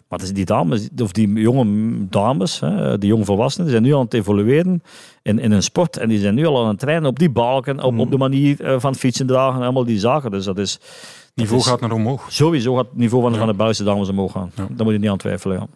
Maar 0.08 0.20
het 0.20 0.28
is 0.28 0.34
die 0.34 0.46
dames, 0.46 0.90
of 1.02 1.12
die 1.12 1.34
jonge 1.34 1.96
dames, 2.10 2.60
hè, 2.60 2.98
die 2.98 3.10
jonge 3.10 3.26
volwassenen, 3.26 3.68
die 3.68 3.76
zijn 3.76 3.88
nu 3.88 3.96
aan 3.96 4.04
het 4.04 4.14
evolueren 4.14 4.84
in, 5.22 5.40
in 5.40 5.52
hun 5.52 5.64
sport. 5.64 5.98
En 5.98 6.10
die 6.10 6.20
zijn 6.20 6.36
nu 6.36 6.46
al 6.46 6.62
aan 6.64 6.68
het 6.68 6.80
trainen 6.80 7.10
op 7.10 7.20
die 7.20 7.30
balken, 7.30 7.84
op, 7.84 7.98
op 8.00 8.12
de 8.12 8.18
manier 8.18 8.62
eh, 8.62 8.80
van 8.80 8.96
fietsen 8.96 9.28
dragen 9.28 9.56
en 9.58 9.64
allemaal 9.64 9.86
die 9.86 10.00
zaken. 10.00 10.32
Dus 10.32 10.46
dat 10.46 10.58
is... 10.58 10.74
Het 10.74 11.32
niveau 11.36 11.60
is- 11.60 11.68
gaat 11.68 11.82
naar 11.82 11.92
omhoog. 11.92 12.26
Sowieso 12.32 12.76
gaat 12.76 12.86
het 12.90 12.98
niveau 12.98 13.24
van, 13.24 13.36
van 13.36 13.48
de 13.48 13.54
Belgische 13.54 13.84
dames 13.84 14.10
omhoog 14.10 14.32
gaan. 14.32 14.52
Daar 14.56 14.86
moet 14.86 14.94
je 14.94 15.00
niet 15.00 15.10
aan 15.10 15.18
twijfelen. 15.18 15.58
Ja. 15.58 15.68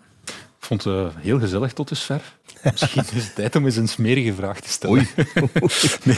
Ik 0.59 0.65
vond 0.65 0.83
het 0.83 0.93
eh, 0.93 1.05
heel 1.15 1.39
gezellig 1.39 1.73
tot 1.73 1.87
dusver. 1.89 2.21
Misschien 2.71 3.03
is 3.15 3.23
het 3.23 3.35
tijd 3.35 3.55
om 3.55 3.65
eens 3.65 3.75
een 3.75 3.87
smerige 3.87 4.33
vraag 4.33 4.59
te 4.59 4.69
stellen. 4.69 5.07
nee. 6.03 6.17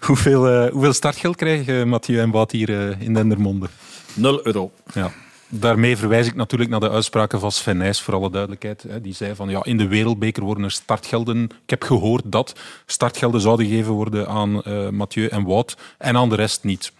hoeveel, 0.00 0.48
eh, 0.48 0.70
hoeveel 0.72 0.92
startgeld 0.92 1.36
krijgen 1.36 1.88
Mathieu 1.88 2.20
en 2.20 2.30
Wout 2.30 2.50
hier 2.50 2.88
eh, 2.90 3.00
in 3.00 3.14
Dendermonde? 3.14 3.66
0 4.14 4.46
euro. 4.46 4.70
Ja. 4.94 5.12
Daarmee 5.48 5.96
verwijs 5.96 6.26
ik 6.26 6.34
natuurlijk 6.34 6.70
naar 6.70 6.80
de 6.80 6.90
uitspraken 6.90 7.40
van 7.40 7.52
Sven 7.52 7.76
Nys, 7.76 8.00
voor 8.00 8.14
alle 8.14 8.30
duidelijkheid. 8.30 8.82
hè. 8.88 9.00
Die 9.00 9.14
zei 9.14 9.34
van 9.34 9.48
ja, 9.48 9.64
in 9.64 9.76
de 9.76 9.86
wereldbeker 9.88 10.42
worden 10.42 10.64
er 10.64 10.70
startgelden. 10.70 11.42
Ik 11.42 11.70
heb 11.70 11.82
gehoord 11.82 12.22
dat 12.26 12.52
startgelden 12.86 13.40
zouden 13.40 13.66
gegeven 13.66 13.92
worden 13.92 14.28
aan 14.28 14.62
eh, 14.62 14.88
Mathieu 14.88 15.26
en 15.26 15.44
Wout 15.44 15.76
en 15.98 16.16
aan 16.16 16.28
de 16.28 16.34
rest 16.34 16.64
niet. 16.64 16.92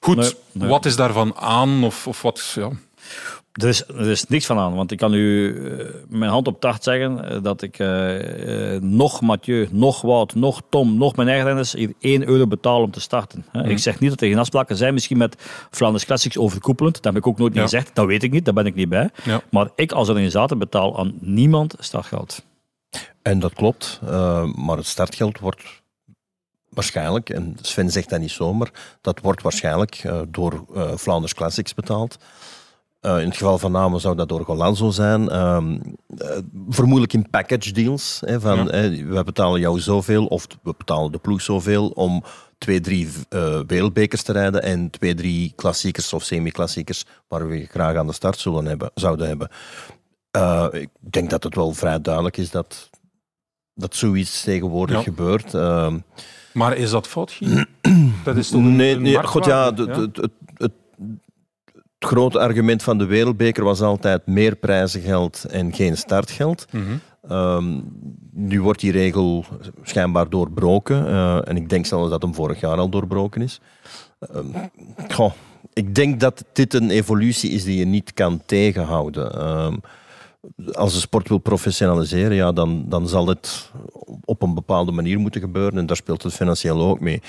Goed, 0.00 0.16
Nee, 0.16 0.32
nee. 0.52 0.68
wat 0.68 0.84
is 0.86 0.96
daarvan 0.96 1.36
aan? 1.36 1.84
Of, 1.84 2.06
of 2.06 2.22
wat, 2.22 2.52
ja. 2.54 2.70
Er 3.52 3.68
is, 3.68 3.86
er 3.88 4.08
is 4.10 4.24
niks 4.26 4.46
van 4.46 4.58
aan, 4.58 4.74
want 4.74 4.90
ik 4.92 4.98
kan 4.98 5.14
u 5.14 5.56
eh, 5.78 5.86
mijn 6.08 6.30
hand 6.30 6.46
op 6.46 6.60
tacht 6.60 6.82
zeggen 6.82 7.24
eh, 7.30 7.42
dat 7.42 7.62
ik 7.62 7.78
eh, 7.78 8.74
eh, 8.74 8.82
nog 8.82 9.20
Mathieu, 9.20 9.68
nog 9.70 10.00
Wout, 10.00 10.34
nog 10.34 10.62
Tom, 10.70 10.96
nog 10.98 11.16
mijn 11.16 11.28
eigen 11.28 11.46
renners 11.46 11.72
hier 11.72 11.92
1 12.00 12.28
euro 12.28 12.46
betaal 12.46 12.82
om 12.82 12.90
te 12.90 13.00
starten. 13.00 13.44
hè. 13.52 13.68
Ik 13.68 13.78
zeg 13.78 14.00
niet 14.00 14.10
dat 14.10 14.20
er 14.20 14.28
geen 14.28 14.38
afspraken 14.38 14.76
zijn, 14.76 14.94
misschien 14.94 15.16
met 15.18 15.36
Flanders 15.70 16.04
Classics 16.04 16.38
overkoepelend. 16.38 16.94
Dat 16.94 17.04
heb 17.04 17.16
ik 17.16 17.26
ook 17.26 17.38
nooit 17.38 17.54
Ja. 17.54 17.60
niet 17.60 17.70
gezegd, 17.70 17.94
dat 17.94 18.06
weet 18.06 18.22
ik 18.22 18.30
niet, 18.30 18.44
daar 18.44 18.54
ben 18.54 18.66
ik 18.66 18.74
niet 18.74 18.88
bij. 18.88 19.10
Ja. 19.24 19.40
Maar 19.50 19.68
ik 19.74 19.92
als 19.92 20.08
organisator 20.08 20.58
betaal 20.58 20.98
aan 20.98 21.14
niemand 21.20 21.74
startgeld. 21.78 22.44
En 23.22 23.38
dat 23.38 23.52
klopt, 23.52 24.00
maar 24.54 24.76
het 24.76 24.86
startgeld 24.86 25.38
wordt 25.38 25.62
waarschijnlijk, 26.68 27.30
en 27.30 27.56
Sven 27.60 27.90
zegt 27.90 28.10
dat 28.10 28.20
niet 28.20 28.30
zomaar, 28.30 28.70
dat 29.00 29.20
wordt 29.20 29.42
waarschijnlijk 29.42 30.02
door 30.28 30.64
Flanders 30.98 31.34
Classics 31.34 31.74
betaald. 31.74 32.18
Eh, 33.00 33.18
in 33.20 33.26
het 33.28 33.36
geval 33.36 33.58
van 33.58 33.72
Namen 33.72 34.00
zou 34.00 34.16
dat 34.16 34.28
door 34.28 34.44
Golanzo 34.44 34.90
zijn. 34.90 35.28
Ehm, 35.28 35.78
eh, 36.16 36.28
vermoedelijk 36.68 37.12
in 37.12 37.30
package 37.30 37.72
deals. 37.72 38.22
Hè, 38.24 38.40
van, 38.40 38.56
Ja. 38.56 38.90
we 38.90 39.22
betalen 39.24 39.60
jou 39.60 39.80
zoveel, 39.80 40.26
of 40.26 40.46
we 40.62 40.74
betalen 40.78 41.12
de 41.12 41.18
ploeg 41.18 41.40
zoveel 41.42 41.88
om 41.88 42.22
twee, 42.58 42.80
drie 42.80 43.08
eh, 43.28 43.60
wereldbekers 43.66 44.22
te 44.22 44.32
rijden 44.32 44.62
en 44.62 44.90
twee, 44.90 45.14
drie 45.14 45.52
klassiekers 45.56 46.12
of 46.12 46.22
semi-klassiekers 46.22 47.04
waar 47.28 47.48
we 47.48 47.66
graag 47.70 47.96
aan 47.96 48.06
de 48.06 48.12
start 48.12 48.38
zullen 48.38 48.64
hebben, 48.64 48.90
zouden 48.94 49.26
hebben. 49.26 49.48
Ik 50.80 50.88
denk 51.00 51.30
dat 51.30 51.42
het 51.44 51.54
wel 51.54 51.72
vrij 51.72 52.00
duidelijk 52.00 52.36
is 52.36 52.50
dat, 52.50 52.90
dat 53.74 53.94
zoiets 53.94 54.42
tegenwoordig 54.42 54.96
Ja. 54.96 55.02
gebeurt. 55.02 55.54
Ehm, 55.54 55.98
Maar 56.52 56.76
is 56.76 56.90
dat 56.90 57.06
fout? 57.06 57.38
Dat 58.24 58.36
is 58.36 58.48
toch 58.50 58.62
nee, 58.62 58.96
nee 58.96 59.24
goed, 59.24 59.44
ja, 59.44 59.70
marktwaarde, 59.70 60.10
het, 60.20 60.30
het, 61.98 62.08
grote 62.10 62.38
argument 62.38 62.82
van 62.82 62.98
de 62.98 63.06
wereldbeker 63.06 63.64
was 63.64 63.80
altijd 63.80 64.26
meer 64.26 64.56
prijzengeld 64.56 65.44
en 65.44 65.74
geen 65.74 65.96
startgeld. 65.96 66.66
Mhm. 66.70 66.84
Ehm, 67.28 67.80
nu 68.32 68.62
wordt 68.62 68.80
die 68.80 68.92
regel 68.92 69.44
schijnbaar 69.82 70.28
doorbroken. 70.28 71.06
eh, 71.06 71.48
en 71.48 71.56
ik 71.56 71.68
denk 71.68 71.86
zelfs 71.86 72.10
dat 72.10 72.22
hem 72.22 72.34
vorig 72.34 72.60
jaar 72.60 72.76
al 72.76 72.88
doorbroken 72.88 73.42
is. 73.42 73.60
Ehm, 74.20 74.46
goh, 75.08 75.32
ik 75.72 75.94
denk 75.94 76.20
dat 76.20 76.44
dit 76.52 76.74
een 76.74 76.90
evolutie 76.90 77.50
is 77.50 77.64
die 77.64 77.78
je 77.78 77.86
niet 77.86 78.14
kan 78.14 78.42
tegenhouden. 78.46 79.32
Ehm, 79.32 79.76
als 80.72 80.92
de 80.94 81.00
sport 81.00 81.28
wil 81.28 81.38
professionaliseren, 81.38 82.36
ja, 82.36 82.52
dan, 82.52 82.84
dan 82.88 83.08
zal 83.08 83.26
het 83.26 83.70
op 84.24 84.42
een 84.42 84.54
bepaalde 84.54 84.92
manier 84.92 85.18
moeten 85.18 85.40
gebeuren. 85.40 85.78
En 85.78 85.86
daar 85.86 85.96
speelt 85.96 86.22
het 86.22 86.34
financieel 86.34 86.80
ook 86.80 87.00
mee. 87.00 87.22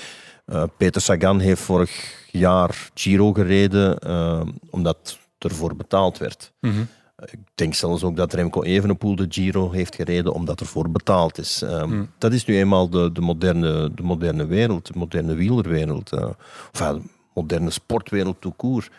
Eh, 0.50 0.62
Peter 0.76 1.00
Sagan 1.00 1.38
heeft 1.40 1.60
vorig 1.62 2.14
jaar 2.30 2.90
Giro 2.94 3.32
gereden, 3.32 3.98
eh, 3.98 4.42
omdat 4.70 5.18
ervoor 5.38 5.76
betaald 5.76 6.18
werd. 6.18 6.52
Mhm. 6.60 6.80
Ik 7.24 7.38
denk 7.54 7.74
zelfs 7.74 8.02
ook 8.02 8.16
dat 8.16 8.32
Remco 8.32 8.62
Evenepoel 8.62 9.16
de 9.16 9.26
Giro 9.28 9.70
heeft 9.70 9.94
gereden 9.94 10.32
omdat 10.32 10.60
ervoor 10.60 10.90
betaald 10.90 11.38
is. 11.38 11.62
Ehm, 11.62 12.04
Dat 12.18 12.32
is 12.32 12.44
nu 12.44 12.56
eenmaal 12.56 12.88
de, 12.90 13.12
de, 13.12 13.20
moderne, 13.20 13.94
de 13.94 14.02
moderne 14.02 14.46
wereld, 14.46 14.86
de 14.86 14.98
moderne 14.98 15.34
wielerwereld. 15.34 16.12
eh, 16.12 16.24
of 16.72 16.78
de 16.78 17.00
moderne 17.34 17.70
sportwereld 17.70 18.40
tout 18.40 18.56
court. 18.56 18.90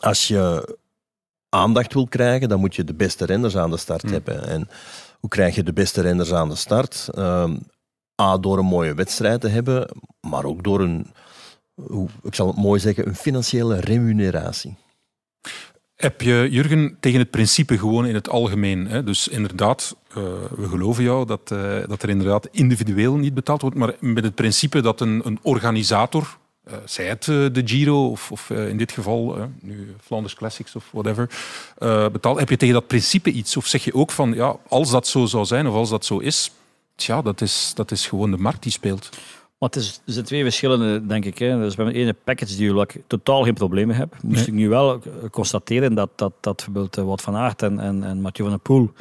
Als 0.00 0.28
je 0.28 0.76
aandacht 1.48 1.94
wil 1.94 2.06
krijgen, 2.08 2.48
dan 2.48 2.60
moet 2.60 2.74
je 2.74 2.84
de 2.84 2.94
beste 2.94 3.24
renners 3.24 3.56
aan 3.56 3.70
de 3.70 3.76
start 3.76 4.10
hebben. 4.10 4.46
En 4.46 4.68
hoe 5.20 5.30
krijg 5.30 5.54
je 5.54 5.62
de 5.62 5.72
beste 5.72 6.00
renners 6.00 6.32
aan 6.32 6.48
de 6.48 6.56
start? 6.56 7.08
A, 8.22 8.38
door 8.38 8.58
een 8.58 8.64
mooie 8.64 8.94
wedstrijd 8.94 9.40
te 9.40 9.48
hebben, 9.48 9.88
maar 10.20 10.44
ook 10.44 10.62
door 10.64 10.80
een, 10.80 11.06
ik 12.22 12.34
zal 12.34 12.46
het 12.46 12.56
mooi 12.56 12.80
zeggen, 12.80 13.06
een 13.06 13.16
financiële 13.16 13.80
remuneratie. 13.80 14.76
Heb 15.94 16.20
je, 16.20 16.48
Jurgen, 16.50 16.96
tegen 17.00 17.18
het 17.18 17.30
principe 17.30 17.78
gewoon 17.78 18.06
in 18.06 18.14
het 18.14 18.28
algemeen? 18.28 18.86
Hè? 18.86 19.04
Dus 19.04 19.28
inderdaad, 19.28 19.96
eh, 20.08 20.22
we 20.56 20.68
geloven 20.68 21.04
jou 21.04 21.26
dat, 21.26 21.50
eh, 21.50 21.76
dat 21.86 22.02
er 22.02 22.08
inderdaad 22.08 22.48
individueel 22.50 23.16
niet 23.16 23.34
betaald 23.34 23.60
wordt, 23.60 23.76
maar 23.76 23.94
met 24.00 24.24
het 24.24 24.34
principe 24.34 24.80
dat 24.80 25.00
een, 25.00 25.20
een 25.24 25.38
organisator, 25.42 26.38
eh, 26.64 26.74
zij 26.84 27.06
het 27.06 27.24
de 27.24 27.62
Giro 27.64 28.10
of, 28.10 28.32
of 28.32 28.50
in 28.50 28.76
dit 28.76 28.92
geval 28.92 29.36
nu 29.60 29.94
Flanders 30.00 30.34
Classics 30.34 30.76
of 30.76 30.88
whatever, 30.92 31.30
betaalt, 32.12 32.38
heb 32.38 32.48
je 32.48 32.56
tegen 32.56 32.74
dat 32.74 32.86
principe 32.86 33.30
iets? 33.30 33.56
Of 33.56 33.66
zeg 33.66 33.84
je 33.84 33.94
ook 33.94 34.10
van, 34.10 34.32
ja, 34.32 34.56
als 34.68 34.90
dat 34.90 35.06
zo 35.06 35.26
zou 35.26 35.44
zijn 35.44 35.66
of 35.66 35.74
als 35.74 35.90
dat 35.90 36.04
zo 36.04 36.18
is, 36.18 36.52
tja, 36.94 37.22
dat 37.22 37.40
is, 37.40 37.72
dat 37.74 37.90
is 37.90 38.06
gewoon 38.06 38.30
de 38.30 38.36
markt 38.36 38.62
die 38.62 38.72
speelt. 38.72 39.08
Maar 39.58 39.68
het 39.68 39.76
is, 39.76 40.00
er 40.06 40.12
zijn 40.12 40.24
twee 40.24 40.42
verschillende, 40.42 41.06
denk 41.06 41.24
ik. 41.24 41.38
Hè. 41.38 41.58
Dus 41.58 41.74
bij 41.74 41.84
mijn 41.84 41.96
ene 41.96 42.12
package 42.24 42.72
waar 42.72 42.88
ik 42.94 43.02
totaal 43.06 43.42
geen 43.42 43.54
problemen 43.54 43.96
heb, 43.96 44.16
moest 44.22 44.46
ik 44.46 44.52
nu 44.52 44.68
wel 44.68 45.02
constateren 45.30 45.94
dat, 45.94 46.10
dat, 46.16 46.32
dat 46.40 46.56
bijvoorbeeld 46.56 46.96
eh, 46.96 47.04
Wout 47.04 47.20
van 47.20 47.36
Aert 47.36 47.62
en, 47.62 47.80
en, 47.80 48.04
en 48.04 48.20
Mathieu 48.20 48.48
van 48.48 48.54
der 48.56 48.64
Poel 48.64 48.92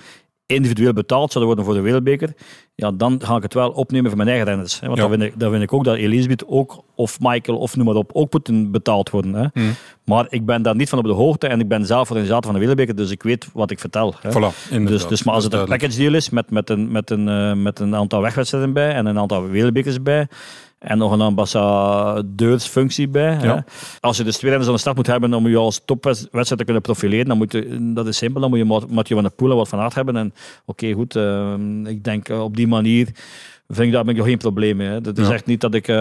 individueel 0.46 0.94
betaald 0.94 1.32
zouden 1.32 1.56
worden 1.56 1.66
voor 1.66 1.74
de 1.74 1.90
wereldbeker, 1.90 2.34
ja, 2.76 2.92
dan 2.92 3.22
ga 3.24 3.36
ik 3.36 3.44
het 3.44 3.54
wel 3.54 3.70
opnemen 3.70 4.08
voor 4.08 4.18
mijn 4.18 4.30
eigen 4.30 4.48
renners. 4.48 4.80
Hè. 4.80 4.88
Want 4.88 5.00
Ja. 5.00 5.08
dan, 5.08 5.18
vind 5.20 5.34
ik, 5.34 5.40
dan 5.40 5.52
vind 5.52 5.64
ik 5.64 5.74
ook 5.74 5.84
dat 5.84 5.96
Elisabeth 5.96 6.48
ook, 6.48 6.84
of 6.96 7.20
Michael, 7.20 7.58
of 7.58 7.76
noem 7.76 7.86
maar 7.86 7.96
op, 7.96 8.10
ook 8.14 8.32
moeten 8.34 8.72
betaald 8.72 9.10
worden. 9.10 9.34
Hè. 9.34 9.46
Hmm. 9.54 9.74
Maar 10.06 10.26
ik 10.30 10.46
ben 10.46 10.62
daar 10.62 10.76
niet 10.76 10.90
van 10.90 11.00
op 11.00 11.06
de 11.06 11.12
hoogte 11.12 11.48
en 11.48 11.60
ik 11.60 11.68
ben 11.68 11.86
zelf 11.86 12.10
organisator 12.10 12.44
van 12.44 12.54
de 12.54 12.60
wereldbeker, 12.60 12.96
dus 12.96 13.12
ik 13.12 13.24
weet 13.24 13.50
wat 13.54 13.72
ik 13.72 13.80
vertel. 13.80 14.16
Hè. 14.22 14.30
Voilà. 14.32 14.84
Dus, 14.86 15.08
dus 15.08 15.24
maar 15.24 15.34
als 15.34 15.44
het 15.44 15.54
een 15.54 15.66
package 15.66 15.98
deal 15.98 16.14
is 16.14 16.30
met, 16.30 16.52
met, 16.52 16.70
een, 16.70 16.92
met, 16.92 17.10
een, 17.10 17.28
eh, 17.28 17.54
met 17.54 17.80
een 17.80 17.96
aantal 17.96 18.22
wegwedstrijden 18.22 18.74
bij 18.74 18.94
en 18.94 19.06
een 19.06 19.20
aantal 19.20 19.48
wereldbekers 19.48 20.02
bij 20.02 20.28
en 20.84 20.98
nog 20.98 21.12
een 21.12 21.22
ambassadeursfunctie 21.22 23.08
bij. 23.08 23.40
Ja. 23.42 23.66
Als 24.00 24.18
je 24.18 24.24
dus 24.24 24.38
twee 24.38 24.50
renners 24.50 24.70
aan 24.70 24.76
de 24.76 24.82
start 24.82 24.96
moet 24.96 25.08
hebben 25.08 25.34
om 25.34 25.48
je 25.48 25.58
als 25.58 25.82
topwedstrijd 25.86 26.48
te 26.48 26.64
kunnen 26.64 26.82
profileren, 26.82 27.26
dan 27.26 27.38
moet 27.38 27.52
je, 27.52 27.92
dat 27.94 28.08
is 28.08 28.18
simpel, 28.18 28.42
dan 28.42 28.50
moet 28.50 28.60
je 28.60 28.66
Ma- 28.66 28.86
Mathieu 28.90 29.16
van 29.16 29.24
der 29.24 29.36
Poel 29.36 29.52
en 29.52 29.56
wat 29.56 29.70
van 29.70 29.80
aard 29.80 29.94
hebben. 29.96 30.16
En 30.16 30.34
oké, 30.66 30.92
goed, 30.92 31.16
eh, 31.16 31.54
ik 31.84 32.04
denk 32.04 32.30
eh, 32.30 32.44
op 32.44 32.56
die 32.56 32.68
manier 32.68 33.08
vind 33.68 33.88
ik 33.88 33.94
daar 33.94 34.04
ben 34.04 34.12
ik 34.14 34.20
nog 34.20 34.28
geen 34.30 34.38
probleem 34.38 34.78
mee. 34.78 34.88
Hè. 34.88 35.02
Dat 35.02 35.18
is 35.18 35.28
Ja. 35.28 35.34
echt 35.34 35.46
niet 35.46 35.62
dat 35.62 35.74
ik 35.74 35.88
eh, 35.88 35.96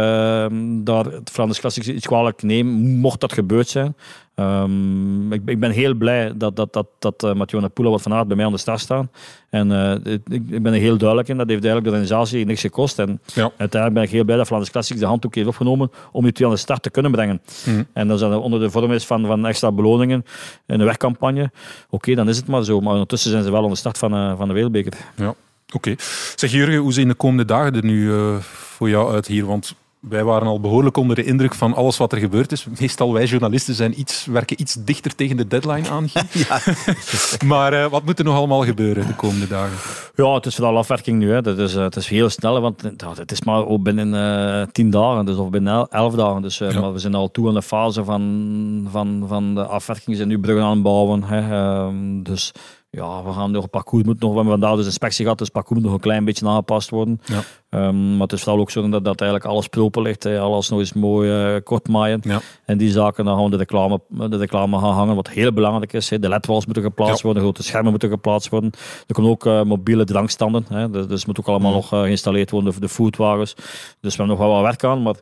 daar 0.82 1.04
het 1.04 1.30
Flanders 1.32 1.60
Classics 1.60 1.88
iets 1.88 2.06
kwalijk 2.06 2.42
neem, 2.42 2.66
mocht 2.80 3.20
dat 3.20 3.32
gebeurd 3.32 3.68
zijn. 3.68 3.94
Ehm, 4.34 5.32
ik, 5.32 5.42
ik 5.46 5.60
ben 5.60 5.70
heel 5.70 5.94
blij 5.94 6.32
dat, 6.36 6.56
dat, 6.56 6.72
dat, 6.72 6.86
dat 6.98 7.24
uh, 7.24 7.32
Mathieu 7.34 7.62
en 7.62 7.70
wat 7.90 8.02
van 8.02 8.12
aard 8.12 8.26
bij 8.26 8.36
mij 8.36 8.44
aan 8.46 8.52
de 8.52 8.58
start 8.58 8.80
staan. 8.80 9.10
En 9.50 9.72
eh, 9.72 10.12
ik, 10.12 10.20
ik 10.50 10.62
ben 10.62 10.72
er 10.72 10.80
heel 10.80 10.96
duidelijk 10.96 11.28
in. 11.28 11.36
Dat 11.36 11.48
heeft 11.48 11.64
eigenlijk 11.64 11.84
de 11.84 11.90
organisatie 12.00 12.44
niks 12.46 12.60
gekost. 12.60 12.98
En 12.98 13.20
Ja. 13.34 13.42
uiteindelijk 13.56 13.94
ben 13.94 14.02
ik 14.02 14.10
heel 14.10 14.24
blij 14.24 14.36
dat 14.36 14.46
Flanders 14.46 14.70
Classics 14.70 15.00
de 15.00 15.06
handdoek 15.06 15.34
heeft 15.34 15.46
opgenomen 15.48 15.90
om 16.12 16.22
die 16.22 16.32
twee 16.32 16.48
aan 16.48 16.54
de 16.54 16.60
start 16.60 16.82
te 16.82 16.90
kunnen 16.90 17.10
brengen. 17.12 17.40
Mhm. 17.66 17.82
En 17.92 18.10
als 18.10 18.20
dat 18.20 18.40
onder 18.40 18.60
de 18.60 18.70
vorm 18.70 18.92
is 18.92 19.04
van, 19.06 19.26
van 19.26 19.46
extra 19.46 19.72
beloningen 19.72 20.24
in 20.66 20.78
de 20.78 20.84
wegcampagne, 20.84 21.50
oké, 21.90 22.14
dan 22.14 22.28
is 22.28 22.36
het 22.36 22.46
maar 22.46 22.64
zo. 22.64 22.80
Maar 22.80 22.92
ondertussen 22.92 23.30
zijn 23.30 23.42
ze 23.42 23.50
wel 23.50 23.64
aan 23.64 23.70
de 23.70 23.76
start 23.76 23.98
van, 23.98 24.14
eh, 24.14 24.36
van 24.36 24.48
de 24.48 24.54
wereldbeker. 24.54 24.92
Ja, 25.16 25.34
oké. 25.72 25.94
Zeg 26.34 26.50
Jurgen, 26.50 26.76
hoe 26.76 26.92
zien 26.92 27.08
de 27.08 27.14
komende 27.14 27.44
dagen 27.44 27.74
er 27.76 27.84
nu 27.84 28.12
eh, 28.14 28.36
voor 28.40 28.88
jou 28.88 29.14
uit 29.14 29.26
hier? 29.26 29.46
Want 29.46 29.74
wij 30.08 30.24
waren 30.24 30.48
al 30.48 30.60
behoorlijk 30.60 30.96
onder 30.96 31.16
de 31.16 31.24
indruk 31.24 31.54
van 31.54 31.74
alles 31.74 31.96
wat 31.96 32.12
er 32.12 32.18
gebeurd 32.18 32.52
is. 32.52 32.66
Meestal 32.80 33.12
wij 33.12 33.24
journalisten 33.24 33.74
zijn 33.74 34.00
iets, 34.00 34.26
werken 34.26 34.60
iets 34.60 34.76
dichter 34.84 35.14
tegen 35.14 35.36
de 35.36 35.46
deadline 35.46 35.88
aan. 35.90 36.08
maar 37.46 37.72
eh, 37.72 37.86
wat 37.90 38.04
moet 38.04 38.18
er 38.18 38.24
nog 38.24 38.36
allemaal 38.36 38.64
gebeuren 38.64 39.06
de 39.06 39.14
komende 39.14 39.46
dagen? 39.48 39.76
Ja, 40.14 40.34
het 40.34 40.46
is 40.46 40.54
vooral 40.54 40.76
afwerking 40.76 41.18
nu. 41.18 41.30
Hè. 41.32 41.42
Dat 41.42 41.58
is, 41.58 41.74
eh, 41.74 41.82
het 41.82 41.96
is 41.96 42.08
heel 42.08 42.28
snel, 42.28 42.60
want 42.60 42.82
ja, 42.96 43.12
het 43.14 43.32
is 43.32 43.42
maar 43.42 43.66
ook 43.66 43.82
binnen 43.82 44.14
eh, 44.14 44.66
tien 44.72 44.90
dagen, 44.90 45.24
dus, 45.26 45.36
of 45.36 45.50
binnen 45.50 45.72
el- 45.72 45.88
elf 45.90 46.14
dagen. 46.14 46.42
Dus, 46.42 46.60
eh, 46.60 46.70
Ja. 46.70 46.80
maar 46.80 46.92
we 46.92 46.98
zijn 46.98 47.14
al 47.14 47.30
toe 47.30 47.48
aan 47.48 47.54
de 47.54 47.62
fase 47.62 48.04
van, 48.04 48.88
van, 48.90 49.24
van 49.28 49.54
de 49.54 49.64
afwerking. 49.64 50.08
We 50.08 50.16
zijn 50.16 50.28
nu 50.28 50.38
bruggen 50.38 50.64
aan 50.64 50.72
het 50.74 50.82
bouwen. 50.82 51.22
Hè. 51.22 51.40
Ehm, 51.52 52.22
dus 52.22 52.52
ja, 52.96 53.24
we 53.24 53.32
gaan 53.32 53.50
nog 53.50 53.62
het 53.62 53.70
parcours 53.70 54.04
moet 54.04 54.20
nog, 54.20 54.30
we 54.30 54.36
hebben 54.36 54.58
vandaag 54.58 54.76
dus 54.76 54.86
inspectie 54.86 55.22
gehad, 55.22 55.38
dus 55.38 55.46
het 55.46 55.56
parcours 55.56 55.80
moet 55.80 55.88
nog 55.88 55.98
een 55.98 56.04
klein 56.04 56.24
beetje 56.24 56.46
aangepast 56.46 56.90
worden. 56.90 57.20
Ja. 57.24 57.42
Ehm, 57.68 58.10
maar 58.12 58.20
het 58.20 58.32
is 58.32 58.42
vooral 58.42 58.60
ook 58.60 58.70
zo 58.70 58.88
dat, 58.88 59.04
dat 59.04 59.20
eigenlijk 59.20 59.50
alles 59.50 59.66
proper 59.68 60.02
ligt, 60.02 60.22
hè. 60.22 60.40
alles 60.40 60.68
nog 60.68 60.78
eens 60.78 60.92
mooi 60.92 61.30
eh, 61.30 61.62
kort 61.64 61.88
maaien. 61.88 62.20
Ja. 62.22 62.40
En 62.64 62.78
die 62.78 62.90
zaken, 62.90 63.24
dan 63.24 63.34
gaan 63.34 63.44
we 63.44 63.50
de 63.50 63.56
reclame, 63.56 64.00
de 64.08 64.36
reclame 64.36 64.78
gaan 64.78 64.92
hangen, 64.92 65.14
wat 65.14 65.28
heel 65.28 65.52
belangrijk 65.52 65.92
is. 65.92 66.10
Hè. 66.10 66.18
De 66.18 66.28
ledwalls 66.28 66.64
moeten 66.64 66.82
geplaatst 66.82 67.16
Ja. 67.16 67.22
worden, 67.22 67.42
grote 67.42 67.62
schermen 67.62 67.90
moeten 67.90 68.08
geplaatst 68.08 68.48
worden. 68.48 68.70
Er 69.06 69.14
komen 69.14 69.30
ook 69.30 69.46
eh, 69.46 69.62
mobiele 69.62 70.04
drankstanden, 70.04 70.64
hè. 70.68 70.90
dus, 70.90 71.06
dus 71.06 71.26
moet 71.26 71.38
ook 71.40 71.48
allemaal 71.48 71.72
nog 71.72 71.92
eh, 71.92 72.00
geïnstalleerd 72.00 72.50
worden, 72.50 72.72
de, 72.72 72.80
de 72.80 72.88
foodwagens. 72.88 73.54
Dus 74.00 74.16
we 74.16 74.22
hebben 74.22 74.26
nog 74.26 74.38
wel 74.38 74.54
wat 74.54 74.62
werk 74.62 74.84
aan, 74.84 75.02
maar 75.02 75.14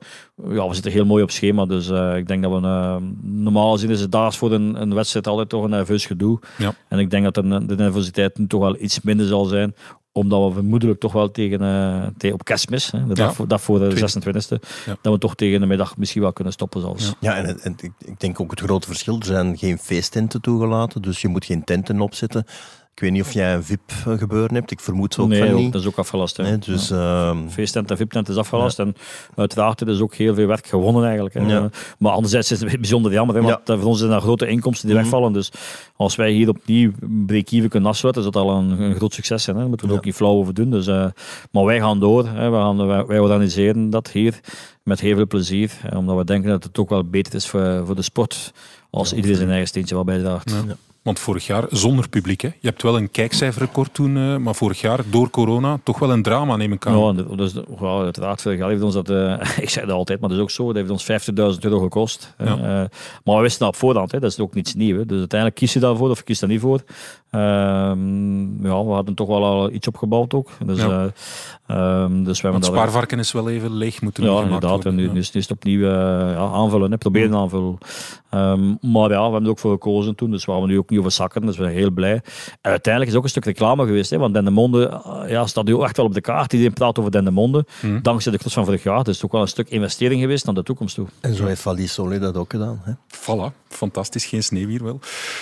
ja, 0.48 0.68
we 0.68 0.74
zitten 0.74 0.92
heel 0.92 1.04
mooi 1.04 1.22
op 1.22 1.30
schema. 1.30 1.66
Dus 1.66 1.88
ik 2.16 2.28
denk 2.28 2.42
dat 2.42 2.52
we, 2.52 2.98
normaal 3.22 3.72
gezien 3.72 3.90
is 3.90 4.00
het 4.00 4.12
daags 4.12 4.38
voor 4.38 4.52
een, 4.52 4.80
een 4.80 4.94
wedstrijd 4.94 5.26
altijd 5.26 5.48
toch 5.48 5.64
een 5.64 5.70
nerveus 5.70 6.06
gedoe. 6.06 6.38
Ja. 6.58 6.74
En 6.88 6.98
ik 6.98 7.10
denk 7.10 7.24
dat 7.24 7.34
de, 7.34 7.59
de 7.66 7.74
nervositeit 7.76 8.38
nu 8.38 8.46
toch 8.46 8.61
wel 8.61 8.76
iets 8.80 9.00
minder 9.00 9.26
zal 9.26 9.44
zijn 9.44 9.74
omdat 10.12 10.48
we 10.48 10.54
vermoedelijk 10.54 11.00
toch 11.00 11.12
wel 11.12 11.30
tegen, 11.30 11.61
eh, 11.61 12.06
tegen 12.16 12.34
op 12.34 12.44
kerstmis, 12.44 12.90
hè, 12.90 13.06
de 13.06 13.14
dag, 13.14 13.26
Ja. 13.28 13.32
voor, 13.32 13.48
dag 13.48 13.61
voor 13.61 13.78
de 13.78 13.84
Tweede. 13.88 14.00
26e, 14.00 14.61
Ja. 14.86 14.96
dat 15.02 15.12
we 15.12 15.18
toch 15.18 15.34
tegen 15.34 15.61
de 15.61 15.66
middag 15.66 15.96
misschien 15.96 16.22
wel 16.22 16.32
kunnen 16.32 16.52
stoppen 16.52 16.80
zelfs. 16.80 17.04
Ja. 17.06 17.14
Ja, 17.20 17.36
en, 17.44 17.61
en 17.61 17.74
ik, 17.80 17.92
ik 17.98 18.20
denk 18.20 18.40
ook 18.40 18.50
het 18.50 18.61
grote 18.61 18.86
verschil, 18.86 19.18
er 19.18 19.24
zijn 19.24 19.58
geen 19.58 19.78
feesttenten 19.78 20.40
toegelaten, 20.40 21.02
dus 21.02 21.20
je 21.20 21.28
moet 21.28 21.44
geen 21.44 21.64
tenten 21.64 22.00
opzetten. 22.00 22.44
Ik 23.01 23.07
weet 23.07 23.14
niet 23.14 23.24
of 23.26 23.32
jij 23.32 23.55
een 23.55 23.64
VIP-gebeuren 23.64 24.55
hebt, 24.55 24.70
ik 24.70 24.80
vermoed 24.80 25.14
zo 25.14 25.22
ook 25.22 25.28
nee, 25.28 25.44
van 25.44 25.55
niet. 25.55 25.72
dat 25.72 25.80
is 25.80 25.86
ook 25.88 25.96
afgelast. 25.98 26.36
Hè. 26.36 26.42
Nee, 26.42 26.59
dus, 26.59 26.88
Ja. 26.88 27.28
ehm, 27.30 27.48
Feesttent 27.48 27.90
en 27.90 27.96
VIP-tent 27.96 28.28
is 28.28 28.36
afgelast. 28.36 28.78
En 28.78 28.94
uiteraard 29.36 29.80
er 29.80 29.88
is 29.88 30.01
ook 30.01 30.14
heel 30.14 30.34
veel 30.34 30.46
werk 30.46 30.66
gewonnen 30.66 31.05
eigenlijk. 31.05 31.34
Hè. 31.34 31.40
Ja. 31.40 31.70
Maar 31.98 32.12
anderzijds 32.12 32.51
is 32.53 32.61
het 32.61 32.80
bijzonder 32.80 33.12
jammer, 33.12 33.36
hè, 33.36 33.42
want 33.42 33.68
eh, 33.68 33.76
voor 33.78 33.84
ons 33.88 33.98
zijn 33.98 34.11
er 34.11 34.20
grote 34.20 34.46
inkomsten 34.46 34.86
die 34.86 34.94
Mhm. 34.96 35.05
wegvallen. 35.05 35.32
Dus 35.32 35.51
als 35.96 36.16
wij 36.16 36.30
hier 36.30 36.48
opnieuw 36.48 36.92
break-even 37.26 37.68
kunnen 37.68 37.88
afsluiten, 37.88 38.24
is 38.24 38.30
dat 38.30 38.42
al 38.42 38.51
een, 38.57 38.80
een 38.80 38.94
groot 38.94 39.14
succes 39.14 39.42
zijn. 39.42 39.57
Hè. 39.57 39.61
Daar 39.62 39.70
moeten 39.70 39.86
we 39.86 39.92
er 39.92 39.98
ook 39.98 40.05
niet 40.07 40.14
flauw 40.14 40.32
over 40.34 40.55
doen. 40.55 40.70
Dus, 40.70 40.86
eh, 40.86 41.07
maar 41.51 41.64
wij 41.64 41.80
gaan 41.80 42.01
door. 42.01 42.26
Hè. 42.28 42.51
Wij, 42.51 42.61
gaan, 42.61 42.86
wij, 42.86 43.07
wij 43.07 43.18
organiseren 43.18 43.90
dat 43.90 44.11
hier 44.11 44.40
met 44.82 45.01
heel 45.01 45.16
veel 45.16 45.26
plezier. 45.26 45.70
Hè, 45.80 45.96
omdat 45.96 46.16
we 46.16 46.24
denken 46.24 46.51
dat 46.51 46.64
het 46.64 46.78
ook 46.78 46.88
wel 46.88 47.05
beter 47.05 47.34
is 47.34 47.46
voor, 47.48 47.82
voor 47.86 47.94
de 47.96 48.03
sport 48.03 48.53
als 48.90 49.12
iedereen 49.12 49.36
zijn 49.36 49.48
eigen 49.51 49.68
steentje 49.68 49.94
wel 49.94 50.05
bijdraagt. 50.05 50.55
Want 51.03 51.18
vorig 51.18 51.46
jaar 51.46 51.64
zonder 51.70 52.09
publiek. 52.09 52.40
Hè? 52.40 52.48
Je 52.48 52.68
hebt 52.68 52.82
wel 52.82 52.96
een 52.96 53.11
kijkcijferrecord 53.11 53.94
toen, 53.94 54.16
eh, 54.16 54.36
maar 54.36 54.55
vorig 54.55 54.80
jaar 54.80 55.01
door 55.11 55.30
corona 55.30 55.78
toch 55.82 55.98
wel 55.98 56.11
een 56.12 56.22
drama, 56.22 56.57
neem 56.57 56.72
ik 56.72 56.86
aan. 56.86 56.98
Ja, 56.98 57.12
dus, 57.36 57.53
uiteraard, 57.80 58.42
vorig 58.42 58.59
jaar 58.59 58.68
heeft 58.68 58.82
ons 58.82 58.94
dat, 58.94 59.11
eh, 59.11 59.32
ik 59.64 59.70
zeg 59.70 59.84
dat 59.84 59.94
altijd, 59.96 60.20
maar 60.20 60.28
dat 60.28 60.38
is 60.38 60.44
ook 60.44 60.51
zo, 60.51 60.66
dat 60.66 60.74
heeft 60.76 60.90
ons 60.90 61.05
50.000 61.05 61.64
euro 61.64 61.78
gekost. 61.78 62.34
Ja. 62.38 62.44
Eh, 62.46 62.88
maar 63.24 63.36
we 63.36 63.40
wisten 63.42 63.61
dat 63.64 63.68
op 63.68 63.76
voorhand, 63.76 64.12
hè, 64.12 64.20
dat 64.20 64.30
is 64.30 64.38
ook 64.40 64.55
niets 64.55 64.74
nieuws. 64.74 65.07
Dus 65.07 65.18
uiteindelijk 65.18 65.61
kies 65.61 65.72
je 65.72 65.80
daarvoor 65.80 66.11
of 66.11 66.18
je 66.18 66.24
kiest 66.24 66.40
daar 66.40 66.51
niet 66.51 66.61
voor. 66.61 66.82
Ehm, 67.30 68.66
ja, 68.66 68.84
we 68.84 68.92
hadden 68.92 69.14
toch 69.14 69.28
wel 69.28 69.44
al 69.44 69.70
iets 69.70 69.86
opgebouwd 69.86 70.34
ook. 70.34 70.51
Dus, 70.66 70.78
Ja. 70.78 71.12
eh, 71.66 71.76
ehm, 71.76 72.22
dus 72.22 72.42
hebben 72.42 72.61
Want 72.61 72.72
dat... 72.72 72.80
spaarvarken 72.82 73.18
is 73.18 73.32
wel 73.32 73.48
even 73.51 73.74
leeg 73.74 74.03
moeten 74.03 74.24
Ja, 74.24 74.42
inderdaad. 74.42 74.62
En 74.62 74.68
worden. 74.70 74.94
nu, 74.94 75.20
Ja. 75.20 75.20
het 75.32 75.51
opnieuw 75.51 75.86
ja, 75.88 76.34
aanvullen, 76.36 76.90
hè. 76.90 76.98
proberen 76.98 77.34
aanvullen. 77.34 77.78
Ehm, 78.31 78.74
maar 78.81 79.11
ja, 79.11 79.16
we 79.16 79.22
hebben 79.22 79.45
er 79.45 79.49
ook 79.49 79.59
voor 79.59 79.72
gekozen 79.72 80.14
toen, 80.14 80.31
dus 80.31 80.45
we 80.45 80.53
gaan 80.53 80.66
nu 80.66 80.78
ook 80.78 80.91
niet 80.91 80.99
over 80.99 81.11
zakken. 81.11 81.41
Dus 81.47 81.57
we 81.57 81.62
zijn 81.62 81.74
heel 81.74 81.91
blij. 81.91 82.12
En 82.12 82.22
uiteindelijk 82.70 83.03
is 83.03 83.09
het 83.09 83.16
ook 83.16 83.22
een 83.22 83.28
stuk 83.28 83.45
reclame 83.45 83.87
geweest, 83.87 84.11
hè, 84.11 84.18
want 84.18 84.35
Dendemonde 84.35 84.89
eh, 84.89 85.31
ja, 85.31 85.47
staat 85.47 85.64
nu 85.64 85.74
ook 85.74 85.83
echt 85.83 85.97
wel 85.97 86.07
op 86.07 86.14
de 86.14 86.20
kaart. 86.20 86.53
Iedereen 86.53 86.72
praat 86.74 86.99
over 86.99 87.11
Dendemonde, 87.11 87.64
Hmm. 87.81 88.03
dankzij 88.03 88.33
de 88.33 88.39
cross 88.39 88.55
van 88.55 88.64
vorig 88.64 88.83
jaar. 88.83 88.97
Dus 88.99 89.07
het 89.07 89.16
is 89.16 89.24
ook 89.24 89.33
wel 89.33 89.41
een 89.41 89.49
stuk 89.49 89.68
investering 89.68 90.20
geweest 90.20 90.45
naar 90.45 90.55
de 90.55 90.62
toekomst 90.62 90.95
toe. 90.95 91.07
en 91.20 91.35
zo 91.35 91.45
heeft 91.47 91.61
Valis 91.61 91.93
Solé 91.93 92.18
dat 92.18 92.37
ook 92.37 92.51
gedaan. 92.51 92.81
Hè? 92.83 92.93
Voilà, 93.16 93.55
fantastisch. 93.68 94.26
Geen 94.26 94.43
sneeuw 94.43 94.68
hier 94.68 94.85
wel. 94.85 95.01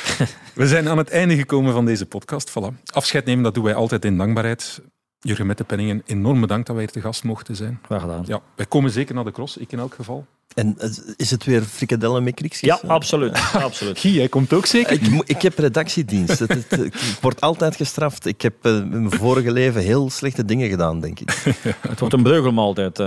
We 0.54 0.66
zijn 0.66 0.88
aan 0.88 0.98
het 0.98 1.10
einde 1.10 1.36
gekomen 1.36 1.72
van 1.72 1.84
deze 1.84 2.06
podcast. 2.06 2.50
Voilà. 2.50 2.82
Afscheid 2.92 3.24
nemen, 3.24 3.44
dat 3.44 3.54
doen 3.54 3.64
wij 3.64 3.74
altijd 3.74 4.04
in 4.04 4.16
dankbaarheid. 4.18 4.80
Jurgen 5.20 5.46
Mettepenningen, 5.46 6.02
enorm 6.06 6.40
bedankt 6.40 6.66
dat 6.66 6.76
wij 6.76 6.84
hier 6.84 6.94
te 6.94 7.00
gast 7.00 7.24
mochten 7.24 7.56
zijn. 7.56 7.78
Graag 7.82 8.00
gedaan. 8.00 8.22
Ja, 8.26 8.40
wij 8.56 8.66
komen 8.66 8.90
zeker 8.90 9.14
naar 9.14 9.24
de 9.24 9.30
cross, 9.32 9.56
ik 9.56 9.72
in 9.72 9.78
elk 9.78 9.94
geval. 9.94 10.26
En 10.54 10.74
eh, 10.78 10.88
is 11.16 11.30
het 11.30 11.44
weer 11.44 11.62
frikadellen 11.62 12.22
met 12.22 12.34
kriekjes? 12.34 12.60
Ja, 12.60 12.80
absoluut. 12.86 13.38
absoluut. 13.52 13.98
Guy, 14.00 14.14
jij 14.14 14.28
komt 14.28 14.52
ook 14.52 14.66
zeker? 14.66 14.92
Ik, 14.92 15.22
ik 15.24 15.42
heb 15.42 15.58
redactiedienst. 15.58 16.38
Het, 16.38 16.48
het- 16.48 16.84
ik 16.84 16.94
word 17.20 17.40
altijd 17.40 17.76
gestraft. 17.76 18.26
Ik 18.26 18.42
heb 18.42 18.54
eh, 18.62 18.72
in 18.76 18.88
mijn 18.88 19.10
vorige 19.10 19.52
leven 19.52 19.82
heel 19.82 20.10
slechte 20.10 20.44
dingen 20.44 20.68
gedaan, 20.68 21.00
denk 21.00 21.20
ik. 21.20 21.30
Het 21.88 22.00
wordt 22.00 22.14
een 22.14 22.22
breugelmaaltijd. 22.22 22.98
eh 22.98 23.06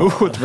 Oh, 0.00 0.10
goed. 0.10 0.38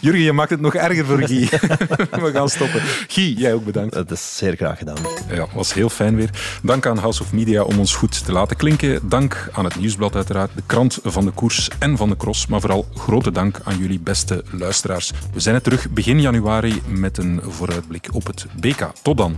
Jurgen, 0.00 0.20
je 0.22 0.32
maakt 0.32 0.50
het 0.50 0.60
nog 0.60 0.74
erger 0.74 1.04
voor 1.04 1.22
Guy. 1.22 1.48
We 2.24 2.30
gaan 2.32 2.48
stoppen. 2.48 2.80
Guy, 3.08 3.34
jij 3.38 3.54
ook 3.54 3.64
bedankt. 3.64 3.94
Dat 3.94 4.10
is 4.10 4.36
zeer 4.36 4.56
graag 4.56 4.78
gedaan. 4.78 4.96
Ja, 5.30 5.46
was 5.54 5.74
heel 5.74 5.88
fijn 5.88 6.16
weer. 6.16 6.30
Dank 6.62 6.86
aan 6.86 6.98
House 6.98 7.22
of 7.22 7.32
Media 7.32 7.62
om 7.62 7.78
ons 7.78 7.94
goed 7.94 8.24
te 8.24 8.32
laten 8.32 8.56
klinken. 8.56 9.08
Dank 9.08 9.48
aan 9.52 9.64
het 9.64 9.76
Nieuwsblad 9.76 10.14
uiteraard, 10.14 10.50
de 10.54 10.62
krant 10.66 10.98
van 11.02 11.24
de 11.24 11.30
koers 11.30 11.68
en 11.78 11.96
van 11.96 12.08
de 12.08 12.16
cross. 12.16 12.46
Maar 12.46 12.60
vooral 12.60 12.86
grote 12.94 13.30
dank 13.32 13.60
aan 13.64 13.78
jullie 13.78 14.00
beste 14.00 14.44
luisteraars. 14.50 15.10
We 15.32 15.40
zijn 15.40 15.54
er 15.54 15.62
terug 15.70 15.90
begin 15.90 16.20
januari 16.20 16.82
met 16.86 17.18
een 17.18 17.40
vooruitblik 17.42 18.08
op 18.12 18.26
het 18.26 18.46
BK. 18.60 18.92
Tot 19.02 19.16
dan. 19.16 19.36